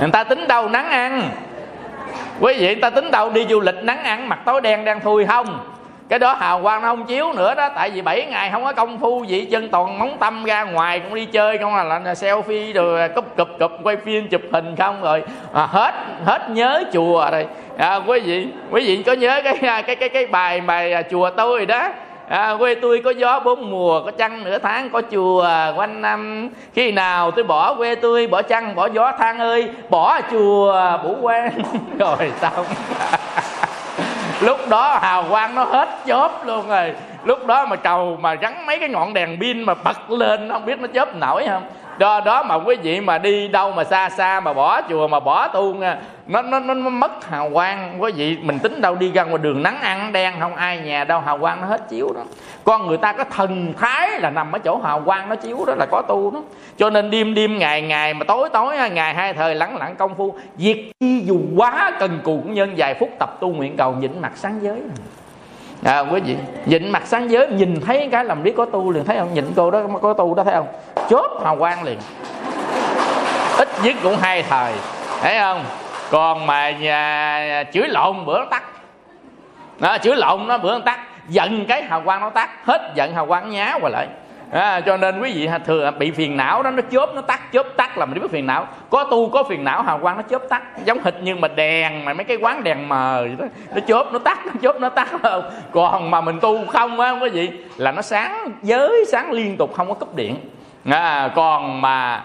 Người 0.00 0.10
ta 0.12 0.24
tính 0.24 0.48
đâu 0.48 0.68
nắng 0.68 0.88
ăn 0.88 1.30
quý 2.40 2.54
vị 2.58 2.66
người 2.66 2.74
ta 2.74 2.90
tính 2.90 3.10
đâu 3.10 3.30
đi 3.30 3.46
du 3.50 3.60
lịch 3.60 3.84
nắng 3.84 4.04
ăn 4.04 4.28
mặt 4.28 4.38
tối 4.44 4.60
đen 4.60 4.84
đang 4.84 5.00
thui 5.00 5.26
không? 5.26 5.58
Cái 6.08 6.18
đó 6.18 6.34
hào 6.34 6.62
quang 6.62 6.82
nó 6.82 6.88
không 6.88 7.04
chiếu 7.04 7.32
nữa 7.32 7.54
đó 7.54 7.68
tại 7.74 7.90
vì 7.90 8.02
7 8.02 8.26
ngày 8.26 8.50
không 8.50 8.64
có 8.64 8.72
công 8.72 8.98
phu 8.98 9.24
gì 9.24 9.48
chân 9.50 9.68
toàn 9.68 9.98
móng 9.98 10.16
tâm 10.20 10.44
ra 10.44 10.64
ngoài 10.64 11.00
cũng 11.00 11.14
đi 11.14 11.24
chơi 11.24 11.58
không 11.58 11.76
là, 11.76 11.84
là 11.84 12.12
selfie 12.12 12.72
rồi 12.72 13.00
à, 13.00 13.08
cúp 13.08 13.36
cụp 13.36 13.48
cụp 13.58 13.72
quay 13.82 13.96
phim 13.96 14.28
chụp 14.28 14.40
hình 14.52 14.76
không 14.76 15.02
rồi. 15.02 15.22
À, 15.52 15.66
hết 15.66 15.94
hết 16.24 16.50
nhớ 16.50 16.84
chùa 16.92 17.28
rồi. 17.32 17.46
À, 17.78 18.00
quý 18.06 18.20
vị 18.20 18.46
quý 18.70 18.86
vị 18.86 19.02
có 19.02 19.12
nhớ 19.12 19.40
cái 19.44 19.58
à, 19.62 19.82
cái 19.82 19.96
cái 19.96 20.08
cái 20.08 20.26
bài 20.26 20.60
bài 20.60 20.92
à, 20.92 21.02
chùa 21.10 21.30
tôi 21.30 21.66
đó? 21.66 21.88
À, 22.28 22.56
quê 22.58 22.74
tôi 22.74 23.02
có 23.04 23.10
gió 23.10 23.40
bốn 23.40 23.70
mùa 23.70 24.02
có 24.04 24.10
trăng 24.10 24.44
nửa 24.44 24.58
tháng 24.58 24.90
có 24.90 25.02
chùa 25.10 25.48
quanh 25.76 26.02
năm. 26.02 26.48
Khi 26.74 26.92
nào 26.92 27.30
tôi 27.30 27.44
bỏ 27.44 27.74
quê 27.74 27.94
tôi 27.94 28.26
bỏ 28.26 28.42
trăng 28.42 28.74
bỏ 28.74 28.88
gió 28.92 29.12
than 29.18 29.38
ơi 29.38 29.68
bỏ 29.90 30.20
chùa 30.30 30.98
bủ 31.02 31.16
quan 31.22 31.50
rồi 31.98 32.32
xong 32.40 32.64
lúc 34.40 34.68
đó 34.68 34.98
hào 35.02 35.24
quang 35.30 35.54
nó 35.54 35.64
hết 35.64 35.88
chớp 36.06 36.46
luôn 36.46 36.68
rồi. 36.68 36.92
Lúc 37.24 37.46
đó 37.46 37.66
mà 37.66 37.76
cầu 37.76 38.18
mà 38.20 38.34
gắn 38.34 38.66
mấy 38.66 38.78
cái 38.78 38.88
ngọn 38.88 39.14
đèn 39.14 39.40
pin 39.40 39.62
mà 39.62 39.74
bật 39.74 40.10
lên 40.10 40.48
không 40.48 40.66
biết 40.66 40.80
nó 40.80 40.86
chớp 40.94 41.16
nổi 41.16 41.46
không? 41.48 41.62
Do 41.98 42.20
đó 42.20 42.42
mà 42.42 42.54
quý 42.54 42.76
vị 42.82 43.00
mà 43.00 43.18
đi 43.18 43.48
đâu 43.48 43.72
mà 43.72 43.84
xa 43.84 44.08
xa 44.10 44.40
mà 44.40 44.52
bỏ 44.52 44.82
chùa 44.88 45.08
mà 45.08 45.20
bỏ 45.20 45.48
tu 45.48 45.74
à, 45.74 45.78
nha 45.78 45.98
nó 46.26 46.42
nó 46.42 46.60
nó 46.60 46.74
mất 46.74 47.28
hào 47.28 47.50
quang. 47.52 48.02
Quý 48.02 48.12
vị, 48.12 48.36
mình 48.42 48.58
tính 48.58 48.80
đâu 48.80 48.94
đi 48.94 49.12
ra 49.12 49.24
ngoài 49.24 49.38
đường 49.38 49.62
nắng 49.62 49.80
ăn 49.80 50.12
đen, 50.12 50.34
không 50.40 50.54
ai 50.54 50.78
nhà 50.78 51.04
đâu, 51.04 51.20
hào 51.20 51.38
quang 51.38 51.60
nó 51.60 51.66
hết 51.66 51.88
chiếu 51.88 52.12
đó. 52.14 52.20
Con 52.64 52.86
người 52.86 52.96
ta 52.96 53.12
có 53.12 53.24
thần 53.24 53.72
thái 53.78 54.20
là 54.20 54.30
nằm 54.30 54.52
ở 54.52 54.58
chỗ 54.58 54.80
hào 54.84 55.00
quang 55.00 55.28
nó 55.28 55.34
chiếu 55.36 55.64
đó, 55.66 55.74
là 55.78 55.86
có 55.90 56.02
tu 56.08 56.30
đó. 56.30 56.42
Cho 56.76 56.90
nên 56.90 57.10
đêm 57.10 57.34
đêm, 57.34 57.58
ngày 57.58 57.82
ngày 57.82 58.14
mà 58.14 58.24
tối 58.24 58.48
tối 58.52 58.76
à, 58.76 58.88
ngày 58.88 59.14
hai 59.14 59.32
thời 59.32 59.54
lắng 59.54 59.76
lặng 59.76 59.94
công 59.98 60.14
phu, 60.14 60.34
việc 60.56 60.92
chi 61.00 61.22
dù 61.26 61.38
quá 61.56 61.92
cần 62.00 62.18
cù 62.24 62.40
cũng 62.42 62.54
nhân 62.54 62.74
vài 62.76 62.94
phút 62.94 63.08
tập 63.18 63.40
tu 63.40 63.48
nguyện 63.48 63.76
cầu 63.76 63.92
nhịn 63.92 64.22
mặt 64.22 64.32
sáng 64.34 64.58
giới 64.62 64.80
à, 65.84 66.00
quý 66.00 66.20
vị 66.20 66.36
nhịn 66.66 66.88
mặt 66.88 67.02
sáng 67.06 67.30
giới 67.30 67.48
nhìn 67.48 67.80
thấy 67.86 68.08
cái 68.12 68.24
làm 68.24 68.42
biết 68.42 68.54
có 68.56 68.64
tu 68.64 68.90
liền 68.90 69.04
thấy 69.04 69.16
không? 69.18 69.34
Nhịn 69.34 69.44
cô 69.56 69.70
đó 69.70 69.80
có 70.02 70.12
tu 70.12 70.34
đó 70.34 70.44
thấy 70.44 70.54
không? 70.54 70.66
Chốt 71.10 71.30
hào 71.44 71.56
quang 71.56 71.82
liền. 71.82 71.98
Ít 73.58 73.68
nhất 73.82 73.96
cũng 74.02 74.16
hai 74.16 74.42
thời 74.42 74.72
thấy 75.22 75.38
không? 75.38 75.64
Còn 76.10 76.46
mà 76.46 76.70
nhà, 76.70 77.64
chửi 77.72 77.88
lộn 77.88 78.26
bữa 78.26 78.38
nó 78.38 78.44
tắt. 78.44 78.62
Nó 79.80 79.98
chửi 79.98 80.16
lộn 80.16 80.46
nó 80.46 80.58
bữa 80.58 80.72
nó 80.72 80.84
tắt. 80.84 80.98
Giận 81.28 81.66
cái 81.68 81.82
hào 81.82 82.02
quang 82.04 82.20
nó 82.20 82.30
tắt. 82.30 82.50
Hết 82.64 82.92
giận 82.94 83.14
hào 83.14 83.26
quang 83.26 83.50
nhá 83.50 83.78
qua 83.80 83.90
lại 83.90 84.06
à, 84.50 84.80
cho 84.80 84.96
nên 84.96 85.20
quý 85.20 85.32
vị 85.32 85.48
thường 85.66 85.98
bị 85.98 86.10
phiền 86.10 86.36
não 86.36 86.62
đó 86.62 86.70
nó 86.70 86.82
chớp 86.90 87.14
nó 87.14 87.20
tắt 87.20 87.52
chớp 87.52 87.66
tắt 87.76 87.98
là 87.98 88.06
mình 88.06 88.22
biết 88.22 88.28
phiền 88.30 88.46
não. 88.46 88.66
Có 88.90 89.04
tu 89.04 89.28
có 89.30 89.42
phiền 89.42 89.64
não 89.64 89.82
hào 89.82 89.98
quang 89.98 90.16
nó 90.16 90.22
chớp 90.22 90.42
tắt. 90.48 90.62
Giống 90.84 90.98
hệt 91.04 91.14
như 91.22 91.36
mà 91.36 91.48
đèn 91.48 92.04
mà 92.04 92.14
mấy 92.14 92.24
cái 92.24 92.36
quán 92.36 92.64
đèn 92.64 92.88
mờ 92.88 93.20
vậy 93.20 93.36
đó 93.38 93.44
nó 93.74 93.80
chớp 93.86 94.12
nó 94.12 94.18
tắt 94.18 94.46
nó 94.46 94.52
chớp 94.62 94.80
nó 94.80 94.88
tắt. 94.88 95.08
Không 95.22 95.42
còn 95.72 96.10
mà 96.10 96.20
mình 96.20 96.40
tu 96.40 96.66
không 96.66 97.00
á 97.00 97.10
quý 97.10 97.28
vị 97.30 97.50
là 97.76 97.92
nó 97.92 98.02
sáng 98.02 98.50
giới 98.62 99.04
sáng 99.08 99.32
liên 99.32 99.56
tục 99.56 99.74
không 99.74 99.88
có 99.88 99.94
cúp 99.94 100.16
điện. 100.16 100.36
À, 100.84 101.30
còn 101.34 101.80
mà 101.80 102.24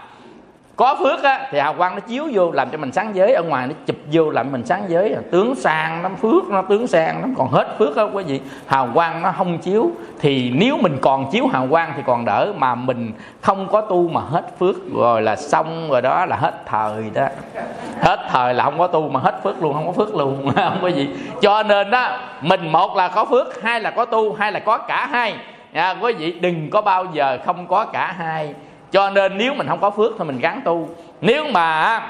có 0.82 0.96
phước 1.00 1.24
á 1.24 1.48
thì 1.52 1.60
hào 1.60 1.74
quang 1.74 1.96
nó 1.96 2.00
chiếu 2.00 2.28
vô 2.34 2.52
làm 2.52 2.70
cho 2.70 2.78
mình 2.78 2.92
sáng 2.92 3.16
giới. 3.16 3.34
Ở 3.34 3.44
ngoài 3.44 3.68
nó 3.68 3.74
chụp 3.86 3.96
vô 4.12 4.30
làm 4.30 4.52
mình 4.52 4.66
sáng 4.66 4.84
giới. 4.88 5.16
Tướng 5.32 5.56
sang 5.56 6.04
nó 6.04 6.10
phước 6.22 6.44
nó 6.50 6.62
tướng 6.62 6.88
sang 6.88 7.22
nó 7.22 7.28
còn 7.38 7.50
hết 7.52 7.76
phước 7.80 7.96
á 7.96 8.04
quý 8.04 8.24
vị 8.24 8.42
hào 8.68 8.90
quang 8.94 9.22
nó 9.22 9.32
không 9.32 9.58
chiếu. 9.58 9.92
Thì 10.20 10.52
nếu 10.56 10.78
mình 10.78 10.98
còn 11.02 11.32
chiếu 11.32 11.48
hào 11.48 11.68
quang 11.70 11.94
thì 11.98 12.04
còn 12.06 12.26
đỡ. 12.26 12.54
Mà 12.58 12.76
mình 12.76 13.12
không 13.42 13.68
có 13.72 13.82
tu 13.82 14.08
mà 14.08 14.22
hết 14.22 14.60
phước. 14.60 14.76
Rồi 14.96 15.22
là 15.22 15.36
xong 15.36 15.90
rồi 15.90 16.02
đó 16.02 16.26
là 16.26 16.36
hết 16.36 16.54
thời 16.66 17.12
đó. 17.14 17.28
Hết 18.02 18.20
thời 18.30 18.54
là 18.54 18.64
không 18.64 18.78
có 18.78 18.88
tu 18.88 19.10
mà 19.10 19.20
hết 19.20 19.44
phước 19.44 19.64
luôn 19.64 19.74
không 19.74 19.88
có 19.88 19.94
phước 19.94 20.16
luôn. 20.16 20.52
Không 20.56 20.80
có 20.82 20.88
gì. 20.88 21.10
Cho 21.42 21.64
nên 21.64 21.92
đó 21.92 22.18
mình 22.42 22.72
một 22.72 22.96
là 22.96 23.08
có 23.08 23.26
phước 23.26 23.62
hai 23.64 23.82
là 23.82 23.92
có 23.92 24.06
tu 24.06 24.34
hai 24.34 24.52
là 24.52 24.60
có 24.60 24.78
cả 24.78 25.08
hai. 25.12 25.36
À, 25.74 25.96
quý 26.02 26.14
vị 26.14 26.32
đừng 26.32 26.70
có 26.70 26.82
bao 26.82 27.06
giờ 27.14 27.38
không 27.46 27.68
có 27.68 27.86
cả 27.86 28.16
hai 28.18 28.54
cho 28.92 29.10
nên 29.10 29.38
nếu 29.38 29.54
mình 29.54 29.68
không 29.68 29.82
có 29.82 29.90
phước 29.90 30.12
thì 30.20 30.26
mình 30.26 30.40
gắn 30.40 30.62
tu. 30.66 30.90
Nếu 31.22 31.46
mà 31.52 32.02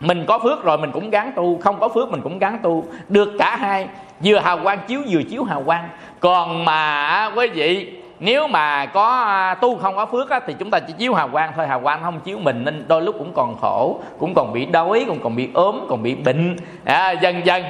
mình 0.00 0.24
có 0.26 0.38
phước 0.38 0.64
rồi 0.64 0.78
mình 0.78 0.92
cũng 0.92 1.10
gắng 1.10 1.32
tu 1.36 1.58
không 1.60 1.80
có 1.80 1.88
phước 1.88 2.10
mình 2.10 2.20
cũng 2.20 2.38
gắng 2.38 2.58
tu. 2.62 2.84
Được 3.08 3.30
cả 3.38 3.56
hai 3.56 3.88
vừa 4.24 4.38
hào 4.38 4.58
quang 4.62 4.78
chiếu 4.86 5.00
vừa 5.10 5.22
chiếu 5.22 5.44
hào 5.44 5.62
quang. 5.62 5.88
Còn 6.20 6.64
mà 6.64 7.30
quý 7.36 7.48
vị 7.48 7.92
nếu 8.20 8.48
mà 8.48 8.86
có 8.86 9.08
à, 9.08 9.54
tu 9.54 9.78
không 9.78 9.96
có 9.96 10.06
phước 10.06 10.30
á, 10.30 10.40
thì 10.46 10.54
chúng 10.58 10.70
ta 10.70 10.78
chỉ 10.80 10.92
chiếu 10.98 11.14
hào 11.14 11.28
quang 11.28 11.52
thôi. 11.56 11.66
Hào 11.66 11.80
quang 11.80 12.02
không 12.02 12.20
chiếu 12.20 12.38
mình 12.38 12.64
nên 12.64 12.84
đôi 12.88 13.02
lúc 13.02 13.14
cũng 13.18 13.32
còn 13.34 13.56
khổ 13.60 14.00
cũng 14.18 14.34
còn 14.34 14.52
bị 14.52 14.66
đói 14.66 15.04
cũng 15.08 15.20
còn 15.22 15.36
bị 15.36 15.48
ốm 15.54 15.86
còn 15.88 16.02
bị 16.02 16.14
bệnh. 16.14 16.56
À, 16.84 17.10
dần 17.10 17.46
dần. 17.46 17.64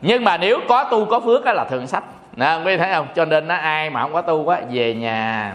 Nhưng 0.00 0.24
mà 0.24 0.36
nếu 0.36 0.58
có 0.68 0.84
tu 0.84 1.04
có 1.04 1.20
phước 1.20 1.44
á, 1.44 1.52
là 1.52 1.64
thường 1.64 1.86
sách. 1.86 2.04
Nè 2.36 2.58
quý 2.64 2.76
thấy 2.76 2.92
không? 2.92 3.06
Cho 3.14 3.24
nên 3.24 3.48
nó 3.48 3.54
ai 3.54 3.90
mà 3.90 4.02
không 4.02 4.12
có 4.12 4.22
tu 4.22 4.48
á 4.48 4.60
về 4.70 4.94
nhà 4.94 5.54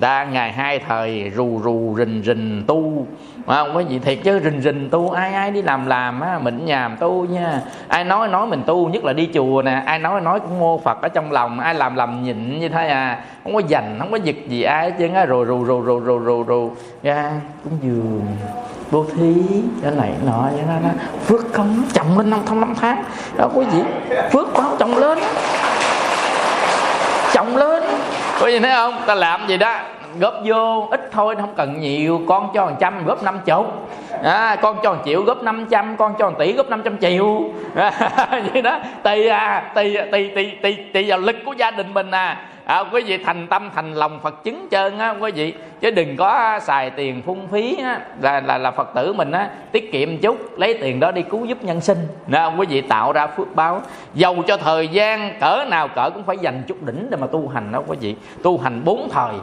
ta 0.00 0.24
ngày 0.24 0.52
hai 0.52 0.78
thời 0.78 1.32
rù 1.36 1.60
rù 1.64 1.94
rình 1.98 2.22
rình 2.26 2.64
tu. 2.66 3.06
Mà 3.46 3.54
không? 3.54 3.74
Có 3.74 3.80
gì 3.80 3.98
thiệt 3.98 4.18
chứ 4.24 4.40
rình 4.44 4.60
rình 4.60 4.88
tu 4.90 5.10
ai 5.10 5.32
ai 5.32 5.50
đi 5.50 5.62
làm 5.62 5.86
làm 5.86 6.20
á 6.20 6.38
mình 6.38 6.66
nhàm 6.66 6.96
tu 6.96 7.24
nha. 7.24 7.60
Ai 7.88 8.04
nói 8.04 8.28
nói 8.28 8.46
mình 8.46 8.62
tu 8.66 8.88
nhất 8.88 9.04
là 9.04 9.12
đi 9.12 9.28
chùa 9.34 9.62
nè. 9.62 9.82
Ai 9.86 9.98
nói 9.98 10.20
nói 10.20 10.40
cũng 10.40 10.58
mô 10.58 10.78
phật 10.78 11.02
ở 11.02 11.08
trong 11.08 11.32
lòng 11.32 11.60
ai 11.60 11.74
làm 11.74 11.96
làm 11.96 12.24
nhịn 12.24 12.60
như 12.60 12.68
thế 12.68 12.88
à. 12.88 13.18
Không 13.44 13.54
có 13.54 13.60
dành 13.68 13.96
không 13.98 14.10
có 14.10 14.16
giật 14.16 14.36
gì 14.48 14.62
ai 14.62 14.90
chứ 14.90 15.08
á. 15.14 15.24
Rồi 15.24 15.46
rù 15.46 15.66
rù 15.66 15.84
rù 15.84 16.00
rù 16.00 16.24
rù 16.24 16.44
rù. 16.48 16.70
Ra 17.02 17.32
cũng 17.64 17.72
dường 17.82 18.26
vô 18.90 19.04
thí 19.16 19.34
cái 19.82 19.92
này 19.96 20.12
nọ 20.26 20.42
vậy 20.42 20.64
đó, 20.68 20.74
đó. 20.82 20.88
phước 21.24 21.52
công 21.52 21.82
chậm 21.92 22.18
lên 22.18 22.30
năm 22.30 22.40
thông 22.46 22.60
năm 22.60 22.74
tháng. 22.80 23.04
Đó 23.36 23.48
quý 23.54 23.64
vị 23.72 23.78
phước 24.32 24.48
báo 24.54 24.76
chồng 24.78 24.96
lên. 24.96 25.18
Chồng 27.32 27.56
lên 27.56 27.75
có 28.40 28.46
gì 28.46 28.58
thấy 28.58 28.70
không? 28.74 28.94
Ta 29.06 29.14
làm 29.14 29.46
gì 29.46 29.56
đó? 29.56 29.78
Góp 30.20 30.34
vô 30.44 30.88
ít 30.90 31.08
thôi 31.12 31.34
không 31.40 31.54
cần 31.56 31.80
nhiều. 31.80 32.20
Con 32.28 32.50
cho 32.54 32.66
một 32.66 32.76
trăm 32.80 33.06
góp 33.06 33.22
năm 33.22 33.40
chục. 33.44 33.88
À, 34.22 34.56
con 34.62 34.76
cho 34.82 34.92
một 34.92 35.02
triệu 35.04 35.22
góp 35.22 35.42
500 35.42 35.96
con 35.96 36.14
cho 36.18 36.30
một 36.30 36.36
tỷ 36.38 36.52
góp 36.52 36.68
500 36.68 36.98
triệu. 36.98 37.42
À, 37.74 37.92
vậy 38.52 38.62
đó. 38.62 38.78
Tùy 39.02 39.28
à 39.28 39.70
tùy 39.74 39.96
tùy 40.12 40.30
tùy 40.34 40.52
tùy 40.62 40.76
tùy 40.92 41.04
vào 41.08 41.18
lực 41.18 41.36
của 41.44 41.52
gia 41.52 41.70
đình 41.70 41.94
mình 41.94 42.10
à 42.10 42.36
à, 42.66 42.84
quý 42.92 43.02
vị 43.02 43.18
thành 43.18 43.46
tâm 43.46 43.70
thành 43.74 43.94
lòng 43.94 44.20
phật 44.22 44.44
chứng 44.44 44.66
trơn 44.70 44.98
á 44.98 45.14
quý 45.20 45.30
vị 45.30 45.54
chứ 45.80 45.90
đừng 45.90 46.16
có 46.16 46.58
xài 46.62 46.90
tiền 46.90 47.22
phung 47.22 47.48
phí 47.48 47.76
á, 47.82 48.00
là 48.20 48.40
là 48.40 48.58
là 48.58 48.70
phật 48.70 48.94
tử 48.94 49.12
mình 49.12 49.32
á 49.32 49.50
tiết 49.72 49.92
kiệm 49.92 50.18
chút 50.18 50.58
lấy 50.58 50.74
tiền 50.74 51.00
đó 51.00 51.10
đi 51.10 51.22
cứu 51.22 51.44
giúp 51.44 51.64
nhân 51.64 51.80
sinh. 51.80 51.98
Nè 52.26 52.50
quý 52.58 52.66
vị 52.66 52.80
tạo 52.80 53.12
ra 53.12 53.26
phước 53.26 53.54
báo. 53.54 53.82
Dầu 54.14 54.42
cho 54.46 54.56
thời 54.56 54.88
gian 54.88 55.38
cỡ 55.40 55.64
nào 55.68 55.88
cỡ 55.88 56.10
cũng 56.10 56.22
phải 56.22 56.38
dành 56.38 56.62
chút 56.66 56.82
đỉnh 56.86 57.10
để 57.10 57.16
mà 57.16 57.26
tu 57.26 57.48
hành 57.48 57.72
đó 57.72 57.82
quý 57.86 57.96
vị 58.00 58.14
tu 58.42 58.58
hành 58.58 58.84
bốn 58.84 59.08
thời. 59.12 59.34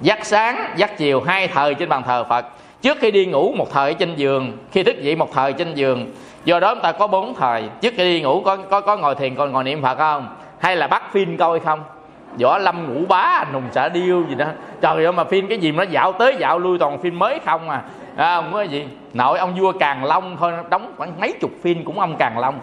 Dắt 0.00 0.18
sáng 0.22 0.70
dắt 0.76 0.98
chiều 0.98 1.20
hai 1.20 1.48
thời 1.48 1.74
trên 1.74 1.88
bàn 1.88 2.02
thờ 2.06 2.24
phật. 2.24 2.46
Trước 2.82 2.98
khi 3.00 3.10
đi 3.10 3.26
ngủ 3.26 3.52
một 3.56 3.70
thời 3.72 3.94
trên 3.94 4.14
giường. 4.16 4.52
Khi 4.72 4.82
thức 4.82 5.02
dậy 5.02 5.16
một 5.16 5.32
thời 5.34 5.52
trên 5.52 5.74
giường. 5.74 6.06
Do 6.44 6.60
đó 6.60 6.74
chúng 6.74 6.82
ta 6.82 6.92
có 6.92 7.06
bốn 7.06 7.34
thời. 7.34 7.62
Trước 7.80 7.94
khi 7.96 8.04
đi 8.04 8.20
ngủ 8.20 8.42
có 8.44 8.56
có 8.56 8.80
có 8.80 8.96
ngồi 8.96 9.14
thiền 9.14 9.34
còn 9.34 9.52
ngồi 9.52 9.64
niệm 9.64 9.82
phật 9.82 9.98
không? 9.98 10.28
Hay 10.58 10.76
là 10.76 10.86
bắt 10.86 11.02
phim 11.12 11.36
coi 11.36 11.60
không? 11.60 11.80
Võ 12.40 12.58
lâm 12.58 12.94
ngũ 12.94 13.06
bá 13.06 13.44
nùng 13.52 13.62
sợ 13.72 13.88
điêu 13.88 14.22
gì 14.28 14.34
đó. 14.34 14.46
Trời 14.80 15.04
ơi 15.04 15.12
mà 15.12 15.24
phim 15.24 15.48
cái 15.48 15.58
gì 15.58 15.72
mà 15.72 15.84
nó 15.84 15.90
dạo 15.90 16.12
tới 16.12 16.36
dạo 16.38 16.58
lui 16.58 16.78
toàn 16.78 16.98
phim 16.98 17.18
mới 17.18 17.40
không 17.46 17.70
à, 17.70 17.82
à 18.16 18.36
không 18.36 18.52
có 18.52 18.62
gì. 18.62 18.88
Nội 19.14 19.38
ông 19.38 19.54
vua 19.54 19.72
càng 19.72 20.04
long 20.04 20.36
thôi 20.40 20.52
đóng 20.70 20.92
khoảng 20.96 21.20
mấy 21.20 21.32
chục 21.40 21.50
phim 21.62 21.84
cũng 21.84 22.00
ông 22.00 22.16
càng 22.18 22.38
long. 22.38 22.58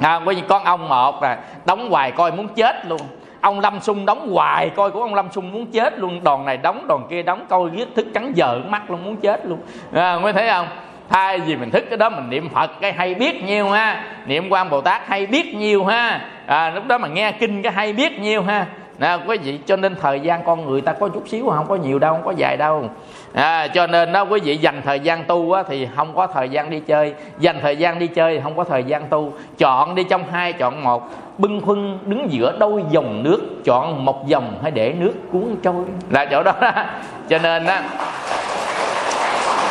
À, 0.00 0.20
có 0.26 0.30
gì 0.30 0.42
con 0.48 0.64
ông 0.64 0.88
một 0.88 1.22
là 1.22 1.38
đóng 1.66 1.90
hoài 1.90 2.12
coi 2.12 2.32
muốn 2.32 2.48
chết 2.48 2.86
luôn. 2.86 3.00
Ông 3.40 3.60
lâm 3.60 3.80
sung 3.80 4.06
đóng 4.06 4.32
hoài 4.32 4.70
coi 4.70 4.90
của 4.90 5.00
ông 5.00 5.14
lâm 5.14 5.30
sung 5.30 5.52
muốn 5.52 5.66
chết 5.66 5.98
luôn. 5.98 6.24
Đòn 6.24 6.44
này 6.44 6.56
đóng 6.56 6.86
đòn 6.88 7.00
kia 7.10 7.22
đóng 7.22 7.46
coi 7.48 7.70
giết 7.74 7.88
thức 7.94 8.06
cắn 8.14 8.32
giờ 8.32 8.60
mắt 8.68 8.90
luôn 8.90 9.04
muốn 9.04 9.16
chết 9.16 9.46
luôn. 9.46 9.58
À, 9.92 10.18
mới 10.18 10.32
thấy 10.32 10.48
không? 10.48 10.66
Thay 11.08 11.38
vì 11.38 11.56
mình 11.56 11.70
thức 11.70 11.84
cái 11.88 11.96
đó 11.96 12.10
mình 12.10 12.30
niệm 12.30 12.48
phật 12.48 12.70
cái 12.80 12.92
hay 12.92 13.14
biết 13.14 13.44
nhiều 13.44 13.70
ha. 13.70 14.04
Niệm 14.26 14.48
quan 14.50 14.70
bồ 14.70 14.80
tát 14.80 15.08
hay 15.08 15.26
biết 15.26 15.54
nhiều 15.54 15.84
ha. 15.84 16.20
À, 16.46 16.70
lúc 16.70 16.86
đó 16.86 16.98
mà 16.98 17.08
nghe 17.08 17.32
kinh 17.32 17.62
cái 17.62 17.72
hay 17.72 17.92
biết 17.92 18.20
nhiều 18.20 18.42
ha. 18.42 18.66
Nè 18.98 19.18
quý 19.26 19.38
vị 19.38 19.58
cho 19.66 19.76
nên 19.76 19.94
thời 20.00 20.20
gian 20.20 20.44
con 20.44 20.66
người 20.66 20.80
ta 20.80 20.92
có 20.92 21.08
chút 21.08 21.28
xíu 21.28 21.50
không 21.50 21.66
có 21.68 21.76
nhiều 21.76 21.98
đâu 21.98 22.14
không 22.14 22.24
có 22.24 22.32
dài 22.36 22.56
đâu. 22.56 22.90
À, 23.32 23.68
cho 23.68 23.86
nên 23.86 24.12
đó 24.12 24.22
quý 24.22 24.40
vị 24.40 24.56
dành 24.56 24.82
thời 24.84 25.00
gian 25.00 25.24
tu 25.24 25.52
á, 25.52 25.62
thì 25.68 25.88
không 25.96 26.14
có 26.14 26.26
thời 26.26 26.48
gian 26.48 26.70
đi 26.70 26.80
chơi. 26.80 27.14
Dành 27.38 27.58
thời 27.62 27.76
gian 27.76 27.98
đi 27.98 28.06
chơi 28.06 28.34
thì 28.34 28.40
không 28.42 28.56
có 28.56 28.64
thời 28.64 28.84
gian 28.84 29.06
tu. 29.06 29.32
Chọn 29.58 29.94
đi 29.94 30.04
trong 30.04 30.24
hai 30.32 30.52
chọn 30.52 30.82
một. 30.84 31.10
Bưng 31.38 31.60
khuân 31.60 31.98
đứng 32.06 32.32
giữa 32.32 32.56
đôi 32.58 32.82
dòng 32.90 33.22
nước 33.22 33.40
chọn 33.64 34.04
một 34.04 34.26
dòng 34.26 34.58
hay 34.62 34.70
để 34.70 34.92
nước 34.98 35.12
cuốn 35.32 35.56
trôi. 35.62 35.84
Là 36.10 36.24
chỗ 36.24 36.42
đó, 36.42 36.52
đó. 36.60 36.70
cho 37.28 37.38
nên 37.38 37.66
á 37.66 37.82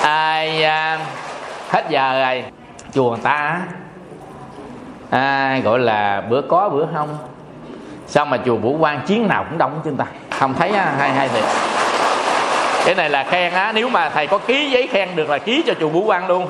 ai 0.05 0.63
à, 0.63 0.99
hết 1.75 1.89
giờ 1.89 2.25
rồi. 2.25 2.43
Chùa 2.93 3.09
người 3.09 3.19
ta 3.23 3.61
à, 5.09 5.59
gọi 5.63 5.79
là 5.79 6.21
bữa 6.29 6.41
có 6.41 6.69
bữa 6.69 6.85
không. 6.95 7.17
Sao 8.07 8.25
mà 8.25 8.37
chùa 8.45 8.55
vũ 8.55 8.77
quan 8.79 9.01
chiến 9.05 9.27
nào 9.27 9.45
cũng 9.49 9.57
đông 9.57 9.81
chúng 9.83 9.97
ta. 9.97 10.05
Không 10.31 10.53
thấy 10.53 10.69
à, 10.69 10.95
hay 10.97 11.11
hay 11.11 11.29
thiệt. 11.29 11.43
Cái 12.85 12.95
này 12.95 13.09
là 13.09 13.23
khen 13.23 13.53
á 13.53 13.71
nếu 13.75 13.89
mà 13.89 14.09
thầy 14.09 14.27
có 14.27 14.37
ký 14.37 14.69
giấy 14.69 14.87
khen 14.87 15.09
được 15.15 15.29
là 15.29 15.37
ký 15.37 15.63
cho 15.67 15.73
chùa 15.79 15.89
vũ 15.89 16.03
quan 16.05 16.27
luôn. 16.27 16.47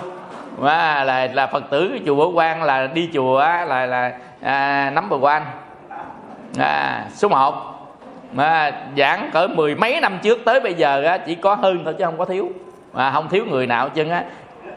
Và 0.57 1.03
là 1.03 1.27
là 1.33 1.47
phật 1.47 1.63
tử 1.69 1.99
chùa 2.05 2.15
vũ 2.15 2.31
quan 2.31 2.63
là 2.63 2.87
đi 2.87 3.09
chùa 3.13 3.37
á, 3.37 3.65
là 3.65 3.85
là 3.85 4.11
à, 4.41 4.91
nắm 4.93 5.09
bờ 5.09 5.17
quan. 5.21 5.45
À, 6.59 7.03
số 7.13 7.27
1 7.27 7.55
mà 8.31 8.71
giảng 8.97 9.29
cỡ 9.33 9.47
mười 9.47 9.75
mấy 9.75 10.01
năm 10.01 10.19
trước 10.23 10.39
tới 10.45 10.59
bây 10.59 10.73
giờ 10.73 11.03
á, 11.03 11.17
chỉ 11.17 11.35
có 11.35 11.55
hơn 11.55 11.81
thôi 11.85 11.95
chứ 11.97 12.05
không 12.05 12.17
có 12.17 12.25
thiếu. 12.25 12.49
Mà 12.93 13.11
không 13.11 13.29
thiếu 13.29 13.45
người 13.49 13.67
nào 13.67 13.89
chân 13.89 14.09
á 14.09 14.23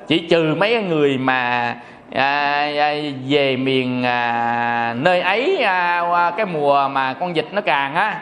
chỉ 0.09 0.19
trừ 0.19 0.55
mấy 0.55 0.83
người 0.83 1.19
mà 1.19 1.75
à, 2.15 2.71
à, 2.79 2.95
về 3.29 3.57
miền 3.57 4.03
à, 4.05 4.95
nơi 4.99 5.21
ấy 5.21 5.57
à, 5.63 6.33
cái 6.37 6.47
mùa 6.47 6.89
mà 6.89 7.15
con 7.15 7.33
vịt 7.33 7.47
nó 7.53 7.61
càng 7.61 7.95
á. 7.95 8.21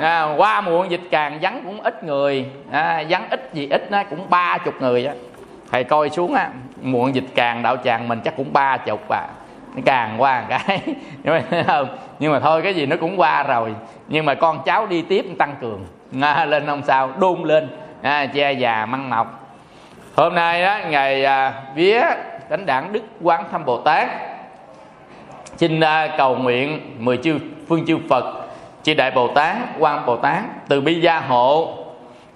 À, 0.00 0.34
qua 0.36 0.60
mùa 0.60 0.84
dịch 0.84 1.00
càng 1.10 1.38
vắng 1.42 1.62
cũng 1.64 1.80
ít 1.80 2.04
người. 2.04 2.46
À, 2.70 3.04
vắng 3.08 3.26
ít 3.30 3.50
gì 3.52 3.68
ít 3.70 3.90
nó 3.90 4.02
cũng 4.10 4.30
ba 4.30 4.58
chục 4.58 4.74
người 4.80 5.06
á. 5.06 5.14
Thầy 5.70 5.84
coi 5.84 6.10
xuống 6.10 6.34
á 6.34 6.48
muộn 6.82 7.14
dịch 7.14 7.26
càng 7.34 7.62
đạo 7.62 7.76
tràng 7.84 8.08
mình 8.08 8.20
chắc 8.24 8.36
cũng 8.36 8.52
ba 8.52 8.76
chục 8.76 9.08
à. 9.08 9.26
Nó 9.74 9.82
càng 9.84 10.14
qua 10.18 10.40
một 10.40 10.46
cái. 10.48 10.80
Nhưng 11.24 11.34
mà, 11.66 11.82
nhưng 12.18 12.32
mà 12.32 12.40
thôi 12.40 12.62
cái 12.62 12.74
gì 12.74 12.86
nó 12.86 12.96
cũng 12.96 13.20
qua 13.20 13.42
rồi. 13.42 13.74
Nhưng 14.08 14.24
mà 14.24 14.34
con 14.34 14.62
cháu 14.64 14.86
đi 14.86 15.02
tiếp 15.02 15.24
tăng 15.38 15.54
cường. 15.60 15.86
À, 16.20 16.44
lên 16.44 16.66
không 16.66 16.82
sao 16.82 17.10
đôn 17.18 17.42
lên. 17.42 17.68
À, 18.02 18.26
che 18.26 18.52
già 18.52 18.86
măng 18.86 19.10
mọc 19.10 19.45
hôm 20.16 20.34
nay 20.34 20.62
đó 20.62 20.78
ngày 20.88 21.24
à, 21.24 21.52
vía 21.74 22.02
thánh 22.50 22.66
đảng 22.66 22.92
đức 22.92 23.02
quán 23.22 23.44
thâm 23.52 23.64
bồ 23.64 23.78
tát. 23.78 24.08
Xin 25.56 25.80
à, 25.80 26.08
cầu 26.18 26.36
nguyện 26.36 26.96
mười 26.98 27.16
chư 27.16 27.38
phương 27.68 27.86
chư 27.86 27.98
phật 28.08 28.46
chư 28.82 28.94
đại 28.94 29.10
bồ 29.10 29.28
tát 29.28 29.56
quan 29.78 30.06
bồ 30.06 30.16
tát 30.16 30.42
từ 30.68 30.80
bi 30.80 31.00
gia 31.00 31.20
hộ 31.20 31.74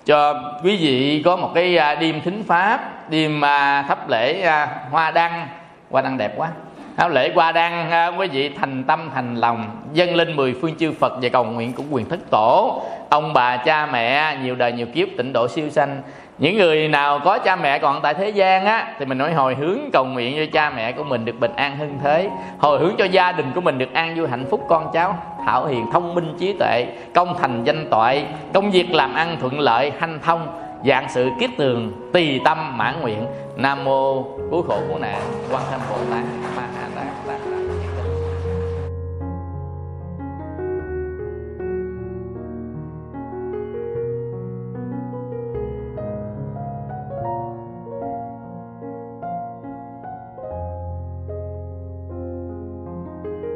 cho 0.07 0.35
quý 0.65 0.77
vị 0.77 1.23
có 1.25 1.37
một 1.37 1.51
cái 1.55 1.77
à, 1.77 1.95
đêm 1.95 2.21
thính 2.21 2.45
pháp 2.47 3.11
đêm 3.11 3.45
à, 3.45 3.83
thắp 3.89 4.09
lễ 4.09 4.41
à, 4.41 4.69
hoa 4.91 5.11
đăng. 5.11 5.49
Hoa 5.91 6.03
đăng 6.03 6.19
đẹp 6.19 6.33
quá. 6.37 6.49
Thắp 6.97 7.11
lễ 7.11 7.33
hoa 7.35 7.53
đăng 7.53 7.91
à, 7.91 8.07
quý 8.07 8.27
vị 8.27 8.51
thành 8.61 8.85
tâm 8.85 9.11
thành 9.15 9.35
lòng 9.37 9.71
dâng 9.93 10.15
lên 10.15 10.37
mười 10.37 10.55
phương 10.61 10.75
chư 10.79 10.93
phật 10.93 11.13
và 11.23 11.29
cầu 11.29 11.45
nguyện 11.45 11.73
của 11.73 11.83
quyền 11.91 12.09
thất 12.09 12.21
tổ. 12.31 12.83
Ông 13.09 13.33
bà 13.33 13.57
cha 13.57 13.87
mẹ 13.87 14.37
nhiều 14.43 14.55
đời 14.55 14.73
nhiều 14.73 14.87
kiếp 14.95 15.09
tịnh 15.19 15.33
độ 15.33 15.49
siêu 15.49 15.71
sanh 15.71 16.03
những 16.41 16.57
người 16.57 16.89
nào 16.89 17.21
có 17.25 17.39
cha 17.39 17.57
mẹ 17.57 17.79
còn 17.79 18.03
tại 18.03 18.15
thế 18.15 18.29
gian 18.29 18.67
á, 18.67 18.95
thì 18.99 19.05
mình 19.05 19.19
nói 19.19 19.33
hồi 19.33 19.55
hướng 19.55 19.79
cầu 19.93 20.05
nguyện 20.05 20.37
cho 20.37 20.53
cha 20.53 20.71
mẹ 20.71 20.93
của 20.93 21.05
mình 21.05 21.25
được 21.25 21.41
bình 21.41 21.53
an 21.57 21.77
hưng 21.77 21.99
thế. 22.05 22.31
Hồi 22.59 22.79
hướng 22.79 22.97
cho 22.99 23.05
gia 23.05 23.33
đình 23.33 23.53
của 23.55 23.61
mình 23.61 23.79
được 23.79 23.93
an 23.93 24.15
vui, 24.17 24.29
hạnh 24.29 24.45
phúc, 24.51 24.67
con 24.69 24.91
cháu 24.93 25.17
thảo 25.47 25.67
hiền, 25.67 25.87
thông 25.93 26.15
minh, 26.15 26.35
trí 26.39 26.53
tuệ, 26.53 26.87
công 27.15 27.39
thành, 27.39 27.65
danh 27.65 27.87
toại 27.91 28.27
công 28.55 28.71
việc 28.71 28.91
làm 28.93 29.15
ăn 29.15 29.37
thuận 29.41 29.61
lợi, 29.61 29.93
hanh 29.99 30.19
thông, 30.23 30.47
dạng 30.87 31.07
sự 31.09 31.31
kiết 31.41 31.51
tường, 31.59 32.11
tỳ 32.13 32.39
tâm 32.45 32.79
mãn 32.79 33.01
nguyện. 33.01 33.27
Nam 33.57 33.85
mô 33.85 34.23
cứu 34.51 34.63
khổ 34.63 34.79
của 34.89 34.99
nạn 34.99 35.21
quan 35.53 35.63
tham 35.71 35.81
bồ 35.91 35.97
tát 36.11 36.25
ma 36.57 36.63